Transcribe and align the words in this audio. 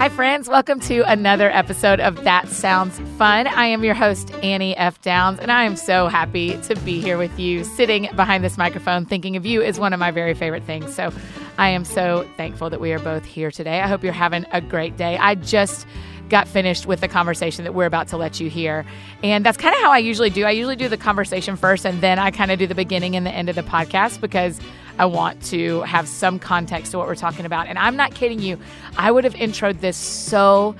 Hi, 0.00 0.08
friends. 0.08 0.48
Welcome 0.48 0.80
to 0.80 1.02
another 1.02 1.50
episode 1.50 2.00
of 2.00 2.24
That 2.24 2.48
Sounds 2.48 2.98
Fun. 3.18 3.46
I 3.46 3.66
am 3.66 3.84
your 3.84 3.92
host, 3.92 4.32
Annie 4.42 4.74
F. 4.78 4.98
Downs, 5.02 5.38
and 5.38 5.52
I 5.52 5.64
am 5.64 5.76
so 5.76 6.08
happy 6.08 6.56
to 6.62 6.74
be 6.76 7.02
here 7.02 7.18
with 7.18 7.38
you. 7.38 7.64
Sitting 7.64 8.08
behind 8.16 8.42
this 8.42 8.56
microphone, 8.56 9.04
thinking 9.04 9.36
of 9.36 9.44
you 9.44 9.60
is 9.60 9.78
one 9.78 9.92
of 9.92 10.00
my 10.00 10.10
very 10.10 10.32
favorite 10.32 10.62
things. 10.64 10.94
So 10.94 11.12
I 11.58 11.68
am 11.68 11.84
so 11.84 12.26
thankful 12.38 12.70
that 12.70 12.80
we 12.80 12.94
are 12.94 12.98
both 12.98 13.26
here 13.26 13.50
today. 13.50 13.82
I 13.82 13.88
hope 13.88 14.02
you're 14.02 14.14
having 14.14 14.46
a 14.52 14.62
great 14.62 14.96
day. 14.96 15.18
I 15.18 15.34
just 15.34 15.86
got 16.30 16.48
finished 16.48 16.86
with 16.86 17.00
the 17.00 17.08
conversation 17.08 17.64
that 17.64 17.74
we're 17.74 17.86
about 17.86 18.08
to 18.08 18.16
let 18.16 18.40
you 18.40 18.48
hear. 18.48 18.86
And 19.22 19.44
that's 19.44 19.58
kind 19.58 19.74
of 19.74 19.80
how 19.82 19.92
I 19.92 19.98
usually 19.98 20.30
do. 20.30 20.44
I 20.44 20.52
usually 20.52 20.76
do 20.76 20.88
the 20.88 20.96
conversation 20.96 21.56
first, 21.56 21.84
and 21.84 22.00
then 22.00 22.18
I 22.18 22.30
kind 22.30 22.50
of 22.50 22.58
do 22.58 22.66
the 22.66 22.74
beginning 22.74 23.16
and 23.16 23.26
the 23.26 23.30
end 23.30 23.48
of 23.48 23.56
the 23.56 23.62
podcast 23.62 24.20
because 24.20 24.60
I 24.98 25.04
want 25.06 25.42
to 25.46 25.82
have 25.82 26.08
some 26.08 26.38
context 26.38 26.92
to 26.92 26.98
what 26.98 27.06
we're 27.06 27.14
talking 27.14 27.44
about. 27.44 27.66
And 27.66 27.78
I'm 27.78 27.96
not 27.96 28.14
kidding 28.14 28.38
you, 28.38 28.58
I 28.96 29.10
would 29.10 29.24
have 29.24 29.34
introed 29.34 29.80
this 29.80 29.96
so 29.96 30.74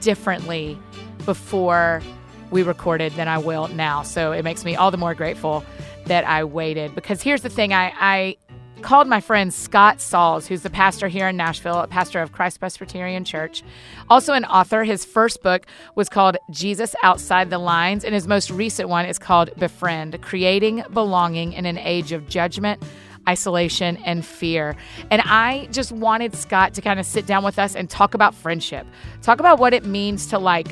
differently 0.00 0.78
before 1.24 2.02
we 2.50 2.62
recorded 2.62 3.12
than 3.14 3.28
I 3.28 3.38
will 3.38 3.68
now. 3.68 4.02
So 4.02 4.32
it 4.32 4.44
makes 4.44 4.64
me 4.64 4.76
all 4.76 4.90
the 4.90 4.96
more 4.96 5.14
grateful 5.14 5.64
that 6.06 6.26
I 6.26 6.44
waited. 6.44 6.94
Because 6.94 7.22
here's 7.22 7.42
the 7.42 7.48
thing 7.48 7.72
I, 7.72 7.92
I 7.98 8.36
called 8.82 9.08
my 9.08 9.20
friend 9.20 9.52
Scott 9.52 10.00
Sauls, 10.00 10.46
who's 10.46 10.62
the 10.62 10.70
pastor 10.70 11.08
here 11.08 11.28
in 11.28 11.36
Nashville, 11.36 11.80
a 11.80 11.86
pastor 11.86 12.20
of 12.20 12.32
Christ 12.32 12.60
Presbyterian 12.60 13.24
Church, 13.24 13.62
also 14.08 14.32
an 14.32 14.44
author. 14.44 14.84
His 14.84 15.04
first 15.04 15.42
book 15.42 15.66
was 15.94 16.08
called 16.08 16.36
Jesus 16.50 16.94
Outside 17.02 17.50
the 17.50 17.58
Lines, 17.58 18.04
and 18.04 18.14
his 18.14 18.26
most 18.26 18.50
recent 18.50 18.88
one 18.88 19.06
is 19.06 19.18
called 19.18 19.50
Befriend 19.58 20.20
Creating 20.22 20.84
Belonging 20.92 21.52
in 21.52 21.66
an 21.66 21.78
Age 21.78 22.12
of 22.12 22.28
Judgment 22.28 22.82
isolation, 23.28 23.96
and 24.04 24.24
fear. 24.24 24.76
And 25.10 25.20
I 25.22 25.68
just 25.72 25.92
wanted 25.92 26.34
Scott 26.34 26.74
to 26.74 26.80
kind 26.80 27.00
of 27.00 27.06
sit 27.06 27.26
down 27.26 27.44
with 27.44 27.58
us 27.58 27.74
and 27.74 27.90
talk 27.90 28.14
about 28.14 28.34
friendship, 28.34 28.86
talk 29.22 29.40
about 29.40 29.58
what 29.58 29.74
it 29.74 29.84
means 29.84 30.26
to 30.28 30.38
like 30.38 30.68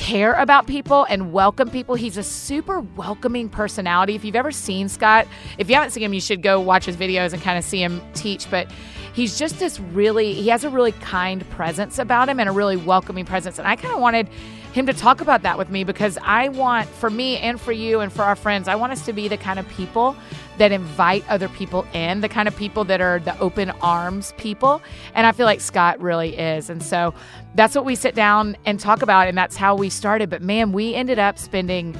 care 0.00 0.32
about 0.32 0.66
people 0.66 1.04
and 1.10 1.30
welcome 1.30 1.68
people. 1.68 1.94
He's 1.94 2.16
a 2.16 2.22
super 2.22 2.80
welcoming 2.80 3.50
personality. 3.50 4.14
If 4.14 4.24
you've 4.24 4.34
ever 4.34 4.50
seen 4.50 4.88
Scott, 4.88 5.28
if 5.58 5.68
you 5.68 5.74
haven't 5.74 5.90
seen 5.90 6.02
him, 6.02 6.14
you 6.14 6.22
should 6.22 6.42
go 6.42 6.58
watch 6.58 6.86
his 6.86 6.96
videos 6.96 7.34
and 7.34 7.42
kind 7.42 7.58
of 7.58 7.64
see 7.64 7.82
him 7.82 8.00
teach. 8.14 8.50
But 8.50 8.66
he's 9.12 9.38
just 9.38 9.58
this 9.58 9.78
really, 9.78 10.32
he 10.32 10.48
has 10.48 10.64
a 10.64 10.70
really 10.70 10.92
kind 10.92 11.48
presence 11.50 11.98
about 11.98 12.30
him 12.30 12.40
and 12.40 12.48
a 12.48 12.52
really 12.52 12.78
welcoming 12.78 13.26
presence. 13.26 13.58
And 13.58 13.68
I 13.68 13.76
kind 13.76 13.92
of 13.92 14.00
wanted 14.00 14.30
him 14.72 14.86
to 14.86 14.94
talk 14.94 15.20
about 15.20 15.42
that 15.42 15.58
with 15.58 15.68
me 15.68 15.84
because 15.84 16.16
I 16.22 16.48
want, 16.48 16.88
for 16.88 17.10
me 17.10 17.36
and 17.36 17.60
for 17.60 17.72
you 17.72 18.00
and 18.00 18.10
for 18.10 18.22
our 18.22 18.36
friends, 18.36 18.68
I 18.68 18.76
want 18.76 18.92
us 18.92 19.04
to 19.04 19.12
be 19.12 19.28
the 19.28 19.36
kind 19.36 19.58
of 19.58 19.68
people 19.68 20.16
that 20.58 20.72
invite 20.72 21.28
other 21.28 21.48
people 21.48 21.86
in, 21.92 22.20
the 22.20 22.28
kind 22.28 22.46
of 22.46 22.56
people 22.56 22.84
that 22.84 23.00
are 23.00 23.18
the 23.18 23.38
open 23.38 23.70
arms 23.82 24.32
people. 24.38 24.80
And 25.14 25.26
I 25.26 25.32
feel 25.32 25.46
like 25.46 25.60
Scott 25.60 26.00
really 26.00 26.38
is. 26.38 26.70
And 26.70 26.82
so 26.82 27.14
that's 27.54 27.74
what 27.74 27.84
we 27.84 27.94
sit 27.94 28.14
down 28.14 28.56
and 28.64 28.78
talk 28.78 29.02
about. 29.02 29.28
And 29.28 29.36
that's 29.36 29.56
how 29.56 29.74
we 29.74 29.90
started. 29.90 30.30
But 30.30 30.42
man, 30.42 30.72
we 30.72 30.94
ended 30.94 31.18
up 31.18 31.38
spending 31.38 31.96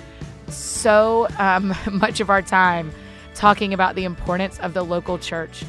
so 0.49 1.27
um, 1.39 1.75
much 1.91 2.21
of 2.21 2.31
our 2.31 2.43
time 2.43 2.93
talking 3.35 3.73
about 3.73 3.95
the 3.95 4.05
importance 4.05 4.59
of 4.61 4.75
the 4.75 4.83
local 4.83 5.19
church. 5.19 5.65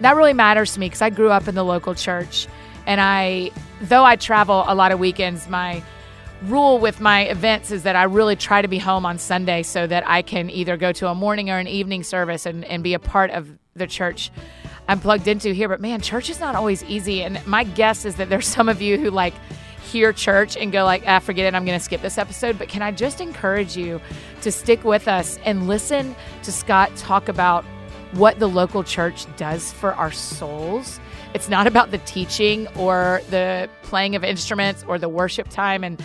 That 0.00 0.16
really 0.16 0.32
matters 0.32 0.74
to 0.74 0.80
me 0.80 0.86
because 0.86 1.02
I 1.02 1.10
grew 1.10 1.30
up 1.30 1.48
in 1.48 1.54
the 1.54 1.64
local 1.64 1.94
church. 1.94 2.46
And 2.86 3.00
I, 3.00 3.50
though 3.80 4.04
I 4.04 4.16
travel 4.16 4.64
a 4.66 4.74
lot 4.74 4.90
of 4.92 4.98
weekends, 4.98 5.48
my 5.48 5.82
rule 6.44 6.78
with 6.78 7.00
my 7.00 7.22
events 7.22 7.70
is 7.70 7.84
that 7.84 7.94
I 7.94 8.04
really 8.04 8.34
try 8.34 8.62
to 8.62 8.68
be 8.68 8.78
home 8.78 9.06
on 9.06 9.18
Sunday 9.18 9.62
so 9.62 9.86
that 9.86 10.08
I 10.08 10.22
can 10.22 10.50
either 10.50 10.76
go 10.76 10.90
to 10.92 11.08
a 11.08 11.14
morning 11.14 11.50
or 11.50 11.58
an 11.58 11.68
evening 11.68 12.02
service 12.02 12.46
and, 12.46 12.64
and 12.64 12.82
be 12.82 12.94
a 12.94 12.98
part 12.98 13.30
of 13.30 13.48
the 13.74 13.86
church 13.86 14.30
I'm 14.88 15.00
plugged 15.00 15.28
into 15.28 15.52
here. 15.52 15.68
But 15.68 15.80
man, 15.80 16.00
church 16.00 16.30
is 16.30 16.40
not 16.40 16.54
always 16.54 16.82
easy. 16.84 17.22
And 17.22 17.44
my 17.46 17.64
guess 17.64 18.04
is 18.04 18.16
that 18.16 18.28
there's 18.28 18.46
some 18.46 18.68
of 18.68 18.82
you 18.82 18.98
who 18.98 19.10
like 19.10 19.34
hear 19.82 20.12
church 20.12 20.56
and 20.56 20.72
go 20.72 20.84
like, 20.84 21.02
ah, 21.06 21.18
forget 21.18 21.46
it, 21.46 21.54
I'm 21.56 21.64
going 21.64 21.78
to 21.78 21.84
skip 21.84 22.00
this 22.02 22.18
episode. 22.18 22.58
But 22.58 22.68
can 22.68 22.82
I 22.82 22.90
just 22.92 23.20
encourage 23.20 23.76
you 23.76 24.00
to 24.42 24.50
stick 24.50 24.84
with 24.84 25.08
us 25.08 25.38
and 25.44 25.68
listen 25.68 26.14
to 26.44 26.52
Scott 26.52 26.94
talk 26.96 27.28
about 27.28 27.64
what 28.12 28.38
the 28.38 28.48
local 28.48 28.84
church 28.84 29.26
does 29.36 29.72
for 29.72 29.94
our 29.94 30.10
souls? 30.10 31.00
It's 31.34 31.48
not 31.48 31.66
about 31.66 31.90
the 31.90 31.98
teaching 31.98 32.68
or 32.76 33.22
the 33.30 33.68
playing 33.82 34.16
of 34.16 34.24
instruments 34.24 34.84
or 34.86 34.98
the 34.98 35.08
worship 35.08 35.48
time 35.48 35.82
and 35.84 36.02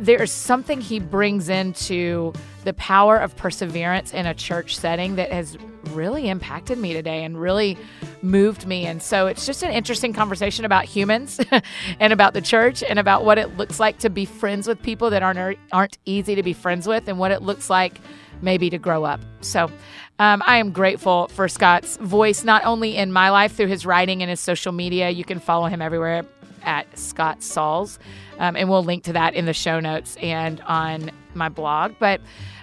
there's 0.00 0.32
something 0.32 0.80
he 0.80 0.98
brings 0.98 1.50
into 1.50 2.32
the 2.64 2.72
power 2.74 3.18
of 3.18 3.36
perseverance 3.36 4.12
in 4.12 4.26
a 4.26 4.34
church 4.34 4.76
setting 4.76 5.16
that 5.16 5.30
has 5.30 5.58
really 5.90 6.28
impacted 6.28 6.78
me 6.78 6.94
today 6.94 7.22
and 7.22 7.38
really 7.38 7.76
moved 8.22 8.66
me. 8.66 8.86
And 8.86 9.02
so 9.02 9.26
it's 9.26 9.44
just 9.44 9.62
an 9.62 9.70
interesting 9.70 10.12
conversation 10.12 10.64
about 10.64 10.86
humans 10.86 11.40
and 12.00 12.12
about 12.12 12.32
the 12.32 12.40
church 12.40 12.82
and 12.82 12.98
about 12.98 13.24
what 13.24 13.36
it 13.36 13.58
looks 13.58 13.78
like 13.78 13.98
to 13.98 14.10
be 14.10 14.24
friends 14.24 14.66
with 14.66 14.82
people 14.82 15.10
that 15.10 15.22
aren't 15.22 15.58
aren't 15.70 15.98
easy 16.06 16.34
to 16.34 16.42
be 16.42 16.54
friends 16.54 16.88
with 16.88 17.06
and 17.06 17.18
what 17.18 17.30
it 17.30 17.42
looks 17.42 17.68
like 17.68 18.00
maybe 18.42 18.70
to 18.70 18.78
grow 18.78 19.04
up. 19.04 19.20
So 19.42 19.70
um, 20.18 20.42
I 20.46 20.56
am 20.58 20.72
grateful 20.72 21.28
for 21.28 21.46
Scott's 21.46 21.98
voice, 21.98 22.42
not 22.42 22.64
only 22.64 22.96
in 22.96 23.12
my 23.12 23.30
life 23.30 23.54
through 23.54 23.66
his 23.66 23.84
writing 23.84 24.22
and 24.22 24.30
his 24.30 24.40
social 24.40 24.72
media. 24.72 25.10
You 25.10 25.24
can 25.24 25.40
follow 25.40 25.66
him 25.66 25.82
everywhere 25.82 26.24
at 26.62 26.98
Scott 26.98 27.42
Sauls. 27.42 27.98
Um, 28.38 28.56
and 28.56 28.68
we'll 28.68 28.84
link 28.84 29.04
to 29.04 29.12
that 29.12 29.34
in 29.34 29.46
the 29.46 29.52
show 29.52 29.80
notes 29.80 30.16
and 30.20 30.60
on 30.62 31.10
my 31.34 31.48
blog. 31.48 31.94
But 31.98 32.20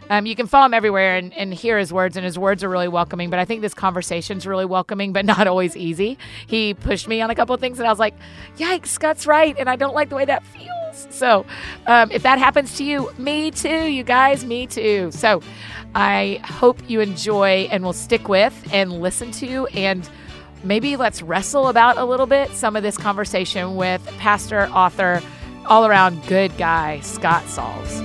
um, 0.09 0.25
you 0.25 0.35
can 0.35 0.47
follow 0.47 0.65
him 0.65 0.73
everywhere 0.73 1.17
and, 1.17 1.33
and, 1.33 1.53
hear 1.53 1.77
his 1.77 1.91
words, 1.91 2.15
and 2.15 2.25
his 2.25 2.39
words 2.39 2.63
are 2.63 2.69
really 2.69 2.87
welcoming. 2.87 3.29
But 3.29 3.39
I 3.39 3.45
think 3.45 3.61
this 3.61 3.73
conversation 3.73 4.37
is 4.37 4.47
really 4.47 4.65
welcoming, 4.65 5.11
but 5.11 5.25
not 5.25 5.47
always 5.47 5.75
easy. 5.75 6.17
He 6.47 6.73
pushed 6.73 7.07
me 7.07 7.21
on 7.21 7.29
a 7.29 7.35
couple 7.35 7.53
of 7.53 7.61
things, 7.61 7.79
and 7.79 7.87
I 7.87 7.91
was 7.91 7.99
like, 7.99 8.15
yikes, 8.57 8.87
Scott's 8.87 9.27
right. 9.27 9.55
And 9.57 9.69
I 9.69 9.75
don't 9.75 9.93
like 9.93 10.09
the 10.09 10.15
way 10.15 10.25
that 10.25 10.45
feels. 10.45 11.07
So 11.09 11.45
um, 11.85 12.09
if 12.11 12.23
that 12.23 12.39
happens 12.39 12.77
to 12.77 12.83
you, 12.83 13.11
me 13.17 13.51
too, 13.51 13.85
you 13.85 14.03
guys, 14.03 14.45
me 14.45 14.65
too. 14.65 15.11
So 15.11 15.41
I 15.93 16.39
hope 16.43 16.77
you 16.89 17.01
enjoy 17.01 17.67
and 17.71 17.83
will 17.83 17.93
stick 17.93 18.27
with 18.29 18.67
and 18.71 19.01
listen 19.01 19.31
to 19.33 19.67
and 19.67 20.09
maybe 20.63 20.95
let's 20.95 21.21
wrestle 21.21 21.67
about 21.67 21.97
a 21.97 22.05
little 22.05 22.25
bit 22.25 22.51
some 22.51 22.75
of 22.75 22.83
this 22.83 22.97
conversation 22.97 23.75
with 23.75 24.05
pastor, 24.17 24.67
author, 24.67 25.21
all 25.65 25.85
around 25.85 26.25
good 26.27 26.55
guy, 26.57 26.99
Scott 27.01 27.45
Sauls. 27.47 28.01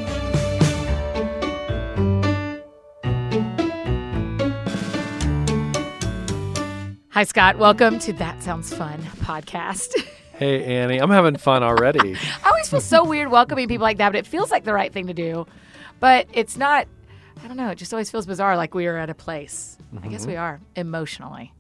Hi, 7.11 7.25
Scott. 7.25 7.59
Welcome 7.59 7.99
to 8.01 8.13
That 8.15 8.43
Sounds 8.43 8.73
Fun 8.75 9.01
podcast. 9.21 9.93
Hey, 10.35 10.65
Annie. 10.65 10.99
I'm 10.99 11.11
having 11.11 11.37
fun 11.37 11.63
already. 11.63 12.17
I 12.45 12.49
always 12.49 12.69
feel 12.69 12.81
so 12.81 13.05
weird 13.05 13.31
welcoming 13.31 13.69
people 13.69 13.85
like 13.85 13.99
that, 13.99 14.11
but 14.11 14.19
it 14.19 14.27
feels 14.27 14.51
like 14.51 14.65
the 14.65 14.73
right 14.73 14.93
thing 14.93 15.07
to 15.07 15.15
do. 15.15 15.47
But 16.01 16.27
it's 16.33 16.57
not, 16.57 16.89
I 17.45 17.47
don't 17.47 17.57
know, 17.57 17.69
it 17.69 17.79
just 17.79 17.93
always 17.93 18.11
feels 18.11 18.27
bizarre 18.27 18.57
like 18.57 18.75
we 18.75 18.89
are 18.89 18.97
at 18.97 19.09
a 19.09 19.15
place. 19.15 19.79
Mm-hmm. 19.95 20.05
I 20.05 20.09
guess 20.09 20.27
we 20.27 20.33
mm-hmm. 20.33 20.43
are 20.43 20.61
emotionally. 20.75 21.53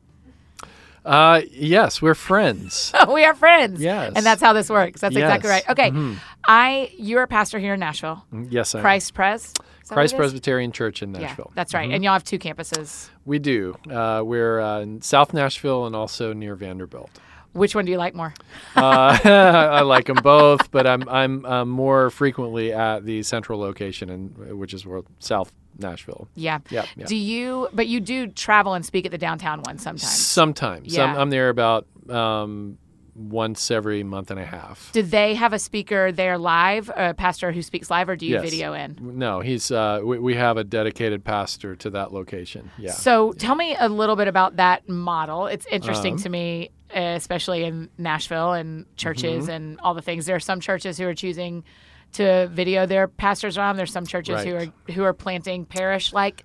Uh, 1.04 1.42
yes, 1.50 2.00
we're 2.00 2.14
friends. 2.14 2.92
We 3.12 3.24
are 3.24 3.34
friends. 3.34 3.80
Yes, 3.80 4.12
and 4.14 4.24
that's 4.24 4.40
how 4.40 4.52
this 4.52 4.70
works. 4.70 5.00
That's 5.00 5.14
yes. 5.14 5.24
exactly 5.24 5.50
right. 5.50 5.68
Okay, 5.68 5.90
mm-hmm. 5.90 6.14
I 6.44 6.92
you're 6.96 7.24
a 7.24 7.26
pastor 7.26 7.58
here 7.58 7.74
in 7.74 7.80
Nashville. 7.80 8.24
Mm, 8.32 8.48
yes, 8.50 8.74
I 8.74 8.80
Christ 8.80 9.12
Pres. 9.12 9.52
Christ 9.88 10.16
Presbyterian 10.16 10.72
Church 10.72 11.02
in 11.02 11.12
Nashville. 11.12 11.48
Yeah, 11.50 11.54
that's 11.54 11.74
right. 11.74 11.86
Mm-hmm. 11.86 11.94
And 11.94 12.04
y'all 12.04 12.12
have 12.14 12.24
two 12.24 12.38
campuses. 12.38 13.10
We 13.24 13.38
do. 13.38 13.76
Uh, 13.90 14.22
we're 14.24 14.60
uh, 14.60 14.80
in 14.80 15.02
South 15.02 15.34
Nashville 15.34 15.86
and 15.86 15.94
also 15.94 16.32
near 16.32 16.54
Vanderbilt. 16.54 17.10
Which 17.52 17.74
one 17.74 17.84
do 17.84 17.92
you 17.92 17.98
like 17.98 18.14
more? 18.14 18.32
uh, 18.76 19.18
I 19.24 19.82
like 19.82 20.06
them 20.06 20.18
both, 20.22 20.70
but 20.70 20.86
I'm 20.86 21.06
I'm 21.08 21.44
uh, 21.44 21.64
more 21.64 22.08
frequently 22.10 22.72
at 22.72 23.04
the 23.04 23.22
central 23.22 23.58
location, 23.58 24.08
and 24.08 24.58
which 24.58 24.72
is 24.72 24.86
where 24.86 25.02
South 25.18 25.52
Nashville. 25.82 26.28
Yeah. 26.34 26.60
yeah. 26.70 26.86
Yeah. 26.96 27.06
Do 27.06 27.16
you? 27.16 27.68
But 27.72 27.86
you 27.88 28.00
do 28.00 28.28
travel 28.28 28.74
and 28.74 28.84
speak 28.84 29.04
at 29.04 29.12
the 29.12 29.18
downtown 29.18 29.62
one 29.62 29.78
sometimes. 29.78 30.10
Sometimes. 30.10 30.94
Yeah. 30.94 31.04
I'm, 31.04 31.18
I'm 31.18 31.30
there 31.30 31.48
about 31.48 31.86
um, 32.08 32.78
once 33.14 33.70
every 33.70 34.02
month 34.02 34.30
and 34.30 34.40
a 34.40 34.44
half. 34.44 34.90
Do 34.92 35.02
they 35.02 35.34
have 35.34 35.52
a 35.52 35.58
speaker 35.58 36.12
there 36.12 36.38
live, 36.38 36.90
a 36.94 37.14
pastor 37.14 37.52
who 37.52 37.62
speaks 37.62 37.90
live, 37.90 38.08
or 38.08 38.16
do 38.16 38.26
you 38.26 38.34
yes. 38.34 38.42
video 38.42 38.72
in? 38.72 38.98
No, 39.00 39.40
he's. 39.40 39.70
Uh, 39.70 40.00
we, 40.02 40.18
we, 40.18 40.34
have 40.34 40.56
a 40.56 40.64
dedicated 40.64 41.24
pastor 41.24 41.76
to 41.76 41.90
that 41.90 42.12
location. 42.12 42.70
Yeah. 42.78 42.92
So 42.92 43.32
tell 43.32 43.54
me 43.54 43.76
a 43.78 43.88
little 43.88 44.16
bit 44.16 44.28
about 44.28 44.56
that 44.56 44.88
model. 44.88 45.46
It's 45.46 45.66
interesting 45.70 46.14
um, 46.14 46.20
to 46.20 46.28
me, 46.28 46.70
especially 46.94 47.64
in 47.64 47.90
Nashville 47.98 48.52
and 48.52 48.86
churches 48.96 49.44
mm-hmm. 49.44 49.52
and 49.52 49.80
all 49.80 49.94
the 49.94 50.02
things. 50.02 50.26
There 50.26 50.36
are 50.36 50.40
some 50.40 50.60
churches 50.60 50.98
who 50.98 51.06
are 51.06 51.14
choosing 51.14 51.64
to 52.12 52.48
video 52.48 52.86
their 52.86 53.08
pastors 53.08 53.58
around. 53.58 53.76
There's 53.76 53.92
some 53.92 54.06
churches 54.06 54.36
right. 54.36 54.46
who 54.46 54.56
are 54.56 54.92
who 54.92 55.02
are 55.04 55.12
planting 55.12 55.64
parish 55.64 56.12
like 56.12 56.44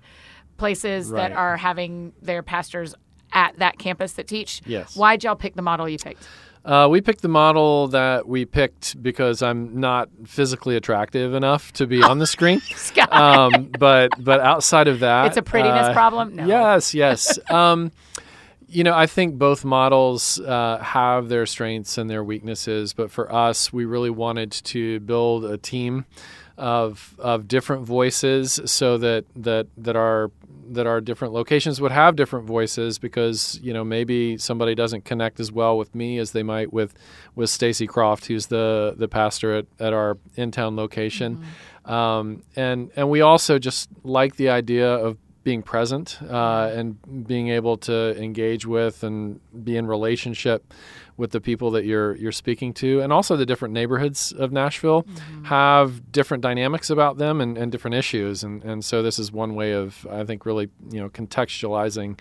places 0.56 1.08
right. 1.08 1.28
that 1.28 1.36
are 1.36 1.56
having 1.56 2.12
their 2.20 2.42
pastors 2.42 2.94
at 3.32 3.58
that 3.58 3.78
campus 3.78 4.12
that 4.14 4.26
teach. 4.26 4.62
Yes. 4.66 4.96
Why'd 4.96 5.24
y'all 5.24 5.36
pick 5.36 5.54
the 5.54 5.62
model 5.62 5.88
you 5.88 5.98
picked? 5.98 6.26
Uh, 6.64 6.86
we 6.90 7.00
picked 7.00 7.22
the 7.22 7.28
model 7.28 7.88
that 7.88 8.28
we 8.28 8.44
picked 8.44 9.00
because 9.02 9.42
I'm 9.42 9.80
not 9.80 10.08
physically 10.26 10.76
attractive 10.76 11.32
enough 11.32 11.72
to 11.74 11.86
be 11.86 12.02
on 12.02 12.18
the 12.18 12.26
screen. 12.26 12.60
um, 13.10 13.70
but 13.78 14.10
but 14.18 14.40
outside 14.40 14.88
of 14.88 15.00
that, 15.00 15.28
it's 15.28 15.36
a 15.36 15.42
prettiness 15.42 15.86
uh, 15.88 15.92
problem. 15.92 16.36
No. 16.36 16.46
Yes, 16.46 16.94
yes. 16.94 17.38
Um, 17.50 17.92
you 18.68 18.84
know, 18.84 18.94
I 18.94 19.06
think 19.06 19.38
both 19.38 19.64
models 19.64 20.38
uh, 20.40 20.78
have 20.78 21.28
their 21.28 21.46
strengths 21.46 21.96
and 21.96 22.08
their 22.10 22.22
weaknesses, 22.22 22.92
but 22.92 23.10
for 23.10 23.32
us, 23.32 23.72
we 23.72 23.86
really 23.86 24.10
wanted 24.10 24.52
to 24.52 25.00
build 25.00 25.44
a 25.46 25.56
team 25.56 26.04
of 26.58 27.14
of 27.20 27.46
different 27.46 27.86
voices 27.86 28.60
so 28.64 28.98
that 28.98 29.24
that 29.36 29.68
that 29.76 29.94
our 29.94 30.30
that 30.70 30.86
our 30.86 31.00
different 31.00 31.32
locations 31.32 31.80
would 31.80 31.92
have 31.92 32.16
different 32.16 32.46
voices 32.46 32.98
because 32.98 33.58
you 33.62 33.72
know 33.72 33.84
maybe 33.84 34.36
somebody 34.36 34.74
doesn't 34.74 35.04
connect 35.04 35.38
as 35.38 35.52
well 35.52 35.78
with 35.78 35.94
me 35.94 36.18
as 36.18 36.32
they 36.32 36.42
might 36.42 36.72
with 36.72 36.94
with 37.36 37.48
Stacy 37.48 37.86
Croft 37.86 38.26
who's 38.26 38.46
the 38.46 38.94
the 38.96 39.06
pastor 39.06 39.54
at, 39.58 39.66
at 39.78 39.92
our 39.92 40.18
in 40.34 40.50
town 40.50 40.74
location 40.74 41.36
mm-hmm. 41.36 41.92
um, 41.92 42.42
and 42.56 42.90
and 42.96 43.08
we 43.08 43.20
also 43.20 43.60
just 43.60 43.88
like 44.02 44.34
the 44.34 44.48
idea 44.48 44.92
of 44.92 45.16
being 45.44 45.62
present 45.62 46.18
uh, 46.28 46.70
and 46.74 47.26
being 47.26 47.48
able 47.48 47.76
to 47.76 48.20
engage 48.20 48.66
with 48.66 49.02
and 49.02 49.40
be 49.64 49.76
in 49.76 49.86
relationship 49.86 50.74
with 51.16 51.30
the 51.32 51.40
people 51.40 51.70
that 51.72 51.84
you're 51.84 52.16
you're 52.16 52.32
speaking 52.32 52.72
to, 52.74 53.00
and 53.00 53.12
also 53.12 53.36
the 53.36 53.46
different 53.46 53.74
neighborhoods 53.74 54.32
of 54.32 54.52
Nashville 54.52 55.02
mm-hmm. 55.02 55.44
have 55.44 56.12
different 56.12 56.42
dynamics 56.42 56.90
about 56.90 57.18
them 57.18 57.40
and, 57.40 57.58
and 57.58 57.72
different 57.72 57.96
issues, 57.96 58.44
and 58.44 58.62
and 58.62 58.84
so 58.84 59.02
this 59.02 59.18
is 59.18 59.32
one 59.32 59.54
way 59.54 59.72
of 59.72 60.06
I 60.10 60.24
think 60.24 60.46
really 60.46 60.70
you 60.90 61.00
know 61.00 61.08
contextualizing 61.08 62.18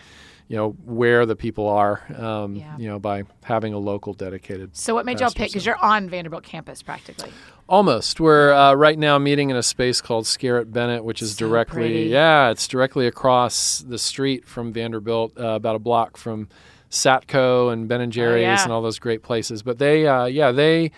you 0.48 0.56
know 0.56 0.72
where 0.86 1.26
the 1.26 1.36
people 1.36 1.68
are 1.68 2.04
um, 2.16 2.56
yeah. 2.56 2.78
you 2.78 2.88
know 2.88 3.00
by 3.00 3.24
having 3.44 3.74
a 3.74 3.78
local 3.78 4.14
dedicated 4.14 4.76
so 4.76 4.94
what 4.94 5.06
made 5.06 5.20
y'all 5.20 5.30
pick 5.30 5.50
because 5.50 5.66
you're 5.66 5.84
on 5.84 6.10
vanderbilt 6.10 6.44
campus 6.44 6.82
practically 6.82 7.30
almost 7.70 8.20
we're 8.20 8.54
uh, 8.54 8.74
right 8.74 8.98
now 8.98 9.18
meeting 9.18 9.50
in 9.50 9.56
a 9.56 9.64
space 9.64 10.02
called 10.02 10.26
Scarritt 10.26 10.72
Bennett 10.72 11.04
which 11.04 11.22
is 11.22 11.36
so 11.36 11.48
directly 11.48 11.82
pretty. 11.82 12.04
yeah 12.04 12.50
it's 12.50 12.68
directly 12.68 13.08
across 13.08 13.80
the 13.80 13.98
street 13.98 14.46
from 14.48 14.72
vanderbilt 14.72 15.38
uh, 15.38 15.48
about 15.50 15.76
a 15.76 15.80
block 15.80 16.18
from 16.18 16.48
satco 16.90 17.72
and 17.72 17.88
ben 17.88 18.00
and 18.00 18.14
jerry's 18.14 18.44
oh, 18.44 18.48
yeah. 18.48 18.64
and 18.64 18.72
all 18.72 18.82
those 18.82 19.00
great 19.00 19.22
places 19.22 19.64
but 19.64 19.78
they 19.80 20.08
uh, 20.08 20.26
yeah 20.26 20.52
they 20.52 20.92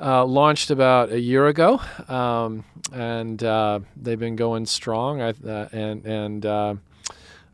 uh, 0.00 0.24
launched 0.24 0.70
about 0.70 1.12
a 1.12 1.20
year 1.20 1.46
ago, 1.46 1.80
um, 2.08 2.64
and 2.92 3.42
uh, 3.44 3.78
they've 3.96 4.18
been 4.18 4.34
going 4.34 4.66
strong. 4.66 5.22
I, 5.22 5.28
uh, 5.28 5.68
and 5.70 6.04
and 6.04 6.80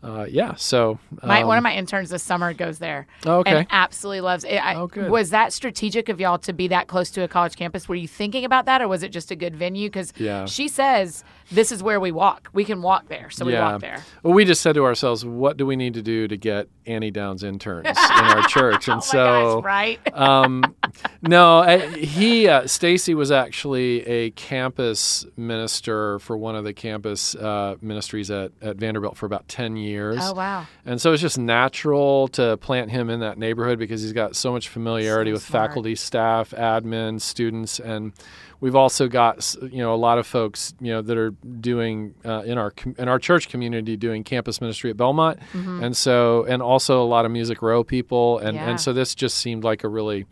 uh, 0.03 0.27
yeah, 0.29 0.55
so 0.55 0.99
um, 1.23 1.29
my, 1.29 1.43
one 1.45 1.56
of 1.56 1.62
um, 1.62 1.65
my 1.65 1.75
interns 1.75 2.11
this 2.11 2.23
summer 2.23 2.53
goes 2.53 2.79
there. 2.79 3.06
Oh, 3.27 3.39
okay, 3.39 3.56
and 3.56 3.67
absolutely 3.71 4.21
loves 4.21 4.45
it. 4.45 4.56
I, 4.56 4.77
oh, 4.77 4.87
good. 4.87 5.11
Was 5.11 5.31
that 5.31 5.53
strategic 5.53 6.09
of 6.09 6.21
y'all 6.21 6.39
to 6.39 6.53
be 6.53 6.69
that 6.69 6.87
close 6.87 7.11
to 7.12 7.23
a 7.23 7.29
college 7.29 7.56
campus? 7.56 7.89
Were 7.89 7.97
you 7.97 8.06
thinking 8.06 8.45
about 8.45 8.67
that, 8.67 8.81
or 8.81 8.87
was 8.87 9.03
it 9.03 9.11
just 9.11 9.33
a 9.33 9.37
good 9.37 9.56
venue? 9.56 9.89
Because 9.89 10.12
yeah. 10.17 10.47
she 10.47 10.69
says 10.69 11.25
this 11.50 11.73
is 11.73 11.83
where 11.83 11.99
we 11.99 12.12
walk. 12.12 12.49
We 12.53 12.65
can 12.65 12.83
walk 12.83 13.09
there, 13.09 13.31
so 13.31 13.45
we 13.45 13.53
yeah. 13.53 13.73
walk 13.73 13.81
there. 13.81 14.05
Well, 14.23 14.35
we 14.35 14.45
just 14.45 14.61
said 14.61 14.75
to 14.75 14.85
ourselves, 14.85 15.25
what 15.25 15.56
do 15.56 15.65
we 15.65 15.77
need 15.77 15.95
to 15.95 16.03
do 16.03 16.29
to 16.29 16.37
get 16.37 16.69
Annie 16.87 17.11
Downs 17.11 17.43
interns 17.43 17.87
in 17.87 17.95
our 17.97 18.43
church? 18.49 18.89
And 18.89 18.99
oh 18.99 19.00
so, 19.00 19.61
gosh, 19.61 19.65
right? 19.65 20.00
um, 20.15 20.75
no, 21.23 21.61
I, 21.61 21.79
he 21.89 22.49
uh, 22.49 22.67
Stacy 22.67 23.15
was 23.15 23.31
actually 23.31 24.06
a 24.06 24.31
campus 24.33 25.25
minister 25.37 26.19
for 26.19 26.37
one 26.37 26.55
of 26.55 26.65
the 26.65 26.75
campus 26.75 27.35
uh, 27.35 27.77
ministries 27.81 28.31
at, 28.31 28.53
at 28.61 28.77
Vanderbilt 28.77 29.17
for 29.17 29.27
about 29.27 29.49
ten 29.49 29.77
years. 29.77 30.19
Oh 30.21 30.35
wow! 30.35 30.67
And 30.85 31.01
so 31.01 31.12
it's 31.12 31.23
just 31.23 31.39
natural 31.39 32.29
to 32.29 32.59
plant 32.59 32.91
him 32.91 33.09
in 33.09 33.21
that 33.21 33.39
neighborhood 33.39 33.79
because 33.79 34.03
he's 34.03 34.12
got 34.12 34.37
so 34.37 34.53
much 34.53 34.69
familiarity 34.69 35.31
so 35.31 35.35
with 35.35 35.44
faculty, 35.44 35.94
staff, 35.94 36.51
admin, 36.51 37.21
students, 37.21 37.81
and 37.81 38.12
we've 38.60 38.75
also 38.75 39.08
got 39.08 39.55
you 39.62 39.78
know 39.78 39.94
a 39.94 39.96
lot 39.96 40.19
of 40.19 40.26
folks 40.26 40.75
you 40.81 40.93
know 40.93 41.02
that 41.02 41.16
are 41.16 41.31
doing 41.31 42.14
uh, 42.25 42.43
in 42.44 42.58
our 42.58 42.72
in 42.99 43.08
our 43.08 43.19
church 43.19 43.49
community 43.49 43.96
doing 43.96 44.25
campus 44.25 44.60
ministry 44.60 44.90
at 44.90 44.96
Belmont, 44.96 45.38
mm-hmm. 45.52 45.82
and 45.82 45.96
so 45.96 46.44
and 46.44 46.62
also 46.62 47.02
a 47.02 47.06
lot 47.06 47.25
of 47.25 47.31
Music 47.31 47.62
Row 47.62 47.84
people, 47.84 48.38
and 48.38 48.55
yeah. 48.55 48.69
and 48.69 48.81
so 48.81 48.93
this 48.93 49.14
just 49.14 49.38
seemed 49.38 49.64
like 49.64 49.84
a 49.84 49.88
really 49.88 50.26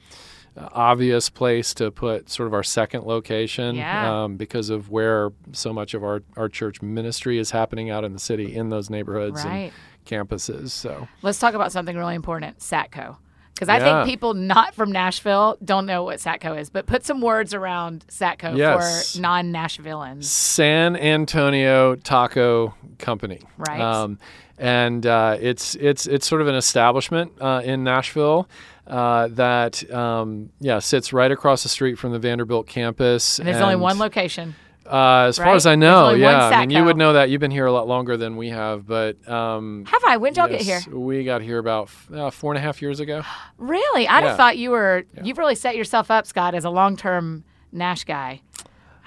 uh, 0.56 0.69
obvious 0.73 1.28
place 1.28 1.75
to 1.75 1.90
put 1.90 2.31
sort 2.31 2.46
of 2.46 2.55
our 2.55 2.62
second 2.62 3.05
location 3.05 3.76
yeah. 3.76 4.25
um, 4.25 4.37
because 4.37 4.70
of 4.70 4.90
where 4.90 5.31
so 5.52 5.73
much 5.73 5.93
of 5.93 6.02
our, 6.02 6.23
our 6.37 6.49
church 6.49 6.81
ministry 6.81 7.38
is 7.38 7.50
happening 7.50 7.90
out 7.90 8.05
in 8.05 8.14
the 8.14 8.19
city 8.19 8.55
in 8.56 8.70
those 8.70 8.88
neighborhoods 8.88 9.44
right. 9.44 9.73
and 10.08 10.28
campuses. 10.28 10.70
So 10.70 11.08
let's 11.23 11.38
talk 11.38 11.55
about 11.55 11.73
something 11.73 11.96
really 11.96 12.14
important: 12.14 12.58
Satco. 12.58 13.17
Because 13.56 13.70
I 13.70 13.79
Yeah. 13.79 14.05
think 14.05 14.11
people 14.11 14.35
not 14.35 14.75
from 14.75 14.93
Nashville 14.93 15.56
don't 15.64 15.87
know 15.87 16.03
what 16.05 16.19
Satco 16.19 16.61
is, 16.61 16.69
but 16.69 16.85
put 16.87 17.06
some 17.06 17.23
words 17.23 17.55
around 17.55 18.05
Satco 18.08 18.55
Yes. 18.56 19.14
for 19.17 19.20
non 19.23 19.50
Nashvilleans. 19.50 20.25
San 20.25 20.94
Antonio 20.94 21.94
Taco 21.97 22.75
Company, 22.99 23.41
Right. 23.56 23.81
Um, 23.81 24.19
and 24.58 25.06
uh, 25.06 25.37
it's 25.41 25.75
it's 25.76 26.06
it's 26.06 26.26
sort 26.26 26.41
of 26.43 26.49
an 26.49 26.55
establishment 26.55 27.32
uh, 27.41 27.62
in 27.64 27.82
Nashville 27.82 28.47
uh, 28.87 29.29
that 29.32 29.91
um, 29.93 30.50
yeah 30.61 30.79
sits 30.79 31.12
right 31.12 31.31
across 31.31 31.62
the 31.62 31.69
street 31.69 31.99
from 31.99 32.12
the 32.12 32.19
Vanderbilt 32.19 32.67
campus. 32.67 33.38
And 33.38 33.49
there's 33.49 33.61
only 33.61 33.76
one 33.76 33.99
location. 33.99 34.55
Uh, 34.91 35.27
as 35.29 35.37
far 35.38 35.55
as 35.55 35.67
I 35.67 35.75
know, 35.75 36.11
yeah. 36.11 36.49
I 36.49 36.61
mean, 36.61 36.71
you 36.71 36.85
would 36.85 36.97
know 36.97 37.15
that. 37.15 37.29
You've 37.31 37.41
been 37.41 37.50
here 37.50 37.67
a 37.67 37.73
lot 37.73 37.88
longer 37.88 38.17
than 38.17 38.37
we 38.37 38.49
have, 38.50 38.87
but 38.87 39.27
um, 39.29 39.85
Have 39.87 40.03
I? 40.06 40.17
When 40.17 40.33
did 40.33 40.38
y'all 40.38 40.49
get 40.49 40.62
here? 40.62 40.81
We 40.91 41.25
got 41.25 41.43
here 41.43 41.59
about 41.59 41.91
uh, 42.12 42.31
four 42.31 42.53
and 42.53 42.59
a 42.59 42.62
half 42.62 42.81
years 42.83 43.00
ago. 43.00 43.23
Really? 43.59 44.06
I'd 44.06 44.23
Yeah. 44.23 44.29
have 44.29 44.37
thought 44.37 44.59
you 44.59 44.71
were, 44.71 45.05
Yeah. 45.15 45.23
you've 45.25 45.38
really 45.38 45.55
set 45.55 45.77
yourself 45.77 46.11
up, 46.11 46.27
Scott, 46.27 46.55
as 46.55 46.65
a 46.65 46.71
long 46.71 46.97
term 46.97 47.44
Nash 47.73 48.05
guy. 48.05 48.43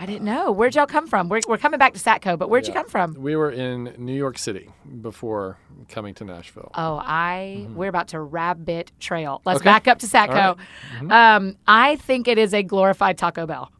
I 0.01 0.05
didn't 0.05 0.23
know. 0.23 0.51
Where'd 0.51 0.75
y'all 0.75 0.85
come 0.85 1.07
from? 1.07 1.27
We're, 1.27 1.41
we're 1.47 1.57
coming 1.57 1.77
back 1.77 1.93
to 1.93 1.99
Satco, 1.99 2.37
but 2.39 2.49
where'd 2.49 2.65
you 2.67 2.73
come 2.73 2.87
from? 2.87 3.15
We 3.15 3.35
were 3.35 3.51
in 3.51 3.93
New 3.97 4.13
York 4.15 4.37
City 4.37 4.69
before 5.01 5.57
coming 5.89 6.13
to 6.15 6.23
Nashville. 6.23 6.71
Oh, 6.73 7.01
I 7.03 7.67
we're 7.75 7.89
about 7.89 8.07
to 8.09 8.21
rabbit 8.21 8.91
trail. 9.01 9.41
Let's 9.45 9.59
Mm-hmm. 9.59 9.67
Okay. 9.67 9.73
back 9.75 9.87
up 9.89 9.99
to 9.99 10.07
Satco. 10.07 10.29
Right. 10.57 10.57
Mm-hmm. 11.01 11.11
Um, 11.11 11.57
I 11.67 11.97
think 11.97 12.27
it 12.29 12.37
is 12.37 12.53
a 12.53 12.63
glorified 12.63 13.17
Taco 13.17 13.45
Bell. 13.45 13.71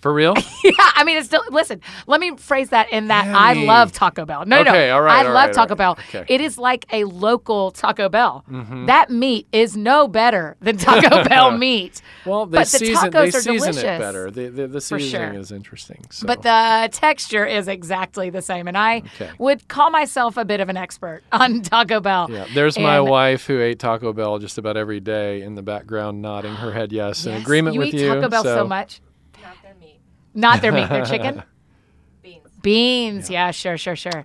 For 0.00 0.14
real? 0.14 0.34
yeah, 0.64 0.72
I 0.94 1.04
mean, 1.04 1.18
it's 1.18 1.26
still. 1.26 1.42
Listen, 1.50 1.80
let 2.06 2.20
me 2.20 2.34
phrase 2.36 2.70
that 2.70 2.90
in 2.90 3.08
that 3.08 3.26
I 3.26 3.52
love 3.64 3.92
Taco 3.92 4.24
Bell. 4.24 4.46
No, 4.46 4.62
no, 4.62 4.70
Okay, 4.70 4.86
no. 4.88 4.94
all 4.94 5.02
right, 5.02 5.26
I 5.26 5.28
all 5.28 5.34
love 5.34 5.46
right, 5.48 5.54
Taco 5.54 5.72
all 5.72 5.76
Bell. 5.76 5.94
right. 5.98 6.08
Okay. 6.08 6.18
Mm-hmm. 6.20 6.32
It 6.32 6.40
is 6.40 6.56
like 6.56 6.86
a 6.90 7.04
local 7.04 7.70
Taco 7.70 8.08
Bell. 8.08 8.44
That 8.86 9.10
meat 9.10 9.46
is 9.52 9.76
no 9.76 10.08
better 10.08 10.56
than 10.60 10.78
Taco 10.78 11.22
Bell 11.28 11.50
meat. 11.56 12.00
Well, 12.24 12.46
they 12.46 12.58
But 12.58 12.68
the 12.68 12.78
season 12.78 13.10
tacos 13.10 13.12
they 13.12 13.28
are 13.28 13.30
season 13.32 13.52
delicious. 13.72 13.82
it 13.82 13.98
better. 13.98 14.30
The 14.30 14.48
the, 14.48 14.66
the 14.68 14.80
seasoning 14.80 15.32
sure. 15.32 15.40
is 15.40 15.52
interesting. 15.52 16.02
So. 16.10 16.26
But 16.26 16.42
the 16.42 16.88
texture 16.92 17.44
is 17.44 17.68
exactly 17.68 18.30
the 18.30 18.40
same. 18.42 18.68
And 18.68 18.78
I 18.78 19.02
Okay. 19.16 19.30
would 19.38 19.68
call 19.68 19.90
myself 19.90 20.36
a 20.38 20.44
bit 20.46 20.60
of 20.60 20.70
an 20.70 20.78
expert 20.78 21.22
on 21.32 21.60
Taco 21.60 22.00
Bell. 22.00 22.28
yeah, 22.30 22.46
there's 22.54 22.78
my 22.78 23.00
wife 23.00 23.44
who 23.46 23.60
ate 23.60 23.78
Taco 23.78 24.14
Bell 24.14 24.38
just 24.38 24.56
about 24.56 24.78
every 24.78 25.00
day 25.00 25.42
in 25.42 25.56
the 25.56 25.62
background, 25.62 26.22
nodding 26.22 26.54
her 26.54 26.72
head 26.72 26.90
yes, 26.90 27.26
in 27.26 27.34
agreement 27.34 27.74
you 27.74 27.80
with 27.80 27.88
eat 27.88 27.94
you. 28.00 28.06
Eat 28.10 28.14
Taco 28.14 28.28
Bell 28.30 28.44
so, 28.44 28.66
much. 28.66 29.00
Not 29.42 29.54
their 29.62 29.74
meat. 29.80 29.99
Not 30.34 30.60
their 30.62 30.72
meat, 30.72 30.88
their 30.88 31.04
chicken. 31.04 31.42
Beans. 32.22 32.48
Beans, 32.62 33.30
yeah, 33.30 33.50
sure, 33.50 33.76
sure, 33.78 33.96
sure. 33.96 34.24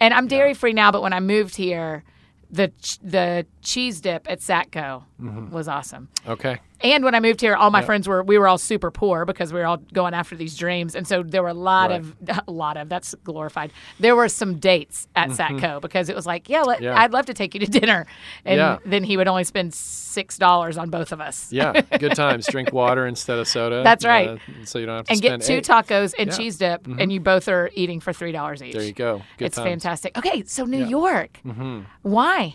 And 0.00 0.12
I'm 0.14 0.26
dairy 0.28 0.54
free 0.54 0.72
now, 0.72 0.90
but 0.90 1.02
when 1.02 1.12
I 1.12 1.20
moved 1.20 1.56
here, 1.56 2.02
the 2.50 2.68
ch- 2.68 2.98
the 3.02 3.46
cheese 3.62 4.00
dip 4.00 4.30
at 4.30 4.40
Satco 4.40 5.04
Mm-hmm. 5.20 5.50
was 5.50 5.66
awesome. 5.66 6.08
Okay. 6.28 6.58
And 6.82 7.02
when 7.02 7.14
I 7.14 7.20
moved 7.20 7.40
here, 7.40 7.54
all 7.56 7.70
my 7.70 7.80
friends 7.80 8.06
were 8.06 8.22
we 8.22 8.36
were 8.36 8.46
all 8.46 8.58
super 8.58 8.90
poor 8.90 9.24
because 9.24 9.50
we 9.50 9.58
were 9.60 9.64
all 9.66 9.78
going 9.94 10.12
after 10.12 10.36
these 10.36 10.54
dreams, 10.58 10.94
and 10.94 11.08
so 11.08 11.22
there 11.22 11.42
were 11.42 11.48
a 11.48 11.54
lot 11.54 11.88
Right. 11.90 12.00
of 12.00 12.14
a 12.48 12.50
lot 12.52 12.76
of 12.76 12.90
that's 12.90 13.14
glorified. 13.24 13.72
There 13.98 14.14
were 14.14 14.28
some 14.28 14.58
dates 14.58 15.08
at 15.16 15.30
Satco 15.30 15.80
because 15.80 16.10
it 16.10 16.14
was 16.16 16.26
like, 16.26 16.50
yeah, 16.50 16.62
let, 16.62 16.76
Mm-hmm. 16.76 16.84
Yeah. 16.84 17.00
I'd 17.00 17.12
love 17.14 17.24
to 17.26 17.34
take 17.34 17.54
you 17.54 17.60
to 17.60 17.66
dinner, 17.66 18.04
and 18.44 18.58
Yeah. 18.58 18.78
then 18.84 19.04
he 19.04 19.16
would 19.16 19.26
only 19.26 19.44
spend 19.44 19.72
six 19.72 20.36
dollars 20.36 20.76
on 20.76 20.90
both 20.90 21.12
of 21.12 21.20
us. 21.22 21.50
Yeah, 21.50 21.80
good 21.98 22.14
times. 22.14 22.46
Drink 22.46 22.74
water 22.74 23.06
instead 23.06 23.38
of 23.38 23.48
soda. 23.48 23.82
That's 23.84 24.04
right. 24.04 24.28
uh, 24.28 24.36
so 24.64 24.78
you 24.78 24.84
don't 24.84 24.96
have 24.96 25.06
to 25.06 25.12
And 25.12 25.22
get 25.22 25.40
two 25.40 25.54
eight. 25.54 25.64
tacos 25.64 26.12
and 26.18 26.26
Yeah. 26.28 26.32
Mm-hmm. 26.34 26.42
cheese 26.42 26.58
dip, 26.58 26.86
and 26.86 27.10
you 27.10 27.20
both 27.20 27.48
are 27.48 27.70
eating 27.74 28.00
for 28.00 28.12
three 28.12 28.32
dollars 28.32 28.62
each. 28.62 28.74
There 28.74 28.82
you 28.82 28.92
go. 28.92 29.22
Good 29.38 29.46
it's 29.46 29.56
times. 29.56 29.66
fantastic. 29.66 30.18
Okay, 30.18 30.44
so 30.44 30.66
New 30.66 30.80
Yeah. 30.80 30.88
York. 30.88 31.40
Mm-hmm. 31.46 31.80
Why? 32.02 32.54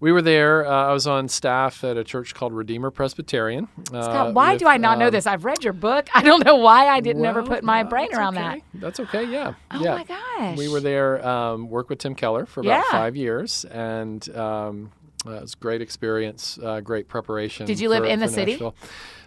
We 0.00 0.12
were 0.12 0.22
there. 0.22 0.66
Uh, 0.66 0.88
I 0.88 0.92
was 0.92 1.06
on 1.06 1.28
staff 1.28 1.84
at 1.84 1.98
a 1.98 2.04
church 2.04 2.34
called 2.34 2.54
Redeemer 2.54 2.90
Presbyterian. 2.90 3.68
Uh, 3.92 4.02
Scott, 4.02 4.34
why 4.34 4.52
with, 4.52 4.60
do 4.60 4.66
I 4.66 4.78
not 4.78 4.98
know 4.98 5.06
um, 5.06 5.12
this? 5.12 5.26
I've 5.26 5.44
read 5.44 5.62
your 5.62 5.74
book. 5.74 6.08
I 6.14 6.22
don't 6.22 6.44
know 6.44 6.56
why 6.56 6.88
I 6.88 7.00
didn't 7.00 7.24
ever 7.24 7.42
put 7.42 7.62
my 7.62 7.82
brain 7.82 8.08
around 8.14 8.38
okay. 8.38 8.62
that. 8.72 8.80
That's 8.80 9.00
okay. 9.00 9.24
Yeah. 9.24 9.54
Oh 9.70 9.82
yeah. 9.82 9.94
my 9.96 10.04
gosh. 10.04 10.56
We 10.56 10.68
were 10.68 10.80
there, 10.80 11.26
um, 11.26 11.68
worked 11.68 11.90
with 11.90 11.98
Tim 11.98 12.14
Keller 12.14 12.46
for 12.46 12.60
about 12.60 12.84
Yeah. 12.84 12.90
five 12.90 13.14
years, 13.14 13.66
and 13.66 14.26
um, 14.34 14.90
uh, 15.26 15.32
it 15.32 15.42
was 15.42 15.54
a 15.54 15.56
great 15.58 15.82
experience, 15.82 16.58
uh, 16.62 16.80
great 16.80 17.08
preparation. 17.08 17.66
Did 17.66 17.80
you 17.80 17.88
live 17.88 18.04
for- 18.04 18.08
in 18.08 18.20
the 18.20 18.28
city? 18.28 18.52
Nashville. 18.52 18.74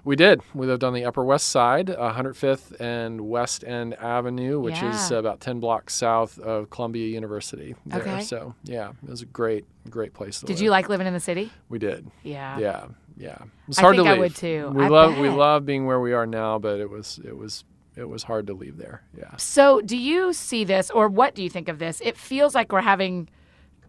We 0.05 0.15
did. 0.17 0.41
We 0.53 0.67
lived 0.67 0.83
on 0.83 0.93
the 0.93 1.05
Upper 1.05 1.23
West 1.23 1.47
Side, 1.47 1.89
uh, 1.89 2.11
105th 2.11 2.73
and 2.81 3.21
West 3.21 3.63
End 3.63 3.93
Avenue, 3.95 4.59
which 4.59 4.81
is 4.83 5.11
about 5.11 5.39
10 5.39 5.59
blocks 5.61 5.93
south 5.95 6.37
of 6.39 6.69
Columbia 6.69 7.07
University. 7.07 7.75
There. 7.85 8.01
Okay. 8.01 8.21
So 8.21 8.53
yeah, 8.63 8.89
it 9.03 9.09
was 9.09 9.21
a 9.21 9.25
great, 9.25 9.65
great 9.89 10.13
place 10.13 10.39
to 10.41 10.45
Did 10.45 10.53
live. 10.53 10.57
Did 10.57 10.63
you 10.65 10.71
like 10.71 10.89
living 10.89 11.07
in 11.07 11.13
the 11.13 11.21
city? 11.21 11.51
We 11.69 11.79
did. 11.79 12.11
Yeah. 12.23 12.57
Yeah, 12.59 12.85
yeah. 13.15 13.37
It's 13.69 13.79
I 13.79 13.81
hard 13.81 13.95
think 13.95 14.05
to 14.07 14.09
I 14.09 14.13
leave. 14.13 14.19
would 14.21 14.35
too. 14.35 14.71
We 14.73 14.83
I 14.83 14.87
love 14.89 15.17
we 15.17 15.29
love 15.29 15.65
being 15.65 15.85
where 15.85 16.01
we 16.01 16.11
are 16.11 16.25
now, 16.25 16.59
but 16.59 16.81
it 16.81 16.89
was 16.89 17.19
it 17.23 17.37
was 17.37 17.63
it 17.95 18.09
was 18.09 18.23
hard 18.23 18.47
to 18.47 18.53
leave 18.53 18.77
there. 18.77 19.03
Yeah. 19.17 19.37
So, 19.37 19.79
do 19.79 19.95
you 19.95 20.33
see 20.33 20.63
this, 20.65 20.89
or 20.89 21.07
what 21.07 21.33
do 21.35 21.43
you 21.43 21.49
think 21.49 21.69
of 21.69 21.77
this? 21.79 22.01
It 22.01 22.17
feels 22.17 22.55
like 22.55 22.71
we're 22.73 22.81
having 22.81 23.29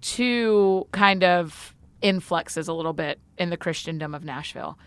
two 0.01 0.87
kind 0.93 1.25
of 1.25 1.74
influxes 2.05 2.69
a 2.69 2.73
little 2.73 2.93
bit 2.93 3.19
in 3.39 3.51
the 3.51 3.57
Christendom 3.57 4.15
of 4.15 4.23
Nashville. 4.25 4.79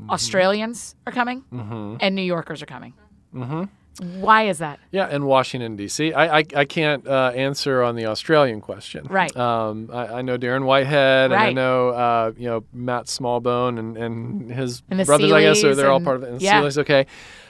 Mm-hmm. 0.00 0.10
Australians 0.10 0.94
are 1.06 1.12
coming, 1.12 1.42
and 1.50 2.14
New 2.14 2.22
Yorkers 2.22 2.62
are 2.62 2.66
coming. 2.66 2.92
Mm-hmm. 3.34 4.20
Why 4.20 4.46
is 4.48 4.58
that? 4.58 4.78
Yeah, 4.90 5.06
and 5.06 5.24
Washington 5.26 5.74
D.C. 5.74 6.12
I 6.12 6.40
I, 6.40 6.44
I 6.54 6.64
can't 6.66 7.06
uh, 7.08 7.32
answer 7.34 7.82
on 7.82 7.96
the 7.96 8.04
Australian 8.06 8.60
question. 8.60 9.06
Right. 9.08 9.34
Um, 9.34 9.88
I, 9.90 10.18
I 10.18 10.22
know 10.22 10.36
Darren 10.36 10.64
Whitehead, 10.64 11.32
and 11.32 11.40
I 11.40 11.52
know 11.52 11.88
uh, 11.88 12.32
you 12.36 12.46
know 12.46 12.64
Matt 12.74 13.06
Smallbone 13.06 13.78
and, 13.78 13.96
and 13.96 14.52
his 14.52 14.82
And 14.90 15.00
the 15.00 15.06
brothers. 15.06 15.32
I 15.32 15.40
guess, 15.40 15.64
or 15.64 15.74
they're 15.74 15.90
all 15.90 16.02
part 16.02 16.16
of 16.16 16.24
it. 16.24 16.28
And 16.28 16.42
yeah. 16.42 16.60
Seeleys, 16.60 16.76
okay. 16.78 17.06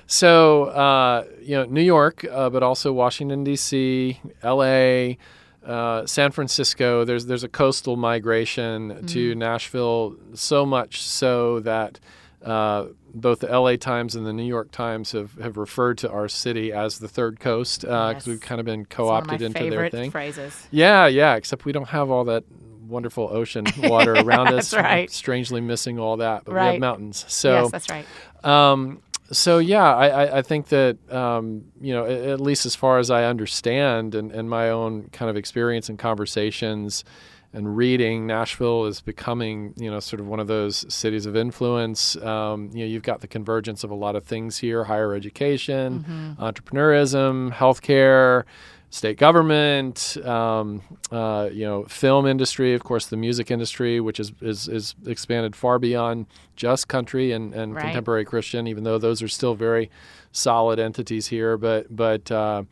So 0.06 0.66
uh, 0.66 1.24
you 1.40 1.56
know 1.56 1.64
New 1.64 1.82
York, 1.82 2.24
uh, 2.30 2.48
but 2.48 2.62
also 2.62 2.92
Washington 2.92 3.42
D.C., 3.42 4.20
L.A. 4.44 5.18
Uh, 5.66 6.06
San 6.06 6.30
Francisco, 6.30 7.04
there's 7.04 7.26
there's 7.26 7.42
a 7.44 7.48
coastal 7.48 7.96
migration 7.96 9.04
to 9.06 9.34
Mm. 9.34 9.38
Nashville, 9.38 10.14
so 10.34 10.64
much 10.64 11.02
so 11.02 11.60
that 11.60 11.98
uh, 12.44 12.86
both 13.12 13.40
the 13.40 13.48
LA 13.48 13.76
Times 13.76 14.14
and 14.14 14.24
the 14.24 14.32
New 14.32 14.44
York 14.44 14.70
Times 14.70 15.10
have, 15.12 15.34
have 15.42 15.56
referred 15.56 15.98
to 15.98 16.10
our 16.10 16.28
city 16.28 16.72
as 16.72 16.98
the 17.00 17.08
third 17.08 17.40
coast 17.40 17.80
because 17.80 18.14
Yes. 18.14 18.26
we've 18.26 18.40
kind 18.40 18.60
of 18.60 18.66
been 18.66 18.82
It's 18.82 18.96
one 18.98 19.08
of 19.18 19.24
co-opted 19.26 19.40
my 19.40 19.46
into 19.46 19.70
their 19.70 19.90
thing. 19.90 20.10
phrases. 20.12 20.66
Yeah, 20.70 21.06
yeah. 21.08 21.34
Except 21.34 21.64
we 21.64 21.72
don't 21.72 21.88
have 21.88 22.10
all 22.10 22.24
that 22.26 22.44
wonderful 22.86 23.28
ocean 23.32 23.64
water 23.82 24.12
around 24.12 24.48
us. 24.48 24.70
That's 24.70 24.74
right. 24.74 25.10
Strangely 25.10 25.60
missing 25.60 25.98
all 25.98 26.18
that, 26.18 26.44
but 26.44 26.54
we 26.54 26.60
have 26.60 26.78
mountains. 26.78 27.24
So 27.26 27.62
yes, 27.62 27.70
that's 27.72 27.88
right. 27.90 28.06
um, 28.44 29.02
so 29.32 29.58
yeah, 29.58 29.94
I, 29.94 30.06
I, 30.06 30.38
I 30.38 30.42
think 30.42 30.68
that 30.68 30.98
um, 31.12 31.64
you 31.80 31.92
know, 31.92 32.04
at, 32.04 32.18
at 32.18 32.40
least 32.40 32.66
as 32.66 32.74
far 32.74 32.98
as 32.98 33.10
I 33.10 33.24
understand, 33.24 34.14
and, 34.14 34.30
and 34.32 34.48
my 34.48 34.70
own 34.70 35.08
kind 35.10 35.30
of 35.30 35.36
experience 35.36 35.88
and 35.88 35.98
conversations 35.98 37.04
and 37.52 37.76
reading, 37.76 38.26
Nashville 38.26 38.86
is 38.86 39.00
becoming 39.00 39.72
you 39.76 39.90
know 39.90 40.00
sort 40.00 40.20
of 40.20 40.26
one 40.26 40.40
of 40.40 40.46
those 40.46 40.92
cities 40.92 41.26
of 41.26 41.36
influence. 41.36 42.16
Um, 42.16 42.70
you 42.72 42.80
know, 42.80 42.86
you've 42.86 43.02
got 43.02 43.20
the 43.20 43.28
convergence 43.28 43.82
of 43.84 43.90
a 43.90 43.94
lot 43.94 44.16
of 44.16 44.24
things 44.24 44.58
here: 44.58 44.84
higher 44.84 45.14
education, 45.14 46.36
entrepreneurism, 46.38 47.52
healthcare. 47.52 48.44
State 48.88 49.18
government, 49.18 50.16
um, 50.24 50.80
uh, 51.10 51.50
you 51.52 51.64
know, 51.66 51.84
film 51.84 52.24
industry, 52.26 52.72
of 52.72 52.84
course, 52.84 53.06
the 53.06 53.16
music 53.16 53.50
industry, 53.50 54.00
which 54.00 54.18
is 54.20 54.32
is, 54.40 54.68
is 54.68 54.94
expanded 55.06 55.54
far 55.56 55.78
beyond 55.78 56.26
just 56.54 56.88
country 56.88 57.32
and, 57.32 57.52
and 57.52 57.74
Right. 57.74 57.82
contemporary 57.82 58.24
Christian, 58.24 58.66
even 58.66 58.84
though 58.84 58.96
those 58.98 59.22
are 59.22 59.28
still 59.28 59.54
very 59.54 59.90
solid 60.32 60.78
entities 60.78 61.26
here. 61.26 61.56
But 61.58 61.94
but 61.94 62.30
uh, 62.30 62.62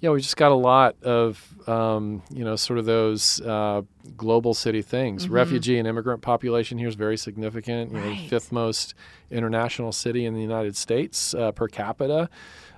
you 0.00 0.08
know, 0.08 0.12
we 0.14 0.20
just 0.20 0.36
got 0.36 0.52
a 0.52 0.54
lot 0.54 0.94
of 1.02 1.54
um, 1.68 2.22
you 2.30 2.44
know 2.44 2.56
sort 2.56 2.78
of 2.78 2.84
those 2.86 3.40
uh, 3.42 3.82
global 4.16 4.54
city 4.54 4.80
things. 4.80 5.28
Refugee 5.28 5.78
and 5.78 5.88
immigrant 5.88 6.22
population 6.22 6.78
here 6.78 6.88
is 6.88 6.94
very 6.94 7.16
significant. 7.18 7.90
You 7.92 7.98
know, 7.98 8.16
fifth 8.28 8.52
most 8.52 8.94
international 9.30 9.90
city 9.92 10.24
in 10.24 10.34
the 10.34 10.40
United 10.40 10.76
States 10.76 11.34
uh, 11.34 11.50
per 11.52 11.66
capita. 11.68 12.30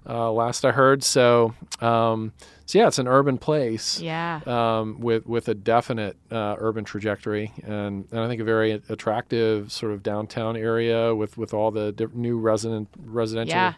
Uh, 0.08 0.30
last 0.32 0.64
I 0.64 0.70
heard, 0.70 1.02
so 1.02 1.52
um, 1.80 2.32
so 2.66 2.78
yeah, 2.78 2.88
it's 2.88 2.98
an 2.98 3.08
urban 3.08 3.38
place 3.38 4.00
Yeah. 4.00 4.40
um, 4.46 5.00
with 5.00 5.24
with 5.26 5.48
a 5.48 5.54
definite 5.54 6.16
uh, 6.30 6.56
urban 6.58 6.84
trajectory, 6.84 7.52
and, 7.64 8.06
and 8.10 8.20
I 8.20 8.28
think 8.28 8.40
a 8.40 8.44
very 8.44 8.72
attractive 8.88 9.72
sort 9.72 9.92
of 9.92 10.02
downtown 10.02 10.56
area 10.56 11.14
with, 11.14 11.38
with 11.38 11.54
all 11.54 11.70
the 11.70 11.92
diff- 11.92 12.12
new 12.14 12.38
resident 12.38 12.88
residential 13.04 13.56
Yeah. 13.56 13.72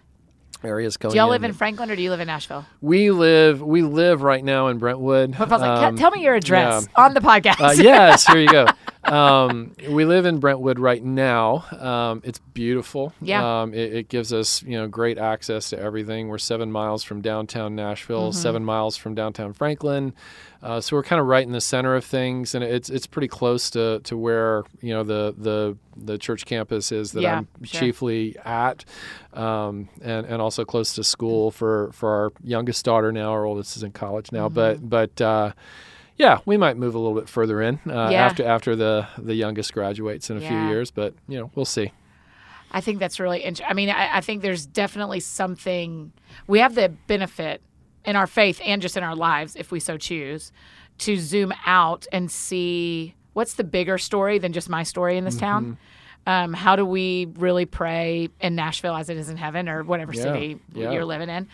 areas 0.64 0.97
going. 0.97 1.12
Do 1.12 1.18
y'all 1.18 1.28
live 1.28 1.45
in. 1.45 1.50
in 1.50 1.57
Franklin 1.57 1.90
or 1.90 1.97
do 1.97 2.02
you 2.02 2.11
live 2.11 2.21
in 2.21 2.26
Nashville? 2.26 2.64
We 2.80 3.11
live 3.11 3.62
we 3.62 3.83
live 3.83 4.23
right 4.23 4.42
now 4.45 4.68
in 4.68 4.78
Brentwood. 4.78 5.38
What 5.38 5.49
I 5.49 5.52
was 5.54 5.61
like, 5.61 5.71
Um, 5.85 5.97
tell 5.97 6.11
me 6.11 6.23
your 6.23 6.35
address 6.35 6.88
yeah. 6.97 7.04
on 7.04 7.14
the 7.14 7.21
podcast. 7.21 7.61
Uh, 7.61 7.73
yes, 7.80 8.26
here 8.26 8.38
you 8.38 8.49
go. 8.49 8.66
Um, 9.12 9.72
we 9.88 10.04
live 10.04 10.26
in 10.26 10.38
Brentwood 10.38 10.78
right 10.78 11.02
now. 11.02 11.64
Um, 11.78 12.20
it's 12.24 12.38
beautiful. 12.38 13.12
Yeah. 13.20 13.62
Um, 13.62 13.72
it, 13.74 13.92
it 13.94 14.08
gives 14.08 14.32
us, 14.32 14.62
you 14.62 14.78
know, 14.78 14.86
great 14.86 15.18
access 15.18 15.70
to 15.70 15.78
everything. 15.78 16.28
We're 16.28 16.38
seven 16.38 16.70
miles 16.70 17.02
from 17.04 17.20
downtown 17.22 17.74
Nashville, 17.74 18.32
seven 18.32 18.64
miles 18.64 18.96
from 18.96 19.14
downtown 19.14 19.52
Franklin. 19.52 20.14
Uh, 20.62 20.80
so 20.80 20.96
we're 20.96 21.04
kind 21.04 21.20
of 21.20 21.26
right 21.26 21.46
in 21.46 21.52
the 21.52 21.60
center 21.60 21.94
of 21.94 22.04
things, 22.04 22.52
and 22.54 22.64
it's 22.64 22.90
it's 22.90 23.06
pretty 23.06 23.28
close 23.28 23.70
to, 23.70 24.00
to 24.00 24.16
where 24.16 24.64
you 24.80 24.92
know 24.92 25.04
the 25.04 25.32
the 25.38 25.76
the 25.96 26.18
church 26.18 26.44
campus 26.46 26.90
is 26.90 27.12
that 27.12 27.22
Yeah, 27.22 27.38
I'm 27.38 27.48
sure. 27.62 27.80
chiefly 27.80 28.36
at, 28.44 28.84
um, 29.34 29.88
and 30.02 30.26
and 30.26 30.42
also 30.42 30.64
close 30.64 30.94
to 30.94 31.04
school 31.04 31.52
for 31.52 31.92
for 31.92 32.10
our 32.10 32.32
youngest 32.42 32.84
daughter 32.84 33.12
now. 33.12 33.30
Our 33.30 33.44
oldest 33.44 33.76
is 33.76 33.84
in 33.84 33.92
college 33.92 34.32
now, 34.32 34.48
but 34.48 34.88
but. 34.88 35.20
Uh, 35.20 35.52
yeah, 36.18 36.40
we 36.44 36.56
might 36.56 36.76
move 36.76 36.94
a 36.94 36.98
little 36.98 37.18
bit 37.18 37.28
further 37.28 37.62
in 37.62 37.78
uh, 37.87 38.10
Yeah. 38.10 38.26
after 38.26 38.44
after 38.44 38.76
the 38.76 39.06
the 39.16 39.34
youngest 39.34 39.72
graduates 39.72 40.30
in 40.30 40.37
a 40.37 40.40
few 40.40 40.58
years, 40.68 40.90
but 40.90 41.14
you 41.28 41.38
know 41.38 41.50
we'll 41.54 41.64
see. 41.64 41.92
I 42.70 42.80
think 42.82 42.98
that's 42.98 43.18
really 43.18 43.38
interesting. 43.40 43.66
I 43.70 43.72
mean, 43.75 43.88
I, 43.88 44.18
I 44.18 44.20
think 44.20 44.42
there's 44.42 44.66
definitely 44.66 45.20
something 45.20 46.12
we 46.46 46.58
have 46.58 46.75
the 46.75 46.90
benefit 47.06 47.62
in 48.04 48.14
our 48.14 48.26
faith 48.26 48.60
and 48.64 48.82
just 48.82 48.96
in 48.96 49.02
our 49.02 49.16
lives, 49.16 49.56
if 49.56 49.70
we 49.72 49.80
so 49.80 49.96
choose, 49.96 50.52
to 50.98 51.16
zoom 51.16 51.52
out 51.64 52.06
and 52.12 52.30
see 52.30 53.14
what's 53.32 53.54
the 53.54 53.64
bigger 53.64 53.96
story 53.96 54.38
than 54.38 54.52
just 54.52 54.68
my 54.68 54.82
story 54.82 55.16
in 55.16 55.25
this 55.25 55.37
town. 55.37 55.64
Mm-hmm. 55.64 55.75
Um, 56.30 56.52
how 56.52 56.76
do 56.76 56.84
we 56.84 57.28
really 57.37 57.64
pray 57.64 58.28
in 58.40 58.54
Nashville 58.54 58.94
as 58.96 59.08
it 59.08 59.16
is 59.16 59.30
in 59.30 59.38
heaven 59.38 59.66
or 59.68 59.82
whatever 59.82 60.12
Yeah, 60.12 60.22
city 60.25 60.58
yeah. 60.75 60.90
you're 60.90 61.06
living 61.06 61.30
in? 61.30 61.48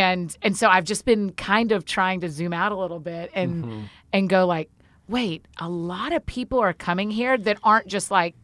And 0.00 0.34
and 0.42 0.56
so 0.56 0.68
I've 0.68 0.84
just 0.84 1.04
been 1.04 1.32
kind 1.32 1.70
of 1.72 1.84
trying 1.84 2.20
to 2.22 2.28
zoom 2.30 2.52
out 2.52 2.72
a 2.72 2.76
little 2.76 3.00
bit 3.00 3.30
and 3.34 3.64
Mm-hmm. 3.64 3.80
and 4.14 4.28
go 4.28 4.46
like, 4.46 4.70
wait, 5.08 5.44
a 5.58 5.68
lot 5.68 6.12
of 6.12 6.24
people 6.24 6.58
are 6.60 6.72
coming 6.72 7.10
here 7.10 7.36
that 7.36 7.58
aren't 7.62 7.86
just 7.88 8.10
like 8.10 8.34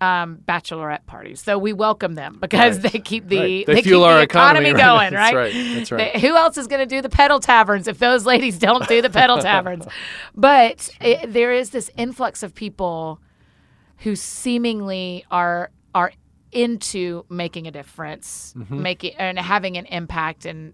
um, 0.00 0.38
bachelorette 0.46 1.04
parties. 1.06 1.40
So 1.42 1.58
we 1.58 1.72
welcome 1.72 2.14
them 2.14 2.38
because 2.40 2.82
Right. 2.82 2.92
they 2.92 2.98
keep 2.98 3.28
the 3.28 3.38
Right. 3.38 3.66
They 3.66 3.74
keep 3.76 3.84
fuel 3.84 4.02
the 4.02 4.08
our 4.08 4.22
economy, 4.22 4.70
economy, 4.70 4.82
right. 4.82 5.10
going, 5.10 5.12
That's 5.22 5.34
right? 5.34 5.74
That's 5.74 5.92
right. 5.92 6.12
They- 6.14 6.20
who 6.20 6.36
else 6.36 6.56
is 6.58 6.66
going 6.66 6.80
to 6.86 6.86
do 6.96 7.00
the 7.02 7.08
pedal 7.08 7.40
taverns 7.40 7.88
if 7.88 7.98
those 7.98 8.24
ladies 8.26 8.58
don't 8.58 8.86
do 8.88 9.00
the 9.02 9.10
pedal 9.10 9.38
taverns? 9.38 9.86
But 10.34 10.90
it, 11.00 11.32
there 11.32 11.52
is 11.52 11.70
this 11.70 11.90
influx 11.96 12.42
of 12.42 12.54
people 12.54 13.20
who 13.98 14.16
seemingly 14.16 15.24
are 15.30 15.70
are 15.94 16.12
into 16.52 17.24
making 17.28 17.66
a 17.66 17.70
difference, 17.70 18.54
Mm-hmm. 18.56 18.82
making 18.82 19.14
and 19.16 19.38
having 19.38 19.76
an 19.78 19.86
impact 19.86 20.44
and 20.46 20.72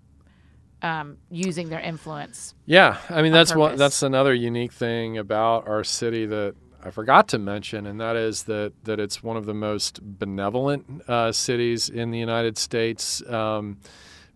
um, 0.83 1.17
using 1.31 1.69
their 1.69 1.81
influence. 1.81 2.55
Yeah, 2.67 2.99
I 3.09 3.23
mean 3.23 3.33
that's 3.33 3.55
one 3.55 3.77
that's 3.77 4.03
another 4.03 4.35
unique 4.35 4.73
thing 4.73 5.19
about 5.19 5.67
our 5.69 5.85
city 5.85 6.27
that 6.27 6.55
I 6.85 6.91
forgot 6.91 7.29
to 7.29 7.39
mention, 7.39 7.87
and 7.87 8.01
that 8.01 8.17
is 8.17 8.45
that 8.45 8.73
that 8.85 8.99
it's 8.99 9.23
one 9.23 9.37
of 9.37 9.47
the 9.47 9.55
most 9.55 10.01
benevolent 10.03 11.03
uh, 11.09 11.31
cities 11.33 11.89
in 11.89 12.11
the 12.11 12.19
United 12.19 12.59
States. 12.59 13.23
Um, 13.29 13.79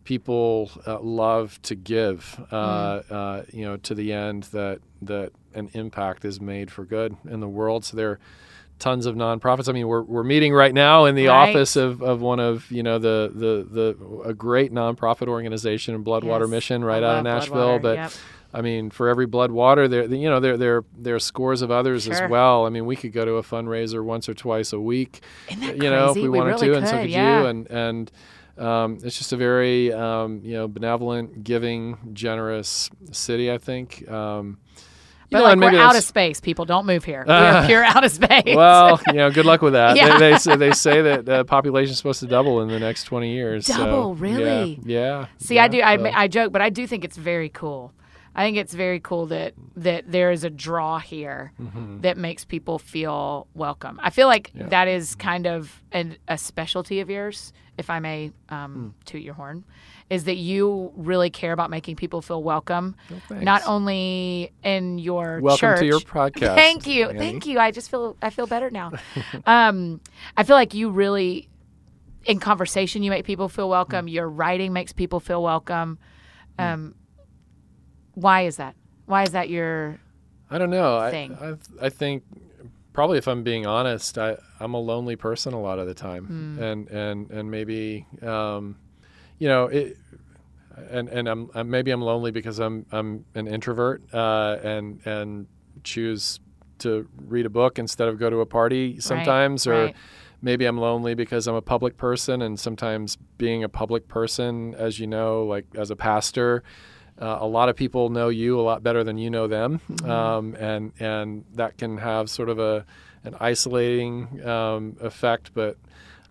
people 0.04 0.70
uh, 0.86 1.00
love 1.00 1.60
to 1.62 1.74
give, 1.74 2.40
uh, 2.52 3.00
Mm. 3.00 3.02
uh, 3.10 3.42
you 3.52 3.64
know, 3.64 3.76
to 3.78 3.94
the 3.94 4.12
end 4.12 4.44
that 4.52 4.78
that 5.02 5.32
an 5.54 5.68
impact 5.72 6.24
is 6.24 6.40
made 6.40 6.70
for 6.70 6.84
good 6.84 7.16
in 7.28 7.40
the 7.40 7.48
world. 7.48 7.84
So 7.84 7.96
there. 7.96 8.18
Tons 8.78 9.06
of 9.06 9.14
nonprofits. 9.14 9.68
I 9.70 9.72
mean, 9.72 9.88
we're, 9.88 10.02
we're 10.02 10.22
meeting 10.22 10.52
right 10.52 10.74
now 10.74 11.06
in 11.06 11.14
the 11.14 11.28
Right. 11.28 11.48
office 11.48 11.76
of, 11.76 12.02
of 12.02 12.20
one 12.20 12.40
of 12.40 12.70
you 12.70 12.82
know 12.82 12.98
the, 12.98 13.30
the 13.34 13.66
the 13.96 14.20
a 14.28 14.34
great 14.34 14.70
nonprofit 14.72 15.28
organization, 15.28 16.04
Bloodwater 16.04 16.40
Yes. 16.42 16.50
Mission, 16.50 16.82
I 16.82 16.86
right 16.86 17.02
out 17.02 17.18
of 17.18 17.24
Nashville. 17.24 17.78
Bloodwater, 17.78 17.82
But 17.82 17.96
yep. 17.96 18.12
I 18.52 18.60
mean, 18.60 18.90
for 18.90 19.08
every 19.08 19.24
blood 19.26 19.50
water, 19.50 19.88
there 19.88 20.04
you 20.04 20.28
know 20.28 20.40
there 20.40 20.56
there 20.58 20.84
there 20.96 21.14
are 21.14 21.18
scores 21.20 21.62
of 21.62 21.70
others 21.70 22.04
Sure. 22.04 22.12
as 22.24 22.30
well. 22.30 22.66
I 22.66 22.68
mean, 22.68 22.84
we 22.84 22.96
could 22.96 23.12
go 23.14 23.24
to 23.24 23.32
a 23.36 23.42
fundraiser 23.42 24.04
once 24.04 24.28
or 24.28 24.34
twice 24.34 24.72
a 24.74 24.80
week, 24.80 25.20
you 25.50 25.56
know, 25.90 26.08
if 26.08 26.12
crazy? 26.12 26.28
we, 26.28 26.28
wanted 26.28 26.50
really 26.52 26.68
to, 26.68 26.74
and 26.76 26.86
so 26.86 26.92
could, 26.96 27.00
could 27.02 27.10
yeah. 27.10 27.40
you. 27.40 27.46
And 27.46 27.70
and 27.70 28.12
um, 28.58 28.98
it's 29.02 29.16
just 29.18 29.32
a 29.32 29.36
very 29.38 29.90
um, 29.92 30.40
you 30.44 30.52
know 30.52 30.68
benevolent, 30.68 31.44
giving, 31.44 31.96
generous 32.12 32.90
city. 33.10 33.50
I 33.50 33.56
think. 33.58 34.06
Um, 34.10 34.58
you 35.28 35.38
But 35.38 35.38
know, 35.38 35.44
like 35.64 35.72
we're 35.72 35.80
out 35.80 35.96
of 35.96 36.04
space. 36.04 36.40
People 36.40 36.64
don't 36.64 36.86
move 36.86 37.04
here. 37.04 37.24
we're 37.26 37.66
pure 37.66 37.84
out 37.84 38.04
of 38.04 38.10
space. 38.12 38.54
well, 38.56 39.00
you 39.08 39.14
know, 39.14 39.30
good 39.30 39.46
luck 39.46 39.60
with 39.62 39.72
that. 39.74 39.96
Yeah. 39.96 40.18
They, 40.18 40.32
they 40.32 40.38
say 40.38 40.56
they 40.56 40.72
say 40.72 41.02
that 41.02 41.24
the 41.26 41.44
population 41.44 41.92
is 41.92 41.98
supposed 41.98 42.20
to 42.20 42.26
double 42.26 42.60
in 42.62 42.68
the 42.68 42.78
next 42.78 43.04
twenty 43.04 43.32
years. 43.34 43.66
Double? 43.66 44.14
yeah, 44.16 44.20
Really? 44.22 44.80
Yeah. 44.84 45.26
See, 45.38 45.58
I 45.58 45.68
do. 45.68 45.80
I, 45.82 45.96
so- 45.96 46.04
I 46.14 46.28
joke, 46.28 46.52
but 46.52 46.62
I 46.62 46.70
do 46.70 46.86
think 46.86 47.04
it's 47.04 47.16
very 47.16 47.48
cool. 47.48 47.92
I 48.38 48.44
think 48.44 48.58
it's 48.58 48.74
very 48.74 49.00
cool 49.00 49.26
that 49.26 49.54
that 49.76 50.04
there 50.12 50.30
is 50.30 50.44
a 50.44 50.50
draw 50.50 50.98
here 50.98 51.52
that 52.02 52.18
makes 52.18 52.44
people 52.44 52.78
feel 52.78 53.46
welcome. 53.54 53.98
I 54.02 54.10
feel 54.10 54.26
like 54.28 54.48
Mm-hmm. 54.50 54.60
Yeah. 54.60 54.68
that 54.68 54.88
is 54.88 55.14
kind 55.14 55.46
of 55.46 55.82
an, 55.92 56.18
a 56.28 56.36
specialty 56.38 57.00
of 57.00 57.08
yours, 57.10 57.52
if 57.78 57.88
I 57.88 57.98
may 57.98 58.32
um, 58.50 58.94
toot 59.06 59.22
your 59.22 59.32
horn, 59.34 59.64
is 60.08 60.24
that 60.24 60.36
you 60.36 60.92
really 60.96 61.30
care 61.30 61.52
about 61.52 61.68
making 61.70 61.96
people 61.96 62.22
feel 62.22 62.42
welcome, 62.42 62.94
thanks. 63.28 63.44
not 63.44 63.62
only 63.66 64.52
in 64.62 64.98
your 64.98 65.40
Welcome 65.40 65.58
church. 65.58 65.78
to 65.80 65.86
your 65.86 66.00
podcast. 66.16 66.54
Thank 66.54 66.86
you, 66.86 67.08
Annie. 67.08 67.18
thank 67.18 67.46
you. 67.46 67.58
I 67.58 67.70
just 67.72 67.90
feel 67.90 68.16
I 68.22 68.30
feel 68.30 68.46
better 68.46 68.70
now. 68.70 68.92
um, 69.46 70.00
I 70.36 70.44
feel 70.44 70.54
like 70.56 70.74
you 70.74 70.90
really 70.90 71.48
in 72.24 72.38
conversation 72.40 73.02
you 73.02 73.10
make 73.10 73.24
people 73.24 73.48
feel 73.48 73.66
Mm. 73.66 73.70
welcome 73.70 74.08
your 74.08 74.28
writing 74.28 74.72
makes 74.72 74.92
people 74.92 75.20
feel 75.20 75.42
welcome 75.42 75.96
um, 76.58 76.94
why 78.14 78.42
is 78.42 78.56
that 78.56 78.74
why 79.06 79.22
is 79.22 79.30
that 79.30 79.48
your 79.48 79.98
I 80.50 80.58
don't 80.58 80.70
know. 80.70 81.08
thing. 81.10 81.36
I, 81.40 81.50
I 81.50 81.86
I 81.86 81.88
think 81.88 82.22
probably 82.92 83.18
if 83.18 83.26
I'm 83.28 83.42
being 83.42 83.66
honest, 83.66 84.16
I, 84.18 84.36
I'm 84.60 84.74
a 84.74 84.80
lonely 84.80 85.16
person 85.16 85.52
a 85.54 85.60
lot 85.60 85.78
of 85.80 85.86
the 85.88 85.94
time, 85.94 86.58
and 86.60 86.88
and 86.88 87.30
and 87.32 87.50
maybe 87.50 88.06
um, 88.22 88.76
you 89.38 89.48
know 89.48 89.66
it, 89.66 89.96
and 90.90 91.08
and 91.08 91.28
I'm, 91.28 91.50
I'm 91.54 91.70
maybe 91.70 91.90
I'm 91.90 92.02
lonely 92.02 92.30
because 92.30 92.58
I'm 92.58 92.86
I'm 92.92 93.24
an 93.34 93.46
introvert 93.46 94.02
uh, 94.12 94.58
and 94.62 95.00
and 95.06 95.46
choose 95.84 96.40
to 96.78 97.08
read 97.26 97.46
a 97.46 97.50
book 97.50 97.78
instead 97.78 98.08
of 98.08 98.18
go 98.18 98.28
to 98.28 98.40
a 98.40 98.46
party 98.46 99.00
sometimes, 99.00 99.66
or 99.66 99.86
right. 99.86 99.96
maybe 100.42 100.66
I'm 100.66 100.78
lonely 100.78 101.14
because 101.14 101.46
I'm 101.46 101.54
a 101.54 101.62
public 101.62 101.96
person, 101.96 102.42
and 102.42 102.58
sometimes 102.58 103.16
being 103.38 103.64
a 103.64 103.68
public 103.68 104.08
person, 104.08 104.74
as 104.74 104.98
you 104.98 105.06
know, 105.06 105.44
like 105.44 105.64
as 105.74 105.90
a 105.90 105.96
pastor. 105.96 106.62
Uh, 107.18 107.38
a 107.40 107.46
lot 107.46 107.70
of 107.70 107.76
people 107.76 108.10
know 108.10 108.28
you 108.28 108.60
a 108.60 108.62
lot 108.62 108.82
better 108.82 109.02
than 109.02 109.16
you 109.16 109.30
know 109.30 109.46
them, 109.46 109.80
um, 110.04 110.54
and 110.56 110.92
and 111.00 111.44
that 111.54 111.78
can 111.78 111.96
have 111.96 112.28
sort 112.28 112.50
of 112.50 112.58
a 112.58 112.84
an 113.24 113.34
isolating 113.40 114.46
um, 114.46 114.96
effect. 115.00 115.52
But 115.54 115.78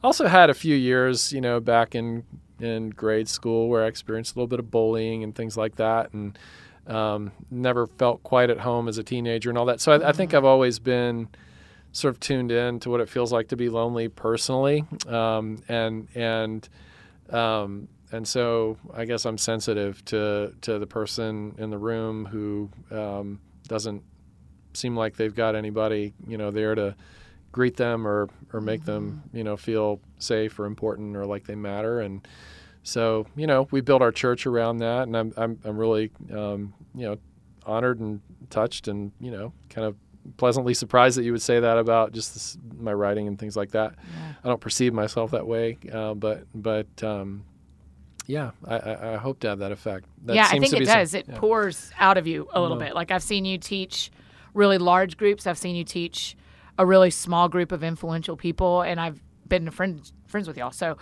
also 0.03 0.27
had 0.27 0.51
a 0.51 0.53
few 0.53 0.75
years, 0.75 1.33
you 1.33 1.41
know, 1.41 1.59
back 1.59 1.95
in 1.95 2.23
in 2.59 2.89
grade 2.89 3.27
school 3.27 3.69
where 3.69 3.83
I 3.83 3.87
experienced 3.87 4.35
a 4.35 4.39
little 4.39 4.47
bit 4.47 4.59
of 4.59 4.71
bullying 4.71 5.23
and 5.23 5.35
things 5.35 5.57
like 5.57 5.75
that, 5.75 6.13
and 6.13 6.37
um, 6.87 7.31
never 7.49 7.87
felt 7.87 8.23
quite 8.23 8.49
at 8.49 8.59
home 8.59 8.87
as 8.87 8.97
a 8.97 9.03
teenager 9.03 9.49
and 9.49 9.57
all 9.57 9.65
that. 9.65 9.81
So 9.81 9.91
I, 9.93 10.09
I 10.09 10.11
think 10.11 10.33
I've 10.33 10.45
always 10.45 10.79
been 10.79 11.29
sort 11.91 12.13
of 12.13 12.19
tuned 12.19 12.51
in 12.51 12.79
to 12.81 12.89
what 12.89 12.99
it 12.99 13.09
feels 13.09 13.31
like 13.31 13.47
to 13.49 13.55
be 13.55 13.69
lonely 13.69 14.07
personally, 14.07 14.85
um, 15.07 15.63
and 15.67 16.07
and 16.13 16.67
um, 17.29 17.87
and 18.11 18.27
so 18.27 18.77
I 18.93 19.05
guess 19.05 19.25
I'm 19.25 19.37
sensitive 19.37 20.03
to 20.05 20.53
to 20.61 20.79
the 20.79 20.87
person 20.87 21.55
in 21.57 21.69
the 21.69 21.77
room 21.77 22.25
who 22.25 22.69
um, 22.91 23.39
doesn't 23.67 24.03
seem 24.73 24.95
like 24.95 25.15
they've 25.15 25.33
got 25.33 25.55
anybody 25.55 26.13
you 26.27 26.37
know 26.37 26.51
there 26.51 26.75
to 26.75 26.95
greet 27.55 27.77
them 27.77 28.05
or 28.05 28.27
or 28.51 28.59
make 28.59 28.83
them 28.83 29.23
you 29.31 29.41
know 29.41 29.55
feel 29.55 30.01
safe 30.19 30.59
or 30.59 30.65
important 30.65 31.15
or 31.15 31.25
like 31.25 31.45
they 31.45 31.55
matter 31.55 32.01
and 32.01 32.27
so 32.83 33.25
you 33.37 33.47
know 33.47 33.65
we 33.71 33.79
built 33.79 34.01
our 34.01 34.11
church 34.11 34.45
around 34.45 34.79
that 34.79 35.03
and 35.03 35.15
I'm 35.15 35.33
I'm, 35.37 35.57
I'm 35.63 35.77
really 35.77 36.11
um, 36.33 36.73
you 36.93 37.05
know 37.07 37.17
honored 37.65 38.01
and 38.01 38.19
touched 38.49 38.89
and 38.89 39.13
you 39.21 39.31
know 39.31 39.53
kind 39.69 39.87
of 39.87 39.95
pleasantly 40.35 40.73
surprised 40.73 41.17
that 41.17 41.23
you 41.23 41.31
would 41.31 41.41
say 41.41 41.61
that 41.61 41.77
about 41.77 42.11
just 42.11 42.33
this, 42.33 42.57
my 42.77 42.91
writing 42.91 43.27
and 43.29 43.39
things 43.39 43.55
like 43.55 43.71
that. 43.71 43.93
Yeah. 43.95 44.33
I 44.43 44.47
don't 44.49 44.59
perceive 44.59 44.91
myself 44.93 45.31
that 45.31 45.47
way, 45.47 45.77
uh, 45.93 46.13
but 46.15 46.43
but 46.53 46.87
um, 47.03 47.45
yeah, 48.27 48.51
I, 48.67 48.75
I, 48.77 49.13
I 49.13 49.15
hope 49.17 49.39
to 49.41 49.47
have 49.49 49.59
that 49.59 49.71
effect. 49.71 50.07
That 50.25 50.35
yeah, 50.35 50.47
I 50.51 50.59
think 50.59 50.73
it 50.73 50.79
be 50.79 50.85
some- 50.85 50.95
does. 50.97 51.13
it 51.13 51.25
yeah. 51.29 51.37
pours 51.37 51.91
out 51.99 52.17
of 52.17 52.27
you 52.27 52.49
a 52.53 52.59
little 52.59 52.75
Mhm. 52.75 52.87
bit. 52.87 52.95
Like 52.95 53.11
I've 53.11 53.23
seen 53.23 53.45
you 53.45 53.57
teach 53.59 54.11
really 54.53 54.77
large 54.79 55.15
groups. 55.15 55.47
I've 55.47 55.57
seen 55.59 55.75
you 55.75 55.83
teach 55.85 56.35
a 56.77 56.85
really 56.85 57.09
small 57.09 57.47
group 57.49 57.71
of 57.71 57.83
influential 57.83 58.35
people, 58.37 58.81
and 58.81 58.99
I've 58.99 59.21
been 59.47 59.69
friends 59.71 60.11
friends 60.27 60.47
with 60.47 60.57
y'all. 60.57 60.71
So, 60.71 60.97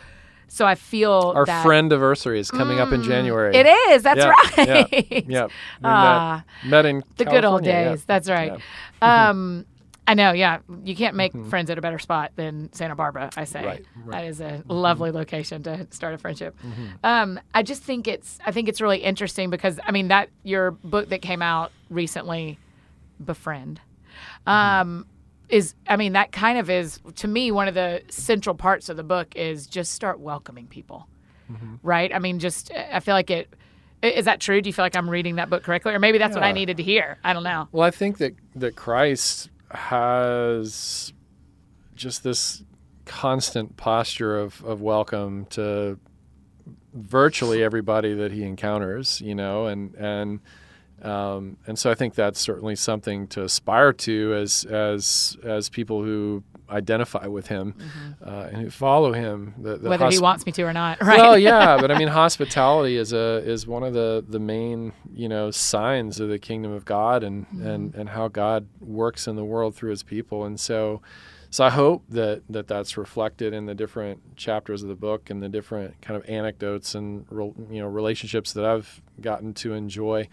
so 0.48 0.65
I 0.65 0.75
feel 0.75 1.34
Our 1.36 1.46
that 1.46 1.63
friend 1.63 1.92
anniversary 1.92 2.39
is 2.39 2.51
coming 2.51 2.80
up 2.80 2.92
in 2.92 3.01
Mm, 3.01 3.06
January. 3.06 3.56
It 3.56 3.65
is. 3.65 4.03
That's 4.03 4.20
Yeah, 4.20 4.34
right. 4.58 4.68
Yeah, 4.68 5.24
yeah. 5.27 5.46
We 5.82 5.86
Ah, 5.86 6.44
met, 6.63 6.70
met 6.70 6.86
in 6.86 7.03
the 7.18 7.25
good 7.25 7.46
old 7.46 7.63
California, 7.63 7.72
yeah. 7.72 7.89
days. 7.92 8.06
That's 8.06 8.30
right. 8.30 8.60
Yeah. 9.01 9.30
Um, 9.30 9.65
I 10.06 10.15
know. 10.15 10.34
Yeah, 10.34 10.60
you 10.84 10.96
can't 10.98 11.15
make 11.15 11.32
Mhm. 11.34 11.50
friends 11.50 11.70
at 11.70 11.77
a 11.77 11.82
better 11.82 11.98
spot 11.98 12.34
than 12.36 12.72
Santa 12.74 12.94
Barbara. 12.94 13.30
I 13.38 13.46
say 13.46 13.65
Right, 13.65 13.86
right. 14.06 14.25
is 14.25 14.42
a 14.42 14.62
lovely 14.68 15.12
location 15.12 15.63
to 15.63 15.88
start 15.92 16.13
a 16.13 16.18
friendship. 16.18 16.56
Mhm. 16.62 17.06
Um, 17.06 17.39
I 17.53 17.63
just 17.63 17.82
think 17.84 18.08
it's 18.08 18.38
I 18.46 18.51
think 18.51 18.68
it's 18.68 18.82
really 18.82 18.98
interesting 19.00 19.50
because 19.50 19.80
I 19.88 19.92
mean 19.92 20.10
that 20.10 20.27
your 20.44 20.72
book 20.72 21.08
that 21.10 21.22
came 21.22 21.42
out 21.42 21.72
recently, 21.89 22.60
Befriend, 23.24 23.80
um, 24.46 25.05
is 25.53 25.75
I 25.87 25.98
mean 25.98 26.13
that 26.13 26.31
kind 26.31 26.57
of 26.57 26.70
is 26.70 27.00
to 27.16 27.27
me 27.27 27.51
one 27.51 27.68
of 27.68 27.75
the 27.75 28.01
central 28.09 28.55
parts 28.55 28.89
of 28.89 28.98
the 28.98 29.03
book 29.03 29.35
is 29.35 29.68
just 29.68 29.94
start 29.94 30.20
welcoming 30.20 30.66
people, 30.66 31.07
mm-hmm. 31.50 31.75
right? 31.83 32.13
I 32.13 32.18
mean 32.18 32.39
just 32.39 32.72
I 32.72 33.00
feel 33.00 33.13
like 33.13 33.29
it 33.29 33.53
is 34.01 34.25
that 34.25 34.42
true? 34.42 34.61
Do 34.61 34.68
you 34.68 34.74
feel 34.74 34.83
like 34.83 34.98
I'm 34.98 35.09
reading 35.09 35.35
that 35.35 35.50
book 35.50 35.63
correctly, 35.63 35.94
or 35.94 36.00
maybe 36.00 36.18
that's 36.18 36.35
what 36.35 36.44
I 36.44 36.51
needed 36.51 36.77
to 36.77 36.83
hear? 36.83 37.20
I 37.24 37.31
don't 37.33 37.44
know. 37.44 37.70
Well, 37.72 37.87
I 37.87 37.92
think 37.92 38.18
that 38.18 38.35
that 38.55 38.75
Christ 38.75 39.50
has 39.70 41.13
just 41.96 42.24
this 42.24 42.63
constant 43.05 43.77
posture 43.77 44.37
of, 44.39 44.63
of 44.66 44.81
welcome 44.81 45.46
to 45.46 46.00
virtually 46.94 47.63
everybody 47.63 48.13
that 48.16 48.31
he 48.31 48.44
encounters, 48.44 49.22
you 49.22 49.35
know, 49.35 49.68
and 49.68 49.94
and 49.96 50.39
um, 51.03 51.57
and 51.68 51.77
so 51.77 51.92
I 51.92 51.96
think 51.96 52.16
that's 52.16 52.39
certainly 52.39 52.75
something 52.75 53.27
to 53.27 53.44
aspire 53.44 53.94
to 53.94 54.33
as 54.35 54.66
as 54.66 55.37
as 55.44 55.70
people 55.70 56.03
who 56.03 56.44
identify 56.70 57.27
with 57.27 57.48
him 57.48 57.75
uh, 58.25 58.50
and 58.51 58.63
who 58.63 58.70
follow 58.70 59.13
him. 59.13 59.53
The, 59.57 59.72
the 59.72 59.77
Mm-hmm. 59.77 59.89
Whether 59.89 60.09
he 60.09 60.20
wants 60.20 60.46
me 60.46 60.51
to 60.53 60.63
or 60.63 60.74
not, 60.74 61.01
right? 61.01 61.20
well, 61.20 61.37
yeah, 61.37 61.77
but 61.81 61.92
I 61.92 61.98
mean, 61.98 62.07
hospitality 62.07 62.98
is 62.98 63.13
a 63.13 63.42
is 63.46 63.68
one 63.68 63.83
of 63.83 63.94
the 63.94 64.24
the 64.27 64.39
main 64.39 64.94
you 65.13 65.29
know 65.29 65.51
signs 65.51 66.20
of 66.20 66.29
the 66.29 66.39
kingdom 66.39 66.72
of 66.72 66.85
God 66.85 67.24
and 67.24 67.46
and 67.61 67.94
and 67.96 68.09
how 68.09 68.27
God 68.27 68.68
works 68.79 69.27
in 69.27 69.35
the 69.35 69.46
world 69.46 69.75
through 69.75 69.92
His 69.92 70.03
people, 70.03 70.46
and 70.46 70.59
so. 70.59 71.01
So 71.50 71.63
I 71.63 71.70
hope 71.70 72.03
that, 72.09 72.42
that 72.50 72.68
that's 72.68 72.98
reflected 72.98 73.53
in 73.53 73.68
the 73.68 73.75
different 73.75 74.35
chapters 74.35 74.81
of 74.81 74.89
the 74.89 74.96
book 74.96 75.29
and 75.29 75.44
the 75.44 75.50
different 75.50 76.01
kind 76.01 76.20
of 76.20 76.27
anecdotes 76.27 76.96
and 76.96 77.27
you 77.70 77.79
know 77.79 77.85
relationships 77.85 78.53
that 78.53 78.66
I've 78.66 79.03
gotten 79.22 79.53
to 79.55 79.74
enjoy, 79.74 80.29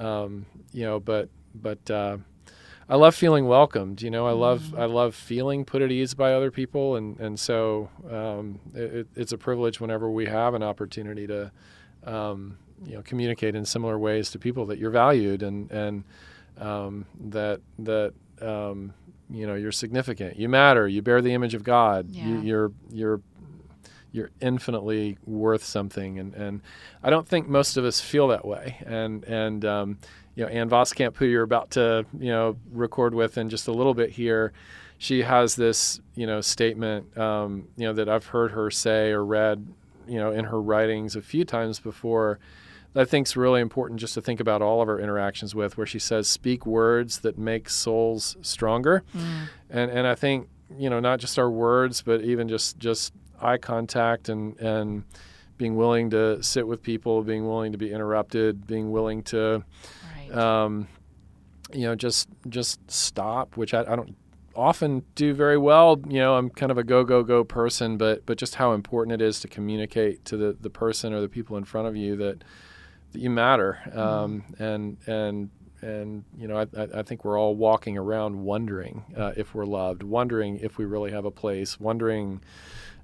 um, 0.00 0.46
you 0.72 0.84
know. 0.84 0.98
But 1.00 1.28
but 1.54 1.90
uh, 1.90 2.16
I 2.88 2.96
love 2.96 3.14
feeling 3.14 3.46
welcomed. 3.46 4.02
You 4.02 4.10
know, 4.10 4.26
I 4.26 4.32
love 4.32 4.74
I 4.78 4.84
love 4.86 5.14
feeling 5.14 5.64
put 5.64 5.82
at 5.82 5.90
ease 5.92 6.14
by 6.14 6.32
other 6.34 6.50
people, 6.50 6.96
and 6.96 7.18
and 7.20 7.38
so 7.38 7.88
um, 8.10 8.58
it, 8.74 9.06
it's 9.14 9.32
a 9.32 9.38
privilege 9.38 9.80
whenever 9.80 10.10
we 10.10 10.26
have 10.26 10.54
an 10.54 10.62
opportunity 10.62 11.26
to 11.26 11.52
um, 12.04 12.56
you 12.84 12.94
know 12.94 13.02
communicate 13.02 13.54
in 13.54 13.64
similar 13.64 13.98
ways 13.98 14.30
to 14.30 14.38
people 14.38 14.66
that 14.66 14.78
you're 14.78 14.90
valued 14.90 15.42
and 15.42 15.70
and 15.70 16.04
um, 16.58 17.06
that 17.28 17.60
that 17.78 18.12
um, 18.40 18.92
you 19.30 19.46
know 19.46 19.54
you're 19.54 19.70
significant, 19.72 20.36
you 20.36 20.48
matter, 20.48 20.88
you 20.88 21.02
bear 21.02 21.22
the 21.22 21.32
image 21.34 21.54
of 21.54 21.62
God, 21.62 22.10
you, 22.10 22.34
Yeah. 22.36 22.40
you're 22.42 22.72
you're 22.90 23.20
you're 24.12 24.30
infinitely 24.40 25.18
worth 25.24 25.64
something, 25.64 26.18
and 26.18 26.34
and 26.34 26.62
I 27.02 27.10
don't 27.10 27.26
think 27.26 27.48
most 27.48 27.76
of 27.76 27.84
us 27.84 28.00
feel 28.00 28.28
that 28.28 28.44
way, 28.44 28.76
and 28.86 29.24
and 29.24 29.64
um, 29.64 29.98
you 30.34 30.44
know 30.44 30.50
Ann 30.50 30.68
Voskamp, 30.68 31.16
who 31.16 31.26
you're 31.26 31.42
about 31.42 31.70
to 31.72 32.06
you 32.18 32.30
know 32.30 32.56
record 32.72 33.14
with 33.14 33.38
in 33.38 33.48
just 33.48 33.68
a 33.68 33.72
little 33.72 33.94
bit 33.94 34.10
here, 34.10 34.52
she 34.98 35.22
has 35.22 35.56
this 35.56 36.00
you 36.14 36.26
know 36.26 36.40
statement 36.40 37.16
um, 37.16 37.68
you 37.76 37.86
know 37.86 37.92
that 37.92 38.08
I've 38.08 38.26
heard 38.26 38.52
her 38.52 38.70
say 38.70 39.10
or 39.10 39.24
read 39.24 39.66
you 40.08 40.18
know 40.18 40.32
in 40.32 40.46
her 40.46 40.60
writings 40.60 41.16
a 41.16 41.22
few 41.22 41.44
times 41.44 41.78
before 41.78 42.38
that 42.92 43.02
I 43.02 43.04
think 43.04 43.28
is 43.28 43.36
really 43.36 43.60
important 43.60 44.00
just 44.00 44.14
to 44.14 44.20
think 44.20 44.40
about 44.40 44.62
all 44.62 44.82
of 44.82 44.88
our 44.88 44.98
interactions 44.98 45.54
with, 45.54 45.76
where 45.76 45.86
she 45.86 45.98
says, 45.98 46.26
"Speak 46.26 46.66
words 46.66 47.20
that 47.20 47.38
make 47.38 47.68
souls 47.68 48.36
stronger," 48.42 49.04
and 49.70 49.90
and 49.90 50.06
I 50.06 50.14
think 50.14 50.48
you 50.76 50.90
know 50.90 51.00
not 51.00 51.20
just 51.20 51.38
our 51.38 51.50
words, 51.50 52.02
but 52.02 52.22
even 52.22 52.48
just 52.48 52.78
just 52.78 53.12
eye 53.40 53.58
contact 53.58 54.28
and 54.28 54.58
and 54.58 55.04
being 55.56 55.76
willing 55.76 56.08
to 56.08 56.42
sit 56.42 56.66
with 56.66 56.82
people, 56.82 57.22
being 57.22 57.46
willing 57.46 57.72
to 57.72 57.78
be 57.78 57.92
interrupted, 57.92 58.66
being 58.66 58.90
willing 58.90 59.22
to 59.22 59.62
right. 60.16 60.34
um, 60.36 60.88
you 61.72 61.82
know 61.82 61.94
just 61.94 62.28
just 62.48 62.80
stop, 62.90 63.56
which 63.56 63.74
I, 63.74 63.82
I 63.82 63.96
don't 63.96 64.16
often 64.56 65.04
do 65.14 65.34
very 65.34 65.58
well. 65.58 66.00
You 66.08 66.20
know, 66.20 66.36
I'm 66.36 66.50
kind 66.50 66.72
of 66.72 66.78
a 66.78 66.84
go 66.84 67.04
go 67.04 67.22
go 67.22 67.44
person, 67.44 67.96
but 67.96 68.24
but 68.26 68.38
just 68.38 68.56
how 68.56 68.72
important 68.72 69.20
it 69.20 69.24
is 69.24 69.40
to 69.40 69.48
communicate 69.48 70.24
to 70.26 70.36
the 70.36 70.56
the 70.60 70.70
person 70.70 71.12
or 71.12 71.20
the 71.20 71.28
people 71.28 71.56
in 71.56 71.64
front 71.64 71.88
of 71.88 71.96
you 71.96 72.16
that 72.16 72.42
that 73.12 73.20
you 73.20 73.30
matter, 73.30 73.78
um, 73.94 74.44
and 74.58 74.96
and 75.06 75.50
and 75.82 76.24
you 76.36 76.48
know, 76.48 76.58
I, 76.58 76.66
I 76.80 76.88
I 77.00 77.02
think 77.02 77.24
we're 77.24 77.38
all 77.38 77.54
walking 77.54 77.96
around 77.96 78.42
wondering 78.42 79.04
uh, 79.16 79.32
if 79.36 79.54
we're 79.54 79.66
loved, 79.66 80.02
wondering 80.02 80.58
if 80.58 80.78
we 80.78 80.84
really 80.84 81.10
have 81.10 81.24
a 81.24 81.30
place, 81.30 81.78
wondering 81.78 82.42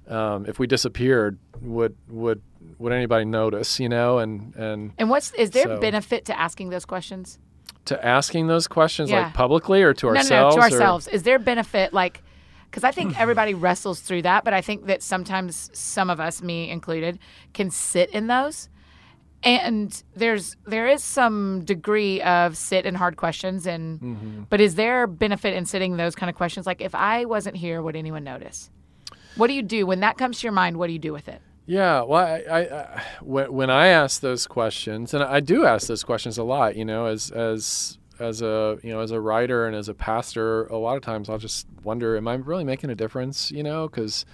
um, 0.09 0.45
if 0.45 0.59
we 0.59 0.67
disappeared, 0.67 1.37
would 1.61 1.95
would 2.09 2.41
would 2.79 2.93
anybody 2.93 3.25
notice? 3.25 3.79
You 3.79 3.89
know, 3.89 4.19
and 4.19 4.55
and 4.55 4.91
and 4.97 5.09
what's 5.09 5.31
is 5.33 5.51
there 5.51 5.65
so- 5.65 5.79
benefit 5.79 6.25
to 6.25 6.39
asking 6.39 6.69
those 6.69 6.85
questions? 6.85 7.39
to 7.85 8.05
asking 8.05 8.47
those 8.47 8.67
questions 8.67 9.09
Yeah. 9.09 9.23
like 9.23 9.33
publicly 9.33 9.81
or 9.81 9.93
to 9.93 10.07
no, 10.07 10.15
ourselves. 10.17 10.29
no, 10.29 10.61
no, 10.61 10.67
to 10.69 10.75
or- 10.75 10.79
ourselves. 10.79 11.07
Is 11.07 11.23
there 11.23 11.39
benefit 11.39 11.93
like? 11.93 12.21
Because 12.69 12.83
I 12.83 12.91
think 12.91 13.17
everybody 13.19 13.53
wrestles 13.53 14.01
through 14.01 14.23
that, 14.23 14.43
but 14.43 14.53
I 14.53 14.59
think 14.59 14.87
that 14.87 15.01
sometimes 15.01 15.69
some 15.73 16.09
of 16.09 16.19
us, 16.19 16.41
me 16.41 16.69
included, 16.69 17.17
can 17.53 17.71
sit 17.71 18.09
in 18.09 18.27
those. 18.27 18.67
And 19.43 20.03
there's 20.15 20.57
there 20.65 20.87
is 20.87 21.01
some 21.03 21.63
degree 21.63 22.21
of 22.23 22.57
sit 22.57 22.85
in 22.85 22.95
hard 22.95 23.15
questions, 23.17 23.65
and 23.67 23.99
Mm-hmm. 24.01 24.41
but 24.49 24.59
is 24.59 24.75
there 24.75 25.07
benefit 25.07 25.53
in 25.53 25.65
sitting 25.65 25.95
those 25.95 26.15
kind 26.15 26.29
of 26.29 26.35
questions? 26.35 26.65
Like 26.65 26.81
if 26.81 26.93
I 26.95 27.23
wasn't 27.25 27.55
here, 27.55 27.81
would 27.81 27.95
anyone 27.95 28.23
notice? 28.25 28.69
What 29.37 29.47
do 29.47 29.53
you 29.53 29.63
do 29.63 29.85
when 29.85 30.01
that 30.01 30.17
comes 30.17 30.39
to 30.39 30.43
your 30.47 30.53
mind? 30.53 30.77
What 30.77 30.87
do 30.87 30.93
you 30.93 30.99
do 30.99 31.13
with 31.13 31.27
it? 31.27 31.41
Yeah, 31.65 32.01
well, 32.03 32.25
I, 32.25 32.43
I, 32.49 32.59
I 32.59 33.03
when, 33.21 33.69
I 33.69 33.87
ask 33.87 34.21
those 34.21 34.47
questions, 34.47 35.13
and 35.13 35.21
I 35.21 35.41
do 35.41 35.65
ask 35.65 35.87
those 35.87 36.03
questions 36.03 36.37
a 36.37 36.43
lot, 36.43 36.77
you 36.77 36.85
know, 36.85 37.07
as 37.07 37.29
as 37.29 37.97
as 38.19 38.41
a 38.41 38.79
you 38.83 38.91
know 38.91 39.01
as 39.01 39.11
a 39.11 39.19
writer 39.19 39.67
and 39.67 39.75
as 39.75 39.89
a 39.89 39.93
pastor, 39.93 40.65
a 40.67 40.77
lot 40.77 40.95
of 40.95 41.03
times 41.03 41.29
I'll 41.29 41.37
just 41.37 41.67
wonder, 41.83 42.15
am 42.15 42.27
I 42.27 42.35
really 42.35 42.63
making 42.63 42.89
a 42.89 42.95
difference? 42.95 43.51
You 43.51 43.63
know, 43.63 43.87
because 43.87 44.25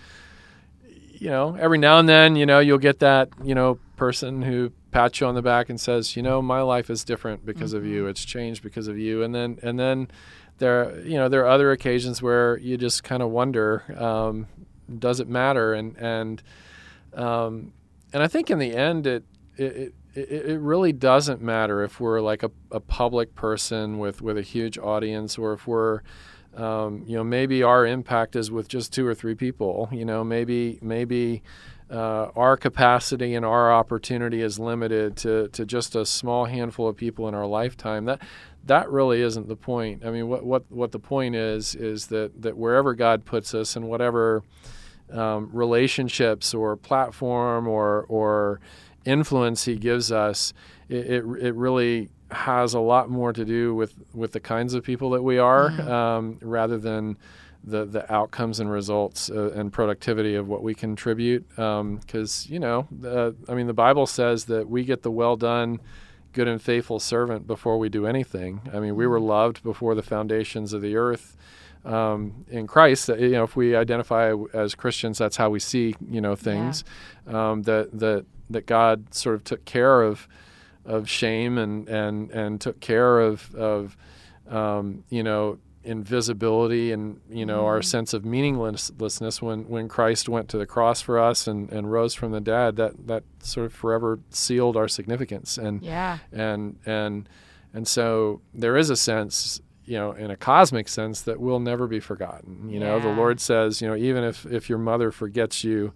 you 0.87 1.29
know 1.29 1.55
every 1.59 1.79
now 1.79 1.99
and 1.99 2.07
then 2.07 2.35
you 2.35 2.45
know 2.45 2.59
you'll 2.59 2.77
get 2.77 2.99
that 2.99 3.29
you 3.43 3.55
know 3.55 3.79
person 3.95 4.41
who 4.41 4.71
pats 4.91 5.19
you 5.19 5.27
on 5.27 5.35
the 5.35 5.41
back 5.41 5.69
and 5.69 5.81
says, 5.81 6.15
you 6.15 6.21
know, 6.21 6.41
my 6.41 6.61
life 6.61 6.89
is 6.89 7.03
different 7.03 7.45
because 7.45 7.71
mm-hmm. 7.71 7.79
of 7.79 7.85
you. 7.85 8.07
It's 8.07 8.23
changed 8.23 8.61
because 8.63 8.87
of 8.87 8.97
you. 8.97 9.23
And 9.23 9.33
then 9.33 9.59
and 9.63 9.79
then 9.79 10.07
there 10.59 10.99
you 10.99 11.17
know 11.17 11.27
there 11.29 11.41
are 11.41 11.49
other 11.49 11.71
occasions 11.71 12.21
where 12.21 12.57
you 12.57 12.77
just 12.77 13.03
kind 13.03 13.23
of 13.23 13.29
wonder, 13.31 13.83
um, 13.97 14.47
does 14.99 15.19
it 15.19 15.27
matter? 15.27 15.73
And 15.73 15.97
and 15.97 16.43
um, 17.13 17.73
and 18.13 18.21
I 18.23 18.27
think 18.27 18.49
in 18.49 18.59
the 18.59 18.75
end 18.75 19.07
it 19.07 19.23
it, 19.57 19.93
it, 20.15 20.29
it 20.29 20.59
really 20.59 20.93
doesn't 20.93 21.41
matter 21.41 21.83
if 21.83 21.99
we're 21.99 22.21
like 22.21 22.43
a, 22.43 22.51
a 22.71 22.79
public 22.79 23.35
person 23.35 23.99
with, 23.99 24.21
with 24.21 24.37
a 24.37 24.41
huge 24.41 24.77
audience 24.77 25.37
or 25.37 25.53
if 25.53 25.67
we're 25.67 26.01
um, 26.55 27.03
you 27.07 27.15
know 27.15 27.23
maybe 27.23 27.63
our 27.63 27.85
impact 27.85 28.35
is 28.35 28.51
with 28.51 28.67
just 28.67 28.93
two 28.93 29.07
or 29.07 29.15
three 29.15 29.33
people 29.33 29.89
you 29.91 30.05
know 30.05 30.23
maybe 30.23 30.77
maybe 30.81 31.41
uh, 31.89 32.29
our 32.35 32.57
capacity 32.57 33.33
and 33.33 33.45
our 33.45 33.73
opportunity 33.73 34.41
is 34.41 34.57
limited 34.59 35.15
to, 35.17 35.47
to 35.49 35.65
just 35.65 35.95
a 35.95 36.05
small 36.05 36.45
handful 36.45 36.87
of 36.87 36.95
people 36.95 37.27
in 37.27 37.33
our 37.33 37.47
lifetime 37.47 38.05
that 38.05 38.21
that 38.65 38.89
really 38.91 39.21
isn't 39.21 39.47
the 39.47 39.55
point 39.55 40.05
I 40.05 40.11
mean 40.11 40.27
what 40.27 40.45
what 40.45 40.63
what 40.69 40.91
the 40.91 40.99
point 40.99 41.35
is 41.35 41.73
is 41.73 42.07
that 42.07 42.43
that 42.43 42.55
wherever 42.55 42.93
God 42.93 43.25
puts 43.25 43.55
us 43.55 43.75
and 43.75 43.89
whatever 43.89 44.43
um, 45.11 45.49
relationships 45.51 46.53
or 46.53 46.75
platform 46.75 47.67
or 47.67 48.05
or 48.09 48.59
influence 49.05 49.65
he 49.65 49.75
gives 49.75 50.11
us, 50.11 50.53
it, 50.89 51.05
it, 51.05 51.25
it, 51.41 51.55
really 51.55 52.09
has 52.31 52.73
a 52.73 52.79
lot 52.79 53.09
more 53.09 53.33
to 53.33 53.45
do 53.45 53.75
with, 53.75 53.93
with 54.13 54.31
the 54.31 54.39
kinds 54.39 54.73
of 54.73 54.83
people 54.83 55.09
that 55.11 55.21
we 55.21 55.37
are 55.37 55.69
mm-hmm. 55.69 55.91
um, 55.91 56.39
rather 56.41 56.77
than 56.77 57.17
the, 57.63 57.85
the 57.85 58.11
outcomes 58.13 58.59
and 58.59 58.69
results 58.69 59.29
uh, 59.29 59.51
and 59.51 59.71
productivity 59.71 60.35
of 60.35 60.47
what 60.47 60.63
we 60.63 60.73
contribute. 60.73 61.47
Because, 61.49 62.45
um, 62.45 62.53
you 62.53 62.59
know, 62.59 62.87
the, 62.91 63.35
I 63.47 63.53
mean, 63.53 63.67
the 63.67 63.73
Bible 63.73 64.05
says 64.05 64.45
that 64.45 64.69
we 64.69 64.83
get 64.83 65.03
the 65.03 65.11
well 65.11 65.35
done, 65.35 65.79
good 66.33 66.47
and 66.47 66.61
faithful 66.61 66.99
servant 66.99 67.47
before 67.47 67.77
we 67.77 67.89
do 67.89 68.05
anything. 68.05 68.61
I 68.73 68.79
mean, 68.79 68.95
we 68.95 69.07
were 69.07 69.17
mm-hmm. 69.17 69.27
loved 69.27 69.63
before 69.63 69.95
the 69.95 70.03
foundations 70.03 70.73
of 70.73 70.81
the 70.81 70.95
earth. 70.95 71.37
Um, 71.85 72.45
in 72.49 72.65
Christ, 72.65 73.09
you 73.09 73.31
know, 73.31 73.43
if 73.43 73.55
we 73.55 73.75
identify 73.75 74.33
as 74.53 74.73
Christians, 74.73 75.17
that's 75.17 75.35
how 75.35 75.49
we 75.49 75.59
see, 75.59 75.95
you 76.09 76.21
know, 76.21 76.35
things. 76.35 76.83
Yeah. 77.27 77.51
Um, 77.51 77.63
that 77.63 77.89
that 77.99 78.25
that 78.49 78.65
God 78.65 79.13
sort 79.13 79.35
of 79.35 79.43
took 79.43 79.65
care 79.65 80.01
of 80.01 80.27
of 80.85 81.09
shame 81.09 81.57
and 81.57 81.87
and 81.87 82.31
and 82.31 82.61
took 82.61 82.79
care 82.79 83.19
of 83.19 83.53
of 83.55 83.97
um, 84.47 85.03
you 85.09 85.23
know 85.23 85.59
invisibility 85.83 86.93
and 86.93 87.19
you 87.29 87.45
know 87.45 87.63
mm. 87.63 87.65
our 87.65 87.81
sense 87.81 88.13
of 88.13 88.23
meaninglessness 88.23 89.41
when 89.41 89.67
when 89.67 89.89
Christ 89.89 90.29
went 90.29 90.47
to 90.49 90.57
the 90.57 90.65
cross 90.65 91.01
for 91.01 91.19
us 91.19 91.47
and, 91.47 91.69
and 91.71 91.91
rose 91.91 92.13
from 92.13 92.31
the 92.31 92.39
dead 92.39 92.77
that 92.77 93.07
that 93.07 93.23
sort 93.39 93.65
of 93.65 93.73
forever 93.73 94.19
sealed 94.29 94.77
our 94.77 94.87
significance 94.87 95.57
and 95.57 95.83
yeah 95.83 96.19
and 96.31 96.77
and 96.85 97.27
and 97.73 97.85
so 97.87 98.39
there 98.53 98.77
is 98.77 98.89
a 98.89 98.95
sense 98.95 99.59
you 99.85 99.97
know 99.97 100.11
in 100.13 100.31
a 100.31 100.37
cosmic 100.37 100.87
sense 100.87 101.21
that 101.21 101.39
will 101.39 101.59
never 101.59 101.87
be 101.87 101.99
forgotten 101.99 102.69
you 102.69 102.79
yeah. 102.79 102.87
know 102.87 102.99
the 102.99 103.09
lord 103.09 103.39
says 103.39 103.81
you 103.81 103.87
know 103.87 103.95
even 103.95 104.23
if 104.23 104.45
if 104.45 104.69
your 104.69 104.77
mother 104.77 105.11
forgets 105.11 105.63
you 105.63 105.93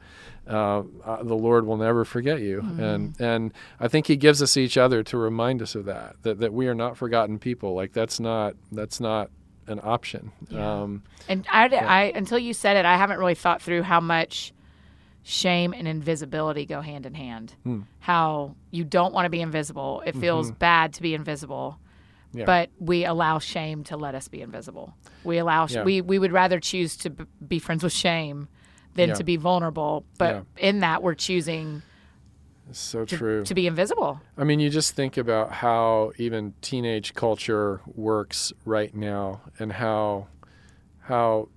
uh, 0.49 0.83
uh, 1.03 1.23
the 1.23 1.35
Lord 1.35 1.65
will 1.65 1.77
never 1.77 2.05
forget 2.05 2.39
you. 2.39 2.61
Mm-hmm. 2.61 2.79
And 2.79 3.21
and 3.21 3.53
I 3.79 3.87
think 3.87 4.07
He 4.07 4.15
gives 4.15 4.41
us 4.41 4.55
each 4.55 4.77
other 4.77 5.03
to 5.03 5.17
remind 5.17 5.61
us 5.61 5.75
of 5.75 5.85
that, 5.85 6.15
that 6.23 6.39
that 6.39 6.53
we 6.53 6.67
are 6.67 6.75
not 6.75 6.97
forgotten 6.97 7.37
people. 7.37 7.75
Like 7.75 7.93
that's 7.93 8.19
not 8.19 8.55
that's 8.71 8.99
not 8.99 9.29
an 9.67 9.81
option. 9.83 10.31
Yeah. 10.49 10.81
Um, 10.81 11.03
and 11.27 11.45
I, 11.51 11.67
I 11.67 12.01
until 12.15 12.39
you 12.39 12.53
said 12.53 12.77
it, 12.77 12.85
I 12.85 12.95
haven't 12.95 13.19
really 13.19 13.35
thought 13.35 13.61
through 13.61 13.83
how 13.83 13.99
much 13.99 14.53
shame 15.23 15.73
and 15.73 15.87
invisibility 15.87 16.65
go 16.65 16.79
hand 16.79 17.05
in 17.05 17.13
hand. 17.13 17.53
Hmm. 17.63 17.81
How 17.99 18.55
you 18.71 18.85
don't 18.85 19.13
want 19.13 19.25
to 19.25 19.29
be 19.29 19.41
invisible. 19.41 20.01
It 20.05 20.15
feels 20.15 20.47
mm-hmm. 20.47 20.59
bad 20.59 20.93
to 20.93 21.01
be 21.01 21.13
invisible. 21.13 21.77
Yeah. 22.33 22.45
But 22.45 22.69
we 22.79 23.05
allow 23.05 23.39
shame 23.39 23.83
to 23.85 23.97
let 23.97 24.13
us 24.15 24.27
be 24.27 24.41
invisible. 24.41 24.93
We 25.23 25.37
allow 25.37 25.67
sh- 25.67 25.75
yeah. 25.75 25.83
we 25.83 26.01
we 26.01 26.19
would 26.19 26.31
rather 26.31 26.59
choose 26.59 26.95
to 26.97 27.09
b- 27.09 27.25
be 27.47 27.59
friends 27.59 27.83
with 27.83 27.93
shame 27.93 28.47
than 28.95 29.09
yeah. 29.09 29.15
to 29.15 29.23
be 29.23 29.37
vulnerable. 29.37 30.05
But 30.17 30.45
in 30.57 30.79
that, 30.81 31.01
we're 31.01 31.15
choosing. 31.15 31.81
It's 32.69 32.79
so 32.79 33.05
to, 33.05 33.17
true. 33.17 33.43
To 33.45 33.55
be 33.55 33.65
invisible. 33.65 34.19
I 34.37 34.43
mean, 34.43 34.59
you 34.59 34.69
just 34.69 34.93
think 34.93 35.15
about 35.15 35.51
how 35.51 36.11
even 36.17 36.53
teenage 36.61 37.13
culture 37.13 37.81
works 37.95 38.51
right 38.65 38.93
now, 38.93 39.41
and 39.57 39.71
how 39.71 40.27
how 40.99 41.47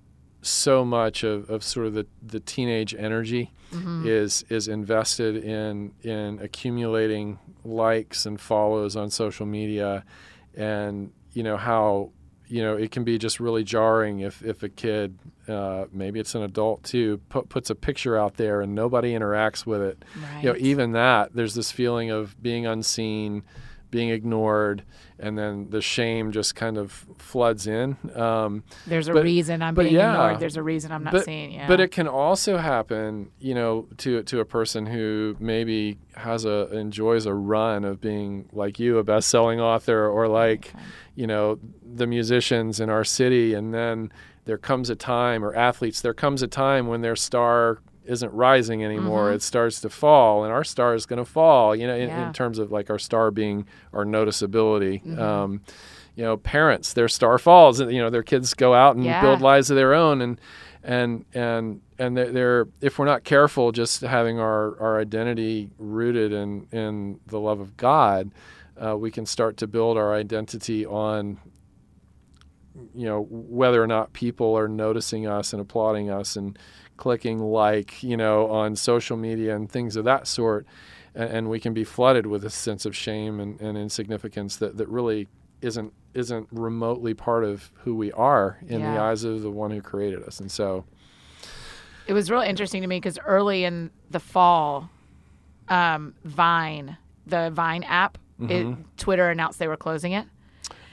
so 0.41 0.83
much 0.83 1.23
of, 1.23 1.49
of 1.49 1.63
sort 1.63 1.87
of 1.87 1.93
the, 1.93 2.07
the 2.25 2.39
teenage 2.39 2.95
energy 2.95 3.51
mm-hmm. 3.71 4.07
is 4.07 4.43
is 4.49 4.67
invested 4.67 5.43
in 5.43 5.93
in 6.01 6.39
accumulating 6.39 7.39
likes 7.63 8.25
and 8.25 8.39
follows 8.39 8.95
on 8.95 9.09
social 9.09 9.45
media, 9.45 10.03
and 10.55 11.11
you 11.33 11.43
know 11.43 11.57
how 11.57 12.11
you 12.51 12.61
know, 12.61 12.75
it 12.75 12.91
can 12.91 13.05
be 13.05 13.17
just 13.17 13.39
really 13.39 13.63
jarring 13.63 14.19
if, 14.19 14.43
if 14.43 14.61
a 14.61 14.67
kid, 14.67 15.17
uh, 15.47 15.85
maybe 15.93 16.19
it's 16.19 16.35
an 16.35 16.43
adult 16.43 16.83
too, 16.83 17.21
put, 17.29 17.47
puts 17.47 17.69
a 17.69 17.75
picture 17.75 18.17
out 18.17 18.35
there 18.35 18.59
and 18.59 18.75
nobody 18.75 19.13
interacts 19.13 19.65
with 19.65 19.81
it. 19.81 20.03
Right. 20.21 20.43
You 20.43 20.49
know, 20.49 20.55
even 20.59 20.91
that, 20.91 21.33
there's 21.33 21.55
this 21.55 21.71
feeling 21.71 22.11
of 22.11 22.35
being 22.43 22.67
unseen, 22.67 23.43
being 23.91 24.09
ignored, 24.09 24.83
and 25.19 25.37
then 25.37 25.69
the 25.69 25.81
shame 25.81 26.31
just 26.31 26.55
kind 26.55 26.77
of 26.77 27.05
floods 27.17 27.67
in. 27.67 27.97
Um, 28.15 28.63
There's 28.87 29.07
a 29.07 29.13
but, 29.13 29.23
reason 29.23 29.61
I'm 29.61 29.75
being 29.75 29.93
yeah, 29.93 30.13
ignored. 30.13 30.39
There's 30.39 30.57
a 30.57 30.63
reason 30.63 30.91
I'm 30.91 31.03
not 31.03 31.13
but, 31.13 31.25
seeing. 31.25 31.51
Yeah. 31.51 31.67
But 31.67 31.79
it 31.79 31.91
can 31.91 32.07
also 32.07 32.57
happen, 32.57 33.29
you 33.39 33.53
know, 33.53 33.87
to 33.97 34.23
to 34.23 34.39
a 34.39 34.45
person 34.45 34.85
who 34.85 35.35
maybe 35.39 35.99
has 36.15 36.45
a 36.45 36.71
enjoys 36.75 37.25
a 37.25 37.33
run 37.33 37.83
of 37.83 38.01
being 38.01 38.49
like 38.53 38.79
you, 38.79 38.97
a 38.97 39.03
best-selling 39.03 39.59
author, 39.59 40.07
or 40.07 40.27
like, 40.27 40.69
okay. 40.73 40.83
you 41.15 41.27
know, 41.27 41.59
the 41.83 42.07
musicians 42.07 42.79
in 42.79 42.89
our 42.89 43.03
city, 43.03 43.53
and 43.53 43.73
then 43.73 44.11
there 44.45 44.57
comes 44.57 44.89
a 44.89 44.95
time, 44.95 45.43
or 45.43 45.53
athletes, 45.53 46.01
there 46.01 46.13
comes 46.13 46.41
a 46.41 46.47
time 46.47 46.87
when 46.87 47.01
their 47.01 47.15
star 47.15 47.79
isn't 48.05 48.33
rising 48.33 48.83
anymore. 48.83 49.27
Mm-hmm. 49.27 49.35
It 49.35 49.41
starts 49.41 49.81
to 49.81 49.89
fall, 49.89 50.43
and 50.43 50.51
our 50.51 50.63
star 50.63 50.95
is 50.95 51.05
going 51.05 51.17
to 51.17 51.25
fall. 51.25 51.75
You 51.75 51.87
know, 51.87 51.95
in, 51.95 52.09
yeah. 52.09 52.27
in, 52.27 52.33
terms 52.33 52.59
of 52.59 52.71
like 52.71 52.89
our 52.89 52.99
star 52.99 53.31
being 53.31 53.65
our 53.93 54.05
noticeability. 54.05 55.03
Mm-hmm. 55.03 55.19
Um, 55.19 55.61
you 56.15 56.23
know, 56.23 56.37
parents, 56.37 56.93
their 56.93 57.07
star 57.07 57.37
falls, 57.37 57.79
and 57.79 57.91
you 57.91 58.01
know 58.01 58.09
their 58.09 58.23
kids 58.23 58.53
go 58.53 58.73
out 58.73 58.95
and 58.95 59.05
yeah. 59.05 59.21
build 59.21 59.41
lives 59.41 59.69
of 59.69 59.77
their 59.77 59.93
own, 59.93 60.21
and 60.21 60.41
and 60.83 61.25
and 61.33 61.81
and 61.99 62.17
they're, 62.17 62.31
they're, 62.31 62.67
if 62.81 62.97
we're 62.99 63.05
not 63.05 63.23
careful, 63.23 63.71
just 63.71 64.01
having 64.01 64.39
our 64.39 64.79
our 64.79 64.99
identity 64.99 65.69
rooted 65.77 66.33
in 66.33 66.67
in 66.71 67.19
the 67.27 67.39
love 67.39 67.59
of 67.59 67.77
God, 67.77 68.31
uh, 68.83 68.97
we 68.97 69.11
can 69.11 69.25
start 69.25 69.57
to 69.57 69.67
build 69.67 69.97
our 69.97 70.13
identity 70.13 70.85
on 70.85 71.39
you 72.95 73.05
know 73.05 73.27
whether 73.29 73.81
or 73.81 73.87
not 73.87 74.13
people 74.13 74.57
are 74.57 74.67
noticing 74.67 75.27
us 75.27 75.53
and 75.53 75.61
applauding 75.61 76.09
us 76.09 76.35
and 76.35 76.57
clicking 77.01 77.39
like, 77.39 78.03
you 78.03 78.15
know, 78.15 78.47
on 78.51 78.75
social 78.75 79.17
media 79.17 79.55
and 79.55 79.71
things 79.71 79.95
of 79.95 80.05
that 80.05 80.27
sort. 80.27 80.67
And, 81.15 81.29
and 81.31 81.49
we 81.49 81.59
can 81.59 81.73
be 81.73 81.83
flooded 81.83 82.27
with 82.27 82.45
a 82.45 82.51
sense 82.51 82.85
of 82.85 82.95
shame 82.95 83.39
and, 83.39 83.59
and 83.59 83.75
insignificance 83.75 84.57
that, 84.57 84.77
that 84.77 84.87
really 84.87 85.27
isn't 85.61 85.93
isn't 86.13 86.47
remotely 86.51 87.15
part 87.15 87.43
of 87.43 87.71
who 87.83 87.95
we 87.95 88.11
are 88.11 88.59
in 88.67 88.81
yeah. 88.81 88.93
the 88.93 89.01
eyes 89.01 89.23
of 89.23 89.41
the 89.41 89.49
one 89.49 89.71
who 89.71 89.81
created 89.81 90.21
us. 90.21 90.39
And 90.39 90.51
so 90.51 90.85
it 92.05 92.13
was 92.13 92.29
really 92.29 92.47
interesting 92.47 92.81
to 92.83 92.87
me 92.87 92.97
because 92.97 93.17
early 93.25 93.63
in 93.63 93.89
the 94.11 94.19
fall, 94.19 94.89
um, 95.69 96.13
Vine, 96.23 96.97
the 97.25 97.49
Vine 97.49 97.83
app, 97.83 98.19
mm-hmm. 98.39 98.73
it, 98.73 98.77
Twitter 98.97 99.29
announced 99.29 99.57
they 99.57 99.67
were 99.67 99.77
closing 99.77 100.11
it. 100.11 100.27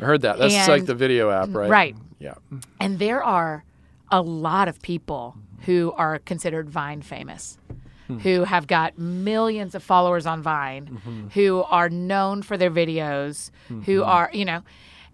I 0.00 0.04
heard 0.04 0.22
that. 0.22 0.38
That's 0.38 0.54
and, 0.54 0.68
like 0.68 0.86
the 0.86 0.94
video 0.94 1.30
app, 1.30 1.48
right? 1.52 1.68
Right. 1.68 1.96
Yeah. 2.18 2.34
And 2.80 2.98
there 2.98 3.22
are 3.22 3.64
a 4.10 4.22
lot 4.22 4.68
of 4.68 4.80
people 4.80 5.36
who 5.60 5.92
are 5.96 6.18
considered 6.20 6.70
Vine 6.70 7.02
famous, 7.02 7.58
hmm. 8.06 8.18
who 8.18 8.44
have 8.44 8.66
got 8.66 8.98
millions 8.98 9.74
of 9.74 9.82
followers 9.82 10.26
on 10.26 10.42
Vine, 10.42 10.86
mm-hmm. 10.86 11.28
who 11.28 11.62
are 11.64 11.88
known 11.88 12.42
for 12.42 12.56
their 12.56 12.70
videos, 12.70 13.50
mm-hmm. 13.68 13.82
who 13.82 14.02
are, 14.02 14.30
you 14.32 14.44
know, 14.44 14.62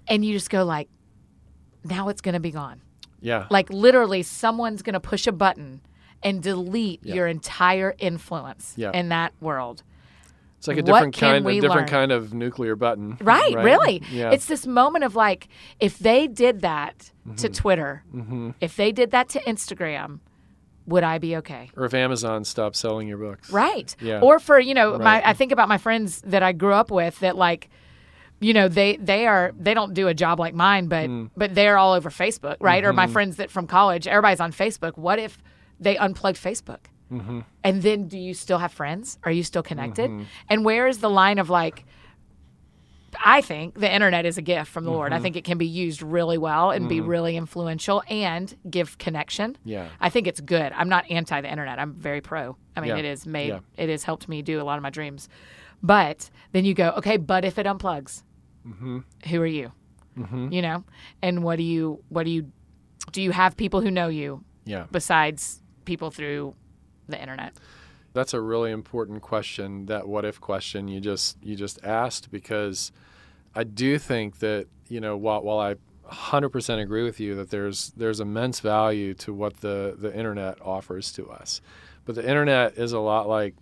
and 0.06 0.24
you 0.24 0.32
just 0.32 0.50
go 0.50 0.64
like, 0.64 0.88
now 1.84 2.08
it's 2.08 2.20
going 2.20 2.34
to 2.34 2.40
be 2.40 2.50
gone. 2.50 2.80
Yeah. 3.20 3.46
Like 3.50 3.70
literally, 3.70 4.22
someone's 4.22 4.82
going 4.82 4.94
to 4.94 5.00
push 5.00 5.26
a 5.26 5.32
button 5.32 5.80
and 6.22 6.42
delete 6.42 7.00
yeah. 7.02 7.14
your 7.14 7.26
entire 7.26 7.94
influence 7.98 8.74
yeah. 8.76 8.90
in 8.92 9.10
that 9.10 9.32
world. 9.40 9.82
It's 10.58 10.68
like 10.68 10.78
a 10.78 10.82
different 10.82 11.14
kind, 11.14 11.46
a 11.46 11.52
different 11.60 11.74
learn? 11.74 11.88
kind 11.88 12.12
of 12.12 12.32
nuclear 12.32 12.74
button. 12.74 13.18
Right, 13.20 13.54
right? 13.54 13.64
really. 13.64 14.02
Yeah. 14.10 14.30
It's 14.30 14.46
this 14.46 14.66
moment 14.66 15.04
of 15.04 15.14
like, 15.14 15.48
if 15.78 15.98
they 15.98 16.26
did 16.26 16.62
that 16.62 17.12
mm-hmm. 17.26 17.34
to 17.36 17.50
Twitter, 17.50 18.02
mm-hmm. 18.14 18.52
if 18.62 18.74
they 18.76 18.90
did 18.90 19.10
that 19.10 19.28
to 19.30 19.40
Instagram, 19.40 20.20
would 20.86 21.02
I 21.04 21.18
be 21.18 21.36
okay? 21.36 21.70
Or 21.76 21.84
if 21.84 21.94
Amazon 21.94 22.44
stopped 22.44 22.76
selling 22.76 23.08
your 23.08 23.18
books. 23.18 23.50
Right. 23.50 23.94
Yeah. 24.00 24.20
Or 24.20 24.38
for, 24.38 24.58
you 24.60 24.74
know, 24.74 24.92
right. 24.92 25.00
my 25.00 25.28
I 25.30 25.32
think 25.32 25.50
about 25.52 25.68
my 25.68 25.78
friends 25.78 26.20
that 26.22 26.42
I 26.42 26.52
grew 26.52 26.72
up 26.74 26.90
with 26.90 27.18
that 27.20 27.36
like 27.36 27.70
you 28.40 28.52
know 28.52 28.68
they 28.68 28.96
they 28.96 29.26
are 29.26 29.52
they 29.58 29.72
don't 29.74 29.94
do 29.94 30.08
a 30.08 30.14
job 30.14 30.38
like 30.40 30.54
mine 30.54 30.88
but 30.88 31.06
Hmm. 31.06 31.26
but 31.36 31.54
they're 31.54 31.78
all 31.78 31.92
over 31.94 32.10
facebook 32.10 32.56
right 32.60 32.84
or 32.84 32.88
Mm-hmm. 32.88 32.96
my 32.96 33.06
friends 33.06 33.36
that 33.36 33.48
from 33.50 33.66
college 33.68 34.08
everybody's 34.08 34.40
on 34.40 34.52
facebook 34.52 34.98
what 34.98 35.18
if 35.20 35.38
they 35.80 35.96
unplugged 35.96 36.36
facebook 36.36 36.80
Mm-hmm. 37.12 37.40
and 37.62 37.82
then 37.82 38.08
do 38.08 38.18
you 38.18 38.34
still 38.34 38.58
have 38.58 38.72
friends 38.72 39.18
are 39.22 39.30
you 39.30 39.44
still 39.44 39.62
connected 39.62 40.10
and 40.48 40.64
where 40.64 40.88
is 40.88 40.98
the 40.98 41.08
line 41.08 41.38
of 41.38 41.48
like 41.48 41.84
I 43.24 43.40
think 43.40 43.78
the 43.78 43.92
internet 43.92 44.24
is 44.26 44.38
a 44.38 44.42
gift 44.42 44.70
from 44.70 44.84
the 44.84 44.90
Lord. 44.90 45.10
Mm-hmm. 45.12 45.18
I 45.18 45.22
think 45.22 45.36
it 45.36 45.44
can 45.44 45.58
be 45.58 45.66
used 45.66 46.02
really 46.02 46.38
well 46.38 46.70
and 46.70 46.88
be 46.88 47.00
really 47.00 47.36
influential 47.36 48.02
and 48.08 48.54
give 48.70 48.98
connection. 48.98 49.56
Yeah. 49.64 49.88
I 50.00 50.08
think 50.10 50.26
it's 50.26 50.40
good. 50.40 50.72
I'm 50.72 50.88
not 50.88 51.10
anti 51.10 51.40
the 51.40 51.50
internet. 51.50 51.78
I'm 51.78 51.94
very 51.94 52.20
pro. 52.20 52.56
I 52.76 52.80
mean, 52.80 52.90
Yeah. 52.90 52.96
it 52.98 53.04
has 53.04 53.26
made 53.26 53.48
Yeah. 53.48 53.60
it 53.76 53.88
has 53.88 54.04
helped 54.04 54.28
me 54.28 54.42
do 54.42 54.60
a 54.60 54.64
lot 54.64 54.76
of 54.78 54.82
my 54.82 54.90
dreams. 54.90 55.28
But 55.82 56.30
then 56.52 56.64
you 56.64 56.74
go, 56.74 56.90
okay, 56.98 57.16
but 57.16 57.44
if 57.44 57.58
it 57.58 57.66
unplugs, 57.66 58.22
Mm-hmm. 58.66 58.98
who 59.28 59.40
are 59.42 59.46
you? 59.46 59.72
You 60.16 60.62
know, 60.62 60.84
and 61.22 61.42
what 61.42 61.56
do 61.56 61.64
you 61.64 62.00
what 62.08 62.24
do 62.24 62.30
you 62.30 62.50
do? 63.12 63.20
You 63.20 63.32
have 63.32 63.56
people 63.56 63.80
who 63.80 63.90
know 63.90 64.06
you 64.08 64.44
Yeah. 64.64 64.86
besides 64.92 65.60
people 65.84 66.10
through 66.12 66.54
the 67.08 67.20
internet. 67.20 67.52
That's 68.14 68.32
a 68.32 68.40
really 68.40 68.70
important 68.70 69.20
question. 69.20 69.86
That 69.86 70.08
what 70.08 70.24
if 70.24 70.40
question 70.40 70.88
you 70.88 71.00
just 71.00 71.36
you 71.42 71.56
just 71.56 71.78
asked 71.84 72.30
because 72.30 72.90
I 73.54 73.64
do 73.64 73.98
think 73.98 74.38
that 74.38 74.66
you 74.88 75.00
know 75.00 75.16
while 75.16 75.42
while 75.42 75.58
I 75.58 75.74
100% 76.10 76.82
agree 76.82 77.02
with 77.02 77.18
you 77.18 77.34
that 77.34 77.50
there's 77.50 77.92
there's 77.96 78.20
immense 78.20 78.60
value 78.60 79.14
to 79.14 79.34
what 79.34 79.60
the 79.60 79.96
the 79.98 80.16
internet 80.16 80.58
offers 80.62 81.12
to 81.12 81.28
us, 81.30 81.60
but 82.04 82.14
the 82.14 82.26
internet 82.26 82.78
is 82.78 82.92
a 82.92 83.00
lot 83.00 83.28
like 83.28 83.54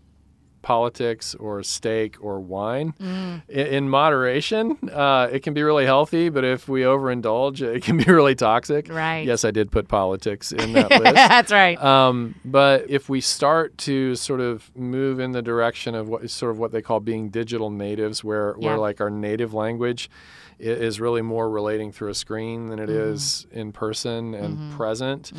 politics 0.62 1.34
or 1.36 1.62
steak 1.62 2.16
or 2.20 2.40
wine 2.40 2.94
Mm. 3.00 3.42
in, 3.48 3.66
in 3.66 3.88
moderation 3.88 4.76
uh, 4.92 5.28
it 5.32 5.40
can 5.42 5.54
be 5.54 5.62
really 5.62 5.84
healthy 5.84 6.28
but 6.28 6.44
if 6.44 6.68
we 6.68 6.82
overindulge 6.82 7.60
it 7.62 7.82
can 7.82 7.96
be 7.98 8.04
really 8.04 8.34
toxic 8.34 8.88
Right. 8.88 9.26
yes 9.26 9.44
i 9.44 9.50
did 9.50 9.70
put 9.70 9.88
politics 9.88 10.52
in 10.52 10.72
that 10.74 10.90
list 11.02 11.14
That's 11.14 11.52
right. 11.52 11.82
um, 11.82 12.34
but 12.44 12.88
if 12.88 13.08
we 13.08 13.20
start 13.20 13.76
to 13.78 14.14
sort 14.16 14.40
of 14.40 14.70
move 14.76 15.18
in 15.20 15.32
the 15.32 15.42
direction 15.42 15.94
of 15.94 16.08
what 16.08 16.22
is 16.24 16.32
sort 16.32 16.52
of 16.52 16.58
what 16.58 16.72
they 16.72 16.82
call 16.82 17.00
being 17.00 17.28
digital 17.30 17.70
natives, 17.70 18.22
where, 18.24 18.54
Yeah. 18.58 18.68
where 18.68 18.78
like 18.78 19.00
our 19.00 19.10
native 19.10 19.52
language 19.54 20.10
is 20.58 21.00
really 21.00 21.22
more 21.22 21.50
relating 21.50 21.90
through 21.92 22.10
a 22.10 22.14
screen 22.14 22.68
than 22.68 22.78
it 22.78 22.88
Mm-hmm. 22.88 23.12
is 23.14 23.46
in 23.50 23.72
person 23.72 24.34
and 24.34 24.72
present, 24.76 25.32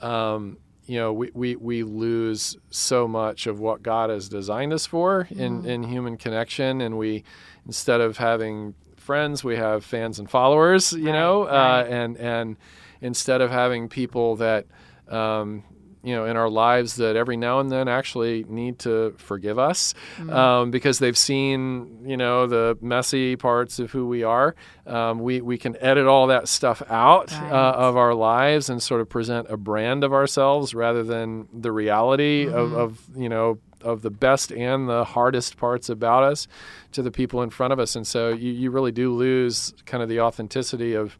um, 0.00 0.58
you 0.88 0.98
know, 0.98 1.12
we, 1.12 1.30
we, 1.34 1.54
we 1.56 1.82
lose 1.82 2.56
so 2.70 3.06
much 3.06 3.46
of 3.46 3.60
what 3.60 3.82
God 3.82 4.08
has 4.10 4.28
designed 4.28 4.72
us 4.72 4.86
for 4.86 5.28
in, 5.30 5.58
Mm-hmm. 5.58 5.68
in 5.68 5.82
human 5.84 6.16
connection. 6.16 6.80
And 6.80 6.96
we, 6.96 7.24
instead 7.66 8.00
of 8.00 8.16
having 8.16 8.74
friends, 8.96 9.44
we 9.44 9.56
have 9.56 9.84
fans 9.84 10.18
and 10.18 10.28
followers, 10.30 10.92
you 10.92 11.12
know, 11.12 11.44
right. 11.44 11.82
Uh, 11.82 11.84
and, 11.84 12.16
and 12.16 12.56
instead 13.00 13.40
of 13.40 13.50
having 13.50 13.88
people 13.88 14.36
that, 14.36 14.66
um, 15.08 15.62
you 16.02 16.14
know, 16.14 16.24
in 16.26 16.36
our 16.36 16.48
lives 16.48 16.96
that 16.96 17.16
every 17.16 17.36
now 17.36 17.60
and 17.60 17.70
then 17.70 17.88
actually 17.88 18.44
need 18.48 18.78
to 18.80 19.14
forgive 19.18 19.58
us 19.58 19.94
Mm-hmm. 20.16 20.30
um, 20.30 20.70
because 20.70 20.98
they've 21.00 21.18
seen, 21.18 22.04
you 22.06 22.16
know, 22.16 22.46
the 22.46 22.78
messy 22.80 23.36
parts 23.36 23.78
of 23.78 23.90
who 23.90 24.06
we 24.06 24.22
are. 24.22 24.54
Um, 24.86 25.18
we, 25.20 25.40
we 25.40 25.58
can 25.58 25.76
edit 25.80 26.06
all 26.06 26.28
that 26.28 26.48
stuff 26.48 26.82
out 26.88 27.32
Right. 27.32 27.50
uh, 27.52 27.72
of 27.76 27.96
our 27.96 28.14
lives 28.14 28.70
and 28.70 28.82
sort 28.82 29.00
of 29.00 29.08
present 29.08 29.46
a 29.50 29.56
brand 29.56 30.04
of 30.04 30.12
ourselves 30.12 30.74
rather 30.74 31.02
than 31.02 31.48
the 31.52 31.72
reality 31.72 32.46
of, 32.46 32.70
Mm-hmm. 32.70 32.76
of, 32.76 33.02
you 33.16 33.28
know, 33.28 33.58
of 33.82 34.02
the 34.02 34.10
best 34.10 34.50
and 34.52 34.88
the 34.88 35.04
hardest 35.04 35.56
parts 35.56 35.88
about 35.88 36.24
us 36.24 36.48
to 36.92 37.00
the 37.02 37.10
people 37.12 37.42
in 37.42 37.50
front 37.50 37.72
of 37.72 37.78
us. 37.78 37.94
And 37.94 38.04
so 38.06 38.30
you, 38.30 38.50
you 38.52 38.70
really 38.72 38.90
do 38.92 39.14
lose 39.14 39.72
kind 39.86 40.02
of 40.02 40.08
the 40.08 40.20
authenticity 40.20 40.94
of 40.94 41.16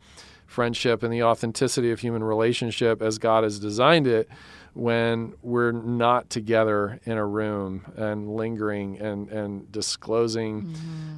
friendship 0.46 1.02
and 1.02 1.12
the 1.12 1.22
authenticity 1.22 1.90
of 1.90 2.00
human 2.00 2.24
relationship 2.24 3.02
as 3.02 3.18
God 3.18 3.44
has 3.44 3.58
designed 3.60 4.06
it 4.06 4.28
when 4.78 5.34
we're 5.42 5.72
not 5.72 6.30
together 6.30 7.00
in 7.04 7.18
a 7.18 7.26
room 7.26 7.84
and 7.96 8.28
lingering 8.36 8.96
and, 9.00 9.28
and 9.28 9.72
disclosing 9.72 10.72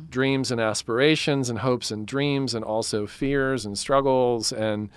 dreams 0.08 0.50
and 0.50 0.58
aspirations 0.60 1.50
and 1.50 1.58
hopes 1.58 1.90
and 1.90 2.06
dreams 2.06 2.54
and 2.54 2.64
also 2.64 3.06
fears 3.06 3.66
and 3.66 3.78
struggles 3.78 4.50
and 4.50 4.88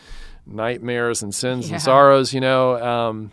nightmares 0.46 1.22
and 1.22 1.36
sins 1.36 1.68
Yeah. 1.68 1.74
and 1.76 1.82
sorrows, 1.84 2.34
you 2.34 2.40
know. 2.40 2.82
Um, 2.82 3.32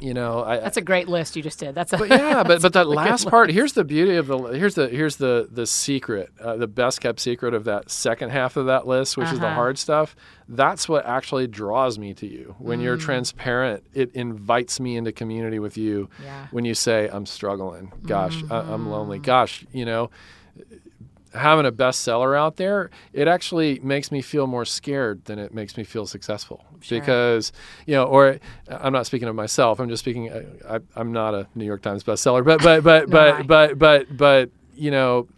you 0.00 0.14
know, 0.14 0.44
I, 0.44 0.58
That's 0.58 0.76
a 0.76 0.80
great 0.82 1.08
list 1.08 1.34
you 1.36 1.42
just 1.42 1.58
did. 1.58 1.74
That's 1.74 1.92
a 1.92 1.98
but 1.98 2.08
yeah, 2.08 2.42
but 2.44 2.62
but 2.62 2.72
that 2.72 2.84
really 2.86 2.96
last 2.96 3.28
part 3.28 3.50
here's 3.50 3.72
the 3.72 3.84
beauty 3.84 4.16
of 4.16 4.26
the 4.28 4.36
here's 4.38 4.74
the 4.76 4.88
here's 4.88 5.16
the 5.16 5.48
the 5.50 5.66
secret, 5.66 6.30
uh, 6.40 6.56
the 6.56 6.66
best 6.68 7.00
kept 7.00 7.18
secret 7.20 7.52
of 7.54 7.64
that 7.64 7.90
second 7.90 8.30
half 8.30 8.56
of 8.56 8.66
that 8.66 8.86
list, 8.86 9.16
which 9.16 9.32
is 9.32 9.40
the 9.40 9.46
Uh-huh. 9.46 9.54
hard 9.54 9.78
stuff. 9.78 10.14
That's 10.48 10.88
what 10.88 11.04
actually 11.04 11.46
draws 11.48 11.98
me 11.98 12.14
to 12.14 12.26
you. 12.26 12.54
When 12.58 12.78
Mm. 12.80 12.82
you're 12.84 12.96
transparent, 12.96 13.82
it 13.92 14.12
invites 14.14 14.78
me 14.80 14.96
into 14.96 15.12
community 15.12 15.58
with 15.58 15.76
you. 15.76 16.08
Yeah. 16.22 16.46
When 16.52 16.64
you 16.64 16.74
say 16.74 17.08
I'm 17.12 17.26
struggling, 17.26 17.92
gosh, 18.06 18.42
I, 18.50 18.60
I'm 18.60 18.88
lonely, 18.88 19.18
gosh, 19.18 19.64
you 19.72 19.84
know. 19.84 20.10
Having 21.34 21.66
a 21.66 21.72
bestseller 21.72 22.38
out 22.38 22.56
there, 22.56 22.90
it 23.12 23.28
actually 23.28 23.78
makes 23.80 24.10
me 24.10 24.22
feel 24.22 24.46
more 24.46 24.64
scared 24.64 25.24
than 25.26 25.38
it 25.38 25.52
makes 25.52 25.76
me 25.76 25.84
feel 25.84 26.06
successful. 26.06 26.64
Sure. 26.80 26.98
Because, 26.98 27.52
you 27.86 27.94
know, 27.94 28.04
or 28.04 28.38
I'm 28.68 28.92
not 28.92 29.06
speaking 29.06 29.28
of 29.28 29.34
myself. 29.34 29.78
I'm 29.78 29.88
just 29.88 30.00
speaking. 30.00 30.32
I, 30.68 30.80
I'm 30.96 31.12
not 31.12 31.34
a 31.34 31.46
New 31.54 31.66
York 31.66 31.82
Times 31.82 32.02
bestseller, 32.02 32.44
but 32.44 32.62
but 32.62 32.82
but 32.82 33.04
I. 33.18 33.42
but 33.42 33.44
but 33.44 33.78
but 33.78 34.16
but 34.16 34.50
you 34.74 34.90
know, 34.90 35.28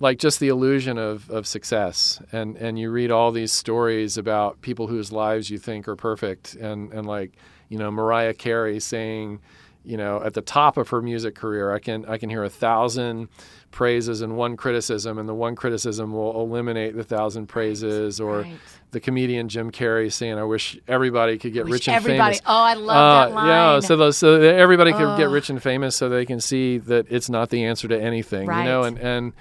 like 0.00 0.18
just 0.18 0.40
the 0.40 0.48
illusion 0.48 0.98
of, 0.98 1.30
of 1.30 1.46
success 1.46 2.20
and 2.32 2.56
and 2.56 2.78
you 2.78 2.90
read 2.90 3.10
all 3.10 3.32
these 3.32 3.52
stories 3.52 4.18
about 4.18 4.60
people 4.60 4.86
whose 4.86 5.12
lives 5.12 5.50
you 5.50 5.58
think 5.58 5.88
are 5.88 5.96
perfect 5.96 6.54
and 6.54 6.92
and 6.92 7.06
like 7.06 7.32
you 7.68 7.78
know 7.78 7.90
Mariah 7.90 8.34
Carey 8.34 8.78
saying 8.80 9.40
you 9.84 9.96
know 9.96 10.22
at 10.22 10.34
the 10.34 10.42
top 10.42 10.76
of 10.76 10.88
her 10.90 11.00
music 11.00 11.34
career 11.34 11.72
I 11.72 11.78
can 11.78 12.04
I 12.06 12.18
can 12.18 12.28
hear 12.28 12.44
a 12.44 12.50
thousand 12.50 13.28
praises 13.76 14.22
and 14.22 14.38
one 14.38 14.56
criticism 14.56 15.18
and 15.18 15.28
the 15.28 15.34
one 15.34 15.54
criticism 15.54 16.10
will 16.10 16.40
eliminate 16.40 16.96
the 16.96 17.04
thousand 17.04 17.46
praises 17.46 18.18
or 18.18 18.40
right. 18.40 18.56
the 18.92 19.00
comedian 19.00 19.50
Jim 19.50 19.70
Carrey 19.70 20.10
saying 20.10 20.38
I 20.38 20.44
wish 20.44 20.78
everybody 20.88 21.36
could 21.36 21.52
get 21.52 21.66
Wish 21.66 21.72
rich 21.72 21.88
and 21.88 21.96
everybody. 21.96 22.36
famous 22.36 22.40
Oh, 22.46 22.54
I 22.54 22.72
love 22.72 22.96
uh, 22.96 23.26
that 23.28 23.34
line. 23.34 23.48
yeah, 23.48 23.80
so 23.80 23.96
those, 23.96 24.16
so 24.16 24.40
everybody 24.40 24.92
could 24.92 25.18
get 25.18 25.28
rich 25.28 25.50
and 25.50 25.62
famous, 25.62 25.94
so 25.94 26.08
they 26.08 26.24
can 26.24 26.40
see 26.40 26.78
that 26.78 27.04
it's 27.10 27.28
not 27.28 27.50
the 27.50 27.64
answer 27.66 27.86
to 27.86 28.00
anything, 28.00 28.46
you 28.46 28.64
know. 28.64 28.82
And 28.84 28.98
and 28.98 29.32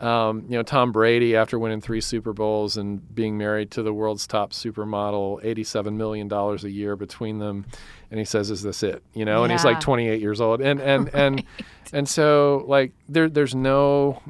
um, 0.00 0.44
you 0.48 0.56
know, 0.56 0.62
Tom 0.62 0.92
Brady, 0.92 1.36
after 1.36 1.58
winning 1.58 1.80
three 1.80 2.00
Super 2.00 2.32
Bowls 2.32 2.76
and 2.76 3.14
being 3.14 3.36
married 3.36 3.70
to 3.72 3.82
the 3.82 3.92
world's 3.92 4.26
top 4.26 4.52
supermodel, 4.52 5.44
eighty-seven 5.44 5.96
million 5.96 6.26
dollars 6.26 6.64
a 6.64 6.70
year 6.70 6.96
between 6.96 7.38
them, 7.38 7.66
and 8.10 8.18
he 8.18 8.24
says, 8.24 8.50
"Is 8.50 8.62
this 8.62 8.82
it?" 8.82 9.02
You 9.12 9.24
know, 9.24 9.44
and 9.44 9.52
he's 9.52 9.64
like 9.64 9.80
twenty-eight 9.80 10.20
years 10.20 10.40
old, 10.40 10.60
and 10.60 10.80
and 10.80 11.08
and 11.14 11.44
and 11.92 12.08
so 12.08 12.64
like 12.66 12.92
there 13.08 13.28
there's 13.28 13.54
no 13.54 14.22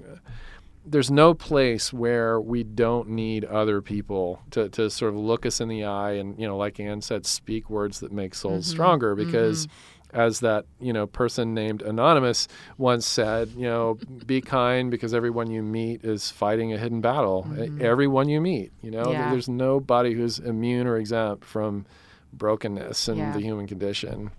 there's 0.84 1.10
no 1.10 1.34
place 1.34 1.92
where 1.92 2.40
we 2.40 2.64
don't 2.64 3.08
need 3.08 3.44
other 3.44 3.80
people 3.80 4.42
to, 4.50 4.68
to 4.70 4.90
sort 4.90 5.12
of 5.12 5.20
look 5.20 5.46
us 5.46 5.60
in 5.60 5.68
the 5.68 5.84
eye 5.84 6.12
and 6.12 6.38
you 6.38 6.46
know 6.46 6.56
like 6.56 6.80
ann 6.80 7.00
said 7.00 7.24
speak 7.26 7.68
words 7.70 8.00
that 8.00 8.10
make 8.10 8.34
souls 8.34 8.66
stronger 8.66 9.14
because 9.14 9.68
as 10.12 10.40
that 10.40 10.64
you 10.80 10.92
know 10.92 11.06
person 11.06 11.54
named 11.54 11.82
anonymous 11.82 12.48
once 12.78 13.06
said 13.06 13.48
you 13.56 13.62
know 13.62 13.96
be 14.26 14.40
kind 14.58 14.90
because 14.90 15.14
everyone 15.14 15.50
you 15.50 15.62
meet 15.62 16.04
is 16.04 16.30
fighting 16.30 16.72
a 16.72 16.78
hidden 16.78 17.00
battle 17.00 17.46
E- 17.58 17.70
everyone 17.80 18.28
you 18.28 18.40
meet 18.40 18.72
you 18.82 18.90
know 18.90 19.10
Yeah. 19.12 19.30
there's 19.30 19.48
nobody 19.48 20.12
who's 20.14 20.38
immune 20.38 20.86
or 20.86 20.96
exempt 20.96 21.44
from 21.44 21.86
brokenness 22.32 23.08
and 23.08 23.18
Yeah. 23.18 23.32
the 23.32 23.40
human 23.40 23.66
condition 23.66 24.30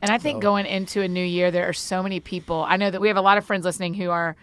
And 0.00 0.10
I 0.10 0.18
think 0.18 0.42
going 0.42 0.66
into 0.66 1.00
a 1.00 1.06
new 1.06 1.24
year, 1.24 1.52
there 1.52 1.68
are 1.68 1.72
so 1.72 2.02
many 2.02 2.18
people. 2.18 2.64
I 2.68 2.76
know 2.76 2.90
that 2.90 3.00
we 3.00 3.06
have 3.06 3.16
a 3.16 3.20
lot 3.22 3.38
of 3.38 3.44
friends 3.44 3.64
listening 3.64 3.94
who 3.94 4.10
are, 4.10 4.34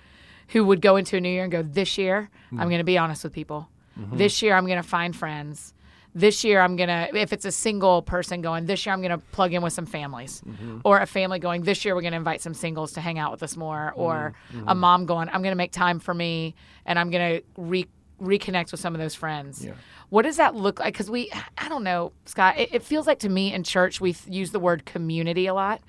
who 0.53 0.63
would 0.63 0.79
go 0.81 0.95
into 0.95 1.17
a 1.17 1.19
new 1.19 1.27
year 1.29 1.43
and 1.43 1.51
go, 1.51 1.61
"This 1.61 1.97
year, 1.97 2.29
Mm-hmm. 2.47 2.59
I'm 2.61 2.69
going 2.69 2.77
to 2.79 2.85
be 2.85 2.97
honest 2.97 3.25
with 3.25 3.33
people. 3.33 3.67
This 4.13 4.41
year, 4.41 4.55
I'm 4.55 4.65
going 4.65 4.81
to 4.81 4.87
find 4.87 5.13
friends. 5.13 5.73
This 6.15 6.43
year, 6.43 6.59
I'm 6.61 6.75
going 6.75 6.89
to, 6.89 7.15
if 7.15 7.31
it's 7.33 7.45
a 7.45 7.51
single 7.51 8.01
person 8.01 8.41
going, 8.41 8.65
this 8.65 8.85
year, 8.85 8.93
I'm 8.93 9.01
going 9.01 9.11
to 9.11 9.19
plug 9.31 9.53
in 9.53 9.61
with 9.61 9.73
some 9.73 9.85
families, 9.85 10.41
Mm-hmm. 10.47 10.79
or 10.83 10.99
a 10.99 11.05
family 11.05 11.37
going, 11.39 11.61
this 11.63 11.85
year, 11.85 11.93
we're 11.95 12.01
going 12.01 12.13
to 12.13 12.17
invite 12.17 12.41
some 12.41 12.53
singles 12.55 12.93
to 12.93 13.01
hang 13.01 13.19
out 13.19 13.31
with 13.31 13.43
us 13.43 13.55
more, 13.55 13.93
or 13.95 14.33
Mm-hmm. 14.51 14.67
a 14.67 14.75
mom 14.75 15.05
going, 15.05 15.29
I'm 15.29 15.41
going 15.43 15.51
to 15.51 15.57
make 15.57 15.71
time 15.71 15.99
for 15.99 16.13
me, 16.13 16.55
and 16.85 16.97
I'm 16.97 17.11
going 17.11 17.37
to 17.37 17.43
re- 17.57 17.87
reconnect 18.19 18.71
with 18.71 18.81
some 18.81 18.95
of 18.95 18.99
those 18.99 19.13
friends. 19.15 19.63
Yeah. 19.63 19.73
What 20.09 20.23
does 20.23 20.37
that 20.37 20.55
look 20.55 20.79
like? 20.79 20.93
Because 20.93 21.11
we, 21.11 21.31
I 21.57 21.69
don't 21.69 21.83
know, 21.83 22.11
Scott. 22.25 22.57
It, 22.57 22.73
it 22.73 22.83
feels 22.83 23.05
like 23.05 23.19
to 23.19 23.29
me 23.29 23.53
in 23.53 23.63
church 23.63 24.01
we 24.01 24.13
th- 24.13 24.35
use 24.35 24.51
the 24.51 24.59
word 24.59 24.85
community 24.85 25.45
a 25.45 25.53
lot, 25.53 25.81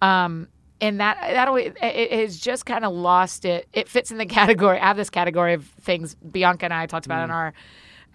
um, 0.00 0.48
and 0.80 1.00
that 1.00 1.18
that 1.20 1.48
always, 1.48 1.72
it, 1.82 1.84
it 1.84 2.12
has 2.12 2.38
just 2.38 2.64
kind 2.64 2.84
of 2.84 2.92
lost 2.94 3.44
it. 3.44 3.68
It 3.72 3.88
fits 3.88 4.10
in 4.10 4.16
the 4.18 4.26
category. 4.40 4.78
I 4.80 4.86
have 4.86 4.96
this 4.96 5.10
category 5.10 5.52
of 5.54 5.66
things 5.82 6.14
Bianca 6.14 6.64
and 6.66 6.72
I 6.74 6.86
talked 6.86 7.04
about 7.06 7.24
in 7.24 7.30
our 7.30 7.52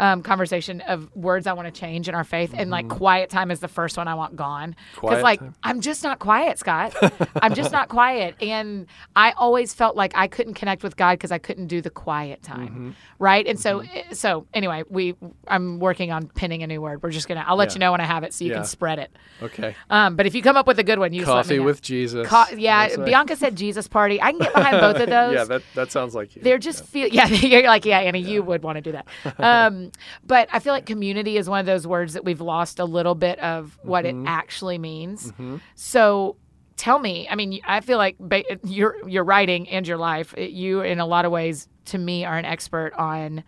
um, 0.04 0.22
conversation 0.22 0.82
of 0.82 1.10
words 1.16 1.48
I 1.48 1.54
want 1.54 1.74
to 1.74 1.80
change 1.80 2.10
in 2.10 2.16
our 2.16 2.24
faith, 2.26 2.54
and 2.54 2.70
like 2.70 2.90
quiet 2.90 3.30
time 3.30 3.52
is 3.52 3.60
the 3.62 3.68
first 3.68 3.96
one 3.98 4.08
I 4.08 4.16
want 4.16 4.36
gone 4.36 4.76
because 4.96 5.14
Mm-hmm. 5.16 5.24
Like 5.24 5.40
time. 5.40 5.56
I'm 5.64 5.80
just 5.82 6.04
not 6.04 6.20
quiet, 6.20 6.60
Scott. 6.60 6.94
I'm 7.42 7.54
just 7.54 7.72
not 7.72 7.88
quiet, 7.90 8.36
and 8.42 8.88
I 9.16 9.32
always 9.32 9.74
felt 9.74 9.96
like 9.96 10.12
I 10.16 10.28
couldn't 10.28 10.56
connect 10.56 10.84
with 10.84 10.98
God 10.98 11.14
because 11.14 11.32
I 11.32 11.38
couldn't 11.38 11.68
do 11.68 11.80
the 11.82 11.90
quiet 11.90 12.42
time, 12.44 12.68
Mm-hmm. 12.68 12.92
right? 13.20 13.48
And 13.48 13.60
so, 13.60 13.84
so 14.12 14.46
anyway, 14.54 14.84
we 14.90 15.16
I'm 15.48 15.80
working 15.80 16.12
on 16.12 16.28
pinning 16.28 16.64
a 16.64 16.68
new 16.68 16.82
word. 16.82 17.02
We're 17.02 17.12
just 17.12 17.28
gonna 17.30 17.46
I'll 17.48 17.56
let 17.56 17.70
Yeah. 17.70 17.74
you 17.76 17.80
know 17.80 17.92
when 17.94 18.02
I 18.02 18.06
have 18.06 18.24
it 18.24 18.34
so 18.34 18.44
you 18.44 18.52
Yeah. 18.52 18.58
can 18.58 18.66
spread 18.66 19.00
it. 19.00 19.12
Okay. 19.42 19.74
Um, 19.90 20.16
but 20.18 20.26
if 20.26 20.36
you 20.36 20.42
come 20.42 20.58
up 20.58 20.68
with 20.68 20.80
a 20.80 20.84
good 20.84 21.00
one, 21.00 21.14
you 21.14 21.22
just 21.22 21.32
let 21.32 21.46
me 21.48 21.56
Coffee 21.56 21.60
with 21.60 21.82
Jesus. 21.82 22.28
Co- 22.28 22.56
yeah, 22.58 22.98
Bianca 22.98 23.36
said 23.38 23.56
Jesus 23.56 23.88
party. 23.88 24.22
I 24.22 24.32
can 24.32 24.40
get 24.40 24.54
behind 24.54 24.82
both 24.82 24.98
of 24.98 25.08
those. 25.18 25.34
yeah, 25.34 25.44
that, 25.46 25.62
that 25.76 25.92
sounds 25.92 26.14
like 26.14 26.36
you. 26.36 26.42
They're 26.42 26.58
just 26.58 26.84
feel 26.86 27.08
yeah. 27.12 27.28
You're 27.28 27.64
like 27.68 27.86
yeah, 27.86 28.00
Annie, 28.00 28.20
you 28.20 28.44
would 28.44 28.64
want 28.64 28.76
to 28.76 28.82
do 28.82 28.92
that. 28.92 29.08
Um, 29.40 29.92
but 30.26 30.48
I 30.52 30.60
feel 30.60 30.74
like 30.74 30.86
community 30.86 31.38
is 31.38 31.50
one 31.50 31.60
of 31.60 31.66
those 31.66 31.86
words 31.88 32.14
that 32.14 32.24
we've 32.26 32.42
lost 32.42 32.80
a 32.80 32.86
little 32.86 33.16
bit 33.16 33.40
of 33.40 33.78
what 33.84 34.06
Mm-hmm. 34.06 34.26
it 34.26 34.30
actually 34.30 34.78
means. 34.78 35.32
So 35.76 36.36
tell 36.78 37.00
me. 37.00 37.28
I 37.30 37.36
mean, 37.36 37.60
I 37.66 37.80
feel 37.82 37.98
like 37.98 38.16
ba- 38.20 38.44
your 38.64 39.08
your 39.08 39.24
writing 39.24 39.70
and 39.70 39.88
your 39.88 39.98
life, 39.98 40.34
it- 40.38 40.52
you 40.52 40.82
in 40.82 41.00
a 41.00 41.06
lot 41.06 41.26
of 41.26 41.32
ways, 41.32 41.68
to 41.86 41.98
me, 41.98 42.26
are 42.26 42.38
an 42.38 42.46
expert 42.46 42.94
on 42.94 43.44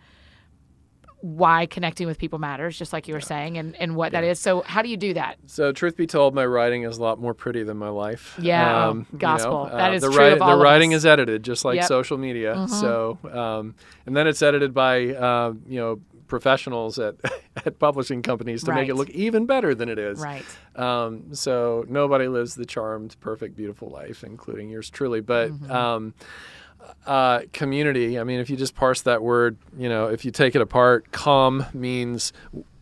why 1.22 1.66
connecting 1.66 2.06
with 2.06 2.18
people 2.18 2.38
matters, 2.38 2.78
just 2.78 2.92
like 2.92 3.08
you 3.08 3.14
were 3.14 3.20
saying, 3.22 3.56
and, 3.58 3.74
and 3.76 3.96
what 3.96 4.12
that 4.12 4.22
is. 4.22 4.38
So 4.38 4.60
how 4.62 4.82
do 4.82 4.88
you 4.88 4.96
do 4.98 5.14
that? 5.14 5.38
So, 5.46 5.72
truth 5.72 5.96
be 5.96 6.06
told, 6.06 6.34
my 6.34 6.44
writing 6.46 6.82
is 6.82 6.98
a 6.98 7.02
lot 7.02 7.18
more 7.18 7.34
pretty 7.34 7.62
than 7.64 7.78
my 7.78 7.88
life. 7.88 8.36
Yeah, 8.40 8.88
oh, 8.88 8.94
you 8.94 9.06
gospel. 9.18 9.64
know, 9.64 9.76
That 9.76 9.90
uh, 9.90 9.94
is 9.94 10.02
the 10.02 10.10
true 10.10 10.24
of 10.34 10.42
all 10.42 10.56
The 10.56 10.62
writing 10.62 10.92
is 10.92 11.04
edited, 11.06 11.42
just 11.42 11.64
like 11.64 11.76
Yep. 11.76 11.84
Mm-hmm. 11.84 11.88
social 11.88 12.18
media. 12.18 12.66
So, 12.68 13.18
um, 13.32 13.74
and 14.04 14.16
then 14.16 14.26
it's 14.28 14.42
edited 14.42 14.72
by 14.74 15.14
uh, 15.14 15.54
you 15.66 15.80
know 15.80 16.00
professionals 16.28 16.98
at 16.98 17.14
at 17.66 17.78
publishing 17.78 18.22
companies 18.22 18.62
to 18.64 18.72
make 18.74 18.88
it 18.88 18.94
look 18.94 19.10
even 19.10 19.46
better 19.46 19.74
than 19.74 19.88
it 19.88 19.98
is. 19.98 20.20
Right. 20.20 20.44
Um, 20.74 21.34
so 21.34 21.84
nobody 21.88 22.28
lives 22.28 22.54
the 22.54 22.66
charmed, 22.66 23.16
perfect, 23.20 23.56
beautiful 23.56 23.88
life, 23.88 24.22
including 24.24 24.68
yours 24.70 24.90
truly. 24.90 25.20
But 25.20 25.50
Mm-hmm. 25.50 25.70
um, 25.70 26.14
uh, 27.06 27.40
community. 27.52 28.18
I 28.18 28.24
mean, 28.24 28.38
if 28.40 28.48
you 28.48 28.56
just 28.56 28.74
parse 28.76 29.02
that 29.02 29.22
word, 29.22 29.56
you 29.76 29.88
know, 29.88 30.06
if 30.06 30.24
you 30.24 30.30
take 30.30 30.54
it 30.54 30.62
apart, 30.62 31.10
com 31.10 31.64
means 31.74 32.32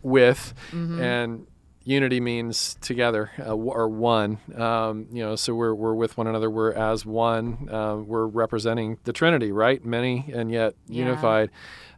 with, 0.03 0.53
Mm-hmm. 0.73 1.01
and 1.01 1.47
unity 1.87 2.19
means 2.21 2.77
together 2.81 3.31
uh, 3.39 3.55
or 3.55 3.89
one. 3.89 4.39
Um, 4.57 5.07
you 5.13 5.23
know, 5.23 5.37
so 5.37 5.55
we're 5.55 5.75
we're 5.75 5.95
with 5.95 6.17
one 6.19 6.27
another. 6.27 6.51
We're 6.51 6.73
as 6.73 7.05
one. 7.07 7.69
Uh, 7.71 7.97
we're 7.97 8.27
representing 8.27 8.99
the 9.05 9.13
Trinity, 9.13 9.53
right? 9.53 9.83
Many 9.85 10.31
and 10.35 10.51
yet 10.51 10.75
Yeah. 10.87 11.05
unified. 11.07 11.51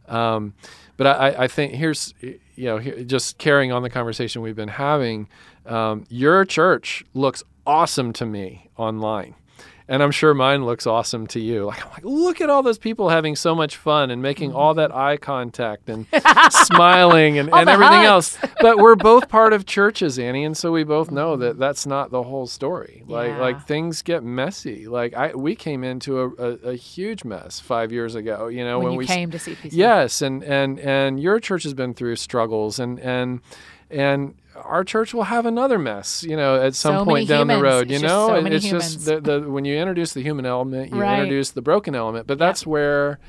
Um, 0.07 0.53
but 0.97 1.07
I, 1.07 1.43
I 1.43 1.47
think 1.47 1.73
here's, 1.73 2.13
you 2.21 2.39
know, 2.57 2.77
here, 2.79 3.03
just 3.03 3.37
carrying 3.37 3.71
on 3.71 3.83
the 3.83 3.89
conversation 3.89 4.41
we've 4.41 4.55
been 4.55 4.67
having. 4.67 5.29
Um, 5.65 6.05
your 6.09 6.43
church 6.45 7.05
looks 7.13 7.43
awesome 7.65 8.13
to 8.13 8.25
me 8.25 8.69
online. 8.77 9.35
And 9.89 10.03
I'm 10.03 10.11
sure 10.11 10.33
mine 10.33 10.65
looks 10.65 10.85
awesome 10.85 11.27
to 11.27 11.39
you. 11.39 11.65
Like, 11.65 11.85
I'm 11.85 11.91
like, 11.91 12.03
look 12.03 12.41
at 12.41 12.49
all 12.49 12.61
those 12.61 12.77
people 12.77 13.07
having 13.09 13.35
so 13.37 13.55
much 13.55 13.77
fun 13.77 14.11
and 14.11 14.21
making 14.21 14.53
all 14.53 14.73
that 14.73 14.93
eye 14.93 15.15
contact 15.17 15.89
and 15.89 16.05
smiling 16.49 17.37
and, 17.37 17.49
and 17.53 17.69
everything 17.69 18.01
hugs. 18.03 18.37
else. 18.37 18.51
But 18.59 18.79
we're 18.79 18.95
both 18.95 19.29
part 19.29 19.53
of 19.53 19.65
churches, 19.65 20.19
Annie, 20.19 20.43
and 20.43 20.57
so 20.57 20.71
we 20.71 20.83
both 20.83 21.09
know 21.09 21.37
that 21.37 21.51
mm-hmm. 21.51 21.59
that's 21.59 21.85
not 21.85 22.11
the 22.11 22.23
whole 22.23 22.47
story. 22.47 23.03
Like, 23.07 23.29
Yeah. 23.29 23.39
like 23.39 23.65
things 23.65 24.01
get 24.01 24.23
messy. 24.23 24.87
Like, 24.87 25.13
I 25.13 25.33
we 25.33 25.55
came 25.55 25.83
into 25.83 26.19
a, 26.19 26.29
a, 26.31 26.49
a 26.71 26.75
huge 26.75 27.23
mess 27.23 27.59
five 27.59 27.91
years 27.91 28.15
ago. 28.15 28.47
You 28.47 28.65
know, 28.65 28.79
When, 28.79 28.85
when, 28.87 28.93
you 28.93 28.99
we 28.99 29.05
came 29.07 29.31
to 29.31 29.37
CPC. 29.37 29.69
Yes, 29.71 30.21
and 30.21 30.43
and 30.43 30.79
and 30.79 31.19
your 31.19 31.39
church 31.39 31.63
has 31.63 31.73
been 31.73 31.93
through 31.93 32.17
struggles, 32.17 32.77
and 32.79 32.99
and 32.99 33.39
and 33.89 34.35
our 34.63 34.83
church 34.83 35.13
will 35.13 35.23
have 35.23 35.45
another 35.45 35.77
mess, 35.79 36.23
you 36.23 36.35
know, 36.35 36.61
at 36.61 36.75
some 36.75 36.99
So 36.99 37.05
point 37.05 37.27
down 37.27 37.47
the 37.47 37.53
humans. 37.55 37.63
road. 37.63 37.89
You 37.89 37.95
It's 37.95 38.01
just 38.01 38.13
know, 38.13 38.27
so 38.27 38.35
It- 38.35 38.41
many 38.43 38.55
it's 38.55 38.69
just 38.69 39.05
the, 39.05 39.19
the 39.21 39.41
when 39.41 39.65
you 39.65 39.77
introduce 39.77 40.13
the 40.13 40.21
human 40.21 40.45
element, 40.45 40.93
you 40.93 40.99
Right. 41.01 41.19
introduce 41.19 41.51
the 41.51 41.61
broken 41.61 41.95
element. 41.95 42.27
But 42.27 42.37
that's 42.39 42.65
where 42.65 43.19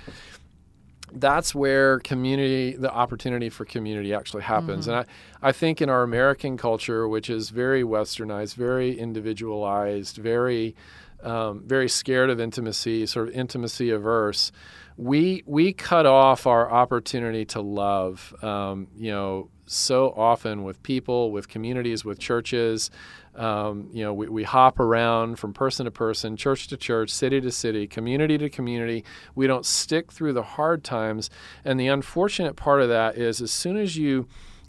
that's 1.10 1.54
where 1.54 2.00
community 2.00 2.76
the 2.76 2.90
opportunity 2.92 3.48
for 3.48 3.64
community 3.64 4.12
actually 4.12 4.42
happens 4.42 4.86
Mm-hmm. 4.86 4.98
and 4.98 5.06
I, 5.42 5.48
I 5.48 5.52
think 5.52 5.80
in 5.80 5.88
our 5.88 6.02
american 6.02 6.58
culture 6.58 7.08
which 7.08 7.30
is 7.30 7.48
very 7.48 7.82
westernized 7.82 8.54
very 8.56 8.98
individualized 8.98 10.18
very 10.18 10.76
um, 11.22 11.62
very 11.66 11.88
scared 11.88 12.28
of 12.28 12.38
intimacy 12.40 13.06
sort 13.06 13.28
of 13.28 13.34
intimacy 13.34 13.88
averse 13.90 14.52
we 14.98 15.42
we 15.46 15.72
cut 15.72 16.04
off 16.04 16.46
our 16.46 16.70
opportunity 16.70 17.46
to 17.46 17.62
love 17.62 18.34
um, 18.44 18.88
you 18.94 19.10
know 19.10 19.48
so 19.70 20.12
often 20.16 20.64
with 20.64 20.82
people 20.82 21.30
with 21.30 21.48
communities 21.48 22.04
with 22.04 22.18
churches 22.18 22.90
um, 23.38 23.88
you 23.92 24.02
know, 24.02 24.12
we, 24.12 24.28
we 24.28 24.42
hop 24.42 24.80
around 24.80 25.38
from 25.38 25.54
person 25.54 25.84
to 25.84 25.92
person, 25.92 26.36
church 26.36 26.66
to 26.68 26.76
church, 26.76 27.10
city 27.10 27.40
to 27.40 27.52
city, 27.52 27.86
community 27.86 28.36
to 28.36 28.50
community. 28.50 29.04
We 29.36 29.46
don't 29.46 29.64
stick 29.64 30.10
through 30.10 30.32
the 30.32 30.42
hard 30.42 30.82
times. 30.82 31.30
And 31.64 31.78
the 31.78 31.86
unfortunate 31.86 32.56
part 32.56 32.82
of 32.82 32.88
that 32.88 33.16
is 33.16 33.40
as 33.40 33.52
soon 33.52 33.76
as 33.76 33.96
you 33.96 34.26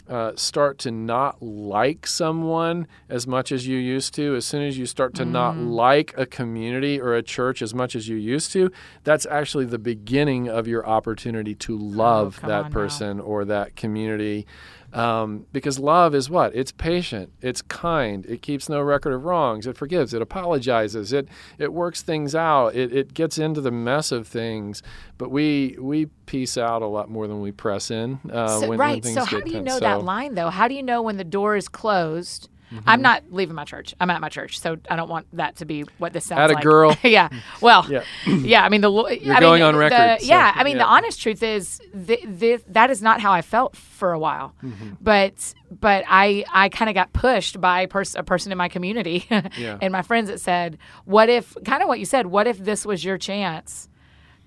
uh, 0.07 0.35
start 0.35 0.79
to 0.79 0.91
not 0.91 1.41
like 1.41 2.07
someone 2.07 2.88
as 3.09 3.27
much 3.27 3.51
as 3.51 3.67
you 3.67 3.77
used 3.77 4.13
to, 4.15 4.35
as 4.35 4.45
soon 4.45 4.63
as 4.63 4.77
you 4.77 4.88
start 4.88 5.13
to 5.13 5.23
not 5.23 5.55
like 5.55 6.15
a 6.17 6.25
community 6.25 6.99
or 6.99 7.13
a 7.13 7.21
church 7.21 7.62
as 7.62 7.75
much 7.75 7.95
as 7.95 8.07
you 8.07 8.17
used 8.17 8.51
to, 8.51 8.71
that's 9.03 9.27
actually 9.27 9.65
the 9.65 9.77
beginning 9.77 10.47
of 10.49 10.67
your 10.67 10.85
opportunity 10.88 11.53
to 11.53 11.77
love 11.77 12.39
come 12.39 12.49
that 12.49 12.65
on 12.65 12.71
now. 12.71 12.73
person 12.73 13.19
or 13.19 13.45
that 13.45 13.75
community. 13.75 14.47
Um, 14.93 15.45
because 15.52 15.78
love 15.78 16.15
is 16.15 16.30
what? 16.30 16.56
It's 16.56 16.71
patient, 16.71 17.32
it's 17.41 17.62
kind, 17.62 18.25
it 18.25 18.41
keeps 18.41 18.69
no 18.69 18.82
record 18.82 19.13
of 19.13 19.23
wrongs, 19.25 19.67
it 19.67 19.78
forgives, 19.78 20.13
it 20.13 20.21
apologizes, 20.21 21.13
it 21.13 21.28
it 21.58 21.71
works 21.73 22.02
things 22.02 22.34
out, 22.34 22.75
it, 22.75 22.91
it 22.91 23.13
gets 23.13 23.38
into 23.38 23.62
the 23.62 23.71
mess 23.71 24.12
of 24.12 24.28
things. 24.28 24.82
But 25.17 25.30
we 25.32 25.75
we 25.80 26.08
piece 26.25 26.58
out 26.58 26.82
a 26.82 26.88
lot 26.88 27.10
more 27.10 27.28
than 27.28 27.41
we 27.41 27.52
press 27.52 27.91
in 27.91 28.19
uh, 28.32 28.47
So- 28.47 28.60
when, 28.62 28.69
when 28.69 28.80
right. 28.80 29.04
things 29.04 29.15
So 29.15 29.25
how 29.25 29.39
do 29.41 29.52
you 29.52 29.62
know 29.62 29.73
So- 29.75 29.80
that 29.82 30.04
line 30.04 30.36
though? 30.36 30.49
How 30.49 30.67
do 30.67 30.73
you 30.73 30.84
know 30.84 31.02
when 31.02 31.17
the 31.17 31.23
door 31.23 31.56
is 31.56 31.67
closed? 31.67 32.49
Mm-hmm. 32.71 32.88
I'm 32.88 33.01
not 33.01 33.23
leaving 33.32 33.55
my 33.55 33.63
church. 33.65 33.95
I'm 33.99 34.10
at 34.12 34.21
my 34.21 34.29
church, 34.29 34.60
so 34.60 34.77
I 34.89 34.95
don't 34.95 35.10
want 35.10 35.25
that 35.34 35.55
to 35.58 35.65
be 35.65 35.86
what 35.97 36.13
this 36.13 36.25
sounds 36.25 36.39
At 36.41 36.51
a 36.51 36.53
like. 36.53 36.63
girl. 36.63 36.95
yeah. 37.03 37.29
Well. 37.62 37.86
Yeah. 37.89 38.03
Yeah. 38.27 38.63
I 38.63 38.69
mean 38.69 38.82
the. 38.82 38.91
You're 38.91 39.08
I 39.08 39.39
mean, 39.39 39.39
going 39.39 39.62
on 39.63 39.73
the- 39.73 39.79
record, 39.79 40.21
so, 40.21 40.27
yeah. 40.27 40.51
I 40.55 40.63
mean 40.63 40.77
the 40.77 40.86
honest 40.86 41.21
truth 41.21 41.41
is 41.43 41.82
th- 42.08 42.25
th- 42.39 42.62
that 42.67 42.89
is 42.91 43.01
not 43.01 43.21
how 43.21 43.32
I 43.32 43.41
felt 43.41 43.75
for 43.75 44.12
a 44.13 44.19
while, 44.19 44.53
Mm-hmm. 44.63 44.91
but 45.01 45.53
but 45.71 46.03
I 46.08 46.45
I 46.53 46.69
kind 46.69 46.89
of 46.89 46.93
got 46.95 47.12
pushed 47.13 47.60
by 47.60 47.86
pers- 47.88 48.15
a 48.15 48.23
person 48.23 48.51
in 48.51 48.58
my 48.58 48.69
community 48.69 49.25
Yeah. 49.58 49.77
and 49.82 49.91
my 49.91 50.01
friends 50.03 50.29
that 50.29 50.39
said, 50.39 50.77
"What 51.05 51.29
if?" 51.29 51.55
Kind 51.65 51.82
of 51.82 51.88
what 51.88 51.99
you 51.99 52.05
said. 52.05 52.27
What 52.27 52.45
if 52.47 52.58
this 52.60 52.86
was 52.86 53.03
your 53.03 53.17
chance 53.17 53.89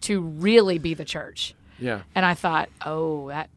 to 0.02 0.20
really 0.20 0.78
be 0.78 0.94
the 0.94 1.04
church? 1.04 1.54
Yeah. 1.78 2.02
And 2.14 2.24
I 2.24 2.34
thought, 2.34 2.68
oh, 2.86 3.28
that 3.28 3.50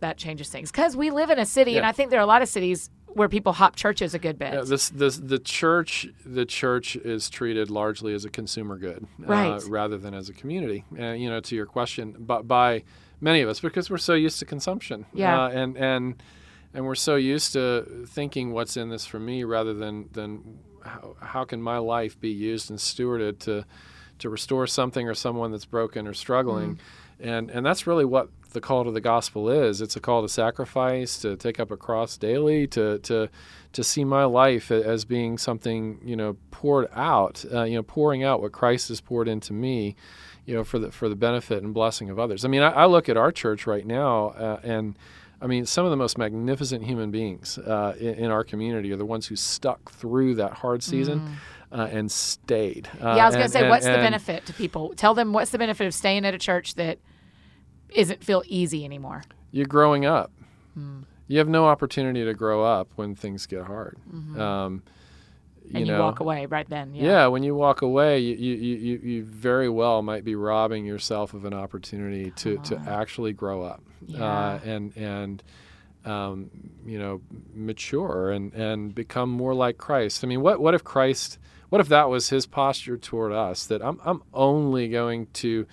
that 0.00 0.16
changes 0.16 0.48
things 0.48 0.70
because 0.70 0.96
we 0.96 1.10
live 1.10 1.30
in 1.30 1.38
a 1.38 1.44
city, 1.46 1.76
and 1.76 1.84
I 1.86 1.92
think 1.92 2.10
there 2.10 2.20
are 2.20 2.22
a 2.22 2.26
lot 2.26 2.42
of 2.42 2.48
cities 2.48 2.88
where 3.14 3.28
people 3.28 3.52
hop 3.52 3.76
churches 3.76 4.14
a 4.14 4.18
good 4.18 4.38
bit. 4.38 4.52
Yeah, 4.52 4.62
this, 4.62 4.88
this, 4.90 5.16
the 5.16 5.38
church, 5.38 6.06
the 6.24 6.44
church 6.44 6.96
is 6.96 7.28
treated 7.30 7.70
largely 7.70 8.14
as 8.14 8.24
a 8.24 8.30
consumer 8.30 8.76
good, 8.78 9.06
Right. 9.18 9.48
uh, 9.50 9.60
rather 9.68 9.98
than 9.98 10.14
as 10.14 10.28
a 10.28 10.32
community. 10.32 10.84
Uh, 10.98 11.12
you 11.12 11.28
know, 11.28 11.40
to 11.40 11.56
your 11.56 11.66
question, 11.66 12.14
but 12.18 12.46
by 12.48 12.84
many 13.20 13.40
of 13.42 13.48
us 13.48 13.60
because 13.60 13.90
we're 13.90 13.98
so 13.98 14.14
used 14.14 14.38
to 14.38 14.44
consumption, 14.44 15.06
Yeah. 15.12 15.44
uh, 15.44 15.48
and 15.50 15.76
and 15.76 16.22
and 16.72 16.86
we're 16.86 16.94
so 16.94 17.16
used 17.16 17.52
to 17.54 18.06
thinking 18.08 18.52
what's 18.52 18.76
in 18.76 18.88
this 18.90 19.04
for 19.06 19.18
me 19.18 19.44
rather 19.44 19.74
than 19.74 20.08
than 20.12 20.58
how, 20.84 21.16
how 21.20 21.44
can 21.44 21.60
my 21.60 21.78
life 21.78 22.18
be 22.20 22.30
used 22.30 22.70
and 22.70 22.78
stewarded 22.78 23.38
to 23.40 23.64
to 24.20 24.28
restore 24.28 24.66
something 24.66 25.08
or 25.08 25.14
someone 25.14 25.50
that's 25.50 25.64
broken 25.64 26.06
or 26.06 26.12
struggling. 26.14 26.78
And, 27.22 27.50
and 27.50 27.64
that's 27.64 27.86
really 27.86 28.04
what 28.04 28.28
the 28.52 28.60
call 28.60 28.84
to 28.84 28.90
the 28.90 29.00
gospel 29.00 29.48
is. 29.48 29.80
It's 29.80 29.94
a 29.96 30.00
call 30.00 30.22
to 30.22 30.28
sacrifice, 30.28 31.18
to 31.20 31.36
take 31.36 31.60
up 31.60 31.70
a 31.70 31.76
cross 31.76 32.16
daily, 32.16 32.66
to, 32.68 32.98
to, 33.00 33.28
to 33.72 33.84
see 33.84 34.04
my 34.04 34.24
life 34.24 34.70
as 34.70 35.04
being 35.04 35.38
something, 35.38 36.00
you 36.04 36.16
know, 36.16 36.36
poured 36.50 36.88
out, 36.94 37.44
uh, 37.52 37.62
you 37.64 37.76
know, 37.76 37.82
pouring 37.82 38.24
out 38.24 38.42
what 38.42 38.52
Christ 38.52 38.88
has 38.88 39.00
poured 39.00 39.28
into 39.28 39.52
me, 39.52 39.94
you 40.46 40.54
know, 40.54 40.64
for 40.64 40.78
the, 40.80 40.90
for 40.90 41.08
the 41.08 41.14
benefit 41.14 41.62
and 41.62 41.72
blessing 41.72 42.10
of 42.10 42.18
others. 42.18 42.44
I 42.44 42.48
mean, 42.48 42.62
I, 42.62 42.70
I 42.70 42.86
look 42.86 43.08
at 43.08 43.16
our 43.16 43.30
church 43.30 43.66
right 43.66 43.86
now 43.86 44.30
uh, 44.30 44.60
and, 44.64 44.96
I 45.42 45.46
mean, 45.46 45.64
some 45.64 45.84
of 45.86 45.90
the 45.90 45.96
most 45.96 46.18
magnificent 46.18 46.84
human 46.84 47.10
beings 47.10 47.56
uh, 47.56 47.94
in, 47.98 48.14
in 48.14 48.30
our 48.30 48.44
community 48.44 48.92
are 48.92 48.96
the 48.96 49.06
ones 49.06 49.26
who 49.26 49.36
stuck 49.36 49.90
through 49.92 50.34
that 50.34 50.52
hard 50.54 50.82
season 50.82 51.36
uh, 51.72 51.88
and 51.90 52.10
stayed. 52.10 52.88
Uh, 53.00 53.14
Mm. 53.14 53.16
yeah, 53.16 53.22
I 53.22 53.26
was 53.26 53.36
going 53.36 53.46
to 53.46 53.52
say, 53.52 53.60
and- 53.60 53.70
what's 53.70 53.86
the 53.86 53.92
benefit 53.92 54.44
to 54.46 54.52
people? 54.52 54.92
Tell 54.96 55.14
them 55.14 55.32
what's 55.32 55.50
the 55.52 55.58
benefit 55.58 55.86
of 55.86 55.94
staying 55.94 56.24
at 56.26 56.34
a 56.34 56.38
church 56.38 56.74
that 56.74 56.98
isn't 57.94 58.22
feel 58.24 58.42
easy 58.46 58.84
anymore. 58.84 59.22
You're 59.52 59.66
growing 59.66 60.04
up. 60.06 60.30
You 61.28 61.38
have 61.38 61.48
no 61.48 61.66
opportunity 61.66 62.24
to 62.24 62.34
grow 62.34 62.64
up 62.64 62.88
when 62.96 63.14
things 63.14 63.46
get 63.46 63.64
hard. 63.64 63.98
Um, 64.38 64.82
you 65.64 65.76
and 65.76 65.86
you 65.86 65.92
know, 65.92 66.00
walk 66.00 66.18
away 66.20 66.46
right 66.46 66.68
then. 66.68 66.94
Yeah. 66.94 67.04
Yeah. 67.04 67.26
when 67.28 67.42
you 67.44 67.54
walk 67.54 67.82
away, 67.82 68.18
you, 68.18 68.34
you, 68.34 68.54
you, 68.56 68.98
you- 69.02 69.24
very 69.24 69.68
well 69.68 70.02
might 70.02 70.24
be 70.24 70.34
robbing 70.34 70.84
yourself 70.86 71.32
of 71.34 71.44
an 71.44 71.54
opportunity 71.54 72.32
to, 72.36 72.58
to 72.58 72.76
actually 72.88 73.32
grow 73.32 73.62
up. 73.62 73.82
Yeah. 74.06 74.58
and 74.64 74.96
and 74.96 75.42
um, 76.04 76.50
you 76.86 76.98
know 76.98 77.20
mature 77.54 78.30
and 78.30 78.52
and 78.54 78.94
become 78.94 79.30
more 79.30 79.54
like 79.54 79.76
Christ. 79.76 80.24
I 80.24 80.26
mean, 80.26 80.40
what 80.40 80.60
what 80.60 80.74
if 80.74 80.82
Christ? 80.82 81.38
What 81.68 81.80
if 81.80 81.88
that 81.88 82.08
was 82.08 82.30
his 82.30 82.46
posture 82.46 82.96
toward 82.96 83.32
us? 83.32 83.66
That 83.66 83.82
I'm 83.84 84.00
I'm 84.04 84.22
only 84.32 84.88
going 84.88 85.26
to 85.34 85.66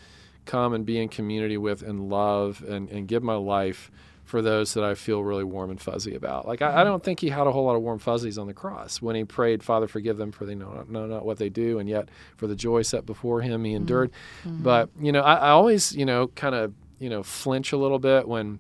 come 0.48 0.74
and 0.74 0.86
be 0.86 1.00
in 1.00 1.10
community 1.10 1.58
with 1.58 1.84
and 1.84 2.10
love 2.10 2.64
and 2.68 2.90
and 2.90 3.08
give 3.08 3.22
my 3.22 3.36
life 3.36 3.92
for 4.28 4.42
those 4.42 4.74
that 4.74 4.84
I 4.84 4.94
feel 4.94 5.24
really 5.24 5.46
warm 5.46 5.70
and 5.70 5.80
fuzzy 5.80 6.14
about. 6.14 6.46
Like 6.46 6.62
I, 6.62 6.82
I, 6.82 6.84
don't 6.84 7.02
think 7.02 7.22
he 7.22 7.30
had 7.30 7.48
a 7.48 7.52
whole 7.54 7.66
lot 7.66 7.78
of 7.78 7.82
warm 7.82 7.98
fuzzies 7.98 8.38
on 8.38 8.46
the 8.46 8.54
cross 8.54 9.02
when 9.02 9.16
he 9.16 9.24
prayed, 9.24 9.64
"Father, 9.64 9.88
forgive 9.88 10.18
them, 10.18 10.34
for 10.34 10.46
they 10.46 10.54
know 10.54 10.74
not, 10.74 10.90
know 10.90 11.06
not 11.06 11.26
what 11.26 11.38
they 11.38 11.48
do," 11.48 11.80
and 11.80 11.88
yet 11.88 12.10
for 12.36 12.46
the 12.46 12.56
joy 12.56 12.82
set 12.82 13.06
before 13.06 13.42
him, 13.42 13.64
he 13.64 13.74
endured. 13.74 14.12
Mm-hmm. 14.44 14.64
But 14.64 14.90
you 15.00 15.14
know, 15.14 15.22
I, 15.22 15.36
I 15.36 15.50
always 15.50 15.96
you 15.96 16.06
know 16.06 16.28
kind 16.28 16.56
of 16.56 16.74
you 17.00 17.10
know 17.10 17.24
flinch 17.24 17.72
a 17.72 17.78
little 17.78 18.00
bit 18.00 18.28
when 18.28 18.60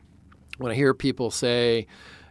when 0.58 0.72
I 0.72 0.76
hear 0.76 0.94
people 0.94 1.32
say, 1.32 1.86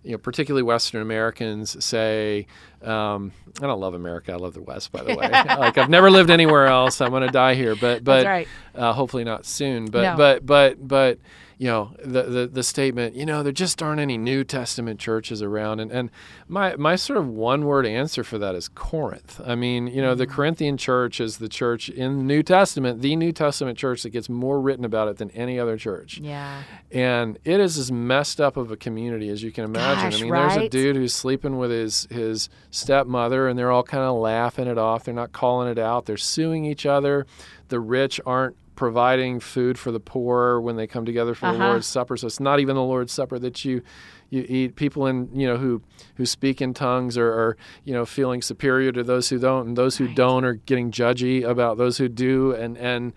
you 0.07 0.13
know, 0.13 0.19
particularly 0.19 0.63
Western 0.63 1.03
Americans 1.03 1.85
say, 1.85 2.47
um, 2.83 3.33
I 3.61 3.67
don't 3.67 3.81
love 3.81 3.95
America. 3.95 4.33
I 4.33 4.37
love 4.37 4.55
the 4.55 4.63
West, 4.63 4.93
by 4.93 5.03
the 5.03 5.17
way. 5.17 5.29
like 5.31 5.79
I've 5.79 5.91
never 5.91 6.11
lived 6.11 6.31
anywhere 6.31 6.67
else. 6.67 7.01
I'm 7.01 7.11
going 7.11 7.27
to 7.27 7.33
die 7.33 7.55
here, 7.55 7.75
but 7.75 8.05
but 8.05 8.25
right. 8.25 8.49
uh, 8.75 8.93
hopefully 8.93 9.25
not 9.25 9.45
soon. 9.45 9.87
But 9.87 10.03
No. 10.03 10.17
but 10.17 10.47
but 10.47 10.89
but 10.89 11.19
you 11.59 11.69
know 11.69 11.95
the, 12.05 12.23
the 12.25 12.47
the 12.47 12.63
statement. 12.63 13.15
You 13.15 13.25
know 13.25 13.43
there 13.43 13.53
just 13.53 13.83
aren't 13.83 14.01
any 14.01 14.19
New 14.19 14.45
Testament 14.45 15.01
churches 15.01 15.41
around, 15.41 15.81
and 15.81 15.91
and 15.91 16.11
my 16.49 16.77
my 16.77 16.97
sort 16.97 17.19
of 17.19 17.29
one 17.29 17.65
word 17.65 17.87
answer 17.87 18.23
for 18.23 18.37
that 18.39 18.55
is 18.55 18.69
Corinth. 18.69 19.41
I 19.45 19.55
mean, 19.55 19.87
you 19.87 20.03
know, 20.03 20.15
the 20.15 20.27
mm. 20.27 20.31
Corinthian 20.31 20.77
church 20.77 21.19
is 21.19 21.39
the 21.39 21.49
church 21.49 21.89
in 21.89 22.19
the 22.19 22.25
New 22.25 22.43
Testament, 22.43 23.01
the 23.01 23.17
New 23.17 23.33
Testament 23.33 23.79
church 23.79 24.03
that 24.03 24.11
gets 24.11 24.29
more 24.29 24.61
written 24.61 24.85
about 24.85 25.09
it 25.09 25.17
than 25.17 25.31
any 25.31 25.59
other 25.59 25.77
church 25.79 26.19
Yeah. 26.19 26.63
and 26.93 27.39
it 27.45 27.59
is 27.59 27.79
as 27.79 27.91
messed 27.91 28.41
up 28.41 28.57
of 28.57 28.71
a 28.71 28.77
community 28.77 29.29
as 29.31 29.43
you 29.43 29.51
can 29.51 29.65
imagine. 29.65 30.11
Gosh, 30.11 30.21
I 30.21 30.23
mean, 30.25 30.33
there's 30.33 30.57
a 30.57 30.69
dude 30.69 30.97
who's 30.97 31.15
sleeping 31.15 31.57
with 31.57 31.71
his 31.71 32.07
his 32.11 32.51
stepmother, 32.71 33.49
and 33.49 33.59
they're 33.59 33.73
all 33.73 33.83
kind 33.83 34.05
of 34.05 34.17
laughing 34.17 34.67
it 34.67 34.77
off. 34.77 35.05
They're 35.05 35.15
not 35.15 35.33
calling 35.33 35.69
it 35.71 35.79
out. 35.79 36.05
They're 36.07 36.17
suing 36.19 36.67
each 36.67 36.85
other. 36.85 37.27
The 37.69 37.81
rich 37.81 38.21
aren't 38.27 38.57
providing 38.77 39.41
food 39.41 39.79
for 39.79 39.91
the 39.91 39.99
poor 40.01 40.61
when 40.61 40.77
they 40.77 40.87
come 40.87 41.05
together 41.05 41.35
for 41.35 41.47
the 41.47 41.57
Uh-huh. 41.57 41.69
Lord's 41.69 41.87
Supper. 41.87 42.17
So 42.17 42.27
it's 42.27 42.39
not 42.41 42.61
even 42.61 42.77
the 42.77 42.83
Lord's 42.83 43.13
Supper 43.13 43.39
that 43.41 43.65
you 43.65 43.83
you 44.31 44.45
eat. 44.49 44.77
People 44.77 45.07
in 45.07 45.29
you 45.35 45.47
know 45.47 45.57
who 45.57 45.83
who 46.17 46.27
speak 46.27 46.61
in 46.63 46.75
tongues 46.75 47.17
are, 47.19 47.29
are 47.33 47.57
you 47.85 47.93
know 47.95 48.05
feeling 48.05 48.43
superior 48.43 48.93
to 48.93 49.03
those 49.03 49.29
who 49.31 49.39
don't, 49.39 49.67
and 49.69 49.77
those 49.77 49.97
who 49.97 50.07
Right. 50.07 50.17
don't 50.17 50.45
are 50.45 50.55
getting 50.55 50.91
judgy 50.91 51.43
about 51.45 51.79
those 51.79 51.99
who 51.99 52.09
do, 52.09 52.53
and 52.53 52.77
and 52.79 53.13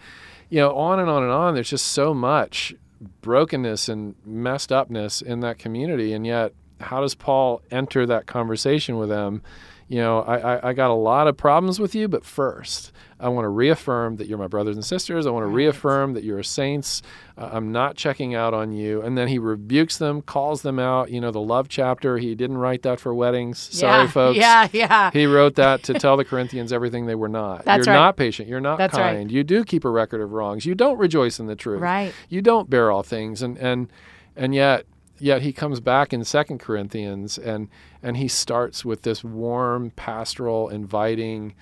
you 0.50 0.60
know 0.60 0.76
on 0.76 1.00
and 1.00 1.10
on 1.10 1.24
and 1.24 1.32
on. 1.32 1.54
There's 1.54 1.70
just 1.70 1.88
so 1.88 2.14
much 2.14 2.74
brokenness 3.22 3.90
and 3.90 4.16
messed 4.26 4.72
upness 4.72 5.22
in 5.22 5.40
that 5.42 5.58
community, 5.58 6.14
and 6.14 6.26
yet 6.26 6.54
how 6.80 7.02
does 7.02 7.16
Paul 7.16 7.62
enter 7.72 8.06
that 8.06 8.26
conversation 8.26 8.98
with 8.98 9.10
them? 9.10 9.42
You 9.88 9.98
know, 9.98 10.20
I, 10.22 10.38
I, 10.56 10.70
I 10.70 10.74
got 10.74 10.92
a 10.92 10.94
lot 10.94 11.28
of 11.28 11.36
problems 11.36 11.80
with 11.80 11.96
you, 11.96 12.08
but 12.08 12.24
first, 12.24 12.92
I 13.20 13.28
want 13.30 13.44
to 13.46 13.50
reaffirm 13.50 14.16
that 14.16 14.28
you're 14.28 14.38
my 14.38 14.48
brothers 14.48 14.78
and 14.78 14.86
sisters. 14.86 15.28
I 15.28 15.32
want 15.32 15.44
to 15.44 15.48
Right. 15.48 15.56
reaffirm 15.56 16.14
that 16.14 16.24
you're 16.24 16.42
saints. 16.42 17.02
Uh, 17.38 17.50
I'm 17.52 17.72
not 17.72 17.96
checking 17.96 18.34
out 18.34 18.54
on 18.54 18.72
you. 18.72 19.02
And 19.02 19.18
then 19.18 19.28
he 19.28 19.38
rebukes 19.38 19.98
them, 19.98 20.22
calls 20.22 20.62
them 20.62 20.80
out. 20.80 21.12
You 21.12 21.20
know, 21.20 21.30
the 21.32 21.42
love 21.42 21.68
chapter, 21.68 22.18
he 22.18 22.34
didn't 22.34 22.58
write 22.60 22.84
that 22.84 23.00
for 23.00 23.14
weddings. 23.14 23.58
Sorry, 23.60 24.04
yeah. 24.04 24.08
folks. 24.12 24.38
Yeah. 24.38 24.68
Yeah. 24.72 25.12
He 25.12 25.26
wrote 25.26 25.56
that 25.56 25.84
to 25.84 25.94
tell 25.96 26.16
the 26.16 26.24
Corinthians 26.24 26.72
everything 26.72 27.08
they 27.08 27.16
were 27.16 27.28
not. 27.30 27.66
That's 27.66 27.86
you're 27.88 27.94
right. 27.96 28.00
not 28.02 28.16
patient. 28.18 28.48
You're 28.48 28.62
not 28.62 28.78
That's 28.78 28.98
right. 28.98 29.16
kind. 29.18 29.32
You 29.32 29.44
do 29.44 29.66
keep 29.66 29.84
a 29.84 29.90
record 29.90 30.22
of 30.22 30.32
wrongs. 30.32 30.66
You 30.66 30.74
don't 30.76 30.98
rejoice 30.98 31.40
in 31.40 31.48
the 31.48 31.56
truth. 31.58 31.82
Right. 31.82 32.14
You 32.30 32.42
don't 32.42 32.70
bear 32.70 32.90
all 32.92 33.04
things. 33.04 33.42
And 33.42 33.58
and 33.58 33.90
and 34.38 34.56
yet 34.56 34.86
yet 35.20 35.42
he 35.42 35.52
comes 35.52 35.82
back 35.82 36.14
in 36.14 36.24
Second 36.24 36.60
Corinthians 36.60 37.38
and 37.38 37.68
and 38.02 38.16
he 38.16 38.30
starts 38.30 38.86
with 38.86 39.02
this 39.02 39.26
warm, 39.26 39.92
pastoral, 39.98 40.70
inviting, 40.70 41.54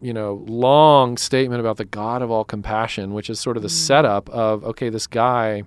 you 0.00 0.12
know, 0.12 0.44
long 0.46 1.16
statement 1.16 1.60
about 1.60 1.76
the 1.76 1.84
God 1.84 2.22
of 2.22 2.30
all 2.30 2.44
compassion, 2.44 3.14
which 3.14 3.30
is 3.30 3.40
sort 3.40 3.56
of 3.56 3.62
the 3.62 3.68
mm. 3.68 3.72
setup 3.72 4.28
of 4.30 4.64
okay, 4.64 4.88
this 4.88 5.06
guy 5.06 5.64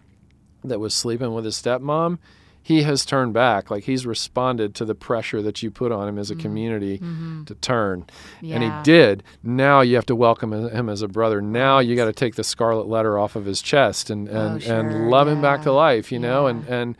that 0.63 0.79
was 0.79 0.93
sleeping 0.93 1.33
with 1.33 1.45
his 1.45 1.55
stepmom, 1.55 2.19
he 2.61 2.83
has 2.83 3.05
turned 3.05 3.33
back. 3.33 3.71
Like 3.71 3.85
he's 3.85 4.05
responded 4.05 4.75
to 4.75 4.85
the 4.85 4.93
pressure 4.93 5.41
that 5.41 5.63
you 5.63 5.71
put 5.71 5.91
on 5.91 6.07
him 6.09 6.19
as 6.19 6.29
a 6.29 6.33
mm-hmm. 6.33 6.41
community 6.41 6.97
mm-hmm. 6.97 7.45
to 7.45 7.55
turn. 7.55 8.05
And 8.43 8.61
he 8.61 8.71
did. 8.83 9.23
Now 9.41 9.79
you 9.79 9.95
have 9.95 10.05
to 10.07 10.15
welcome 10.15 10.51
him 10.51 10.89
as 10.89 11.01
a 11.01 11.07
brother. 11.07 11.41
Now 11.41 11.79
you 11.79 11.95
got 11.95 12.05
to 12.05 12.13
take 12.13 12.35
the 12.35 12.43
scarlet 12.43 12.87
letter 12.87 13.17
off 13.17 13.37
of 13.37 13.45
his 13.45 13.61
chest 13.61 14.09
and 14.09 14.27
oh, 14.27 14.31
and, 14.31 14.55
Oh, 14.55 14.59
sure, 14.59 14.79
and 14.79 15.09
love 15.09 15.29
him 15.29 15.41
back 15.41 15.61
to 15.63 15.71
life, 15.71 16.11
you 16.11 16.19
know, 16.19 16.47
Yeah. 16.47 16.51
and 16.51 16.67
and 16.67 16.97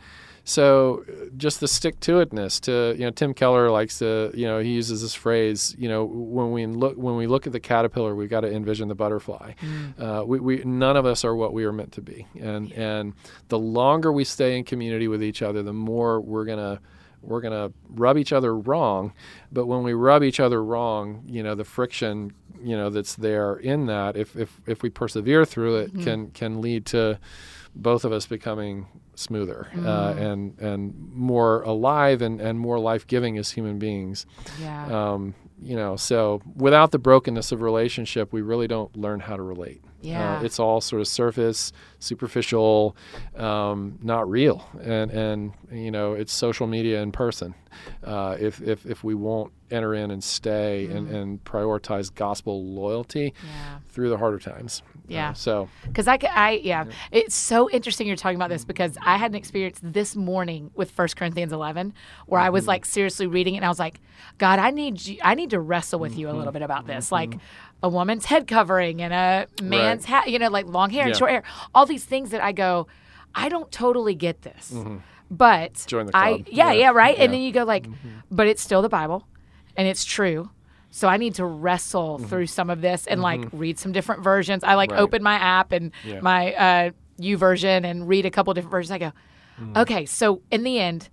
so 0.48 1.04
just 1.36 1.60
the 1.60 1.68
stick 1.68 2.00
to 2.00 2.12
itness 2.24 2.58
to 2.60 2.94
you 2.98 3.04
know 3.04 3.10
Tim 3.10 3.34
Keller 3.34 3.70
likes 3.70 3.98
to 3.98 4.30
you 4.34 4.46
know 4.46 4.60
he 4.60 4.70
uses 4.72 5.02
this 5.02 5.14
phrase 5.14 5.76
you 5.78 5.88
know 5.90 6.04
when 6.06 6.52
we 6.52 6.64
look 6.66 6.96
when 6.96 7.16
we 7.16 7.26
look 7.26 7.46
at 7.46 7.52
the 7.52 7.60
caterpillar 7.60 8.14
we've 8.14 8.30
got 8.30 8.40
to 8.40 8.50
envision 8.52 8.88
the 8.88 8.94
butterfly 8.94 9.52
Mm. 9.62 10.00
uh, 10.00 10.24
we, 10.24 10.40
we 10.40 10.56
none 10.64 10.96
of 10.96 11.04
us 11.04 11.24
are 11.24 11.34
what 11.36 11.52
we 11.52 11.64
are 11.64 11.72
meant 11.72 11.92
to 11.92 12.00
be 12.00 12.26
and 12.40 12.72
and 12.72 13.12
the 13.48 13.58
longer 13.58 14.10
we 14.12 14.24
stay 14.24 14.56
in 14.56 14.64
community 14.64 15.06
with 15.08 15.22
each 15.22 15.42
other 15.42 15.62
the 15.62 15.72
more 15.74 16.20
we're 16.20 16.44
gonna 16.46 16.80
we're 17.20 17.40
gonna 17.42 17.70
rub 17.90 18.16
each 18.16 18.32
other 18.32 18.56
wrong 18.56 19.12
but 19.52 19.66
when 19.66 19.82
we 19.82 19.92
rub 19.92 20.22
each 20.22 20.40
other 20.40 20.64
wrong 20.64 21.22
you 21.26 21.42
know 21.42 21.54
the 21.54 21.64
friction 21.64 22.32
you 22.62 22.76
know 22.76 22.88
that's 22.88 23.16
there 23.16 23.56
in 23.56 23.86
that 23.86 24.16
if 24.16 24.34
if, 24.36 24.60
if 24.66 24.82
we 24.82 24.88
persevere 24.88 25.44
through 25.44 25.76
it 25.76 25.92
Mm-hmm. 25.92 26.04
can 26.04 26.30
can 26.30 26.60
lead 26.62 26.86
to 26.86 27.18
both 27.74 28.04
of 28.04 28.12
us 28.12 28.26
becoming 28.26 28.86
smoother 29.14 29.68
uh, 29.74 29.78
Mm. 29.78 30.16
and 30.32 30.58
and 30.60 30.94
more 31.12 31.62
alive 31.62 32.22
and, 32.22 32.40
and 32.40 32.58
more 32.60 32.78
life 32.78 33.06
giving 33.06 33.36
as 33.38 33.50
human 33.50 33.78
beings. 33.78 34.26
Yeah. 34.60 34.86
Um, 35.12 35.34
you 35.60 35.74
know, 35.74 35.96
so 35.96 36.40
without 36.54 36.92
the 36.92 36.98
brokenness 37.00 37.50
of 37.50 37.62
relationship, 37.62 38.32
we 38.32 38.42
really 38.42 38.68
don't 38.68 38.96
learn 38.96 39.18
how 39.20 39.36
to 39.36 39.42
relate. 39.42 39.82
Yeah. 40.00 40.38
Uh, 40.38 40.42
it's 40.42 40.58
all 40.58 40.80
sort 40.80 41.00
of 41.00 41.08
surface, 41.08 41.72
superficial, 41.98 42.96
um, 43.36 43.98
not 44.02 44.30
real, 44.30 44.68
and 44.80 45.10
and 45.10 45.52
you 45.72 45.90
know 45.90 46.12
it's 46.12 46.32
social 46.32 46.66
media 46.66 47.02
in 47.02 47.12
person. 47.12 47.54
Uh, 48.04 48.36
if 48.38 48.60
if 48.60 48.86
if 48.86 49.02
we 49.02 49.14
won't 49.14 49.52
enter 49.70 49.94
in 49.94 50.10
and 50.10 50.22
stay 50.22 50.86
and, 50.86 51.08
and 51.08 51.44
prioritize 51.44 52.14
gospel 52.14 52.64
loyalty 52.64 53.34
yeah. 53.44 53.78
through 53.88 54.08
the 54.08 54.16
harder 54.16 54.38
times. 54.38 54.82
Uh, 54.86 54.98
Yeah. 55.08 55.32
so 55.32 55.68
Because 55.84 56.08
I, 56.08 56.18
I, 56.30 56.60
yeah, 56.62 56.84
it's 57.10 57.34
so 57.34 57.70
interesting 57.70 58.06
you're 58.06 58.16
talking 58.16 58.36
about 58.36 58.50
this 58.50 58.64
because 58.64 58.96
I 59.00 59.16
had 59.16 59.30
an 59.30 59.36
experience 59.36 59.80
this 59.82 60.16
morning 60.16 60.70
with 60.74 60.96
1 60.96 61.08
Corinthians 61.16 61.52
11 61.52 61.92
where 62.26 62.40
I 62.40 62.50
was 62.50 62.66
like 62.66 62.84
seriously 62.84 63.26
reading 63.26 63.54
it 63.54 63.58
and 63.58 63.64
I 63.64 63.68
was 63.68 63.78
like, 63.78 64.00
God, 64.38 64.58
I 64.58 64.70
need 64.70 65.04
you, 65.06 65.18
I 65.22 65.34
need 65.34 65.50
to 65.50 65.60
wrestle 65.60 66.00
with 66.00 66.16
you 66.16 66.30
a 66.30 66.32
little 66.32 66.52
bit 66.52 66.62
about 66.62 66.86
this, 66.86 67.12
like 67.12 67.34
a 67.82 67.88
woman's 67.88 68.24
head 68.26 68.46
covering 68.46 69.00
and 69.02 69.12
a 69.14 69.46
man's 69.62 70.04
hat, 70.04 70.28
you 70.28 70.38
know, 70.38 70.48
like 70.48 70.66
long 70.66 70.90
hair 70.90 71.06
and 71.06 71.16
short 71.16 71.30
hair, 71.30 71.42
all 71.74 71.86
these 71.86 72.04
things 72.04 72.30
that 72.30 72.42
I 72.42 72.52
go, 72.52 72.86
I 73.34 73.48
don't 73.48 73.70
totally 73.70 74.14
get 74.14 74.42
this, 74.42 74.74
but 75.30 75.84
Join 75.86 76.06
the 76.06 76.16
I, 76.16 76.42
yeah, 76.48 76.70
Yeah. 76.70 76.72
yeah, 76.72 76.90
right, 76.90 77.16
Yeah. 77.16 77.24
and 77.24 77.32
then 77.32 77.40
you 77.40 77.52
go 77.52 77.64
like, 77.64 77.86
but 78.30 78.46
it's 78.46 78.62
still 78.62 78.82
the 78.82 78.88
Bible, 78.88 79.26
and 79.76 79.86
it's 79.86 80.04
true. 80.04 80.50
So 80.90 81.06
I 81.06 81.18
need 81.18 81.34
to 81.36 81.44
wrestle 81.44 82.18
through 82.18 82.46
some 82.46 82.70
of 82.70 82.80
this 82.80 83.06
and 83.06 83.20
like 83.20 83.42
read 83.52 83.78
some 83.78 83.92
different 83.92 84.22
versions. 84.24 84.64
I 84.64 84.74
like 84.74 84.90
Right. 84.90 85.00
open 85.00 85.22
my 85.22 85.34
app 85.34 85.70
and 85.72 85.92
Yeah. 86.04 86.20
my 86.20 86.54
uh, 86.54 86.90
YouVersion 87.20 87.84
and 87.84 88.08
read 88.08 88.24
a 88.26 88.30
couple 88.30 88.52
different 88.54 88.70
versions. 88.72 88.90
I 88.92 88.98
go, 88.98 89.12
Mm. 89.60 89.76
okay, 89.76 90.06
so 90.06 90.40
in 90.50 90.62
the 90.62 90.78
end, 90.78 91.08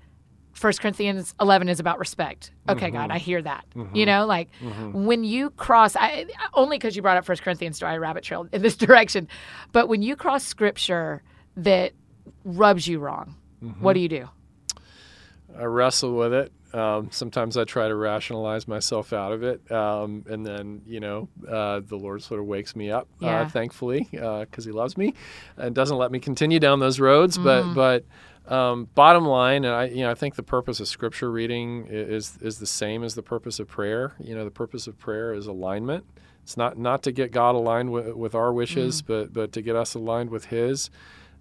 1 0.59 0.73
Corinthians 0.79 1.33
11 1.41 1.67
is 1.69 1.79
about 1.79 1.99
respect. 1.99 2.51
Okay, 2.69 2.87
Mm-hmm. 2.87 2.95
God, 2.95 3.11
I 3.11 3.17
hear 3.17 3.41
that. 3.41 3.65
You 3.93 4.05
know, 4.05 4.25
like 4.25 4.49
when 4.93 5.23
you 5.23 5.49
cross, 5.51 5.95
I, 5.95 6.25
only 6.53 6.77
because 6.77 6.95
you 6.95 7.01
brought 7.01 7.17
up 7.17 7.27
1 7.27 7.37
Corinthians, 7.39 7.79
do 7.79 7.85
I 7.85 7.97
rabbit 7.97 8.23
trail 8.23 8.47
in 8.53 8.61
this 8.61 8.75
direction. 8.85 9.27
But 9.73 9.87
when 9.89 10.01
you 10.01 10.15
cross 10.15 10.43
scripture 10.45 11.23
that 11.57 11.91
rubs 12.43 12.87
you 12.87 12.99
wrong, 12.99 13.35
Mm-hmm. 13.63 13.81
what 13.83 13.93
do 13.93 13.99
you 14.01 14.09
do? 14.09 14.27
I 15.57 15.63
wrestle 15.63 16.15
with 16.15 16.33
it. 16.33 16.51
Um, 16.73 17.07
sometimes 17.09 17.55
I 17.55 17.63
try 17.63 17.87
to 17.87 17.95
rationalize 17.95 18.67
myself 18.67 19.13
out 19.13 19.31
of 19.31 19.43
it, 19.43 19.71
um, 19.71 20.25
and 20.29 20.45
then 20.45 20.81
you 20.85 20.99
know 20.99 21.29
uh, 21.49 21.79
the 21.85 21.95
Lord 21.95 22.21
sort 22.21 22.41
of 22.41 22.47
wakes 22.47 22.75
me 22.75 22.91
up, 22.91 23.07
Yeah. 23.21 23.41
uh, 23.43 23.47
thankfully, 23.49 24.09
because 24.11 24.65
He 24.65 24.71
loves 24.73 24.97
me 24.97 25.13
and 25.55 25.73
doesn't 25.73 25.97
let 25.97 26.11
me 26.11 26.19
continue 26.19 26.59
down 26.59 26.79
those 26.81 26.99
roads. 26.99 27.37
Mm-hmm. 27.37 27.45
But 27.45 27.73
but 27.73 28.05
um, 28.47 28.87
bottom 28.95 29.25
line, 29.25 29.65
and 29.65 29.73
I 29.73 29.85
you 29.85 30.03
know 30.03 30.11
I 30.11 30.15
think 30.15 30.35
the 30.35 30.43
purpose 30.43 30.79
of 30.79 30.87
Scripture 30.87 31.31
reading 31.31 31.87
is 31.89 32.37
is 32.41 32.59
the 32.59 32.67
same 32.67 33.03
as 33.03 33.15
the 33.15 33.23
purpose 33.23 33.59
of 33.59 33.67
prayer. 33.67 34.13
You 34.19 34.35
know 34.35 34.43
the 34.45 34.51
purpose 34.51 34.87
of 34.87 34.97
prayer 34.99 35.33
is 35.33 35.47
alignment. 35.47 36.05
It's 36.43 36.57
not 36.57 36.77
not 36.77 37.01
to 37.03 37.11
get 37.11 37.31
God 37.31 37.55
aligned 37.55 37.91
with, 37.91 38.13
with 38.15 38.35
our 38.35 38.53
wishes, 38.53 39.01
Mm. 39.01 39.07
but 39.07 39.33
but 39.33 39.51
to 39.53 39.61
get 39.61 39.75
us 39.75 39.95
aligned 39.95 40.29
with 40.29 40.45
His. 40.45 40.89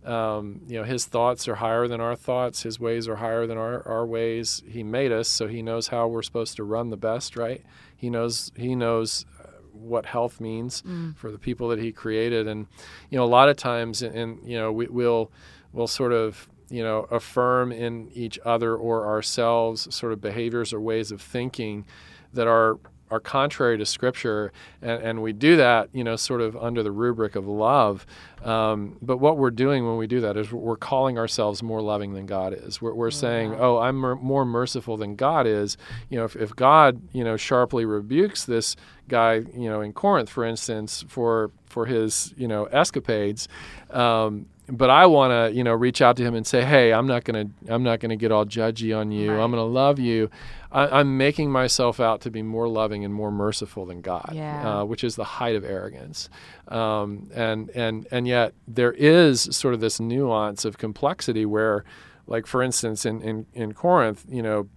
Um, 0.05 0.61
you 0.69 0.79
know, 0.79 0.85
his 0.85 1.07
thoughts 1.07 1.49
are 1.49 1.55
higher 1.55 1.89
than 1.89 1.99
our 1.99 2.15
thoughts. 2.15 2.63
His 2.63 2.79
ways 2.79 3.09
are 3.09 3.17
higher 3.17 3.47
than 3.47 3.57
our, 3.57 3.87
our 3.89 4.05
ways. 4.05 4.63
He 4.69 4.83
made 4.83 5.13
us, 5.13 5.29
so 5.29 5.49
he 5.49 5.63
knows 5.63 5.89
how 5.89 6.09
we're 6.09 6.21
supposed 6.23 6.57
to 6.57 6.63
run 6.65 6.91
the 6.91 6.99
best, 6.99 7.37
right? 7.37 7.63
He 7.97 8.11
knows 8.11 8.53
he 8.55 8.75
knows 8.75 9.25
uh, 9.43 9.47
what 9.73 10.05
health 10.05 10.43
means 10.43 10.83
for 11.17 11.31
the 11.31 11.39
people 11.39 11.69
that 11.69 11.79
he 11.79 11.91
created, 11.91 12.47
and 12.47 12.67
you 13.09 13.17
know, 13.17 13.25
a 13.25 13.33
lot 13.39 13.49
of 13.49 13.57
times, 13.57 14.03
and 14.03 14.41
you 14.45 14.59
know, 14.59 14.71
we, 14.71 14.89
we'll 14.89 15.31
we'll 15.73 15.87
sort 15.87 16.13
of 16.13 16.51
you 16.71 16.83
know, 16.83 17.07
affirm 17.11 17.73
in 17.73 18.11
each 18.15 18.39
other 18.45 18.77
or 18.77 19.07
ourselves 19.07 19.93
sort 19.95 20.13
of 20.13 20.21
behaviors 20.21 20.73
or 20.73 20.81
ways 20.81 21.13
of 21.13 21.21
thinking 21.21 21.85
that 22.33 22.47
are 22.47 22.79
are 23.11 23.21
contrary 23.21 23.79
to 23.79 23.87
Scripture, 23.87 24.51
and, 24.83 25.03
and 25.03 25.23
we 25.23 25.33
do 25.33 25.57
that, 25.57 25.89
you 25.93 26.03
know, 26.03 26.17
sort 26.17 26.41
of 26.41 26.57
under 26.57 26.83
the 26.83 26.91
rubric 26.91 27.37
of 27.37 27.47
love. 27.47 28.07
Um, 28.43 28.97
but 29.03 29.19
what 29.19 29.37
we're 29.37 29.51
doing 29.51 29.87
when 29.87 29.99
we 29.99 30.07
do 30.07 30.21
that 30.23 30.37
is 30.37 30.51
we're 30.51 30.77
calling 30.77 31.19
ourselves 31.19 31.63
more 31.63 31.81
loving 31.81 32.15
than 32.15 32.27
God 32.27 32.55
is. 32.55 32.83
We're, 32.83 32.95
we're 32.95 33.11
saying, 33.11 33.55
"Oh, 33.57 33.79
I'm 33.79 33.97
mer- 33.97 34.17
more 34.17 34.45
merciful 34.45 34.97
than 34.97 35.17
God 35.17 35.47
is." 35.47 35.77
You 36.09 36.19
know, 36.19 36.25
if, 36.25 36.35
if 36.35 36.57
God, 36.57 37.01
you 37.13 37.23
know, 37.23 37.37
sharply 37.37 37.85
rebukes 37.85 38.45
this 38.45 38.75
guy, 39.09 39.35
you 39.35 39.69
know, 39.69 39.81
in 39.81 39.93
Corinth, 39.93 40.31
for 40.31 40.45
instance, 40.45 41.05
for 41.07 41.51
for 41.67 41.87
his, 41.87 42.35
you 42.37 42.49
know, 42.49 42.65
escapades. 42.67 43.49
Um, 43.91 44.47
but 44.69 44.89
I 44.91 45.07
want 45.07 45.31
to, 45.33 45.57
you 45.57 45.63
know, 45.63 45.73
reach 45.75 46.01
out 46.01 46.17
to 46.17 46.23
him 46.23 46.35
and 46.35 46.47
say, 46.47 46.65
"Hey, 46.65 46.93
I'm 46.93 47.07
not 47.07 47.25
gonna, 47.25 47.47
I'm 47.69 47.83
not 47.83 48.01
gonna 48.01 48.17
get 48.17 48.33
all 48.33 48.45
judgy 48.47 48.97
on 48.99 49.11
you. 49.13 49.33
Right. 49.33 49.41
I'm 49.43 49.51
gonna 49.51 49.65
love 49.65 49.99
you. 49.99 50.31
I, 50.73 51.01
I'm 51.01 51.17
making 51.19 51.51
myself 51.53 52.01
out 52.01 52.21
to 52.23 52.31
be 52.31 52.43
more 52.43 52.67
loving 52.67 53.05
and 53.05 53.13
more 53.13 53.31
merciful 53.31 53.85
than 53.87 54.01
God, 54.01 54.31
Yeah. 54.33 54.81
uh, 54.81 54.85
which 54.85 55.05
is 55.05 55.17
the 55.17 55.25
height 55.25 55.55
of 55.55 55.65
arrogance. 55.65 56.29
Um, 56.69 57.29
and 57.35 57.71
and 57.75 58.07
and 58.11 58.27
yet 58.27 58.55
there 58.67 58.93
is 58.93 59.43
sort 59.55 59.75
of 59.75 59.81
this 59.81 60.01
nuance 60.01 60.65
of 60.65 60.79
complexity 60.79 61.45
where, 61.45 61.85
like 62.27 62.47
for 62.47 62.63
instance, 62.63 63.05
in 63.05 63.21
in, 63.23 63.47
in 63.55 63.73
Corinth, 63.75 64.25
you 64.29 64.43
know. 64.43 64.69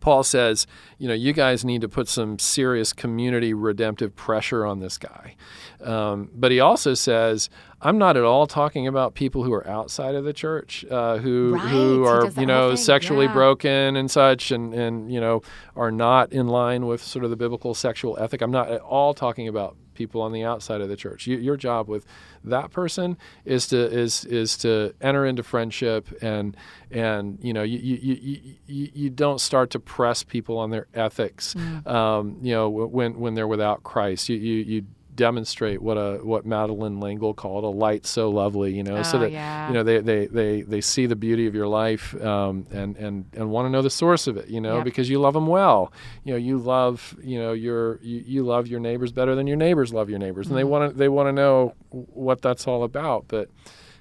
Paul 0.00 0.22
says, 0.22 0.66
you 0.98 1.08
know, 1.08 1.14
you 1.14 1.32
guys 1.32 1.64
need 1.64 1.82
to 1.82 1.88
put 1.88 2.08
some 2.08 2.38
serious 2.38 2.92
community 2.92 3.54
redemptive 3.54 4.16
pressure 4.16 4.64
on 4.66 4.80
this 4.80 4.98
guy. 4.98 5.36
Um, 5.82 6.30
but 6.34 6.50
he 6.50 6.60
also 6.60 6.94
says, 6.94 7.48
I'm 7.82 7.96
not 7.96 8.16
at 8.16 8.24
all 8.24 8.46
talking 8.46 8.86
about 8.86 9.14
people 9.14 9.44
who 9.44 9.52
are 9.52 9.66
outside 9.66 10.14
of 10.14 10.24
the 10.24 10.32
church, 10.32 10.84
uh, 10.90 11.18
who 11.18 11.54
Right, 11.54 11.68
who 11.68 12.04
are 12.04 12.28
you 12.38 12.44
know 12.44 12.74
sexually 12.74 13.26
yeah. 13.26 13.32
broken 13.32 13.96
and 13.96 14.10
such, 14.10 14.50
and 14.50 14.74
and 14.74 15.10
you 15.12 15.20
know 15.20 15.42
are 15.74 15.90
not 15.90 16.32
in 16.32 16.48
line 16.48 16.86
with 16.86 17.02
sort 17.02 17.24
of 17.24 17.30
the 17.30 17.36
biblical 17.36 17.74
sexual 17.74 18.18
ethic. 18.18 18.42
I'm 18.42 18.50
not 18.50 18.68
at 18.70 18.80
all 18.82 19.14
talking 19.14 19.48
about 19.48 19.76
people 20.00 20.22
on 20.22 20.32
the 20.32 20.42
outside 20.42 20.80
of 20.80 20.88
the 20.88 20.96
church. 20.96 21.26
You, 21.26 21.36
your 21.36 21.58
job 21.58 21.86
with 21.86 22.06
that 22.42 22.70
person 22.70 23.18
is 23.44 23.68
to 23.68 23.76
is 23.76 24.24
is 24.24 24.56
to 24.58 24.94
enter 25.02 25.26
into 25.26 25.42
friendship 25.42 26.08
and 26.22 26.56
and 26.90 27.38
you 27.42 27.52
know 27.52 27.62
you 27.62 27.78
you, 27.78 27.96
you, 28.14 28.54
you, 28.66 28.90
you 28.94 29.10
don't 29.10 29.42
start 29.42 29.68
to 29.70 29.78
press 29.78 30.22
people 30.22 30.56
on 30.56 30.70
their 30.70 30.86
ethics. 30.94 31.52
Mm. 31.54 31.86
Um, 31.86 32.38
you 32.40 32.54
know 32.54 32.70
when 32.70 33.20
when 33.20 33.34
they're 33.34 33.46
without 33.46 33.82
Christ, 33.82 34.30
you 34.30 34.36
you, 34.36 34.54
you 34.72 34.84
demonstrate 35.14 35.82
what 35.82 35.96
a 35.96 36.18
what 36.22 36.46
Madeleine 36.46 37.00
L'Engle 37.00 37.34
called 37.34 37.64
a 37.64 37.68
light 37.68 38.06
so 38.06 38.30
lovely. 38.30 38.72
You 38.74 38.82
know 38.82 39.02
so 39.02 39.18
Oh, 39.18 39.20
that 39.22 39.32
yeah. 39.32 39.66
you 39.68 39.74
know 39.74 39.82
they, 39.82 39.98
they, 40.00 40.26
they, 40.26 40.62
they 40.62 40.80
see 40.80 41.06
the 41.06 41.16
beauty 41.16 41.46
of 41.46 41.54
your 41.54 41.66
life 41.66 42.14
um, 42.22 42.66
and 42.70 42.96
and 42.96 43.24
and 43.34 43.50
want 43.50 43.66
to 43.66 43.70
know 43.70 43.82
the 43.82 43.90
source 43.90 44.26
of 44.26 44.36
it. 44.36 44.48
You 44.48 44.60
know 44.60 44.76
Yep. 44.76 44.84
because 44.84 45.10
you 45.10 45.18
love 45.20 45.34
them 45.34 45.46
well. 45.46 45.92
You 46.24 46.32
know 46.34 46.38
you 46.38 46.58
love 46.58 47.16
you 47.22 47.38
know 47.38 47.52
your 47.52 47.98
you, 48.02 48.22
you 48.26 48.42
love 48.44 48.66
your 48.68 48.80
neighbors 48.80 49.12
better 49.12 49.34
than 49.34 49.46
your 49.46 49.56
neighbors 49.56 49.92
love 49.92 50.08
your 50.10 50.18
neighbors, 50.18 50.48
and 50.48 50.56
they 50.56 50.62
Mm-hmm. 50.62 50.70
want 50.70 50.92
to 50.92 50.98
they 50.98 51.08
want 51.08 51.28
to 51.28 51.32
know 51.32 51.74
what 51.90 52.40
that's 52.42 52.66
all 52.66 52.84
about. 52.84 53.26
But 53.28 53.48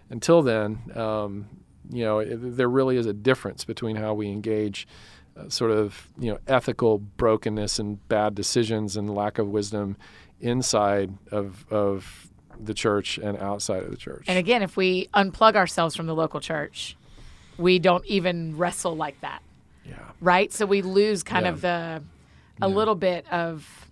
until 0.09 0.41
then, 0.41 0.79
um, 0.95 1.47
you 1.89 2.03
know 2.03 2.19
it, 2.19 2.37
there 2.57 2.69
really 2.69 2.97
is 2.97 3.05
a 3.05 3.13
difference 3.13 3.65
between 3.65 3.95
how 3.95 4.13
we 4.13 4.27
engage. 4.27 4.87
Uh, 5.37 5.47
sort 5.47 5.69
of 5.71 6.09
you 6.19 6.29
know 6.31 6.39
ethical 6.47 6.97
brokenness 6.97 7.77
and 7.79 8.05
bad 8.09 8.33
decisions 8.35 8.97
and 8.97 9.13
lack 9.13 9.37
of 9.37 9.47
wisdom 9.47 9.95
inside 10.41 11.11
of 11.31 11.65
of 11.71 12.27
the 12.61 12.73
church 12.73 13.17
and 13.17 13.37
outside 13.37 13.83
of 13.83 13.91
the 13.91 13.97
church. 13.97 14.25
And 14.27 14.37
again, 14.37 14.61
if 14.61 14.75
we 14.75 15.07
unplug 15.13 15.55
ourselves 15.55 15.95
from 15.95 16.07
the 16.07 16.15
local 16.15 16.39
church, 16.41 16.97
we 17.57 17.79
don't 17.79 18.05
even 18.05 18.57
wrestle 18.57 18.95
like 18.97 19.19
that, 19.21 19.41
yeah. 19.85 19.95
right? 20.19 20.51
So 20.51 20.65
we 20.65 20.81
lose 20.81 21.23
kind 21.23 21.45
Yeah. 21.45 21.51
of 21.51 21.61
the 21.61 22.03
a 22.61 22.67
little 22.67 22.95
bit 22.95 23.25
of 23.31 23.85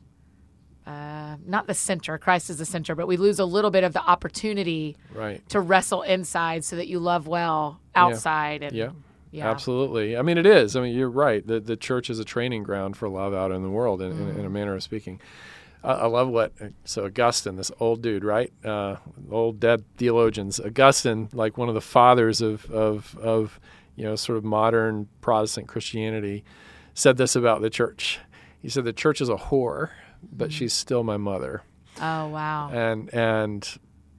uh, 0.86 1.36
not 1.46 1.68
the 1.68 1.74
center. 1.74 2.18
Christ 2.18 2.50
is 2.50 2.58
the 2.60 2.66
center, 2.66 2.96
but 2.96 3.08
we 3.08 3.18
lose 3.18 3.40
a 3.40 3.46
little 3.46 3.72
bit 3.72 3.84
of 3.84 3.92
the 3.94 4.02
opportunity 4.02 4.96
Right. 5.14 5.48
to 5.50 5.60
wrestle 5.60 6.02
inside, 6.02 6.64
so 6.64 6.76
that 6.78 6.88
you 6.88 7.00
love 7.00 7.28
well 7.28 7.80
outside. 7.96 8.64
And 8.64 8.74
Yeah. 8.74 8.92
yeah. 9.32 9.50
Absolutely. 9.50 10.16
I 10.18 10.22
mean, 10.22 10.38
it 10.38 10.46
is. 10.46 10.76
I 10.78 10.82
mean, 10.82 10.96
you're 10.96 11.10
right. 11.10 11.46
The 11.46 11.60
the 11.60 11.76
church 11.76 12.10
is 12.10 12.20
a 12.20 12.26
training 12.26 12.64
ground 12.64 12.96
for 12.96 13.10
love 13.10 13.34
out 13.34 13.52
in 13.52 13.64
the 13.64 13.70
world, 13.70 14.02
in, 14.02 14.12
in, 14.12 14.40
in 14.40 14.46
a 14.46 14.50
manner 14.50 14.76
of 14.76 14.84
speaking. 14.84 15.20
I, 15.84 15.92
I 15.94 16.06
love 16.08 16.30
what 16.30 16.54
so 16.86 17.06
Augustine, 17.06 17.56
this 17.56 17.72
old 17.80 18.02
dude, 18.02 18.24
right? 18.24 18.52
Uh, 18.66 18.98
old 19.32 19.60
dead 19.60 19.84
theologians. 19.98 20.60
Augustine, 20.60 21.30
like 21.34 21.58
one 21.58 21.70
of 21.70 21.76
the 21.76 21.82
fathers 21.82 22.42
of 22.42 22.70
of 22.72 23.18
of 23.22 23.60
you 23.96 24.04
know 24.04 24.16
sort 24.16 24.38
of 24.38 24.44
modern 24.44 25.08
Protestant 25.22 25.68
Christianity, 25.68 26.44
said 26.94 27.18
this 27.18 27.36
about 27.36 27.62
the 27.62 27.70
church. 27.70 28.20
He 28.62 28.70
said 28.70 28.84
the 28.86 28.94
church 28.94 29.22
is 29.22 29.30
a 29.30 29.36
whore, 29.36 29.90
but 30.32 30.52
she's 30.52 30.74
still 30.74 31.04
my 31.04 31.18
mother. 31.18 31.64
Oh 32.02 32.28
wow. 32.28 32.70
and 32.72 33.14
and 33.14 33.68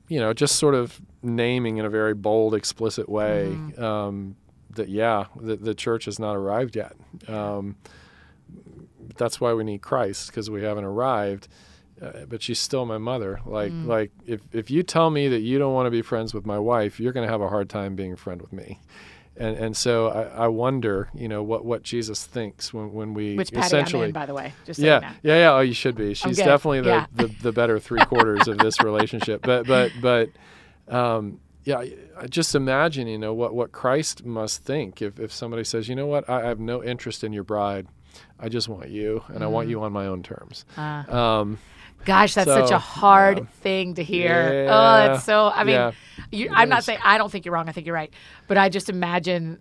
you 0.08 0.18
know 0.18 0.32
just 0.32 0.56
sort 0.56 0.74
of 0.74 1.00
naming 1.22 1.76
in 1.76 1.84
a 1.84 1.90
very 1.90 2.14
bold 2.14 2.54
explicit 2.54 3.08
way 3.08 3.48
Mm-hmm. 3.52 3.82
um, 3.84 4.36
that 4.70 4.88
yeah 4.88 5.26
the, 5.40 5.56
the 5.56 5.74
church 5.74 6.04
has 6.06 6.18
not 6.18 6.34
arrived 6.36 6.76
yet 6.76 6.94
um, 7.28 7.76
that's 9.18 9.40
why 9.40 9.52
we 9.52 9.64
need 9.64 9.82
christ 9.82 10.28
because 10.28 10.48
we 10.50 10.62
haven't 10.62 10.84
arrived 10.84 11.48
uh, 12.00 12.24
but 12.28 12.40
she's 12.42 12.58
still 12.60 12.86
my 12.86 12.98
mother 12.98 13.40
like 13.44 13.72
Mm. 13.72 13.86
like 13.86 14.12
if, 14.26 14.40
if 14.52 14.70
you 14.70 14.82
tell 14.82 15.10
me 15.10 15.28
that 15.28 15.40
you 15.40 15.58
don't 15.58 15.74
want 15.74 15.86
to 15.86 15.90
be 15.90 16.00
friends 16.02 16.32
with 16.32 16.46
my 16.46 16.58
wife 16.58 16.98
you're 17.00 17.12
going 17.12 17.26
to 17.26 17.32
have 17.32 17.40
a 17.42 17.48
hard 17.48 17.68
time 17.68 17.96
being 17.96 18.12
a 18.12 18.16
friend 18.16 18.40
with 18.40 18.52
me 18.52 18.78
and 19.36 19.56
and 19.56 19.76
so 19.76 20.08
I, 20.08 20.44
I 20.44 20.48
wonder 20.48 21.08
you 21.14 21.28
know 21.28 21.42
what 21.42 21.64
what 21.64 21.82
jesus 21.82 22.24
thinks 22.26 22.72
when, 22.74 22.92
when 22.92 23.14
we 23.14 23.36
Which 23.36 23.52
Patty 23.52 23.76
I'm 23.78 24.02
in, 24.04 24.12
by 24.12 24.26
the 24.26 24.34
way. 24.34 24.52
Just 24.64 24.80
yeah, 24.80 24.98
know. 24.98 25.08
yeah, 25.22 25.36
yeah. 25.38 25.52
Oh, 25.54 25.60
you 25.60 25.74
should 25.74 25.94
be. 25.94 26.14
She's 26.14 26.38
definitely 26.38 26.80
the, 26.80 26.88
Yeah. 26.88 27.06
the, 27.14 27.26
the 27.42 27.52
better 27.52 27.78
three 27.78 28.04
quarters 28.04 28.48
of 28.48 28.58
this 28.58 28.80
relationship. 28.82 29.42
But 29.42 29.66
but 29.68 29.92
but 30.00 30.30
um, 30.88 31.40
yeah, 31.64 31.84
just 32.28 32.54
imagine 32.56 33.06
you 33.06 33.18
know 33.18 33.32
what 33.34 33.54
what 33.54 33.70
Christ 33.70 34.24
must 34.24 34.64
think 34.64 35.00
if 35.02 35.20
if 35.20 35.32
somebody 35.32 35.62
says, 35.64 35.88
you 35.88 35.94
know 35.94 36.06
what, 36.06 36.28
I, 36.28 36.42
I 36.42 36.46
have 36.46 36.58
no 36.60 36.82
interest 36.82 37.22
in 37.22 37.32
your 37.32 37.44
bride. 37.44 37.86
I 38.38 38.48
just 38.48 38.68
want 38.68 38.88
you, 38.90 39.22
and 39.28 39.42
I 39.42 39.46
Mm. 39.46 39.50
want 39.50 39.68
you 39.68 39.82
on 39.82 39.92
my 39.92 40.06
own 40.06 40.22
terms. 40.22 40.64
Uh, 40.76 41.04
Um, 41.08 41.58
Gosh, 42.04 42.34
that's 42.34 42.48
such 42.50 42.70
a 42.70 42.78
hard 42.78 43.38
yeah. 43.38 43.44
thing 43.60 43.94
to 43.94 44.04
hear. 44.04 44.66
Oh, 44.70 45.14
it's 45.14 45.24
so. 45.24 45.48
I 45.54 45.64
mean, 45.64 45.74
Yeah. 45.74 45.90
you, 46.30 46.48
I'm 46.52 46.68
not 46.68 46.84
saying 46.84 47.00
I 47.04 47.18
don't 47.18 47.30
think 47.30 47.44
you're 47.44 47.52
wrong. 47.54 47.68
I 47.68 47.72
think 47.72 47.86
you're 47.86 47.94
right, 47.94 48.12
but 48.46 48.56
I 48.56 48.68
just 48.68 48.88
imagine 48.88 49.58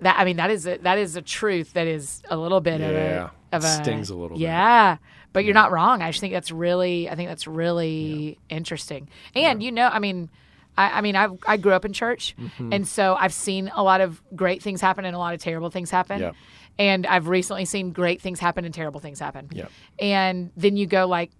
that. 0.00 0.16
I 0.18 0.24
mean, 0.24 0.36
that 0.36 0.50
is 0.50 0.66
a, 0.66 0.78
that 0.78 0.98
is 0.98 1.14
a 1.16 1.22
truth 1.22 1.74
that 1.74 1.86
is 1.86 2.22
a 2.30 2.36
little 2.36 2.60
bit 2.60 2.80
Yeah. 2.80 2.86
of 2.86 3.32
a 3.52 3.56
of 3.56 3.64
a 3.64 3.66
Stings 3.84 4.10
a 4.10 4.14
little 4.14 4.36
bit. 4.36 4.42
Yeah, 4.44 4.96
but 5.32 5.44
you're 5.44 5.54
not 5.54 5.70
wrong. 5.72 6.02
I 6.02 6.08
just 6.10 6.20
think 6.20 6.32
that's 6.32 6.50
really. 6.50 7.08
I 7.10 7.14
think 7.14 7.28
that's 7.28 7.46
really 7.46 8.38
interesting. 8.48 9.08
And 9.34 9.62
you 9.62 9.70
know, 9.72 9.88
I 9.88 9.98
mean. 9.98 10.30
I, 10.78 10.98
I 10.98 11.00
mean, 11.00 11.16
I 11.16 11.28
I 11.46 11.56
grew 11.56 11.72
up 11.72 11.86
in 11.86 11.94
church, 11.94 12.34
Mm-hmm. 12.38 12.70
and 12.70 12.86
so 12.86 13.16
I've 13.18 13.32
seen 13.32 13.70
a 13.74 13.82
lot 13.82 14.02
of 14.02 14.20
great 14.36 14.62
things 14.62 14.82
happen 14.82 15.06
and 15.06 15.16
a 15.16 15.18
lot 15.18 15.32
of 15.32 15.40
terrible 15.40 15.70
things 15.70 15.90
happen. 15.90 16.20
Yeah. 16.20 16.32
And 16.78 17.06
I've 17.06 17.28
recently 17.28 17.64
seen 17.64 17.92
great 17.92 18.20
things 18.20 18.38
happen 18.40 18.64
and 18.64 18.74
terrible 18.74 19.00
things 19.00 19.18
happen. 19.18 19.48
Yep. 19.52 19.70
And 19.98 20.50
then 20.56 20.76
you 20.76 20.86
go 20.86 21.06
like, 21.06 21.30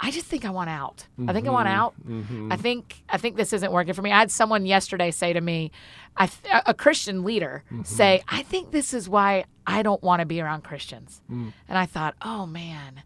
I 0.00 0.10
just 0.10 0.26
think 0.26 0.44
I 0.44 0.50
want 0.50 0.68
out. 0.70 1.06
I 1.28 1.32
think 1.32 1.46
I 1.46 1.50
want 1.50 1.68
Mm-hmm. 1.68 2.50
out. 2.50 2.52
I 2.52 2.56
think 2.60 3.02
I 3.08 3.16
think 3.16 3.36
this 3.36 3.52
isn't 3.52 3.70
working 3.72 3.94
for 3.94 4.02
me. 4.02 4.10
I 4.10 4.18
had 4.18 4.30
someone 4.32 4.66
yesterday 4.66 5.12
say 5.12 5.32
to 5.32 5.40
me, 5.40 5.70
I 6.16 6.26
th- 6.26 6.62
a 6.66 6.74
Christian 6.74 7.22
leader 7.22 7.62
Mm-hmm. 7.72 7.84
say, 7.84 8.22
I 8.28 8.42
think 8.42 8.72
this 8.72 8.92
is 8.92 9.08
why 9.08 9.44
I 9.66 9.82
don't 9.82 10.02
want 10.02 10.20
to 10.20 10.26
be 10.26 10.40
around 10.40 10.62
Christians. 10.64 11.22
Mm. 11.30 11.52
And 11.68 11.78
I 11.78 11.86
thought, 11.86 12.16
oh 12.22 12.44
man, 12.44 13.02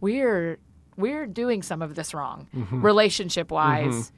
we're 0.00 0.58
we're 0.96 1.26
doing 1.26 1.62
some 1.62 1.82
of 1.82 1.94
this 1.96 2.14
wrong, 2.14 2.46
Mm-hmm. 2.56 2.82
relationship 2.82 3.50
wise. 3.50 4.12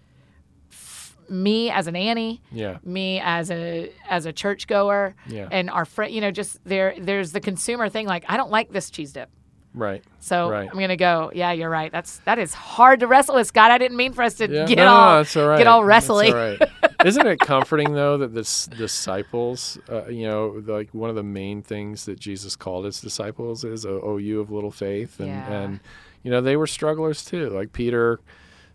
Me 1.31 1.71
as 1.71 1.87
an 1.87 1.95
Annie, 1.97 2.43
yeah, 2.53 2.79
me 2.85 3.21
as 3.23 3.51
a 3.51 3.91
as 4.09 4.27
a 4.27 4.33
churchgoer, 4.33 5.15
Yeah. 5.29 5.49
and 5.51 5.71
our 5.71 5.85
friend, 5.85 6.13
you 6.13 6.21
know, 6.21 6.31
just 6.31 6.59
there. 6.65 6.95
There's 6.99 7.33
the 7.33 7.41
consumer 7.41 7.89
thing. 7.89 8.07
Like, 8.07 8.25
I 8.29 8.37
don't 8.37 8.51
like 8.51 8.73
this 8.73 8.91
cheese 8.91 9.13
dip. 9.13 9.31
right. 9.73 10.03
So 10.19 10.51
Right. 10.51 10.69
I'm 10.71 10.79
gonna 10.79 10.97
go. 10.97 11.31
Yeah, 11.33 11.53
you're 11.53 11.71
right. 11.71 11.93
That's 11.93 12.19
that 12.25 12.39
is 12.41 12.53
hard 12.53 12.99
to 13.01 13.07
wrestle 13.07 13.37
with. 13.37 13.47
Scott, 13.47 13.71
I 13.71 13.79
didn't 13.79 13.97
mean 13.97 14.13
for 14.13 14.23
us 14.23 14.35
to 14.35 14.51
Yeah. 14.51 14.67
get 14.67 14.77
no, 14.79 14.87
all 14.89 15.25
no, 15.25 15.43
all 15.43 15.49
right. 15.49 15.59
get 15.59 15.67
all 15.69 15.87
That's 15.87 16.11
all 16.11 16.17
right. 16.35 16.61
Isn't 17.07 17.27
it 17.27 17.39
comforting 17.39 17.93
though 17.95 18.19
that 18.19 18.35
the 18.35 18.43
disciples, 18.77 19.79
uh, 19.89 20.07
you 20.09 20.27
know, 20.29 20.63
like 20.67 20.91
one 20.93 21.09
of 21.11 21.17
the 21.17 21.23
main 21.23 21.63
things 21.63 22.05
that 22.07 22.19
Jesus 22.19 22.57
called 22.57 22.85
his 22.85 23.01
disciples 23.01 23.63
is, 23.65 23.87
"O, 23.87 24.01
o 24.03 24.17
you 24.19 24.41
of 24.41 24.51
little 24.51 24.71
faith," 24.73 25.19
and 25.21 25.29
Yeah. 25.29 25.53
and 25.61 25.81
you 26.25 26.31
know 26.33 26.41
they 26.41 26.57
were 26.57 26.67
strugglers 26.67 27.25
too. 27.25 27.49
Like 27.51 27.73
Peter, 27.73 28.19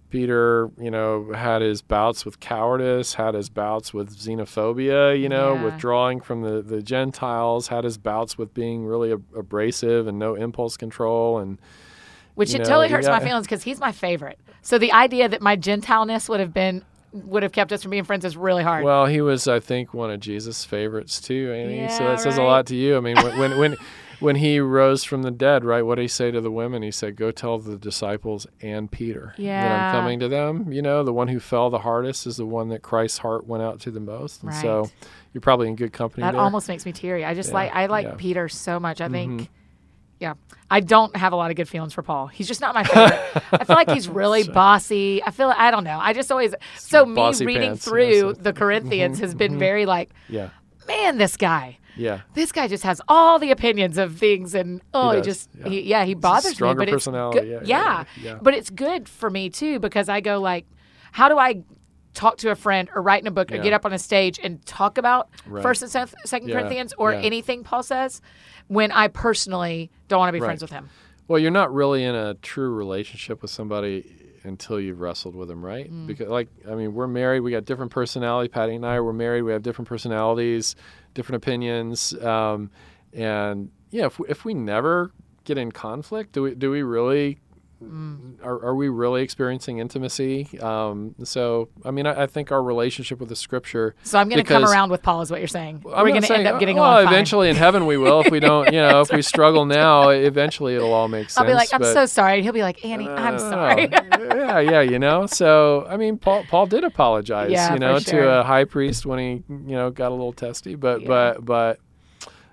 Peter, 0.09 0.69
you 0.79 0.89
know, 0.91 1.31
had 1.33 1.61
his 1.61 1.81
bouts 1.81 2.23
with 2.25 2.39
cowardice, 2.39 3.15
had 3.15 3.33
his 3.33 3.49
bouts 3.49 3.93
with 3.93 4.15
xenophobia, 4.17 5.19
you 5.19 5.27
know, 5.27 5.53
Yeah. 5.55 5.63
withdrawing 5.63 6.21
from 6.21 6.41
the 6.43 6.61
the 6.61 6.81
Gentiles, 6.81 7.67
had 7.67 7.83
his 7.83 7.97
bouts 7.97 8.37
with 8.37 8.53
being 8.53 8.85
really 8.85 9.11
ab- 9.11 9.23
abrasive 9.35 10.07
and 10.07 10.17
no 10.19 10.35
impulse 10.35 10.77
control, 10.77 11.39
and 11.39 11.57
Which 12.35 12.53
it 12.53 12.59
know, 12.59 12.63
totally 12.65 12.89
hurts 12.89 13.07
my 13.07 13.19
feelings 13.19 13.45
because 13.45 13.63
he's 13.63 13.79
my 13.79 13.91
favorite. 13.91 14.39
So 14.61 14.77
the 14.77 14.91
idea 14.91 15.27
that 15.29 15.41
my 15.41 15.55
gentileness 15.55 16.27
would 16.29 16.39
have 16.39 16.53
been 16.53 16.83
would 17.23 17.43
have 17.43 17.51
kept 17.51 17.71
us 17.71 17.81
from 17.81 17.91
being 17.91 18.03
friends 18.03 18.25
is 18.25 18.35
really 18.35 18.63
hard. 18.63 18.83
Well, 18.83 19.05
he 19.05 19.21
was, 19.21 19.47
I 19.47 19.59
think, 19.59 19.93
one 19.93 20.11
of 20.11 20.19
Jesus' 20.19 20.65
favorites 20.65 21.21
too, 21.21 21.51
Amy. 21.55 21.87
so 21.89 22.03
Yeah, 22.03 22.09
that 22.11 22.19
says 22.19 22.37
a 22.37 22.43
lot 22.43 22.65
to 22.67 22.75
you. 22.75 22.97
I 22.97 22.99
mean, 22.99 23.15
when 23.17 23.37
when 23.39 23.57
when, 23.57 23.77
when 24.19 24.35
he 24.37 24.59
rose 24.59 25.03
from 25.03 25.23
the 25.23 25.31
dead, 25.31 25.63
right? 25.63 25.81
What 25.81 25.95
did 25.95 26.03
he 26.03 26.07
say 26.07 26.31
to 26.31 26.41
the 26.41 26.51
women? 26.51 26.81
He 26.81 26.91
said, 26.91 27.15
"Go 27.15 27.31
tell 27.31 27.57
the 27.57 27.77
disciples 27.77 28.47
and 28.61 28.91
Peter 28.91 29.33
that 29.37 29.71
I'm 29.71 29.91
coming 29.93 30.19
to 30.19 30.27
them." 30.27 30.71
You 30.71 30.81
know, 30.81 31.03
the 31.03 31.13
one 31.13 31.27
who 31.29 31.39
fell 31.39 31.69
the 31.69 31.79
hardest 31.79 32.27
is 32.27 32.37
the 32.37 32.45
one 32.45 32.69
that 32.69 32.81
Christ's 32.81 33.19
heart 33.19 33.47
went 33.47 33.63
out 33.63 33.79
to 33.81 33.91
the 33.91 33.99
most. 33.99 34.43
And 34.43 34.53
so, 34.53 34.89
you're 35.33 35.41
probably 35.41 35.67
in 35.67 35.75
good 35.75 35.93
company 35.93 36.23
that 36.23 36.33
there. 36.33 36.41
almost 36.41 36.67
makes 36.67 36.85
me 36.85 36.91
teary. 36.91 37.23
I 37.25 37.33
just 37.33 37.49
Yeah, 37.49 37.55
like 37.55 37.75
I 37.75 37.85
like 37.87 38.03
yeah. 38.03 38.09
Mm-hmm. 38.11 38.19
Peter 38.19 38.49
so 38.49 38.79
much. 38.79 38.99
I 39.01 39.09
think 39.09 39.49
yeah. 40.19 40.33
I 40.69 40.79
don't 40.79 41.15
have 41.15 41.31
a 41.31 41.35
lot 41.35 41.51
of 41.51 41.57
good 41.57 41.69
feelings 41.69 41.93
for 41.93 42.01
Paul. 42.01 42.27
He's 42.27 42.47
just 42.47 42.59
not 42.61 42.73
my 42.73 42.83
favorite. 42.83 43.43
I 43.51 43.63
feel 43.65 43.75
like 43.75 43.89
he's 43.91 44.09
really 44.09 44.43
bossy. 44.47 45.21
I 45.23 45.31
feel 45.31 45.53
I 45.55 45.69
don't 45.71 45.83
know. 45.83 45.99
I 46.01 46.13
just 46.13 46.31
always 46.31 46.55
so 46.77 47.05
me 47.05 47.31
reading 47.41 47.69
pants, 47.71 47.85
through 47.85 48.03
yes. 48.03 48.23
Mm-hmm. 48.23 48.43
the 48.43 48.53
Corinthians 48.53 49.19
has 49.19 49.35
been 49.35 49.59
very 49.59 49.85
like, 49.85 50.11
yeah, 50.27 50.49
man, 50.87 51.17
this 51.17 51.37
guy. 51.37 51.77
yeah. 51.95 52.21
This 52.33 52.51
guy 52.51 52.67
just 52.67 52.83
has 52.83 52.99
all 53.07 53.37
the 53.39 53.51
opinions 53.51 53.97
of 53.97 54.17
things, 54.17 54.55
and 54.55 54.81
oh, 54.93 55.11
he, 55.11 55.17
does, 55.17 55.25
just 55.25 55.49
yeah. 55.59 55.69
He, 55.69 55.81
yeah, 55.81 56.05
he 56.05 56.13
bothers 56.15 56.51
me. 56.51 56.55
stronger 56.55 56.79
But 56.79 56.87
it's 56.89 56.95
personality, 56.95 57.39
good- 57.41 57.47
yeah, 57.47 57.59
yeah, 57.63 58.03
yeah, 58.17 58.23
yeah. 58.23 58.39
but 58.41 58.53
it's 58.55 58.69
good 58.71 59.07
for 59.07 59.29
me 59.29 59.49
too 59.49 59.79
because 59.79 60.09
I 60.09 60.19
go 60.19 60.39
like, 60.41 60.65
how 61.11 61.29
do 61.29 61.37
I 61.37 61.63
talk 62.15 62.37
to 62.37 62.49
a 62.49 62.55
friend 62.55 62.89
or 62.95 63.01
write 63.01 63.21
in 63.21 63.27
a 63.27 63.31
book 63.31 63.51
or 63.51 63.57
get 63.59 63.73
up 63.73 63.85
on 63.85 63.93
a 63.93 63.99
stage 63.99 64.39
and 64.41 64.65
talk 64.65 64.97
about 64.97 65.29
Right. 65.45 65.61
First 65.61 65.81
and 65.83 65.91
Sec- 65.91 66.09
Second 66.25 66.47
Yeah, 66.49 66.55
Corinthians 66.55 66.93
or 66.97 67.11
yeah. 67.13 67.19
anything 67.19 67.63
Paul 67.63 67.83
says 67.83 68.21
when 68.67 68.91
I 68.91 69.07
personally 69.09 69.91
don't 70.07 70.19
want 70.19 70.29
to 70.29 70.33
be 70.33 70.39
Right. 70.39 70.47
friends 70.47 70.61
with 70.63 70.71
him? 70.71 70.89
Well, 71.27 71.37
you're 71.39 71.51
not 71.51 71.73
really 71.73 72.03
in 72.03 72.15
a 72.15 72.33
true 72.35 72.73
relationship 72.73 73.41
with 73.41 73.51
somebody 73.51 74.05
until 74.43 74.79
you've 74.79 74.99
wrestled 75.01 75.35
with 75.35 75.47
them, 75.47 75.65
right? 75.65 75.91
Mm. 75.91 76.05
Because, 76.07 76.27
like, 76.29 76.49
I 76.69 76.75
mean, 76.75 76.93
we're 76.93 77.07
married. 77.07 77.39
We 77.41 77.49
got 77.51 77.65
different 77.65 77.91
personality. 77.91 78.47
Patty 78.47 78.75
and 78.75 78.85
I 78.85 78.99
were 78.99 79.13
married. 79.13 79.41
We 79.41 79.51
have 79.51 79.63
different 79.63 79.87
personalities, 79.87 80.75
different 81.15 81.43
opinions, 81.43 82.13
um, 82.23 82.69
and 83.11 83.71
yeah, 83.89 84.05
if 84.05 84.19
we, 84.19 84.27
if 84.29 84.45
we 84.45 84.53
never 84.53 85.11
get 85.45 85.57
in 85.57 85.71
conflict, 85.71 86.33
do 86.33 86.43
we 86.43 86.53
do 86.55 86.69
we 86.71 86.83
really? 86.83 87.39
Mm. 87.85 88.43
Are, 88.43 88.65
are 88.67 88.75
we 88.75 88.89
really 88.89 89.21
experiencing 89.23 89.79
intimacy? 89.79 90.59
Um, 90.59 91.15
so, 91.23 91.69
I 91.83 91.91
mean, 91.91 92.05
I, 92.05 92.23
I 92.23 92.27
think 92.27 92.51
our 92.51 92.61
relationship 92.61 93.19
with 93.19 93.29
the 93.29 93.35
Scripture. 93.35 93.95
So 94.03 94.19
I'm 94.19 94.27
going 94.29 94.43
to 94.43 94.47
come 94.47 94.63
around 94.65 94.91
with 94.91 95.01
Paul, 95.01 95.21
is 95.21 95.31
what 95.31 95.39
you're 95.39 95.47
saying. 95.47 95.77
I'm 95.77 95.81
We're 95.83 95.95
not 95.95 96.05
going 96.05 96.21
to 96.23 96.33
end 96.37 96.47
up 96.47 96.59
getting 96.59 96.75
well, 96.77 96.85
along 96.91 97.05
fine. 97.05 97.13
eventually 97.13 97.49
in 97.49 97.55
heaven 97.55 97.85
we 97.85 97.97
will. 97.97 98.21
If 98.21 98.31
we 98.31 98.39
don't, 98.39 98.65
you 98.73 98.79
know, 98.79 99.01
if 99.01 99.11
we 99.11 99.21
struggle 99.21 99.65
now, 99.83 100.09
eventually 100.09 100.75
it'll 100.75 100.93
all 100.93 101.07
make 101.07 101.29
sense. 101.29 101.37
I'll 101.37 101.45
be 101.45 101.53
like, 101.53 101.73
I'm 101.73 101.81
but- 101.81 101.93
so 101.93 102.05
sorry. 102.05 102.41
He'll 102.41 102.53
be 102.53 102.61
like, 102.63 102.83
Annie, 102.85 103.07
I'm 103.09 103.35
Oh, 103.35 103.37
sorry. 103.37 103.89
yeah, 103.91 104.59
yeah, 104.59 104.81
you 104.81 104.99
know. 104.99 105.25
So 105.25 105.85
I 105.89 105.97
mean, 105.97 106.17
Paul 106.17 106.43
Paul 106.47 106.65
did 106.67 106.83
apologize, 106.83 107.51
Yeah, 107.51 107.73
you 107.73 107.79
know, 107.79 107.99
sure. 107.99 108.21
to 108.23 108.39
a 108.39 108.43
high 108.43 108.65
priest 108.65 109.05
when 109.05 109.19
he 109.19 109.43
you 109.49 109.75
know 109.75 109.89
got 109.91 110.09
a 110.09 110.15
little 110.15 110.33
testy, 110.33 110.75
but 110.75 111.01
Yeah. 111.01 111.07
but 111.07 111.45
but. 111.45 111.79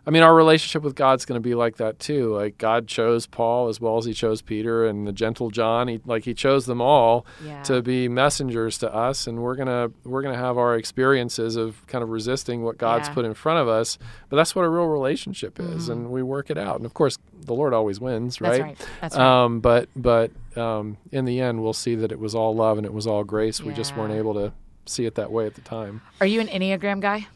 I 0.05 0.11
mean, 0.11 0.25
our 0.25 0.35
relationship 0.35 0.83
with 0.83 0.97
God's 0.97 1.25
going 1.25 1.41
to 1.41 1.49
be 1.49 1.55
like 1.55 1.77
that 1.77 2.01
too. 2.01 2.35
Like 2.35 2.59
God 2.59 2.89
chose 2.89 3.27
Paul 3.27 3.69
as 3.69 3.81
well 3.81 3.99
as 3.99 4.05
He 4.05 4.13
chose 4.13 4.43
Peter 4.43 4.85
and 4.85 5.07
the 5.07 5.13
gentle 5.13 5.51
John. 5.51 5.87
He 5.87 6.01
like 6.05 6.25
He 6.25 6.35
chose 6.35 6.67
them 6.67 6.81
all 6.81 7.25
Yeah. 7.45 7.63
to 7.65 7.83
be 7.83 8.09
messengers 8.09 8.79
to 8.79 8.93
us, 8.93 9.29
and 9.29 9.39
we're 9.43 9.55
gonna 9.55 9.91
we're 10.05 10.23
gonna 10.23 10.37
have 10.37 10.59
our 10.59 10.77
experiences 10.77 11.55
of 11.55 11.87
kind 11.87 12.03
of 12.03 12.11
resisting 12.11 12.65
what 12.65 12.79
God's 12.79 13.09
Yeah. 13.09 13.15
put 13.15 13.25
in 13.25 13.35
front 13.35 13.61
of 13.61 13.69
us. 13.69 13.97
But 14.29 14.37
that's 14.39 14.57
what 14.57 14.65
a 14.65 14.69
real 14.69 14.87
relationship 14.87 15.61
is, 15.61 15.89
and 15.89 16.11
we 16.11 16.23
work 16.23 16.51
it 16.51 16.59
out. 16.59 16.77
And 16.77 16.85
of 16.87 16.95
course, 16.95 17.17
the 17.45 17.55
Lord 17.55 17.73
always 17.73 18.01
wins, 18.01 18.39
Mm-hmm. 18.39 18.45
That's 18.45 18.59
right? 18.61 18.63
right. 18.67 18.89
That's 19.03 19.17
right. 19.17 19.45
Um, 19.45 19.61
but 19.61 19.89
but 19.95 20.31
um, 20.57 20.97
in 21.13 21.27
the 21.27 21.41
end, 21.41 21.63
we'll 21.63 21.73
see 21.73 21.95
that 21.95 22.11
it 22.11 22.19
was 22.19 22.35
all 22.35 22.55
love 22.57 22.77
and 22.77 22.85
it 22.85 22.93
was 22.93 23.07
all 23.07 23.23
grace. 23.25 23.61
We 23.63 23.73
just 23.73 23.97
weren't 23.97 24.13
able 24.15 24.35
to 24.35 24.53
see 24.85 25.07
it 25.07 25.15
that 25.15 25.31
way 25.31 25.47
at 25.47 25.55
the 25.55 25.61
time. 25.61 26.03
Are 26.21 26.27
you 26.27 26.41
an 26.41 26.49
Enneagram 26.49 27.01
guy? 27.01 27.29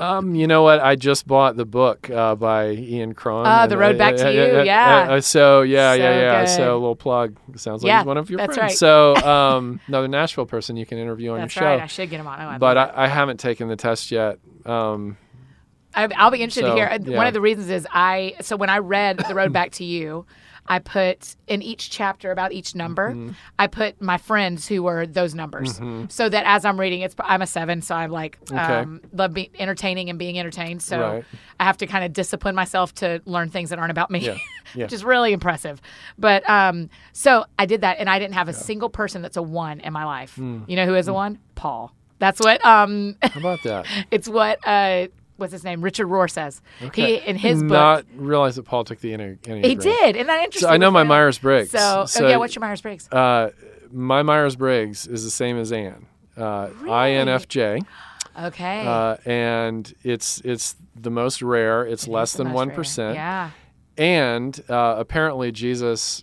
Um, 0.00 0.34
you 0.34 0.46
know 0.46 0.62
what? 0.62 0.80
I 0.80 0.96
just 0.96 1.26
bought 1.26 1.56
the 1.56 1.66
book 1.66 2.08
uh, 2.08 2.34
by 2.34 2.70
Ian 2.70 3.14
Cron. 3.14 3.46
And, 3.46 3.70
The 3.70 3.76
Road 3.76 3.98
Back 3.98 4.16
to 4.16 4.28
uh, 4.28 4.30
You, 4.30 4.42
uh, 4.42 4.60
uh, 4.60 4.62
yeah. 4.62 5.06
uh, 5.10 5.20
so 5.20 5.60
yeah, 5.62 5.92
So 5.92 5.98
yeah, 5.98 6.20
yeah. 6.20 6.40
good. 6.44 6.48
So 6.50 6.72
a 6.72 6.78
little 6.78 6.96
plug. 6.96 7.36
Sounds 7.56 7.82
like 7.82 7.88
Yeah, 7.88 7.98
he's 7.98 8.06
one 8.06 8.16
of 8.16 8.30
your 8.30 8.38
that's 8.38 8.56
friends. 8.56 8.70
right. 8.70 8.78
So 8.78 9.14
um, 9.16 9.80
another 9.88 10.08
Nashville 10.08 10.46
person 10.46 10.76
you 10.76 10.86
can 10.86 10.98
interview 10.98 11.32
on 11.32 11.40
That's 11.40 11.54
your 11.54 11.64
right. 11.66 11.78
show. 11.78 11.84
I 11.84 11.86
should 11.86 12.08
get 12.10 12.18
him 12.20 12.26
on. 12.26 12.54
Oh, 12.54 12.58
but 12.58 12.78
I, 12.78 12.92
I 12.94 13.06
haven't 13.08 13.38
taken 13.40 13.68
the 13.68 13.76
test 13.76 14.10
yet. 14.10 14.38
Um, 14.64 15.18
I, 15.94 16.08
I'll 16.16 16.30
be 16.30 16.38
interested 16.42 16.62
So, 16.62 16.68
to 16.70 16.74
hear. 16.74 16.86
Uh, 16.86 17.16
One 17.16 17.26
of 17.26 17.34
the 17.34 17.40
reasons 17.40 17.68
is 17.68 17.86
I. 17.90 18.36
So 18.40 18.56
when 18.56 18.70
I 18.70 18.78
read 18.78 19.18
The 19.28 19.34
Road 19.34 19.52
Back 19.52 19.72
to 19.72 19.84
You, 19.84 20.24
I 20.70 20.78
put 20.78 21.34
in 21.48 21.62
each 21.62 21.90
chapter 21.90 22.30
about 22.30 22.52
each 22.52 22.74
number. 22.76 23.10
Mm-hmm. 23.10 23.30
I 23.58 23.66
put 23.66 24.00
my 24.00 24.16
friends 24.18 24.68
who 24.68 24.84
were 24.84 25.04
those 25.04 25.34
numbers, 25.34 25.80
so 26.08 26.28
that 26.28 26.44
as 26.46 26.64
I'm 26.64 26.78
reading, 26.78 27.00
it's 27.02 27.14
I'm 27.18 27.42
a 27.42 27.46
seven, 27.46 27.82
so 27.82 27.94
I'm 27.96 28.10
like 28.12 28.38
Okay. 28.50 28.56
um, 28.56 29.00
love 29.12 29.34
being 29.34 29.50
entertaining 29.58 30.08
and 30.10 30.18
being 30.18 30.38
entertained. 30.38 30.80
So 30.80 31.00
Right. 31.00 31.24
I 31.58 31.64
have 31.64 31.76
to 31.78 31.86
kind 31.86 32.04
of 32.04 32.12
discipline 32.12 32.54
myself 32.54 32.94
to 32.96 33.20
learn 33.26 33.50
things 33.50 33.70
that 33.70 33.78
aren't 33.80 33.90
about 33.90 34.10
me, 34.12 34.20
Yeah, 34.20 34.36
yeah. 34.74 34.84
which 34.84 34.92
is 34.92 35.04
really 35.04 35.32
impressive. 35.32 35.82
But 36.16 36.48
um, 36.48 36.88
so 37.12 37.44
I 37.58 37.66
did 37.66 37.80
that, 37.80 37.98
and 37.98 38.08
I 38.08 38.18
didn't 38.20 38.34
have 38.34 38.48
a 38.48 38.52
single 38.54 38.88
person 38.90 39.22
that's 39.22 39.36
a 39.36 39.42
one 39.42 39.80
in 39.80 39.92
my 39.92 40.04
life. 40.04 40.36
Hmm. 40.36 40.62
You 40.68 40.76
know 40.76 40.86
who 40.86 40.94
is 40.94 41.08
a 41.08 41.12
one? 41.12 41.40
Paul. 41.56 41.92
That's 42.20 42.38
what 42.38 42.64
um, 42.64 43.16
how 43.22 43.40
about 43.40 43.62
that? 43.64 43.86
it's 44.12 44.28
what 44.28 44.58
uh, 44.64 45.08
what's 45.40 45.52
his 45.52 45.64
name? 45.64 45.80
Richard 45.80 46.06
Rohr 46.06 46.30
says. 46.30 46.60
He 46.94 47.14
in 47.16 47.36
his 47.36 47.60
book. 47.62 47.70
Not 47.70 48.04
realize 48.14 48.56
that 48.56 48.64
Paul 48.64 48.84
took 48.84 49.00
the 49.00 49.12
Enneagram. 49.12 49.64
he 49.64 49.74
did, 49.74 50.16
and 50.16 50.28
that 50.28 50.44
interesting. 50.44 50.68
So 50.68 50.72
I 50.72 50.76
know 50.76 50.90
my. 50.90 51.02
Myers 51.02 51.38
Briggs. 51.38 51.70
So, 51.70 52.06
oh 52.20 52.28
yeah, 52.28 52.36
what's 52.36 52.54
your 52.54 52.60
Myers 52.60 52.80
Briggs? 52.80 53.08
Uh, 53.10 53.50
my 53.90 54.22
Myers 54.22 54.54
Briggs 54.54 55.06
is 55.08 55.24
the 55.24 55.30
same 55.30 55.58
as 55.58 55.72
Anne. 55.72 56.06
Uh, 56.36 56.68
INFJ, 56.68 57.84
Okay. 58.40 58.86
uh, 58.86 59.16
and 59.26 59.92
it's 60.04 60.40
it's 60.42 60.76
the 60.94 61.10
most 61.10 61.42
rare. 61.42 61.84
It's 61.84 62.06
less 62.06 62.30
It's 62.30 62.36
the 62.38 62.44
than 62.44 62.52
one 62.52 62.68
Yeah. 63.14 63.50
And 63.98 64.58
uh, 64.70 64.94
apparently 64.98 65.50
Jesus 65.52 66.22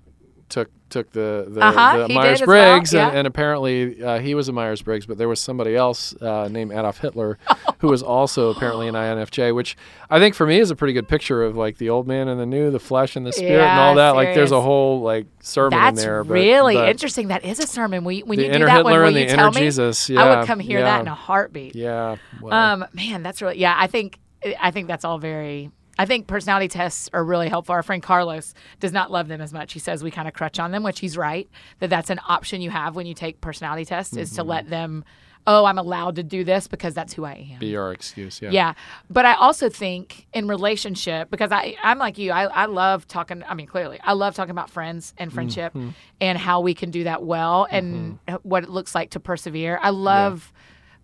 took 0.89 1.11
the 1.11 1.45
the, 1.49 1.61
Uh-huh, 1.61 2.07
the 2.07 2.13
Myers 2.13 2.41
as 2.41 2.47
well, 2.47 2.75
Briggs, 2.77 2.93
yeah. 2.93 3.07
and, 3.09 3.17
and 3.19 3.27
apparently 3.27 4.01
uh, 4.03 4.19
he 4.19 4.35
was 4.35 4.47
a 4.47 4.51
Myers 4.53 4.81
Briggs, 4.81 5.05
but 5.05 5.17
there 5.17 5.27
was 5.29 5.39
somebody 5.39 5.75
else 5.75 6.15
uh, 6.21 6.47
named 6.49 6.71
Adolf 6.71 6.99
Hitler 6.99 7.37
who 7.79 7.87
was 7.89 8.01
also 8.03 8.49
apparently 8.51 8.87
an 8.87 8.95
INFJ, 8.95 9.53
which 9.53 9.75
I 10.09 10.19
think 10.19 10.35
for 10.35 10.45
me 10.47 10.59
is 10.59 10.71
a 10.71 10.75
pretty 10.75 10.93
good 10.93 11.07
picture 11.07 11.43
of 11.43 11.55
like 11.57 11.77
the 11.77 11.89
old 11.89 12.07
man 12.07 12.27
and 12.27 12.39
the 12.39 12.45
new, 12.45 12.71
the 12.71 12.79
flesh 12.79 13.15
and 13.15 13.25
the 13.25 13.33
spirit, 13.33 13.61
and 13.61 13.79
all 13.79 13.89
Yeah, 13.95 13.95
that. 13.95 14.15
Like 14.15 14.33
there's 14.35 14.51
a 14.51 14.61
whole 14.61 15.01
like 15.01 15.27
sermon 15.41 15.79
That's 15.79 15.99
in 15.99 16.05
there. 16.07 16.23
But, 16.23 16.33
really 16.33 16.75
but 16.75 16.89
interesting. 16.89 17.27
That 17.29 17.43
is 17.45 17.59
a 17.59 17.67
sermon. 17.67 18.03
When, 18.03 18.17
you- 18.17 18.25
when 18.25 18.37
The 18.39 18.45
you 18.47 18.53
do 18.53 18.59
that 18.65 18.77
Hitler 18.77 18.91
one, 18.91 18.99
will 19.01 19.07
and 19.07 19.15
the 19.15 19.19
you 19.21 19.25
inner 19.27 19.35
tell 19.35 19.51
me? 19.51 19.59
Jesus. 19.61 20.09
I 20.09 20.37
would 20.39 20.47
come 20.47 20.59
hear 20.59 20.79
yeah. 20.79 20.85
that 20.85 21.01
in 21.01 21.07
a 21.07 21.15
heartbeat. 21.15 21.75
Yeah. 21.75 22.15
Well, 22.41 22.53
Um, 22.53 22.85
man, 22.93 23.23
that's 23.23 23.41
really 23.41 23.59
yeah. 23.59 23.75
I 23.77 23.87
think 23.87 24.19
I 24.59 24.71
think 24.71 24.87
that's 24.87 25.03
all 25.05 25.17
very. 25.19 25.71
I 25.99 26.05
think 26.05 26.27
personality 26.27 26.67
tests 26.67 27.09
are 27.13 27.23
really 27.23 27.49
helpful. 27.49 27.73
Our 27.73 27.83
friend 27.83 28.01
Carlos 28.03 28.53
does 28.79 28.91
not 28.93 29.11
love 29.11 29.27
them 29.27 29.41
as 29.41 29.51
much. 29.53 29.73
He 29.73 29.79
says 29.79 30.03
we 30.03 30.11
kind 30.11 30.27
of 30.27 30.33
crutch 30.33 30.59
on 30.59 30.71
them, 30.71 30.83
which 30.83 30.99
he's 30.99 31.17
right. 31.17 31.49
That 31.79 31.89
that's 31.89 32.09
an 32.09 32.19
option 32.27 32.61
you 32.61 32.69
have 32.69 32.95
when 32.95 33.05
you 33.05 33.13
take 33.13 33.41
personality 33.41 33.85
tests 33.85 34.15
is 34.15 34.31
to 34.31 34.41
Mm-hmm. 34.41 34.49
let 34.49 34.69
them. 34.69 35.03
Oh, 35.49 35.63
I'm 35.63 35.77
allowed 35.77 36.17
to 36.17 36.23
do 36.23 36.43
this 36.43 36.67
because 36.67 36.93
that's 36.93 37.13
who 37.13 37.23
I 37.23 37.47
am. 37.53 37.59
be 37.59 37.77
our 37.77 37.93
excuse. 37.93 38.41
Yeah. 38.41 38.49
Yeah. 38.51 38.73
But 39.09 39.25
I 39.25 39.33
also 39.35 39.69
think 39.69 40.27
in 40.33 40.45
relationship, 40.49 41.29
because 41.31 41.53
I, 41.53 41.77
I'm 41.81 41.97
like 41.99 42.17
you, 42.17 42.31
I, 42.33 42.43
I 42.47 42.65
love 42.65 43.07
talking. 43.07 43.43
I 43.47 43.53
mean, 43.53 43.65
clearly, 43.65 43.97
I 44.03 44.11
love 44.11 44.35
talking 44.35 44.51
about 44.51 44.69
friends 44.69 45.13
and 45.17 45.31
friendship 45.31 45.73
Mm-hmm. 45.73 45.89
and 46.19 46.37
how 46.37 46.59
we 46.59 46.73
can 46.73 46.91
do 46.91 47.05
that 47.05 47.23
well 47.23 47.65
and 47.71 48.19
what 48.43 48.63
it 48.63 48.69
looks 48.69 48.93
like 48.93 49.11
to 49.11 49.21
persevere. 49.21 49.79
I 49.81 49.91
love 49.91 50.51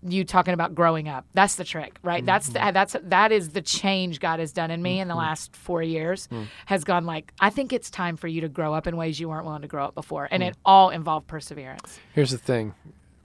you 0.08 0.24
talking 0.26 0.54
about 0.54 0.76
growing 0.76 1.08
up. 1.08 1.26
That's 1.34 1.56
the 1.56 1.64
trick, 1.64 1.98
right? 2.04 2.26
That's 2.26 2.50
Mm-hmm. 2.50 2.66
the, 2.68 2.72
that's 2.74 2.96
that 3.04 3.32
is 3.32 3.50
the 3.50 3.62
change 3.62 4.20
God 4.20 4.40
has 4.40 4.52
done 4.52 4.70
in 4.72 4.82
me 4.82 5.00
in 5.00 5.08
the 5.08 5.16
last 5.16 5.56
four 5.56 5.82
years. 5.84 6.28
Mm. 6.32 6.48
Has 6.66 6.84
gone 6.84 7.06
like 7.06 7.34
I 7.40 7.50
think 7.50 7.72
it's 7.74 7.90
time 7.90 8.18
for 8.18 8.28
you 8.28 8.42
to 8.42 8.50
grow 8.50 8.74
up 8.74 8.88
in 8.88 8.98
ways 8.98 9.20
you 9.20 9.30
weren't 9.30 9.46
willing 9.46 9.62
to 9.62 9.68
grow 9.68 9.86
up 9.86 9.96
before, 9.96 10.26
Mm. 10.26 10.30
and 10.32 10.44
it 10.44 10.58
all 10.66 10.90
involved 10.90 11.28
perseverance, 11.28 12.00
Here's 12.14 12.32
the 12.32 12.38
thing. 12.38 12.74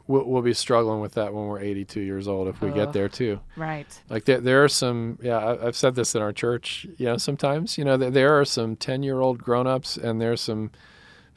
We'll, 0.06 0.24
we'll 0.24 0.40
be 0.40 0.54
struggling 0.54 1.00
with 1.02 1.12
that 1.14 1.34
when 1.34 1.44
we're 1.48 1.60
82 1.60 2.00
years 2.00 2.28
old 2.28 2.48
if 2.48 2.62
we 2.62 2.70
Ugh. 2.70 2.74
get 2.74 2.92
there 2.94 3.10
too. 3.10 3.40
right? 3.56 3.86
Like 4.08 4.24
there, 4.24 4.40
there 4.40 4.64
are 4.64 4.68
some. 4.68 5.18
Yeah, 5.22 5.36
I, 5.36 5.66
I've 5.66 5.76
said 5.76 5.96
this 5.96 6.14
in 6.14 6.22
our 6.22 6.32
church. 6.32 6.86
You 6.96 7.06
know, 7.06 7.16
sometimes 7.18 7.76
you 7.76 7.84
know 7.84 7.98
there, 7.98 8.10
there 8.10 8.40
are 8.40 8.46
some 8.46 8.74
10 8.76 9.02
year 9.02 9.20
old 9.20 9.42
grown 9.42 9.66
ups 9.66 9.98
and 9.98 10.18
there's 10.18 10.40
some 10.40 10.70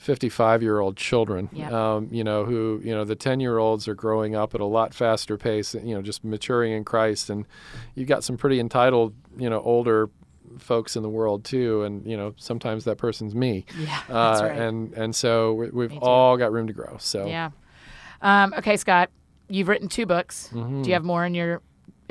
55 0.01 0.63
year 0.63 0.79
old 0.79 0.97
children. 0.97 1.47
Yep. 1.53 1.71
Um, 1.71 2.07
you 2.11 2.23
know 2.23 2.43
who 2.43 2.81
you 2.83 2.91
know 2.91 3.05
the 3.05 3.15
10 3.15 3.39
year 3.39 3.59
olds 3.59 3.87
are 3.87 3.93
growing 3.93 4.35
up 4.35 4.55
at 4.55 4.59
a 4.59 4.65
lot 4.65 4.95
faster 4.95 5.37
pace. 5.37 5.75
You 5.75 5.93
know, 5.93 6.01
just 6.01 6.23
maturing 6.23 6.73
in 6.73 6.83
Christ, 6.83 7.29
and 7.29 7.45
you've 7.93 8.07
got 8.07 8.23
some 8.23 8.35
pretty 8.35 8.59
entitled 8.59 9.13
you 9.37 9.47
know 9.47 9.61
older 9.61 10.09
folks 10.57 10.95
in 10.95 11.03
the 11.03 11.09
world 11.09 11.45
too. 11.45 11.83
And 11.83 12.03
you 12.03 12.17
know 12.17 12.33
sometimes 12.37 12.83
that 12.85 12.97
person's 12.97 13.35
me. 13.35 13.63
Yeah, 13.77 14.01
Uh, 14.09 14.31
that's 14.31 14.41
right. 14.41 14.59
And 14.59 14.91
and 14.93 15.15
so 15.15 15.53
we, 15.53 15.69
we've 15.69 15.97
all 15.99 16.35
got 16.35 16.51
room 16.51 16.65
to 16.65 16.73
grow. 16.73 16.97
So 16.99 17.27
Yeah. 17.27 17.51
Um, 18.23 18.55
okay, 18.57 18.77
Scott, 18.77 19.11
you've 19.49 19.67
written 19.67 19.87
two 19.87 20.07
books. 20.07 20.49
Mm-hmm. 20.51 20.81
Do 20.81 20.89
you 20.89 20.93
have 20.95 21.03
more 21.03 21.25
in 21.25 21.35
your 21.35 21.61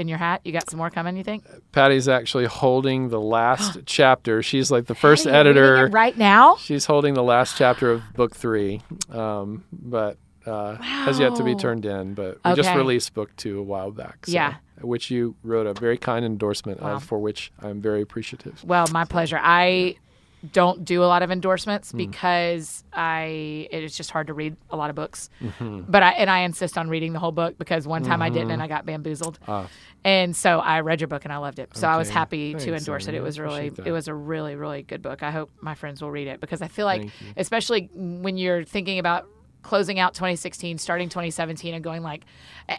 in 0.01 0.09
your 0.09 0.19
hat? 0.19 0.41
You 0.45 0.53
got 0.53 0.69
some 0.69 0.79
more 0.79 0.91
coming? 0.91 1.17
You 1.17 1.23
think? 1.25 1.45
Patty's 1.73 2.09
actually 2.09 2.47
holding 2.47 3.11
the 3.11 3.21
last 3.21 3.79
chapter. 3.87 4.43
She's 4.43 4.71
like 4.71 4.87
the 4.87 4.95
first 4.95 5.25
Hey, 5.25 5.31
editor. 5.31 5.89
right 5.93 6.17
now. 6.17 6.57
She's 6.57 6.87
holding 6.87 7.15
the 7.15 7.23
last 7.23 7.57
chapter 7.57 7.93
of 7.93 8.03
book 8.15 8.35
three. 8.35 8.81
Um, 9.11 9.65
but 9.73 10.17
uh, 10.47 10.75
has 10.77 11.19
yet 11.21 11.37
to 11.37 11.45
be 11.45 11.55
turned 11.55 11.85
in, 11.85 12.15
but 12.15 12.39
we 12.45 12.55
just 12.55 12.75
released 12.75 13.15
book 13.15 13.31
two 13.37 13.59
a 13.61 13.63
while 13.63 13.91
back. 13.91 14.27
so- 14.27 14.33
Yeah. 14.33 14.55
which 14.81 15.11
you 15.11 15.37
wrote 15.45 15.67
a 15.67 15.75
very 15.75 15.99
kind 15.99 16.25
endorsement 16.25 16.81
Wow. 16.81 16.95
of, 16.97 17.05
for 17.05 17.19
which 17.19 17.53
I'm 17.63 17.81
very 17.83 18.01
appreciative. 18.01 18.65
Well, 18.65 18.87
my 18.91 19.05
pleasure. 19.05 19.39
I 19.41 19.97
don't 20.53 20.85
do 20.85 21.03
a 21.03 21.07
lot 21.07 21.23
of 21.23 21.29
Hmm. 21.29 21.33
endorsements 21.35 21.93
because 21.93 22.83
I 22.93 23.69
it 23.71 23.85
is 23.85 23.97
just 23.97 24.11
hard 24.11 24.29
to 24.29 24.35
read 24.35 24.57
a 24.71 24.77
lot 24.77 24.89
of 24.91 24.97
books. 24.97 25.29
Mm-hmm. 25.43 25.83
But 25.89 26.03
I 26.03 26.11
and 26.13 26.31
I 26.31 26.41
insist 26.41 26.79
on 26.79 26.89
reading 26.89 27.13
the 27.13 27.19
whole 27.19 27.33
book 27.33 27.59
because 27.59 27.87
one 27.87 28.03
time 28.03 28.23
I 28.23 28.31
didn't 28.31 28.51
and 28.51 28.63
I 28.63 28.67
got 28.67 28.87
bamboozled. 28.87 29.39
Ah. 29.47 29.69
And 30.03 30.35
so 30.35 30.61
I 30.61 30.81
read 30.81 31.01
your 31.03 31.09
book 31.09 31.25
and 31.25 31.33
I 31.33 31.37
loved 31.37 31.59
it. 31.59 31.77
So 31.77 31.87
I 31.87 31.99
was 31.99 32.09
Okay. 32.09 32.15
happy 32.19 32.53
to 32.55 32.59
Thanks, 32.59 32.83
endorse 32.83 33.07
it. 33.07 33.15
It 33.15 33.23
was 33.23 33.39
really 33.39 33.71
it 33.85 33.93
was 33.93 34.09
a 34.09 34.15
really 34.15 34.57
really 34.57 34.83
good 34.83 35.03
book. 35.03 35.23
I 35.23 35.31
hope 35.31 35.51
my 35.61 35.75
friends 35.75 36.01
will 36.01 36.11
read 36.11 36.27
it 36.27 36.41
because 36.41 36.63
I 36.63 36.69
feel 36.69 36.87
like 36.87 37.11
especially 37.37 37.91
when 37.95 38.37
you're 38.39 38.65
thinking 38.65 38.99
about 38.99 39.29
closing 39.63 39.99
out 39.99 40.15
2016 40.15 40.79
starting 40.79 41.09
2017 41.09 41.75
and 41.75 41.85
going 41.85 42.03
like 42.03 42.25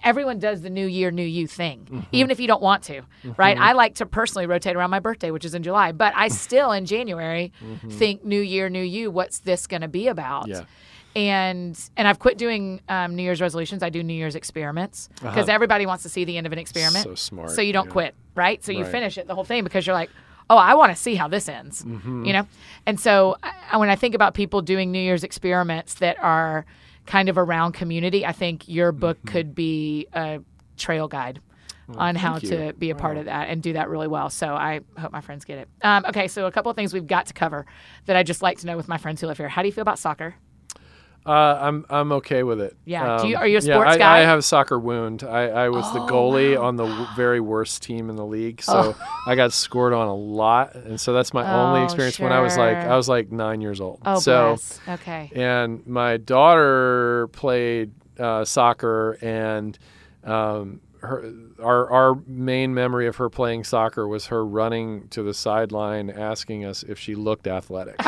everyone 0.04 0.40
does 0.40 0.62
the 0.62 0.70
new 0.70 0.86
year 0.88 1.12
new 1.12 1.24
you 1.24 1.48
thing 1.48 1.80
Mm-hmm. 1.92 2.00
even 2.12 2.32
if 2.32 2.40
you 2.40 2.48
don't 2.48 2.62
want 2.62 2.84
to 2.84 3.02
right 3.38 3.58
i 3.58 3.74
like 3.74 3.96
to 3.96 4.06
personally 4.06 4.46
rotate 4.48 4.76
around 4.76 4.90
my 4.90 5.00
birthday 5.00 5.32
which 5.32 5.46
is 5.46 5.54
in 5.54 5.64
july 5.64 5.92
but 5.92 6.14
i 6.16 6.28
still 6.28 6.72
in 6.72 6.86
january 6.86 7.52
think 7.90 8.24
new 8.26 8.40
year 8.42 8.70
new 8.70 8.82
you 8.84 9.12
what's 9.12 9.40
this 9.40 9.68
going 9.68 9.82
to 9.82 9.88
be 9.88 10.08
about 10.08 10.44
Mm-hmm. 10.48 10.52
Yeah. 10.54 11.22
and 11.22 11.90
and 11.98 12.08
i've 12.08 12.20
quit 12.20 12.38
doing 12.38 12.80
um, 12.90 13.16
new 13.16 13.24
year's 13.24 13.42
resolutions 13.42 13.84
i 13.84 13.90
do 13.90 14.02
new 14.02 14.14
year's 14.14 14.36
experiments 14.36 15.10
because 15.22 15.50
everybody 15.50 15.86
wants 15.86 16.04
to 16.04 16.10
see 16.10 16.24
the 16.26 16.38
end 16.38 16.48
of 16.48 16.54
an 16.54 16.60
experiment 16.60 17.06
Uh-huh. 17.06 17.16
So 17.16 17.16
smart, 17.16 17.52
so 17.52 17.62
you 17.62 17.74
don't 17.74 17.88
yeah. 17.88 17.92
quit 17.92 18.16
right 18.36 18.64
so 18.64 18.72
you 18.72 18.84
Right. 18.84 18.92
finish 18.92 19.18
it 19.18 19.28
the 19.28 19.36
whole 19.36 19.44
thing 19.44 19.64
because 19.64 19.86
you're 19.86 19.94
like 19.96 20.10
oh 20.50 20.58
i 20.58 20.74
want 20.74 20.92
to 20.96 21.02
see 21.02 21.16
how 21.16 21.28
this 21.28 21.48
ends 21.48 21.84
Mm-hmm. 21.84 22.26
you 22.26 22.34
know? 22.34 22.48
And 22.86 23.00
so 23.00 23.38
I, 23.72 23.78
when 23.78 23.90
i 23.90 23.96
think 23.96 24.16
about 24.16 24.34
people 24.34 24.62
doing 24.62 24.92
new 24.92 25.00
year's 25.00 25.24
experiments 25.24 25.96
that 25.96 26.18
are 26.22 26.66
kind 27.06 27.30
of 27.30 27.38
around 27.38 27.74
community 27.74 28.26
i 28.26 28.32
think 28.32 28.68
your 28.68 28.92
book 28.92 29.18
Mm-hmm. 29.20 29.28
could 29.32 29.56
be 29.56 30.08
a 30.14 30.40
trail 30.78 31.08
guide 31.08 31.40
on 31.98 32.16
how 32.16 32.40
thank 32.40 32.54
to 32.54 32.74
be 32.80 32.90
a 32.90 32.96
part 32.96 33.18
of 33.18 33.26
that 33.26 33.50
and 33.50 33.62
do 33.62 33.74
that 33.74 33.90
really 33.90 34.08
well. 34.08 34.30
So 34.30 34.48
i 34.56 34.80
hope 34.98 35.12
my 35.12 35.20
friends 35.20 35.44
get 35.44 35.58
it. 35.58 35.68
Um, 35.82 36.06
okay 36.08 36.28
so 36.30 36.46
a 36.46 36.52
couple 36.52 36.70
of 36.70 36.76
things 36.78 36.94
we've 36.94 37.06
got 37.06 37.26
to 37.26 37.34
cover 37.34 37.66
that 38.06 38.16
I'd 38.16 38.26
just 38.28 38.42
like 38.42 38.60
to 38.60 38.66
know 38.68 38.78
with 38.78 38.88
my 38.88 38.98
friends 38.98 39.20
who 39.20 39.28
live 39.28 39.38
here. 39.38 39.50
How 39.50 39.62
do 39.62 39.68
you 39.68 39.74
feel 39.74 39.82
about 39.82 40.00
soccer 40.00 40.36
Uh, 41.24 41.58
I'm 41.62 41.86
I'm 41.90 42.12
okay 42.14 42.42
with 42.42 42.60
it. 42.60 42.72
Um, 42.72 42.78
Yeah. 42.86 43.22
Do 43.22 43.28
you- 43.28 43.38
are 43.38 43.46
you 43.48 43.58
a 43.60 43.62
yeah, 43.62 43.76
sports 43.76 43.92
I, 43.92 43.98
guy? 44.00 44.18
I 44.18 44.22
have 44.22 44.40
a 44.40 44.42
soccer 44.42 44.80
wound. 44.80 45.24
I, 45.24 45.50
I 45.50 45.70
was 45.70 45.86
the 45.94 46.00
Oh, 46.02 46.06
goalie 46.08 46.60
on 46.60 46.78
the 46.78 46.86
w- 46.88 47.08
very 47.16 47.40
worst 47.40 47.84
team 47.84 48.10
in 48.10 48.16
the 48.16 48.26
league, 48.26 48.62
so 48.64 48.96
I 49.28 49.36
got 49.36 49.54
scored 49.54 49.94
on 49.94 50.08
a 50.08 50.16
lot, 50.16 50.74
and 50.74 51.00
so 51.00 51.14
that's 51.14 51.32
my 51.34 51.44
only 51.48 51.82
Oh, 51.82 51.84
experience. 51.84 52.20
When 52.20 52.32
I 52.32 52.40
was 52.40 52.58
like. 52.58 52.76
I 52.78 52.96
was 52.98 53.08
like 53.08 53.32
nine 53.32 53.62
years 53.62 53.80
old. 53.80 54.00
oh 54.06 54.20
so 54.20 54.50
bless 54.56 54.80
okay 54.90 55.30
and 55.36 55.86
my 55.86 56.18
daughter 56.18 57.28
played 57.34 57.92
uh, 58.20 58.44
soccer 58.46 59.18
and 59.22 59.78
um, 60.24 60.82
her 61.02 61.34
our 61.62 61.90
our 61.92 62.16
main 62.28 62.74
memory 62.74 63.08
of 63.08 63.16
her 63.18 63.30
playing 63.30 63.64
soccer 63.64 64.08
was 64.08 64.28
her 64.28 64.46
running 64.46 65.08
to 65.10 65.24
the 65.24 65.34
sideline 65.34 66.10
asking 66.10 66.64
us 66.66 66.84
if 66.84 66.98
she 67.00 67.16
looked 67.16 67.48
athletic. 67.48 67.96
So 68.04 68.08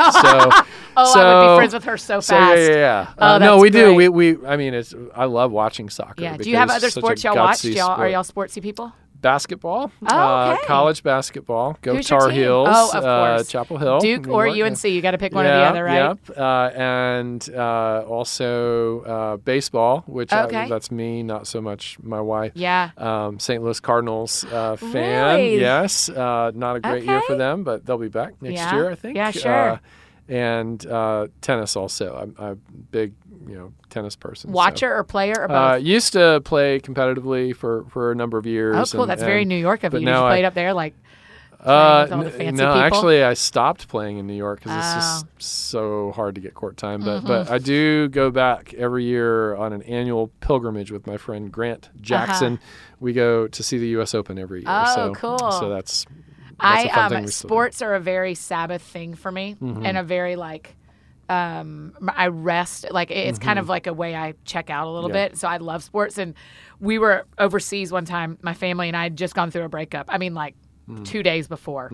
oh 0.96 1.20
i 1.20 1.46
would 1.48 1.52
be 1.54 1.56
friends 1.58 1.74
with 1.74 1.84
her 1.84 1.96
so 1.96 2.20
so 2.20 2.34
fast 2.36 2.58
yeah, 2.60 2.66
yeah, 2.68 2.74
yeah. 2.76 3.14
Oh, 3.18 3.26
Uh, 3.34 3.38
no, 3.38 3.58
we 3.58 3.70
do. 3.70 3.94
We, 3.94 4.08
we 4.08 4.46
I 4.46 4.56
mean 4.56 4.74
it's 4.74 4.94
I 5.14 5.24
love 5.24 5.50
watching 5.50 5.90
soccer. 5.90 6.22
yeah 6.22 6.36
do 6.36 6.48
you 6.48 6.56
have 6.56 6.70
other 6.70 6.88
sports 6.90 7.24
y'all 7.24 7.34
watch 7.36 7.64
y'all 7.64 7.90
are 7.90 8.08
y'all 8.08 8.22
sportsy 8.22 8.62
people 8.62 8.92
basketball? 9.24 9.90
Oh, 10.02 10.06
uh, 10.06 10.56
college 10.66 11.02
basketball. 11.02 11.76
Go 11.80 11.96
Who's 11.96 12.06
Tar? 12.06 12.30
Heels. 12.30 12.68
Oh, 12.70 12.90
of 12.98 13.04
uh, 13.04 13.34
course. 13.36 13.48
Chapel 13.48 13.78
Hill. 13.78 13.98
duke 13.98 14.28
or 14.28 14.46
York, 14.46 14.70
unc 14.70 14.84
you 14.84 15.00
got 15.00 15.12
to 15.12 15.18
pick 15.18 15.34
one 15.34 15.46
yeah, 15.46 15.54
or 15.56 15.58
the 15.60 15.66
other 15.70 15.84
right 15.84 16.18
Yep. 16.28 16.38
Uh, 16.38 16.70
and 16.78 17.50
uh, 17.54 18.04
also 18.06 19.00
uh, 19.00 19.36
baseball, 19.38 20.04
which 20.06 20.32
I- 20.32 20.68
that's 20.68 20.90
me, 20.90 21.22
not 21.22 21.46
so 21.46 21.60
much 21.60 21.98
my 22.02 22.20
wife. 22.20 22.52
yeah 22.54 22.90
Um, 22.98 23.40
St. 23.40 23.62
Louis 23.62 23.80
Cardinals 23.80 24.44
uh, 24.52 24.76
fan. 24.76 25.36
Really? 25.36 25.60
Yes. 25.60 26.08
Uh, 26.10 26.52
not 26.54 26.76
a 26.76 26.80
great 26.80 27.04
year 27.04 27.22
for 27.26 27.34
them, 27.36 27.64
but 27.64 27.86
they'll 27.86 27.98
be 27.98 28.08
back 28.08 28.40
next 28.42 28.60
Yeah. 28.60 28.74
year, 28.74 28.90
I 28.90 28.94
think. 28.94 29.16
Yeah, 29.16 29.30
sure. 29.30 29.70
Uh, 29.70 29.78
and 30.28 30.86
uh, 30.86 31.26
tennis 31.40 31.76
also. 31.76 32.14
I'm, 32.16 32.34
I'm 32.38 32.52
a 32.52 32.54
big, 32.90 33.12
you 33.48 33.54
know, 33.56 33.72
tennis 33.90 34.16
person. 34.16 34.50
so. 34.50 34.54
watcher 34.54 34.94
or 34.94 35.04
player 35.04 35.34
or 35.38 35.50
Uh, 35.50 35.74
both 35.76 35.82
used 35.84 36.12
to 36.14 36.40
play 36.44 36.80
competitively 36.80 37.54
for, 37.54 37.84
for 37.90 38.10
a 38.12 38.14
number 38.14 38.38
of 38.38 38.46
years. 38.46 38.76
oh 38.76 38.84
cool 38.96 39.02
and- 39.02 39.10
that's 39.10 39.22
very 39.22 39.44
new 39.44 39.56
york 39.56 39.84
of 39.84 39.92
you 39.94 40.00
you 40.00 40.06
just 40.06 40.12
now 40.12 40.26
I- 40.26 40.30
played 40.30 40.44
up 40.44 40.54
there 40.54 40.72
like 40.74 40.94
uh, 41.60 42.02
with 42.04 42.12
all 42.12 42.22
the 42.24 42.30
fancy 42.30 42.62
no, 42.62 42.68
people? 42.74 42.80
actually, 42.82 43.22
I 43.22 43.32
stopped 43.32 43.88
playing 43.88 44.18
in 44.18 44.26
New 44.26 44.34
York 44.36 44.58
because 44.60 44.76
it's 44.76 44.84
Oh. 44.86 44.98
Mm-hmm. 45.24 45.38
just 45.38 45.52
so 45.70 46.12
hard 46.12 46.34
to 46.34 46.42
get 46.42 46.52
court 46.52 46.76
time. 46.76 47.00
But 47.02 47.20
but 47.24 47.50
I 47.50 47.56
do 47.56 48.08
go 48.10 48.30
back 48.30 48.74
every 48.74 49.04
year 49.04 49.54
on 49.56 49.72
an 49.72 49.80
annual 49.84 50.30
pilgrimage 50.40 50.90
with 50.90 51.06
my 51.06 51.16
friend 51.16 51.50
Grant 51.50 51.88
Jackson. 52.02 52.58
We 53.00 53.14
go 53.14 53.48
to 53.48 53.62
see 53.62 53.78
the 53.78 53.86
U.S. 53.96 54.14
Open 54.14 54.38
every 54.38 54.60
year. 54.60 54.68
Uh-huh. 54.68 54.94
Oh, 54.94 54.94
so, 54.94 55.14
cool. 55.14 55.52
So 55.52 55.70
that's, 55.70 56.04
that's 56.04 56.54
I 56.60 56.84
um, 56.88 57.08
thing 57.12 57.22
we 57.24 57.30
still 57.30 57.48
do. 57.48 57.52
sports 57.54 57.80
are 57.80 57.94
a 57.94 58.00
very 58.00 58.34
Sabbath 58.34 58.82
thing 58.82 59.14
for 59.14 59.32
me, 59.32 59.56
Mm-hmm. 59.58 59.86
and 59.86 59.96
a 59.96 60.02
very 60.02 60.36
like 60.36 60.76
um 61.28 61.92
I 62.16 62.26
rest 62.28 62.86
like 62.90 63.10
it- 63.10 63.26
it's 63.28 63.38
kind 63.38 63.58
of 63.58 63.68
like 63.68 63.86
a 63.86 63.92
way 63.92 64.14
I 64.14 64.34
check 64.44 64.68
out 64.70 64.86
a 64.86 64.90
little 64.90 65.08
Mm-hmm. 65.08 65.16
Yeah. 65.16 65.28
bit. 65.28 65.38
So 65.38 65.48
I 65.48 65.56
love 65.58 65.82
sports, 65.82 66.18
and 66.18 66.34
we 66.80 66.98
were 66.98 67.26
overseas 67.38 67.90
one 67.92 68.04
time. 68.04 68.38
My 68.42 68.54
family 68.54 68.88
and 68.88 68.96
I 68.96 69.04
had 69.04 69.16
just 69.16 69.34
gone 69.34 69.50
through 69.50 69.64
a 69.64 69.68
breakup. 69.68 70.06
I 70.08 70.18
mean, 70.18 70.34
like 70.34 70.54
Mm-hmm. 70.88 71.04
two 71.04 71.22
days 71.22 71.48
before. 71.48 71.88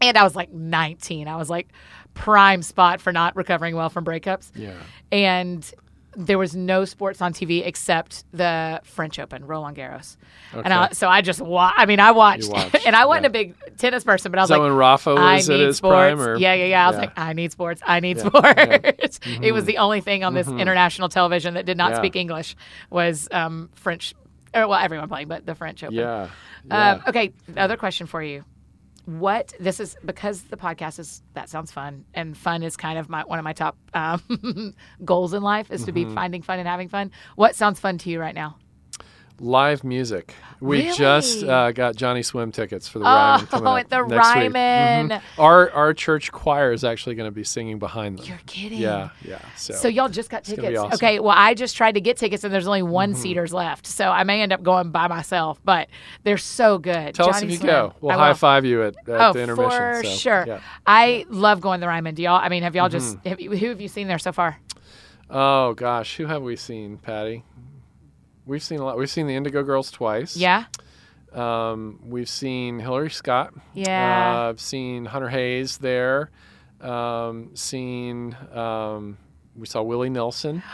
And 0.00 0.16
I 0.18 0.22
was 0.22 0.34
like 0.34 0.50
19. 0.50 1.28
I 1.28 1.36
was 1.36 1.50
like 1.50 1.68
prime 2.14 2.62
spot 2.62 3.02
for 3.02 3.12
not 3.12 3.36
recovering 3.36 3.76
well 3.76 3.90
from 3.90 4.02
breakups. 4.04 4.50
Yeah. 4.54 4.72
And 5.12 5.70
there 6.16 6.38
was 6.38 6.54
no 6.54 6.84
sports 6.84 7.20
on 7.22 7.32
TV 7.32 7.66
except 7.66 8.24
the 8.32 8.80
French 8.84 9.18
Open, 9.18 9.44
Roland 9.46 9.76
Garros. 9.76 10.16
And 10.52 10.72
I, 10.72 10.90
so 10.92 11.08
I 11.08 11.20
just 11.20 11.40
wa- 11.40 11.72
I 11.76 11.86
mean, 11.86 12.00
I 12.00 12.12
watched, 12.12 12.48
watched, 12.50 12.86
and 12.86 12.94
I 12.94 13.06
wasn't 13.06 13.24
yeah. 13.24 13.28
a 13.28 13.32
big 13.32 13.54
tennis 13.78 14.04
person, 14.04 14.30
but 14.30 14.38
I 14.38 14.42
was 14.42 14.48
that 14.50 14.58
like, 14.58 14.68
when 14.68 14.76
Rafa 14.76 15.10
I 15.10 15.34
was 15.36 15.50
at 15.50 15.56
need 15.58 15.66
his 15.66 15.76
sports. 15.78 15.92
prime? 15.92 16.20
Or? 16.20 16.36
yeah, 16.36 16.54
yeah, 16.54 16.64
yeah. 16.66 16.84
I 16.84 16.90
was 16.90 16.94
Yeah. 16.96 17.00
like, 17.00 17.18
I 17.18 17.32
need 17.32 17.52
sports. 17.52 17.82
I 17.84 18.00
need 18.00 18.16
Yeah, 18.18 18.24
sports. 18.26 19.20
yeah. 19.26 19.38
It 19.42 19.52
was 19.52 19.64
the 19.64 19.78
only 19.78 20.00
thing 20.00 20.24
on 20.24 20.34
this 20.34 20.48
international 20.48 21.08
television 21.08 21.54
that 21.54 21.66
did 21.66 21.76
not 21.76 21.96
speak 21.96 22.16
English 22.16 22.56
was 22.90 23.28
um, 23.32 23.70
French. 23.74 24.14
Or, 24.54 24.68
well, 24.68 24.78
everyone 24.78 25.08
playing, 25.08 25.26
but 25.28 25.44
the 25.44 25.54
French 25.56 25.82
Open. 25.82 25.96
Yeah. 25.96 26.28
Um, 26.70 27.02
okay, 27.08 27.32
other 27.56 27.76
question 27.76 28.06
for 28.06 28.22
you. 28.22 28.44
What 29.06 29.52
this 29.60 29.80
is 29.80 29.96
because 30.04 30.42
the 30.44 30.56
podcast 30.56 30.98
is 30.98 31.22
that 31.34 31.48
sounds 31.50 31.70
fun 31.70 32.04
and 32.14 32.36
fun 32.36 32.62
is 32.62 32.76
kind 32.76 32.98
of 32.98 33.08
my 33.10 33.22
one 33.22 33.38
of 33.38 33.44
my 33.44 33.52
top 33.52 33.76
um, 33.92 34.74
goals 35.04 35.34
in 35.34 35.42
life 35.42 35.70
is 35.70 35.84
to 35.84 35.92
be 35.92 36.04
Mm-hmm. 36.04 36.14
finding 36.14 36.42
fun 36.42 36.58
and 36.58 36.66
having 36.66 36.88
fun. 36.88 37.10
What 37.36 37.54
sounds 37.54 37.78
fun 37.80 37.98
to 37.98 38.10
you 38.10 38.18
right 38.20 38.34
now? 38.34 38.56
Live 39.40 39.82
music. 39.82 40.32
We 40.60 40.82
Really? 40.84 40.96
just 40.96 41.42
uh, 41.42 41.72
got 41.72 41.96
Johnny 41.96 42.22
Swim 42.22 42.52
tickets 42.52 42.86
for 42.86 43.00
the 43.00 43.04
Oh, 43.04 43.08
Ryman 43.08 43.78
at 43.80 43.88
the. 43.90 44.02
Ryman. 44.04 45.08
Mhm. 45.08 45.22
Our 45.38 45.70
our 45.72 45.92
church 45.92 46.30
choir 46.30 46.72
is 46.72 46.84
actually 46.84 47.16
going 47.16 47.26
to 47.28 47.34
be 47.34 47.42
singing 47.42 47.80
behind 47.80 48.18
them. 48.20 48.26
You're 48.26 48.38
kidding. 48.46 48.78
Yeah, 48.78 49.08
yeah. 49.22 49.40
So, 49.56 49.74
So 49.74 49.88
y'all 49.88 50.08
just 50.08 50.30
got 50.30 50.44
tickets. 50.44 50.78
awesome. 50.78 50.92
Okay, 50.94 51.18
well 51.18 51.34
I 51.36 51.54
just 51.54 51.76
tried 51.76 51.96
to 51.96 52.00
get 52.00 52.16
tickets 52.16 52.44
and 52.44 52.54
there's 52.54 52.68
only 52.68 52.84
one 52.84 53.14
seaters 53.16 53.52
left. 53.52 53.86
So 53.88 54.08
I 54.08 54.22
may 54.22 54.40
end 54.40 54.52
up 54.52 54.62
going 54.62 54.90
by 54.92 55.08
myself, 55.08 55.60
but 55.64 55.88
they're 56.22 56.38
so 56.38 56.78
good. 56.78 57.16
tell 57.16 57.28
us 57.28 57.40
Johnny 57.40 57.46
if 57.46 57.50
you 57.54 57.58
Swim. 57.58 57.66
go. 57.70 57.94
We'll 58.00 58.16
high 58.16 58.34
five 58.34 58.64
you 58.64 58.84
at, 58.84 58.94
at 59.08 59.20
Oh, 59.20 59.32
the 59.32 59.42
intermission. 59.42 59.70
for 59.70 60.02
so, 60.04 60.10
sure. 60.16 60.44
yeah. 60.46 60.60
I 60.86 61.26
love 61.28 61.60
going 61.60 61.80
to 61.80 61.84
the 61.84 61.88
Ryman. 61.88 62.14
Do 62.14 62.22
y'all? 62.22 62.36
I 62.40 62.48
mean, 62.48 62.62
have 62.62 62.76
y'all 62.76 62.88
just 62.88 63.16
Mm-hmm. 63.18 63.28
have 63.30 63.40
you, 63.40 63.50
who 63.50 63.68
have 63.70 63.80
you 63.80 63.88
seen 63.88 64.06
there 64.06 64.20
so 64.20 64.30
far? 64.32 64.58
Oh 65.28 65.74
gosh, 65.74 66.16
who 66.16 66.26
have 66.26 66.42
we 66.42 66.54
seen, 66.54 66.98
Patty? 66.98 67.42
We've 68.46 68.62
seen 68.62 68.80
a 68.80 68.84
lot. 68.84 68.98
We've 68.98 69.10
seen 69.10 69.26
the 69.26 69.34
Indigo 69.34 69.62
Girls 69.62 69.90
twice. 69.90 70.36
Yeah, 70.36 70.64
Um, 71.32 72.00
we've 72.04 72.28
seen 72.28 72.78
Hillary 72.78 73.10
Scott. 73.10 73.54
yeah. 73.72 74.34
Uh, 74.44 74.48
I've 74.50 74.60
seen 74.60 75.04
Hunter 75.06 75.28
Hayes 75.28 75.78
there. 75.78 76.30
Um, 76.80 77.50
seen 77.54 78.36
um, 78.52 79.16
we 79.56 79.66
saw 79.66 79.82
Willie 79.82 80.10
Nelson. 80.10 80.62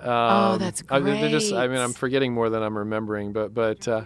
Um, 0.00 0.04
Oh, 0.06 0.56
that's 0.58 0.84
I, 0.90 1.00
just, 1.28 1.52
I 1.52 1.66
mean. 1.66 1.78
I'm 1.78 1.92
forgetting 1.92 2.32
more 2.32 2.48
than 2.50 2.62
I'm 2.62 2.78
remembering, 2.78 3.32
but 3.32 3.52
but 3.52 3.88
uh, 3.88 4.02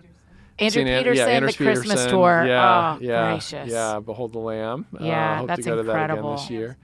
Andrew 0.58 0.84
Peterson, 0.84 1.28
yeah, 1.28 1.40
the 1.40 1.52
Christmas 1.52 2.06
tour. 2.06 2.44
Yeah, 2.46 2.94
oh, 2.96 2.98
yeah, 3.02 3.32
gracious. 3.32 3.70
yeah. 3.70 4.00
Behold 4.00 4.32
the 4.32 4.38
Lamb. 4.38 4.86
uh, 4.98 5.04
Yeah, 5.04 5.36
hope 5.36 5.48
that's 5.48 5.58
to 5.64 5.68
go 5.68 5.76
to 5.76 5.82
that 5.82 5.90
again 5.92 6.00
incredible. 6.02 6.36
this 6.36 6.48
year. 6.48 6.78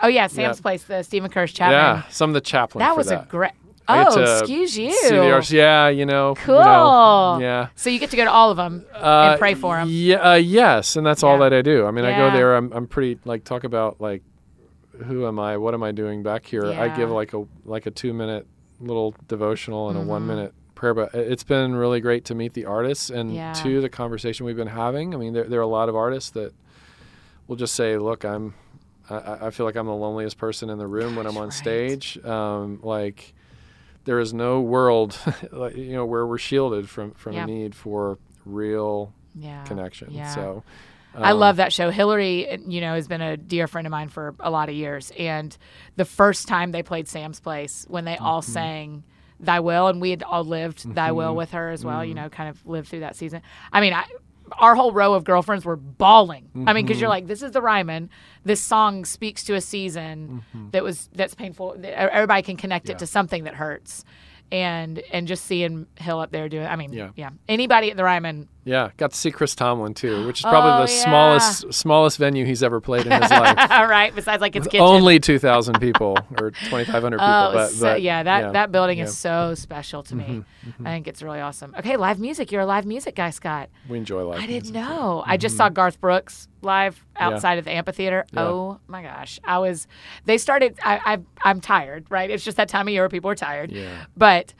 Oh 0.00 0.06
yeah, 0.06 0.28
Sam's 0.28 0.58
Yeah. 0.58 0.62
Place, 0.62 0.84
the 0.84 1.02
Steven 1.02 1.32
Curtis 1.32 1.52
Chapman. 1.52 1.72
Yeah, 1.72 2.02
some 2.10 2.30
of 2.30 2.34
the 2.34 2.40
chaplain. 2.42 2.78
that 2.78 2.96
was 2.96 3.08
that. 3.08 3.24
a 3.24 3.26
great. 3.26 3.50
Oh, 3.88 4.20
excuse 4.38 4.76
you. 4.78 4.92
See 4.92 5.10
the 5.10 5.32
arts. 5.32 5.50
Yeah, 5.50 5.88
you 5.88 6.06
know. 6.06 6.30
you 6.30 6.34
Cool. 6.36 6.60
know, 6.60 7.38
yeah. 7.40 7.68
So 7.74 7.90
you 7.90 7.98
get 7.98 8.10
to 8.10 8.16
go 8.16 8.24
to 8.24 8.30
all 8.30 8.50
of 8.50 8.56
them 8.56 8.84
Uh, 8.94 9.30
and 9.32 9.38
pray 9.38 9.54
for 9.54 9.76
them. 9.76 9.88
Yeah, 9.90 10.32
uh, 10.32 10.34
yes, 10.36 10.96
and 10.96 11.06
that's 11.06 11.22
all 11.22 11.38
that 11.38 11.52
I 11.52 11.62
do. 11.62 11.86
I 11.86 11.90
mean, 11.90 12.04
I 12.04 12.16
go 12.16 12.30
there. 12.30 12.56
I'm, 12.56 12.72
I'm 12.72 12.86
pretty 12.86 13.18
like 13.24 13.44
talk 13.44 13.64
about 13.64 14.00
like 14.00 14.22
who 15.06 15.26
am 15.26 15.38
I? 15.40 15.56
What 15.56 15.74
am 15.74 15.82
I 15.82 15.90
doing 15.92 16.22
back 16.22 16.46
here? 16.46 16.66
I 16.66 16.88
give 16.96 17.10
like 17.10 17.32
a 17.34 17.44
like 17.64 17.86
a 17.86 17.90
two 17.90 18.12
minute 18.14 18.46
little 18.80 19.14
devotional 19.28 19.88
and 19.90 19.98
Mm-hmm. 19.98 20.08
a 20.08 20.10
one 20.12 20.26
minute 20.26 20.54
prayer. 20.74 20.94
But 20.94 21.14
it's 21.14 21.44
been 21.44 21.74
really 21.74 22.00
great 22.00 22.24
to 22.26 22.34
meet 22.34 22.52
the 22.54 22.64
artists 22.66 23.10
and 23.10 23.34
Yeah. 23.34 23.52
to 23.54 23.80
the 23.80 23.88
conversation 23.88 24.46
we've 24.46 24.56
been 24.56 24.68
having. 24.68 25.12
I 25.14 25.18
mean, 25.18 25.32
there 25.34 25.44
there 25.44 25.58
are 25.60 25.62
a 25.62 25.66
lot 25.66 25.88
of 25.88 25.96
artists 25.96 26.30
that 26.30 26.52
will 27.48 27.56
just 27.56 27.74
say, 27.74 27.98
"Look, 27.98 28.24
I'm." 28.24 28.54
I, 29.10 29.48
I 29.48 29.50
feel 29.50 29.66
like 29.66 29.76
I'm 29.76 29.84
the 29.86 29.92
loneliest 29.94 30.38
person 30.38 30.70
in 30.70 30.78
the 30.78 30.86
room 30.86 31.14
when 31.14 31.26
I'm 31.26 31.36
on 31.36 31.44
right. 31.44 31.52
stage. 31.52 32.16
Um, 32.24 32.80
like 32.82 33.33
there 34.04 34.20
is 34.20 34.32
no 34.34 34.60
world, 34.60 35.18
you 35.74 35.92
know, 35.92 36.04
where 36.04 36.26
we're 36.26 36.38
shielded 36.38 36.88
from 36.88 37.12
from 37.12 37.32
Yeah. 37.34 37.44
a 37.44 37.46
need 37.46 37.74
for 37.74 38.18
real 38.44 39.12
Yeah. 39.34 39.64
connection. 39.64 40.10
Yeah. 40.12 40.34
So 40.34 40.62
I 41.14 41.30
um, 41.30 41.38
love 41.38 41.56
that 41.56 41.72
show. 41.72 41.90
Hillary, 41.90 42.58
you 42.66 42.80
know, 42.80 42.94
has 42.94 43.06
been 43.08 43.20
a 43.20 43.36
dear 43.36 43.66
friend 43.68 43.86
of 43.86 43.90
mine 43.92 44.08
for 44.08 44.34
a 44.40 44.50
lot 44.50 44.68
of 44.68 44.74
years. 44.74 45.12
And 45.18 45.56
the 45.96 46.04
first 46.04 46.48
time 46.48 46.72
they 46.72 46.82
played 46.82 47.08
Sam's 47.08 47.40
Place, 47.40 47.86
when 47.88 48.04
they 48.04 48.16
all 48.16 48.42
Mm-hmm. 48.42 48.52
sang 48.52 49.04
Thy 49.40 49.60
Will, 49.60 49.88
and 49.88 50.00
we 50.00 50.10
had 50.10 50.22
all 50.22 50.44
lived 50.44 50.92
Thy 50.94 51.12
Will 51.12 51.34
with 51.34 51.52
her 51.52 51.70
as 51.70 51.84
well, 51.84 51.98
Mm-hmm. 52.00 52.08
you 52.08 52.14
know, 52.14 52.28
kind 52.28 52.48
of 52.50 52.64
lived 52.66 52.88
through 52.88 53.00
that 53.00 53.16
season. 53.16 53.42
I 53.72 53.80
mean, 53.80 53.92
I, 53.92 54.04
our 54.52 54.74
whole 54.74 54.92
row 54.92 55.14
of 55.14 55.24
girlfriends 55.24 55.64
were 55.64 55.76
bawling. 55.76 56.50
I 56.66 56.72
mean, 56.72 56.84
because 56.86 57.00
you're 57.00 57.08
Mm-hmm. 57.08 57.10
like, 57.10 57.26
this 57.26 57.42
is 57.42 57.52
the 57.52 57.62
Ryman. 57.62 58.10
This 58.44 58.60
song 58.60 59.04
speaks 59.04 59.42
to 59.44 59.54
a 59.54 59.60
season 59.60 60.42
that 60.72 60.82
was 60.84 61.08
that's 61.14 61.34
painful. 61.34 61.76
Everybody 61.82 62.42
can 62.42 62.56
connect 62.56 62.84
Mm-hmm. 62.86 62.90
Yeah. 62.90 62.96
it 62.96 62.98
to 63.00 63.06
something 63.06 63.44
that 63.44 63.54
hurts. 63.54 64.04
And 64.52 64.98
and 65.12 65.26
just 65.26 65.46
seeing 65.46 65.86
Hill 65.96 66.20
up 66.20 66.30
there 66.30 66.48
doing, 66.48 66.66
I 66.66 66.76
mean, 66.76 66.92
yeah, 66.92 67.10
Yeah. 67.16 67.30
Anybody 67.48 67.90
at 67.90 67.96
the 67.96 68.04
Ryman, 68.04 68.48
Yeah, 68.66 68.90
got 68.96 69.10
to 69.12 69.16
see 69.16 69.30
Chris 69.30 69.54
Tomlin 69.54 69.92
too, 69.92 70.26
which 70.26 70.40
is 70.40 70.42
probably 70.42 70.70
Oh, 70.70 70.86
the 70.86 70.92
yeah. 70.92 71.04
smallest 71.04 71.74
smallest 71.74 72.16
venue 72.18 72.46
he's 72.46 72.62
ever 72.62 72.80
played 72.80 73.04
in 73.06 73.12
his 73.12 73.30
life. 73.30 73.70
all 73.70 73.86
right. 73.86 74.14
Besides, 74.14 74.40
like 74.40 74.56
it's 74.56 74.66
kitchen. 74.66 74.80
Only 74.80 75.20
two 75.20 75.38
thousand 75.38 75.80
people 75.80 76.16
or 76.40 76.50
twenty 76.68 76.86
five 76.86 77.02
hundred 77.02 77.18
people. 77.18 77.32
Oh, 77.34 77.50
but, 77.52 77.68
so- 77.68 77.82
but, 77.84 78.00
yeah, 78.02 78.22
that 78.22 78.54
that 78.54 78.72
building 78.72 78.96
yeah. 78.98 79.04
Mm-hmm, 79.04 79.10
is 79.10 79.18
so 79.18 79.54
special 79.54 80.02
to 80.04 80.16
me. 80.16 80.44
I 80.84 80.90
think 80.92 81.08
it's 81.08 81.22
really 81.22 81.40
awesome. 81.40 81.74
Okay, 81.78 81.96
live 81.98 82.18
music. 82.18 82.52
You're 82.52 82.62
a 82.62 82.66
live 82.66 82.86
music 82.86 83.14
guy, 83.14 83.30
Scott. 83.30 83.68
we 83.88 83.98
enjoy 83.98 84.24
life. 84.24 84.40
I 84.40 84.46
didn't 84.46 84.72
know. 84.72 85.22
I 85.26 85.36
just 85.36 85.56
saw 85.58 85.68
Garth 85.68 86.00
Brooks 86.00 86.48
live 86.62 86.94
Mm-hmm. 86.96 87.28
Yeah. 87.30 87.34
outside 87.36 87.58
of 87.58 87.64
the 87.64 87.70
amphitheater. 87.70 88.24
Yeah. 88.32 88.40
Oh 88.40 88.80
my 88.88 89.02
gosh, 89.02 89.38
I 89.44 89.58
was. 89.58 89.86
They 90.24 90.36
started. 90.38 90.78
I, 90.82 91.00
I 91.14 91.18
I'm 91.48 91.60
tired. 91.60 92.06
Right. 92.08 92.28
It's 92.30 92.42
just 92.44 92.56
that 92.56 92.68
time 92.68 92.88
of 92.88 92.92
year 92.92 93.02
where 93.02 93.08
people 93.08 93.30
are 93.30 93.34
tired. 93.36 93.70
Yeah. 93.70 94.06
But 94.16 94.52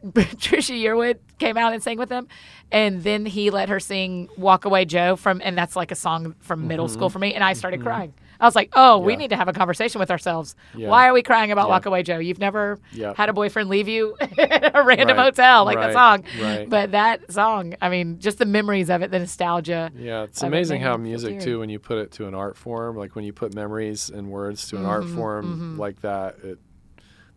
Trisha 0.06 0.80
Yearwood 0.80 1.18
came 1.38 1.56
out 1.56 1.72
and 1.72 1.82
sang 1.82 1.98
with 1.98 2.08
them, 2.08 2.26
and 2.72 3.02
then 3.02 3.26
he 3.26 3.50
let 3.50 3.68
her 3.68 3.80
sing 3.80 4.28
"Walk 4.36 4.64
Away 4.64 4.84
Joe" 4.84 5.16
from, 5.16 5.40
and 5.44 5.56
that's 5.58 5.76
like 5.76 5.90
a 5.90 5.94
song 5.96 6.34
from 6.40 6.66
middle 6.68 6.88
school 6.88 7.10
for 7.10 7.18
me, 7.18 7.34
and 7.34 7.44
I 7.44 7.52
started 7.52 7.82
crying. 7.82 8.14
I 8.40 8.46
was 8.46 8.56
like, 8.56 8.70
"Oh, 8.72 8.96
we 8.98 9.12
Mm-hmm. 9.12 9.20
Need 9.20 9.28
to 9.30 9.36
have 9.36 9.48
a 9.48 9.52
conversation 9.52 9.98
with 9.98 10.10
ourselves. 10.10 10.56
Yeah. 10.74 10.88
Why 10.88 11.06
are 11.08 11.12
we 11.12 11.22
crying 11.22 11.52
about 11.52 11.66
Yeah. 11.66 11.72
"Walk 11.74 11.84
Away 11.84 12.02
Joe"? 12.02 12.18
You've 12.18 12.38
never 12.38 12.78
Yeah. 12.92 13.12
had 13.14 13.28
a 13.28 13.34
boyfriend 13.34 13.68
leave 13.68 13.86
you 13.88 14.16
at 14.38 14.74
a 14.74 14.82
random 14.82 15.18
Right. 15.18 15.24
hotel 15.24 15.66
like 15.66 15.76
that 15.78 15.92
song, 15.92 16.24
Right. 16.40 16.66
but 16.68 16.92
that 16.92 17.30
song. 17.30 17.74
I 17.82 17.90
mean, 17.90 18.18
just 18.18 18.38
the 18.38 18.46
memories 18.46 18.88
of 18.88 19.02
it, 19.02 19.10
the 19.10 19.18
nostalgia. 19.18 19.90
Yeah, 19.94 20.22
it's 20.22 20.40
of 20.42 20.46
it 20.46 20.48
amazing 20.56 20.80
how 20.80 20.96
music 20.96 21.40
too, 21.40 21.58
when 21.58 21.68
you 21.68 21.78
put 21.78 21.98
it 21.98 22.12
to 22.12 22.26
an 22.28 22.34
art 22.34 22.56
form, 22.56 22.96
like 22.96 23.14
when 23.14 23.26
you 23.26 23.34
put 23.34 23.54
memories 23.54 24.08
and 24.08 24.28
words 24.30 24.66
to 24.68 24.76
an 24.76 24.82
Mm-hmm, 24.84 24.90
art 24.90 25.04
form 25.08 25.76
like 25.76 26.00
that, 26.00 26.36
it 26.42 26.58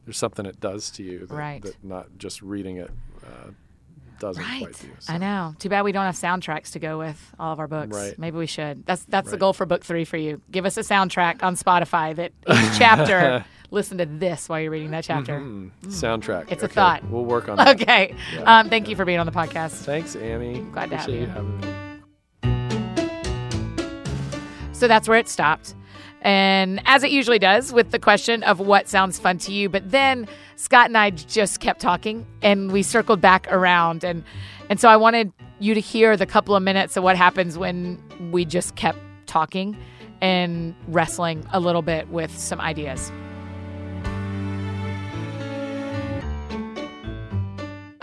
there's 0.06 0.18
something 0.18 0.45
it 0.45 0.60
does 0.60 0.89
to 0.91 1.04
you 1.04 1.20
that, 1.26 1.34
Right. 1.34 1.62
that 1.62 1.84
not 1.84 2.08
just 2.18 2.41
reading 2.41 2.78
it 2.78 2.91
uh, 3.26 3.51
doesn't 4.20 4.43
Right. 4.43 4.62
quite 4.64 4.80
do. 4.80 4.88
So. 4.99 5.14
I 5.14 5.18
know. 5.18 5.56
Too 5.60 5.70
bad 5.70 5.84
we 5.84 5.91
don't 5.91 6.06
have 6.06 6.16
soundtracks 6.16 6.72
to 6.74 6.80
go 6.80 6.97
with 6.97 7.34
all 7.39 7.54
of 7.54 7.60
our 7.60 7.68
books. 7.68 7.95
Right. 7.95 8.18
Maybe 8.20 8.38
we 8.38 8.45
should. 8.45 8.86
That's 8.86 9.04
that's 9.06 9.32
the 9.32 9.38
goal 9.38 9.54
for 9.54 9.66
book 9.66 9.84
three 9.84 10.06
for 10.06 10.18
you. 10.18 10.41
Give 10.51 10.66
us 10.66 10.78
a 10.78 10.82
soundtrack 10.82 11.43
on 11.43 11.56
Spotify 11.56 12.16
that 12.16 12.32
each 12.49 12.72
chapter 12.78 13.43
listen 13.72 13.97
to 13.97 14.06
this 14.06 14.47
while 14.47 14.60
you're 14.62 14.72
reading 14.72 14.91
that 14.91 15.04
chapter. 15.04 15.39
Mm, 15.39 15.72
soundtrack. 15.88 16.51
It's 16.51 16.64
a 16.64 16.68
thought. 16.68 17.04
We'll 17.10 17.26
work 17.26 17.49
on 17.49 17.58
that. 17.58 17.82
Okay. 17.82 18.16
Yeah. 18.36 18.60
Um, 18.60 18.70
thank 18.70 18.88
you 18.88 18.95
for 18.95 19.04
being 19.04 19.20
on 19.20 19.26
the 19.26 19.32
podcast. 19.32 19.72
Thanks, 19.84 20.16
Annie. 20.16 20.62
Glad 20.72 20.91
to 20.91 20.97
have 20.97 21.10
Appreciate 21.10 21.64
you. 21.64 21.74
So 24.74 24.88
that's 24.88 25.08
where 25.08 25.18
it 25.18 25.30
stopped. 25.30 25.76
And 26.24 26.82
as 26.86 27.03
it 27.03 27.11
usually 27.11 27.38
does 27.38 27.74
with 27.74 27.91
the 27.91 27.99
question 27.99 28.43
of 28.43 28.59
what 28.59 28.88
sounds 28.88 29.19
fun 29.19 29.38
to 29.39 29.51
you, 29.51 29.67
but 29.69 29.91
then 29.91 30.28
Scott 30.55 30.88
and 30.88 30.97
I 30.97 31.09
just 31.09 31.59
kept 31.59 31.82
talking 31.82 32.26
and 32.41 32.71
we 32.71 32.82
circled 32.82 33.21
back 33.21 33.51
around 33.51 34.03
and 34.03 34.24
and 34.69 34.80
so 34.80 34.88
I 34.88 34.95
wanted 34.95 35.34
you 35.59 35.74
to 35.74 35.82
hear 35.82 36.15
the 36.15 36.26
couple 36.26 36.55
of 36.55 36.63
minutes 36.63 36.95
of 36.95 37.03
what 37.03 37.17
happens 37.17 37.57
when 37.57 38.01
we 38.32 38.45
just 38.45 38.76
kept 38.76 38.99
talking 39.28 39.78
and 40.21 40.74
wrestling 40.88 41.45
a 41.51 41.59
little 41.59 41.82
bit 41.82 42.07
with 42.07 42.36
some 42.38 42.61
ideas. 42.61 43.11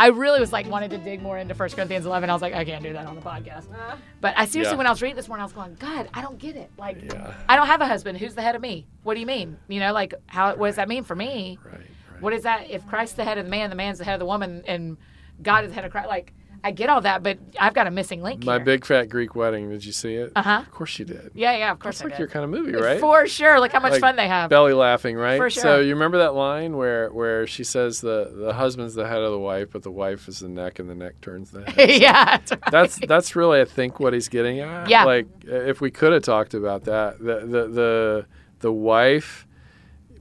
I 0.01 0.07
really 0.09 0.41
was 0.41 0.53
like 0.53 0.67
wanted 0.69 0.91
to 0.93 0.99
dig 0.99 1.21
more 1.21 1.37
into 1.37 1.55
1 1.55 1.69
Corinthians 1.71 2.07
11. 2.07 2.31
I 2.31 2.33
was 2.33 2.41
like, 2.41 2.55
I 2.55 2.65
can't 2.65 2.83
do 2.83 2.93
that 2.95 3.07
on 3.07 3.15
the 3.17 3.21
podcast. 3.21 3.71
Uh-huh. 3.71 3.97
But 4.21 4.35
I 4.37 4.47
seriously, 4.47 4.73
Yeah. 4.73 4.79
when 4.79 4.87
I 4.87 4.91
was 4.91 5.03
reading 5.03 5.17
this 5.17 5.29
morning, 5.29 5.43
I 5.43 5.45
was 5.45 5.53
going, 5.53 5.75
God, 5.75 6.09
I 6.15 6.23
don't 6.23 6.39
get 6.39 6.57
it. 6.57 6.71
Like, 6.79 7.13
Yeah. 7.13 7.35
I 7.49 7.57
don't 7.57 7.67
have 7.67 7.81
a 7.83 7.87
husband. 7.87 8.17
Who's 8.19 8.35
the 8.35 8.43
head 8.43 8.55
of 8.57 8.63
me? 8.63 8.87
What 9.03 9.15
do 9.15 9.21
you 9.21 9.27
mean? 9.27 9.59
You 9.69 9.81
know, 9.81 9.93
like 9.93 10.15
how? 10.27 10.55
What 10.57 10.69
does 10.69 10.77
that 10.77 10.89
mean 10.89 11.05
for 11.05 11.15
me? 11.15 11.59
Right. 11.65 11.75
Right. 11.75 12.23
What 12.23 12.33
is 12.33 12.45
that? 12.45 12.71
If 12.71 12.87
Christ's 12.87 13.17
the 13.17 13.25
head 13.25 13.37
of 13.39 13.45
the 13.45 13.51
man, 13.51 13.69
the 13.71 13.77
man's 13.77 13.99
the 13.99 14.05
head 14.05 14.15
of 14.15 14.21
the 14.21 14.27
woman, 14.27 14.63
and 14.67 14.97
God 15.43 15.65
is 15.65 15.71
the 15.71 15.75
head 15.75 15.85
of 15.85 15.91
Christ. 15.93 16.09
Like 16.09 16.33
I 16.63 16.73
get 16.73 16.91
all 16.91 17.01
that, 17.01 17.23
but 17.23 17.39
I've 17.59 17.73
got 17.75 17.87
a 17.87 17.91
missing 17.91 18.23
link 18.23 18.45
My 18.45 18.57
here. 18.57 18.65
big 18.65 18.85
fat 18.85 19.09
Greek 19.09 19.35
wedding. 19.35 19.71
Did 19.71 19.85
you 19.85 19.93
see 19.93 20.15
it? 20.15 20.33
Uh-huh. 20.37 20.63
Of 20.67 20.71
course 20.71 20.99
you 20.99 21.05
did. 21.05 21.31
yeah, 21.35 21.57
yeah, 21.57 21.73
of 21.73 21.79
course 21.79 21.97
It's 21.97 22.03
I 22.03 22.05
like 22.05 22.13
did. 22.15 22.19
your 22.19 22.29
kind 22.29 22.45
of 22.45 22.51
movie, 22.51 22.73
right? 22.77 23.01
For 23.01 23.27
sure. 23.27 23.59
Look 23.61 23.73
how 23.73 23.81
much 23.81 23.93
Like 23.93 24.01
fun 24.01 24.17
they 24.17 24.29
have. 24.29 24.51
belly 24.51 24.73
laughing, 24.75 25.17
right? 25.17 25.39
For 25.39 25.49
sure. 25.51 25.63
So 25.63 25.81
you 25.81 25.95
remember 25.95 26.19
that 26.19 26.35
line 26.35 26.77
where 26.77 27.09
where 27.13 27.47
she 27.47 27.65
says 27.65 28.01
the 28.01 28.31
the 28.35 28.53
husband's 28.53 28.95
the 28.95 29.09
head 29.09 29.23
of 29.23 29.31
the 29.33 29.39
wife, 29.39 29.69
but 29.73 29.83
the 29.83 29.91
wife 29.91 30.29
is 30.29 30.41
the 30.41 30.49
neck, 30.49 30.79
and 30.79 30.89
the 30.91 30.95
neck 30.95 31.21
turns 31.21 31.51
the 31.51 31.65
head. 31.71 31.91
yeah, 32.01 32.37
that's 32.37 32.51
right. 32.53 32.61
that's 32.71 32.99
that's 33.07 33.37
really 33.37 33.61
I 33.61 33.65
think 33.65 33.99
what 33.99 34.13
he's 34.13 34.29
getting 34.29 34.61
at. 34.61 34.89
Yeah. 34.89 35.05
Like 35.05 35.27
if 35.45 35.81
we 35.81 35.91
could 35.91 36.13
have 36.13 36.23
talked 36.23 36.53
about 36.55 36.85
that, 36.85 37.19
the 37.19 37.41
the 37.47 37.69
the 37.69 38.27
the 38.61 38.73
wife 38.73 39.47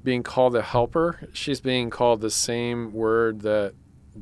being 0.02 0.24
called 0.24 0.56
a 0.56 0.62
helper, 0.62 1.28
she's 1.34 1.60
being 1.60 1.90
called 1.90 2.22
the 2.22 2.30
same 2.32 2.94
word 2.94 3.42
that 3.42 3.74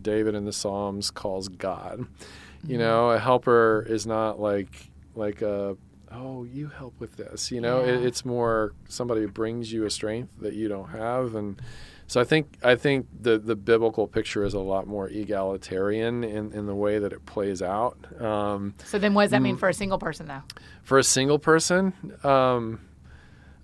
David 0.01 0.35
in 0.35 0.45
the 0.45 0.53
Psalms 0.53 1.11
calls 1.11 1.47
God. 1.49 1.99
Mm-hmm. 1.99 2.71
You 2.71 2.77
know, 2.77 3.11
a 3.11 3.19
helper 3.19 3.85
is 3.87 4.05
not 4.07 4.39
like 4.39 4.89
like 5.15 5.41
a 5.41 5.75
oh 6.11 6.43
you 6.45 6.67
help 6.69 6.93
with 6.99 7.17
this. 7.17 7.51
You 7.51 7.61
know, 7.61 7.83
it, 7.83 8.05
it's 8.05 8.23
more 8.25 8.73
somebody 8.87 9.21
who 9.21 9.27
brings 9.27 9.71
you 9.71 9.85
a 9.85 9.89
strength 9.89 10.31
that 10.41 10.53
you 10.53 10.67
don't 10.67 10.89
have 10.89 11.35
and. 11.35 11.61
So 12.09 12.21
I 12.21 12.23
think 12.23 12.57
I 12.63 12.75
think 12.75 13.05
the, 13.19 13.37
the 13.37 13.57
biblical 13.57 14.07
picture 14.07 14.45
is 14.45 14.53
a 14.53 14.61
lot 14.61 14.87
more 14.87 15.09
egalitarian 15.09 16.23
in, 16.23 16.53
in 16.53 16.65
the 16.65 16.73
way 16.73 16.99
that 16.99 17.11
it 17.11 17.25
plays 17.25 17.61
out. 17.61 17.97
Um, 18.21 18.75
So 18.85 18.97
then, 18.97 19.13
what 19.13 19.23
does 19.23 19.31
that 19.31 19.41
Mm. 19.41 19.43
mean 19.43 19.57
for 19.57 19.67
a 19.67 19.73
single 19.73 19.99
person, 19.99 20.25
though? 20.25 20.41
for 20.83 20.97
a 20.97 21.03
single 21.03 21.37
person, 21.37 21.91
um, 22.23 22.79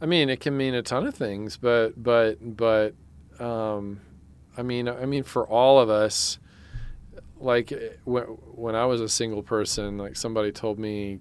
I 0.02 0.06
mean, 0.08 0.28
it 0.30 0.42
can 0.42 0.58
mean 0.58 0.74
a 0.74 0.82
ton 0.82 1.08
of 1.08 1.16
things, 1.16 1.56
but 1.56 1.92
but 1.96 2.36
but 2.58 2.96
um, 3.40 4.02
I 4.58 4.62
mean, 4.64 4.88
I 4.88 5.06
mean, 5.06 5.24
for 5.24 5.48
all 5.48 5.80
of 5.80 5.90
us, 5.90 6.40
like 7.40 7.72
eh, 7.72 7.90
when 8.06 8.24
when 8.24 8.76
I 8.76 8.86
was 8.86 9.02
a 9.02 9.10
single 9.10 9.44
person, 9.44 9.98
like 9.98 10.16
somebody 10.16 10.52
told 10.52 10.80
me, 10.80 11.20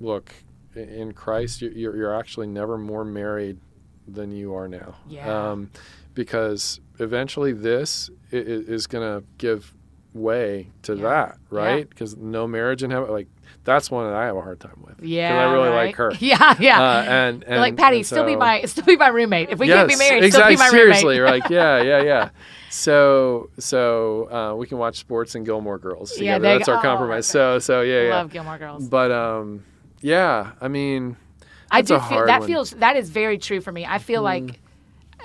look, 0.00 0.32
in 0.74 1.12
Christ, 1.12 1.62
you- 1.62 1.70
you're 1.74 1.96
you're 1.96 2.14
actually 2.14 2.46
never 2.48 2.76
more 2.78 3.04
married 3.04 3.58
than 4.06 4.30
you 4.32 4.54
are 4.54 4.68
now, 4.68 4.96
Yeah. 5.08 5.52
um, 5.52 5.70
because 6.14 6.80
eventually 6.98 7.52
this 7.52 8.10
is 8.30 8.86
going 8.86 9.20
to 9.20 9.26
give 9.38 9.73
way 10.14 10.68
to 10.82 10.94
Yeah. 10.94 11.02
that, 11.02 11.38
right? 11.50 11.88
Because 11.88 12.16
no 12.16 12.46
marriage 12.46 12.82
in 12.82 12.90
heaven, 12.90 13.10
like 13.10 13.26
that's 13.64 13.90
one 13.90 14.06
that 14.06 14.14
I 14.16 14.26
have 14.26 14.36
a 14.36 14.40
hard 14.42 14.60
time 14.60 14.82
with. 14.86 15.02
Yeah, 15.02 15.28
because 15.32 15.40
I 15.50 15.52
really 15.52 15.68
right? 15.70 15.86
like 15.86 15.94
her. 15.96 16.12
Yeah, 16.20 16.54
yeah. 16.60 16.82
Uh, 16.82 17.02
and, 17.02 17.44
and 17.44 17.60
like 17.60 17.76
Patty, 17.76 17.98
and 17.98 18.06
still 18.06 18.24
be 18.26 18.36
my 18.36 18.62
still 18.66 18.84
be 18.84 18.96
my 18.96 19.08
roommate. 19.08 19.50
If 19.50 19.58
we 19.58 19.66
yes, 19.68 19.76
can't 19.78 19.88
be 19.88 19.96
married, 19.96 20.24
exactly. 20.24 20.56
still 20.56 20.66
be 20.66 20.70
my 20.70 20.76
seriously, 20.78 21.18
roommate. 21.20 21.42
like 21.42 21.50
yeah, 21.50 21.82
yeah, 21.82 22.02
yeah. 22.02 22.28
So, 22.70 23.50
so 23.58 24.30
uh, 24.32 24.54
we 24.56 24.66
can 24.66 24.78
watch 24.78 24.96
sports 24.98 25.34
and 25.36 25.44
Gilmore 25.46 25.78
Girls 25.78 26.10
Yeah, 26.12 26.34
together. 26.38 26.42
there 26.42 26.52
you 26.54 26.58
That's 26.58 26.68
our 26.68 26.78
Oh, 26.78 26.82
compromise. 26.82 27.26
So, 27.26 27.58
so 27.60 27.82
yeah, 27.82 28.02
yeah. 28.02 28.14
Love 28.16 28.30
Gilmore 28.32 28.58
Girls. 28.58 28.88
But 28.88 29.12
um, 29.12 29.64
yeah. 30.00 30.52
I 30.60 30.68
mean, 30.68 31.16
I 31.70 31.82
do 31.82 31.98
feel 32.00 32.26
that 32.26 32.40
one. 32.40 32.48
feels 32.48 32.70
that 32.72 32.96
is 32.96 33.10
very 33.10 33.38
true 33.38 33.60
for 33.60 33.70
me. 33.72 33.86
I 33.86 33.98
feel 33.98 34.22
Mm. 34.22 34.24
like 34.48 34.60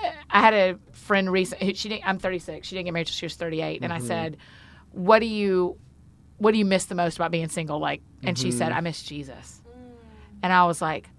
uh, 0.02 0.10
I 0.30 0.40
had 0.40 0.54
a 0.54 0.78
friend 0.92 1.30
recent. 1.30 1.60
who- 1.62 1.74
She 1.74 1.88
didn't. 1.88 2.06
I'm 2.08 2.18
36. 2.18 2.66
She 2.68 2.76
didn't 2.76 2.84
get 2.86 2.92
married 2.94 3.08
till 3.08 3.14
she 3.14 3.26
was 3.26 3.34
38, 3.34 3.82
and 3.82 3.92
I 3.92 3.98
Mm-hmm. 3.98 4.06
said, 4.06 4.36
"What 4.92 5.20
do 5.20 5.26
you, 5.26 5.76
what 6.38 6.52
do 6.52 6.58
you 6.58 6.64
miss 6.64 6.84
the 6.86 6.94
most 6.94 7.16
about 7.16 7.30
being 7.30 7.48
single?" 7.48 7.78
Like, 7.78 8.02
and 8.24 8.38
she 8.38 8.50
Mm-hmm. 8.50 8.58
said, 8.58 8.72
"I 8.72 8.80
miss 8.80 9.02
Jesus," 9.02 9.62
and 10.42 10.52
I 10.52 10.64
was 10.64 10.80
like, 10.82 11.10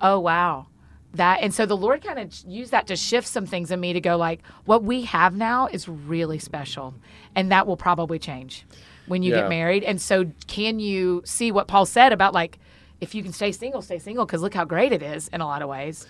"Oh 0.00 0.20
wow." 0.20 0.68
That 1.12 1.42
and 1.42 1.54
so 1.54 1.64
the 1.64 1.76
Lord 1.76 2.02
kind 2.02 2.18
of 2.18 2.34
used 2.44 2.72
that 2.72 2.88
to 2.88 2.96
shift 2.96 3.28
some 3.28 3.46
things 3.46 3.70
in 3.70 3.78
me 3.78 3.92
to 3.92 4.00
go 4.00 4.16
like 4.16 4.40
what 4.64 4.82
we 4.82 5.02
have 5.02 5.34
now 5.36 5.68
is 5.68 5.88
really 5.88 6.38
special, 6.40 6.94
and 7.36 7.52
that 7.52 7.66
will 7.68 7.76
probably 7.76 8.18
change 8.18 8.66
when 9.06 9.22
you 9.22 9.30
Yeah. 9.30 9.42
get 9.42 9.48
married. 9.48 9.84
And 9.84 10.00
so, 10.00 10.32
can 10.48 10.80
you 10.80 11.22
see 11.24 11.52
what 11.52 11.68
Paul 11.68 11.86
said 11.86 12.12
about 12.12 12.34
like 12.34 12.58
if 13.00 13.14
you 13.14 13.22
can 13.22 13.32
stay 13.32 13.52
single, 13.52 13.80
stay 13.82 13.98
single 13.98 14.24
because 14.26 14.42
look 14.42 14.54
how 14.54 14.64
great 14.64 14.92
it 14.92 15.02
is 15.02 15.28
in 15.28 15.40
a 15.40 15.46
lot 15.46 15.62
of 15.62 15.68
ways. 15.68 16.06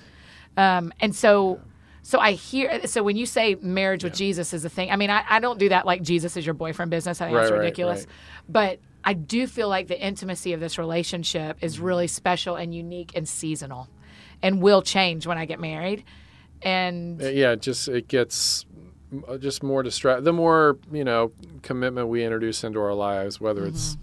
Um, 0.56 0.92
and 1.00 1.14
so, 1.14 1.60
so 2.06 2.20
I 2.20 2.32
hear. 2.32 2.86
So 2.86 3.02
when 3.02 3.16
you 3.16 3.24
say 3.26 3.56
marriage 3.56 4.04
with 4.04 4.14
Jesus 4.14 4.52
is 4.52 4.64
a 4.64 4.68
thing, 4.68 4.90
I 4.92 4.96
mean, 4.96 5.08
I, 5.10 5.24
I 5.28 5.40
don't 5.40 5.58
do 5.58 5.70
that 5.70 5.86
like 5.86 6.02
Jesus 6.02 6.36
is 6.36 6.44
your 6.46 6.54
boyfriend 6.54 6.90
business. 6.90 7.20
I 7.20 7.24
think 7.26 7.36
that's 7.38 7.50
Right, 7.50 7.56
right, 7.56 7.62
ridiculous. 7.64 8.00
right. 8.00 8.08
But 8.48 8.78
I 9.02 9.14
do 9.14 9.46
feel 9.46 9.68
like 9.70 9.88
the 9.88 9.98
intimacy 10.00 10.52
of 10.52 10.60
this 10.60 10.78
relationship 10.78 11.56
is 11.62 11.80
really 11.80 12.06
special 12.06 12.56
and 12.56 12.74
unique 12.74 13.12
and 13.16 13.26
seasonal, 13.28 13.88
and 14.42 14.60
will 14.62 14.82
change 14.82 15.26
when 15.26 15.38
I 15.38 15.46
get 15.46 15.58
married. 15.60 16.04
And 16.62 17.20
uh, 17.22 17.28
yeah, 17.28 17.54
just 17.54 17.88
it 17.88 18.06
gets 18.08 18.64
uh, 19.28 19.36
just 19.38 19.62
more 19.62 19.82
distract. 19.82 20.24
The 20.24 20.32
more 20.32 20.78
you 20.92 21.04
know 21.04 21.32
commitment 21.62 22.08
we 22.08 22.22
introduce 22.24 22.64
into 22.64 22.80
our 22.80 22.94
lives, 22.94 23.40
whether 23.40 23.64
it's 23.66 23.96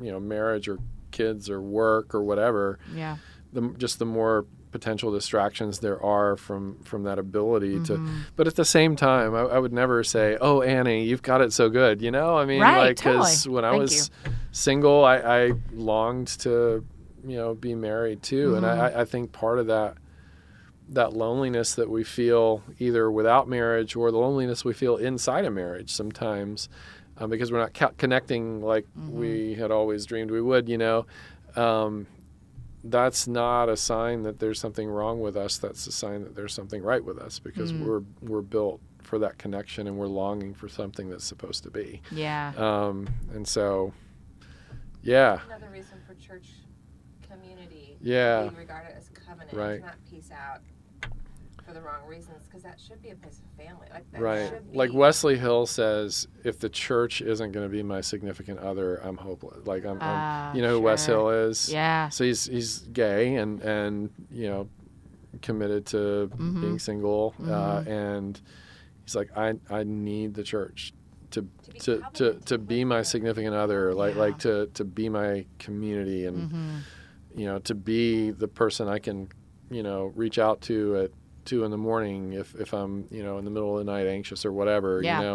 you 0.00 0.12
know 0.12 0.20
marriage 0.20 0.68
or 0.68 0.78
kids 1.10 1.48
or 1.48 1.60
work 1.62 2.14
or 2.14 2.22
whatever, 2.22 2.78
Yeah. 2.94 3.16
the 3.52 3.62
just 3.78 3.98
the 3.98 4.04
more 4.06 4.44
potential 4.78 5.10
distractions 5.12 5.78
there 5.80 6.02
are 6.02 6.36
from 6.36 6.78
from 6.84 7.04
that 7.04 7.18
ability 7.18 7.80
to. 7.84 7.94
Mm-hmm. 7.94 8.18
But 8.36 8.46
at 8.46 8.56
the 8.56 8.64
same 8.64 8.94
time, 8.96 9.34
I, 9.34 9.40
I 9.56 9.58
would 9.58 9.72
never 9.72 10.04
say, 10.04 10.36
"Oh, 10.40 10.60
Annie, 10.62 11.04
you've 11.04 11.22
got 11.22 11.40
it 11.40 11.52
so 11.52 11.68
good." 11.70 12.02
You 12.02 12.10
know, 12.10 12.36
I 12.36 12.44
mean, 12.44 12.60
Right, 12.60 12.88
like 12.88 12.96
because 12.96 13.44
totally. 13.44 13.54
when 13.54 13.64
I 13.64 13.70
Thank 13.70 13.80
was 13.82 14.10
single, 14.52 15.04
I, 15.04 15.16
I 15.18 15.52
longed 15.72 16.28
to 16.40 16.84
you 17.26 17.36
know 17.36 17.54
be 17.54 17.74
married 17.74 18.22
too, 18.22 18.54
and 18.56 18.64
Mm-hmm. 18.66 18.96
I, 18.98 19.00
I 19.02 19.04
think 19.04 19.32
part 19.32 19.58
of 19.58 19.66
that 19.68 19.94
that 20.90 21.12
loneliness 21.14 21.74
that 21.74 21.90
we 21.90 22.04
feel 22.04 22.62
either 22.78 23.10
without 23.10 23.48
marriage 23.48 23.96
or 23.96 24.10
the 24.12 24.18
loneliness 24.18 24.64
we 24.64 24.72
feel 24.72 24.96
inside 24.96 25.44
a 25.44 25.50
marriage 25.50 25.90
sometimes 25.90 26.68
um, 27.18 27.28
because 27.28 27.50
we're 27.50 27.58
not 27.58 27.74
ca- 27.74 27.90
connecting 27.98 28.60
like 28.62 28.84
Mm-hmm. 28.96 29.18
we 29.18 29.54
had 29.54 29.72
always 29.72 30.06
dreamed 30.06 30.30
we 30.30 30.40
would 30.40 30.68
you 30.68 30.78
know 30.78 31.04
um, 31.56 32.06
that's 32.90 33.26
not 33.26 33.68
a 33.68 33.76
sign 33.76 34.22
that 34.22 34.38
there's 34.38 34.60
something 34.60 34.88
wrong 34.88 35.20
with 35.20 35.36
us 35.36 35.58
that's 35.58 35.86
a 35.86 35.92
sign 35.92 36.22
that 36.24 36.34
there's 36.34 36.52
something 36.54 36.82
right 36.82 37.04
with 37.04 37.18
us 37.18 37.38
because 37.38 37.72
Mm. 37.72 37.84
we're 37.86 38.02
we're 38.22 38.42
built 38.42 38.80
for 39.02 39.18
that 39.20 39.38
connection 39.38 39.86
and 39.86 39.96
we're 39.96 40.06
longing 40.08 40.52
for 40.54 40.68
something 40.68 41.08
that's 41.08 41.24
supposed 41.24 41.62
to 41.62 41.70
be 41.70 42.02
Yeah. 42.10 42.52
um, 42.56 43.06
and 43.34 43.46
so 43.46 43.92
yeah 45.02 45.40
Another 45.46 45.70
reason 45.70 45.98
for 46.06 46.14
church 46.14 46.48
community 47.30 47.96
Yeah. 48.00 48.42
being 48.42 48.56
regarded 48.56 48.96
as 48.96 49.08
covenant, 49.10 49.52
Right. 49.52 49.80
not 49.80 49.94
peace 50.10 50.30
out 50.30 50.60
for 51.64 51.72
the 51.72 51.80
wrong 51.80 52.06
reasons, 52.06 52.44
because 52.44 52.62
that 52.62 52.78
should 52.80 53.02
be 53.02 53.10
a 53.10 53.16
place 53.16 53.38
of 53.40 53.45
family. 53.56 53.86
Like 53.92 54.10
that 54.12 54.20
Right. 54.20 54.48
should 54.48 54.72
be. 54.72 54.78
Like 54.78 54.92
Wesley 54.92 55.36
Hill 55.38 55.66
says, 55.66 56.28
if 56.44 56.58
the 56.58 56.68
church 56.68 57.20
isn't 57.22 57.52
going 57.52 57.66
to 57.66 57.70
be 57.72 57.82
my 57.82 58.00
significant 58.00 58.58
other, 58.60 58.96
I'm 58.96 59.16
hopeless. 59.16 59.66
Like 59.66 59.84
I'm, 59.84 59.98
Ah, 60.00 60.50
I'm 60.50 60.56
you 60.56 60.62
know 60.62 60.70
who 60.74 60.80
Wes. 60.82 61.06
Hill 61.06 61.30
is? 61.30 61.72
Yeah. 61.72 62.08
So 62.10 62.24
he's 62.24 62.46
he's 62.46 62.78
gay 62.92 63.36
and 63.36 63.60
and 63.62 64.10
you 64.30 64.48
know 64.48 64.68
committed 65.42 65.86
to 65.86 65.96
Mm-hmm. 66.32 66.60
being 66.60 66.78
single 66.78 67.34
uh, 67.46 67.82
and 67.86 68.40
he's 69.04 69.14
like 69.14 69.30
I 69.36 69.54
I 69.70 69.84
need 69.84 70.34
the 70.34 70.42
church 70.42 70.92
to 71.32 71.42
be 71.42 71.78
to 71.80 72.02
to, 72.14 72.34
to 72.46 72.56
be 72.58 72.84
my 72.84 73.02
significant 73.02 73.54
other 73.54 73.92
like 73.92 74.14
Yeah. 74.14 74.20
like 74.20 74.38
to 74.38 74.66
to 74.74 74.84
be 74.84 75.08
my 75.08 75.44
community 75.58 76.24
and 76.26 76.36
Mm-hmm. 76.50 76.76
you 77.40 77.46
know 77.46 77.58
to 77.60 77.74
be 77.74 78.30
the 78.30 78.48
person 78.48 78.88
I 78.88 78.98
can 78.98 79.28
you 79.70 79.82
know 79.82 80.06
reach 80.14 80.38
out 80.38 80.60
to 80.62 80.96
at 81.02 81.10
two 81.46 81.64
in 81.64 81.70
the 81.70 81.76
morning 81.78 82.32
if 82.32 82.54
if 82.56 82.72
I'm 82.74 83.06
you 83.10 83.22
know 83.22 83.38
in 83.38 83.44
the 83.44 83.50
middle 83.50 83.78
of 83.78 83.84
the 83.86 83.90
night 83.90 84.06
anxious 84.06 84.44
or 84.44 84.52
whatever 84.52 85.00
Yeah. 85.02 85.20
you 85.20 85.26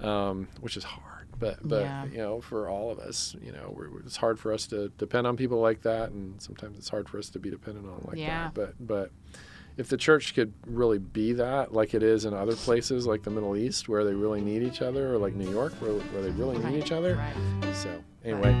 know 0.00 0.08
um, 0.08 0.48
which 0.60 0.76
is 0.76 0.84
hard 0.84 1.26
but 1.38 1.58
but 1.62 1.82
Yeah. 1.82 2.04
you 2.06 2.18
know 2.18 2.40
for 2.40 2.68
all 2.68 2.90
of 2.90 2.98
us 2.98 3.34
you 3.42 3.52
know 3.52 3.72
we're, 3.76 4.00
it's 4.00 4.16
hard 4.16 4.38
for 4.38 4.52
us 4.52 4.66
to 4.68 4.88
depend 4.98 5.26
on 5.26 5.36
people 5.36 5.58
like 5.60 5.82
that 5.82 6.10
and 6.10 6.40
sometimes 6.40 6.78
it's 6.78 6.88
hard 6.88 7.08
for 7.08 7.18
us 7.18 7.28
to 7.30 7.38
be 7.38 7.50
dependent 7.50 7.86
on 7.86 8.02
like 8.06 8.16
Yeah. 8.18 8.50
that 8.54 8.54
but 8.54 8.74
but 8.86 9.10
if 9.76 9.88
the 9.88 9.96
church 9.96 10.34
could 10.34 10.52
really 10.66 10.98
be 10.98 11.32
that 11.34 11.72
like 11.72 11.94
it 11.94 12.02
is 12.02 12.24
in 12.24 12.34
other 12.34 12.54
places 12.56 13.06
like 13.06 13.22
the 13.22 13.30
Middle 13.30 13.56
East 13.56 13.88
where 13.88 14.04
they 14.04 14.12
really 14.14 14.40
need 14.42 14.62
each 14.62 14.82
other 14.82 15.14
or 15.14 15.18
like 15.18 15.34
New 15.34 15.50
York 15.50 15.72
where, 15.80 15.92
where 15.92 16.22
they 16.22 16.30
really 16.30 16.58
Right, 16.58 16.72
need 16.74 16.82
each 16.84 16.92
other 16.92 17.16
right. 17.16 17.74
so 17.74 17.90
anyway 18.24 18.54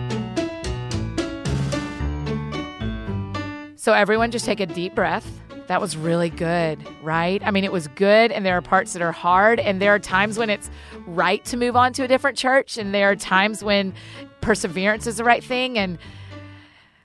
So 3.76 3.94
everyone 3.94 4.30
just 4.30 4.44
take 4.44 4.60
a 4.60 4.66
deep 4.66 4.94
breath. 4.94 5.26
That 5.70 5.80
was 5.80 5.96
really 5.96 6.30
good, 6.30 6.84
right? 7.00 7.40
I 7.44 7.52
mean, 7.52 7.62
it 7.62 7.70
was 7.70 7.86
good, 7.86 8.32
and 8.32 8.44
there 8.44 8.56
are 8.56 8.60
parts 8.60 8.92
that 8.94 9.02
are 9.02 9.12
hard, 9.12 9.60
and 9.60 9.80
there 9.80 9.94
are 9.94 10.00
times 10.00 10.36
when 10.36 10.50
it's 10.50 10.68
right 11.06 11.44
to 11.44 11.56
move 11.56 11.76
on 11.76 11.92
to 11.92 12.02
a 12.02 12.08
different 12.08 12.36
church, 12.36 12.76
and 12.76 12.92
there 12.92 13.08
are 13.08 13.14
times 13.14 13.62
when 13.62 13.94
perseverance 14.40 15.06
is 15.06 15.18
the 15.18 15.22
right 15.22 15.44
thing. 15.44 15.78
And 15.78 15.96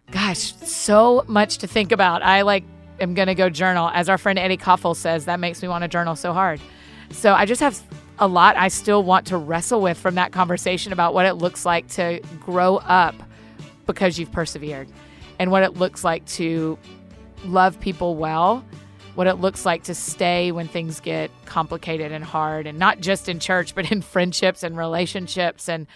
gosh, 0.09 0.55
so 0.55 1.23
much 1.27 1.59
to 1.59 1.67
think 1.67 1.91
about. 1.91 2.23
I 2.23 2.41
like 2.41 2.63
am 2.99 3.13
gonna 3.13 3.35
go 3.35 3.51
journal. 3.51 3.91
As 3.93 4.09
our 4.09 4.17
friend 4.17 4.39
Eddie 4.39 4.57
Kaufholz 4.57 4.95
says, 4.95 5.25
that 5.25 5.39
makes 5.39 5.61
me 5.61 5.67
want 5.67 5.83
to 5.83 5.87
journal 5.87 6.15
so 6.15 6.33
hard. 6.33 6.59
So 7.11 7.35
I 7.35 7.45
just 7.45 7.61
have 7.61 7.79
a 8.17 8.27
lot 8.27 8.57
I 8.57 8.69
still 8.69 9.03
want 9.03 9.27
to 9.27 9.37
wrestle 9.37 9.79
with 9.79 9.99
from 9.99 10.15
that 10.15 10.31
conversation 10.31 10.91
about 10.91 11.13
what 11.13 11.27
it 11.27 11.35
looks 11.35 11.67
like 11.67 11.87
to 11.89 12.19
grow 12.39 12.77
up 12.77 13.13
because 13.85 14.17
you've 14.17 14.31
persevered 14.31 14.87
and 15.37 15.51
what 15.51 15.61
it 15.61 15.75
looks 15.75 16.03
like 16.03 16.25
to 16.25 16.79
love 17.43 17.79
people 17.79 18.15
well, 18.15 18.63
what 19.15 19.27
it 19.27 19.35
looks 19.35 19.65
like 19.65 19.83
to 19.83 19.95
stay 19.95 20.51
when 20.51 20.67
things 20.67 20.99
get 20.99 21.31
complicated 21.45 22.11
and 22.11 22.23
hard, 22.23 22.67
and 22.67 22.77
not 22.77 22.99
just 22.99 23.29
in 23.29 23.39
church, 23.39 23.75
but 23.75 23.91
in 23.91 24.01
friendships 24.13 24.63
and 24.63 24.77
relationships 24.77 25.69
and 25.69 25.87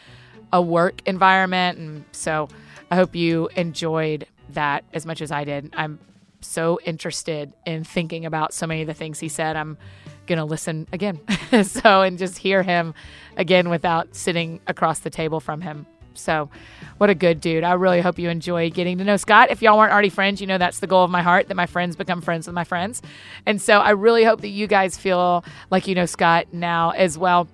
a 0.51 0.61
work 0.61 1.01
environment. 1.05 1.77
And 1.77 2.05
so 2.11 2.49
I 2.89 2.95
hope 2.95 3.15
you 3.15 3.49
enjoyed 3.55 4.25
that 4.49 4.83
as 4.93 5.05
much 5.05 5.21
as 5.21 5.31
I 5.31 5.43
did. 5.43 5.73
I'm 5.75 5.99
so 6.41 6.79
interested 6.85 7.53
in 7.65 7.83
thinking 7.83 8.25
about 8.25 8.53
so 8.53 8.65
many 8.65 8.81
of 8.81 8.87
the 8.87 8.93
things 8.93 9.19
he 9.19 9.29
said. 9.29 9.55
I'm 9.55 9.77
going 10.25 10.37
to 10.37 10.45
listen 10.45 10.87
again. 10.93 11.19
so, 11.63 12.01
and 12.01 12.17
just 12.17 12.37
hear 12.37 12.63
him 12.63 12.93
again 13.35 13.69
without 13.69 14.15
sitting 14.15 14.61
across 14.67 14.99
the 14.99 15.09
table 15.09 15.39
from 15.39 15.61
him. 15.61 15.85
So, 16.13 16.49
what 16.97 17.09
a 17.09 17.15
good 17.15 17.39
dude. 17.39 17.63
I 17.63 17.73
really 17.73 18.01
hope 18.01 18.19
you 18.19 18.29
enjoy 18.29 18.69
getting 18.69 18.97
to 18.97 19.03
know 19.03 19.17
Scott. 19.17 19.51
If 19.51 19.61
y'all 19.61 19.77
weren't 19.77 19.93
already 19.93 20.09
friends, 20.09 20.41
you 20.41 20.47
know 20.47 20.57
that's 20.57 20.79
the 20.79 20.87
goal 20.87 21.03
of 21.03 21.11
my 21.11 21.21
heart 21.21 21.47
that 21.47 21.55
my 21.55 21.65
friends 21.65 21.95
become 21.95 22.21
friends 22.21 22.47
with 22.47 22.53
my 22.53 22.63
friends. 22.63 23.01
And 23.45 23.61
so, 23.61 23.79
I 23.79 23.91
really 23.91 24.23
hope 24.23 24.41
that 24.41 24.49
you 24.49 24.67
guys 24.67 24.97
feel 24.97 25.43
like 25.71 25.87
you 25.87 25.95
know 25.95 26.05
Scott 26.05 26.47
now 26.51 26.91
as 26.91 27.17
well. 27.17 27.47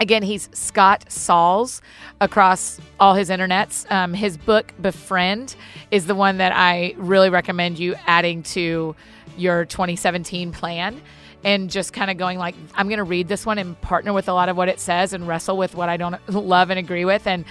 Again, 0.00 0.22
he's 0.22 0.48
Scott 0.52 1.10
Sauls 1.12 1.82
across 2.22 2.80
all 2.98 3.14
his 3.14 3.28
internets. 3.28 3.90
Um, 3.92 4.14
his 4.14 4.38
book, 4.38 4.72
Befriend, 4.80 5.56
is 5.90 6.06
the 6.06 6.14
one 6.14 6.38
that 6.38 6.52
I 6.56 6.94
really 6.96 7.28
recommend 7.28 7.78
you 7.78 7.94
adding 8.06 8.42
to 8.44 8.96
your 9.36 9.66
2017 9.66 10.52
plan 10.52 11.00
and 11.44 11.70
just 11.70 11.92
kind 11.92 12.10
of 12.10 12.16
going 12.16 12.38
like 12.38 12.54
i'm 12.74 12.88
going 12.88 12.98
to 12.98 13.04
read 13.04 13.28
this 13.28 13.46
one 13.46 13.58
and 13.58 13.80
partner 13.80 14.12
with 14.12 14.28
a 14.28 14.32
lot 14.32 14.48
of 14.48 14.56
what 14.56 14.68
it 14.68 14.78
says 14.78 15.12
and 15.12 15.26
wrestle 15.26 15.56
with 15.56 15.74
what 15.74 15.88
i 15.88 15.96
don't 15.96 16.16
love 16.28 16.70
and 16.70 16.78
agree 16.78 17.04
with 17.04 17.26
and 17.26 17.44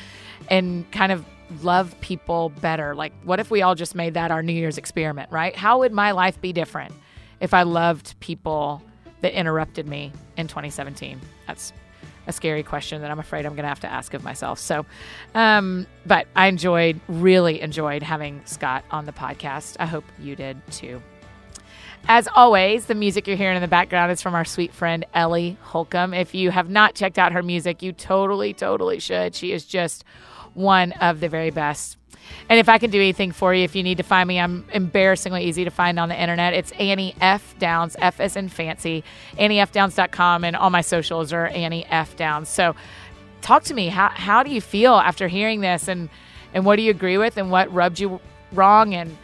and 0.50 0.90
kind 0.92 1.12
of 1.12 1.26
love 1.62 2.00
people 2.02 2.50
better. 2.62 2.96
Like 2.96 3.14
what 3.24 3.40
if 3.40 3.50
we 3.52 3.62
all 3.62 3.76
just 3.76 3.96
made 3.96 4.14
that 4.14 4.32
our 4.32 4.44
new 4.44 4.54
year's 4.54 4.78
experiment 4.78 5.32
right? 5.32 5.56
How 5.56 5.80
would 5.80 5.92
my 5.92 6.12
life 6.12 6.40
be 6.40 6.54
different 6.54 6.94
if 7.40 7.54
i 7.54 7.64
loved 7.64 8.20
people 8.20 8.82
that 9.22 9.38
interrupted 9.38 9.88
me 9.88 10.12
in 10.38 10.48
2017 10.48 11.20
that's 11.48 11.74
a 12.28 12.34
scary 12.34 12.64
question 12.64 13.02
that 13.02 13.12
i'm 13.12 13.20
afraid 13.20 13.46
i'm 13.46 13.54
going 13.54 13.64
to 13.64 13.70
have 13.70 13.80
to 13.80 13.92
ask 13.92 14.14
of 14.14 14.24
myself. 14.24 14.60
So 14.60 14.86
um, 15.36 15.88
but 16.06 16.28
i 16.36 16.48
enjoyed 16.48 17.00
really 17.08 17.62
enjoyed 17.62 18.04
having 18.04 18.42
scott 18.46 18.84
on 18.92 19.06
the 19.06 19.14
podcast. 19.14 19.78
I 19.80 19.86
hope 19.86 20.06
you 20.20 20.36
did 20.36 20.62
too. 20.72 21.02
As 22.08 22.30
always, 22.34 22.86
the 22.86 22.96
music 22.96 23.28
you're 23.28 23.36
hearing 23.36 23.58
in 23.58 23.62
the 23.62 23.68
background 23.68 24.12
is 24.12 24.22
from 24.22 24.34
our 24.34 24.46
sweet 24.46 24.74
friend 24.74 25.06
Ellie 25.14 25.58
Holcomb. 25.62 26.14
If 26.14 26.34
you 26.34 26.50
have 26.50 26.70
not 26.70 26.96
checked 26.96 27.20
out 27.20 27.34
her 27.34 27.44
music, 27.44 27.82
you 27.82 27.92
totally, 27.92 28.54
totally 28.54 29.00
should. 29.00 29.36
She 29.36 29.52
is 29.52 29.66
just 29.66 30.06
one 30.54 30.91
of 30.93 31.20
the 31.20 31.30
very 31.30 31.52
best. 31.52 31.97
And 32.47 32.60
if 32.60 32.70
I 32.70 32.78
can 32.78 32.89
do 32.89 33.00
anything 33.00 33.32
for 33.32 33.54
you, 33.54 33.64
if 33.64 33.76
you 33.76 33.84
need 33.84 33.97
to 33.97 34.04
find 34.04 34.28
me, 34.28 34.39
I'm 34.39 34.66
embarrassingly 34.72 35.43
easy 35.43 35.64
to 35.64 35.72
find 35.72 36.00
on 36.00 36.10
the 36.10 36.20
internet. 36.20 36.54
It's 36.54 36.72
Annie 36.74 37.16
F. 37.22 37.56
Downs, 37.60 37.95
F 38.00 38.20
as 38.20 38.36
in 38.36 38.50
fancy, 38.50 39.04
AnnieFDowns.com, 39.38 40.43
and 40.43 40.56
all 40.56 40.70
my 40.70 40.82
socials 40.82 41.34
are 41.34 41.47
Annie 41.47 41.86
F. 41.88 42.16
Downs. 42.16 42.50
So 42.50 42.76
talk 43.41 43.64
to 43.64 43.74
me. 43.74 43.88
How, 43.88 44.10
how 44.10 44.43
do 44.43 44.52
you 44.52 44.62
feel 44.62 44.95
after 44.95 45.28
hearing 45.28 45.62
this? 45.62 45.88
And, 45.88 46.10
and 46.54 46.66
what 46.66 46.76
do 46.76 46.82
you 46.82 46.91
agree 46.91 47.18
with? 47.18 47.38
And 47.38 47.52
what 47.52 47.74
rubbed 47.74 48.00
you 48.00 48.20
wrong? 48.52 48.93
And 48.95 49.16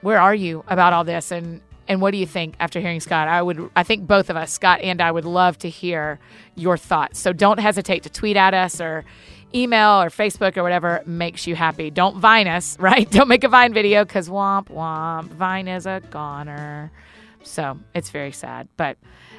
where 0.00 0.20
are 0.20 0.34
you 0.34 0.64
about 0.68 0.92
all 0.92 1.04
this? 1.04 1.30
And 1.30 1.60
and 1.86 2.00
what 2.00 2.12
do 2.12 2.16
you 2.16 2.26
think 2.26 2.54
after 2.60 2.80
hearing 2.80 3.00
Scott? 3.00 3.28
I 3.28 3.42
would 3.42 3.70
I 3.76 3.82
think 3.82 4.06
both 4.06 4.30
of 4.30 4.36
us, 4.36 4.52
Scott 4.52 4.80
and 4.80 5.00
I, 5.00 5.10
would 5.10 5.24
love 5.24 5.58
to 5.58 5.68
hear 5.68 6.18
your 6.54 6.76
thoughts. 6.76 7.18
So 7.18 7.32
don't 7.32 7.60
hesitate 7.60 8.04
to 8.04 8.10
tweet 8.10 8.36
at 8.36 8.54
us 8.54 8.80
or 8.80 9.04
email 9.54 10.02
or 10.02 10.08
Facebook 10.08 10.56
or 10.56 10.62
whatever 10.62 11.02
makes 11.06 11.46
you 11.46 11.54
happy. 11.54 11.90
Don't 11.90 12.18
Vine 12.18 12.48
us, 12.48 12.78
right? 12.80 13.10
Don't 13.10 13.28
make 13.28 13.44
a 13.44 13.48
Vine 13.48 13.72
video 13.72 14.04
because 14.04 14.28
womp 14.28 14.68
womp. 14.68 15.26
Vine 15.26 15.68
is 15.68 15.86
a 15.86 16.02
goner. 16.10 16.90
So 17.42 17.78
it's 17.94 18.10
very 18.10 18.32
sad. 18.32 18.68
But 18.76 18.96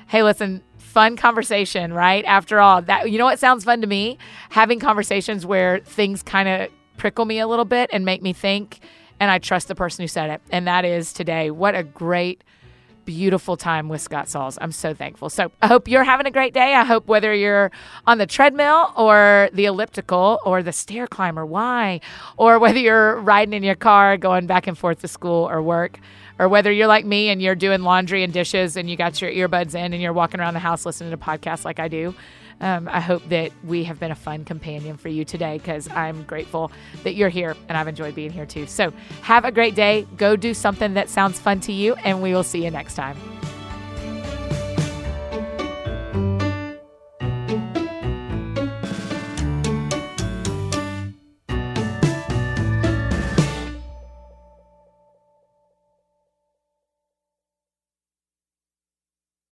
hey, 0.08 0.24
listen, 0.24 0.64
fun 0.78 1.18
conversation, 1.18 1.92
right? 1.92 2.24
After 2.26 2.60
all, 2.60 2.82
that 2.84 3.12
you 3.12 3.18
know 3.18 3.26
what 3.26 3.40
sounds 3.40 3.64
fun 3.64 3.82
to 3.82 3.88
me? 3.88 4.18
Having 4.50 4.80
conversations 4.80 5.46
where 5.46 5.80
things 5.80 6.24
kind 6.24 6.48
of 6.48 6.70
prickle 6.98 7.26
me 7.26 7.40
a 7.40 7.48
little 7.48 7.66
bit 7.66 7.90
and 7.92 8.06
make 8.06 8.22
me 8.22 8.32
think 8.32 8.80
and 9.20 9.32
I 9.32 9.40
trust 9.40 9.68
the 9.68 9.76
person 9.76 10.04
who 10.04 10.08
said 10.08 10.30
it. 10.30 10.42
And 10.52 10.68
that 10.68 10.86
is 10.86 11.14
today. 11.14 11.52
What 11.52 11.76
a 11.76 11.84
great, 11.84 12.44
beautiful 13.06 13.56
time 13.56 13.88
with 13.90 14.02
Scott 14.02 14.28
Sauls. 14.28 14.58
I'm 14.62 14.72
so 14.72 14.94
thankful. 14.94 15.30
So 15.30 15.52
I 15.62 15.68
hope 15.68 15.88
you're 15.88 16.04
having 16.04 16.26
a 16.26 16.32
great 16.32 16.54
day. 16.54 16.74
I 16.74 16.84
hope 16.84 17.08
whether 17.08 17.34
you're 17.34 17.72
on 18.06 18.18
the 18.18 18.26
treadmill 18.26 18.92
or 18.98 19.50
the 19.54 19.66
elliptical 19.66 20.40
or 20.46 20.64
the 20.64 20.74
stair 20.74 21.08
climber, 21.08 21.46
why, 21.46 22.02
or 22.38 22.60
whether 22.60 22.80
you're 22.80 23.20
riding 23.22 23.54
in 23.54 23.64
your 23.64 23.76
car 23.76 24.18
going 24.18 24.48
back 24.48 24.68
and 24.68 24.78
forth 24.78 25.02
to 25.02 25.08
school 25.08 25.50
or 25.50 25.62
work, 25.62 26.00
or 26.40 26.50
whether 26.50 26.72
you're 26.72 26.88
like 26.88 27.06
me 27.06 27.30
and 27.30 27.42
you're 27.42 27.56
doing 27.56 27.82
laundry 27.82 28.24
and 28.24 28.34
dishes 28.34 28.76
and 28.76 28.90
you 28.90 28.98
got 28.98 29.22
your 29.22 29.32
earbuds 29.32 29.76
in 29.76 29.94
and 29.94 30.02
you're 30.02 30.14
walking 30.14 30.40
around 30.40 30.54
the 30.54 30.60
house 30.60 30.86
listening 30.86 31.12
to 31.12 31.18
podcasts 31.18 31.64
like 31.64 31.80
I 31.80 31.88
do. 31.88 32.14
Um, 32.62 32.88
I 32.90 33.02
hope 33.02 33.28
that 33.30 33.52
we 33.64 33.84
have 33.84 34.00
been 34.00 34.12
a 34.12 34.16
fun 34.16 34.46
companion 34.46 34.98
for 34.98 35.10
you 35.10 35.26
today 35.26 35.58
because 35.58 35.90
I'm 35.90 36.24
grateful 36.24 36.72
that 37.04 37.16
you're 37.16 37.30
here 37.30 37.56
and 37.68 37.78
I've 37.78 37.88
enjoyed 37.88 38.16
being 38.16 38.32
here 38.32 38.46
too. 38.46 38.66
So 38.68 38.94
have 39.22 39.46
a 39.46 39.52
great 39.52 39.76
day. 39.76 40.08
Go 40.18 40.36
do 40.36 40.54
something 40.54 40.94
that 40.94 41.10
sounds 41.10 41.40
fun 41.40 41.60
to 41.62 41.74
you, 41.74 41.96
and 41.96 42.22
we 42.22 42.34
will 42.34 42.44
see 42.44 42.64
you 42.64 42.72
next 42.72 42.96
time. 42.96 43.35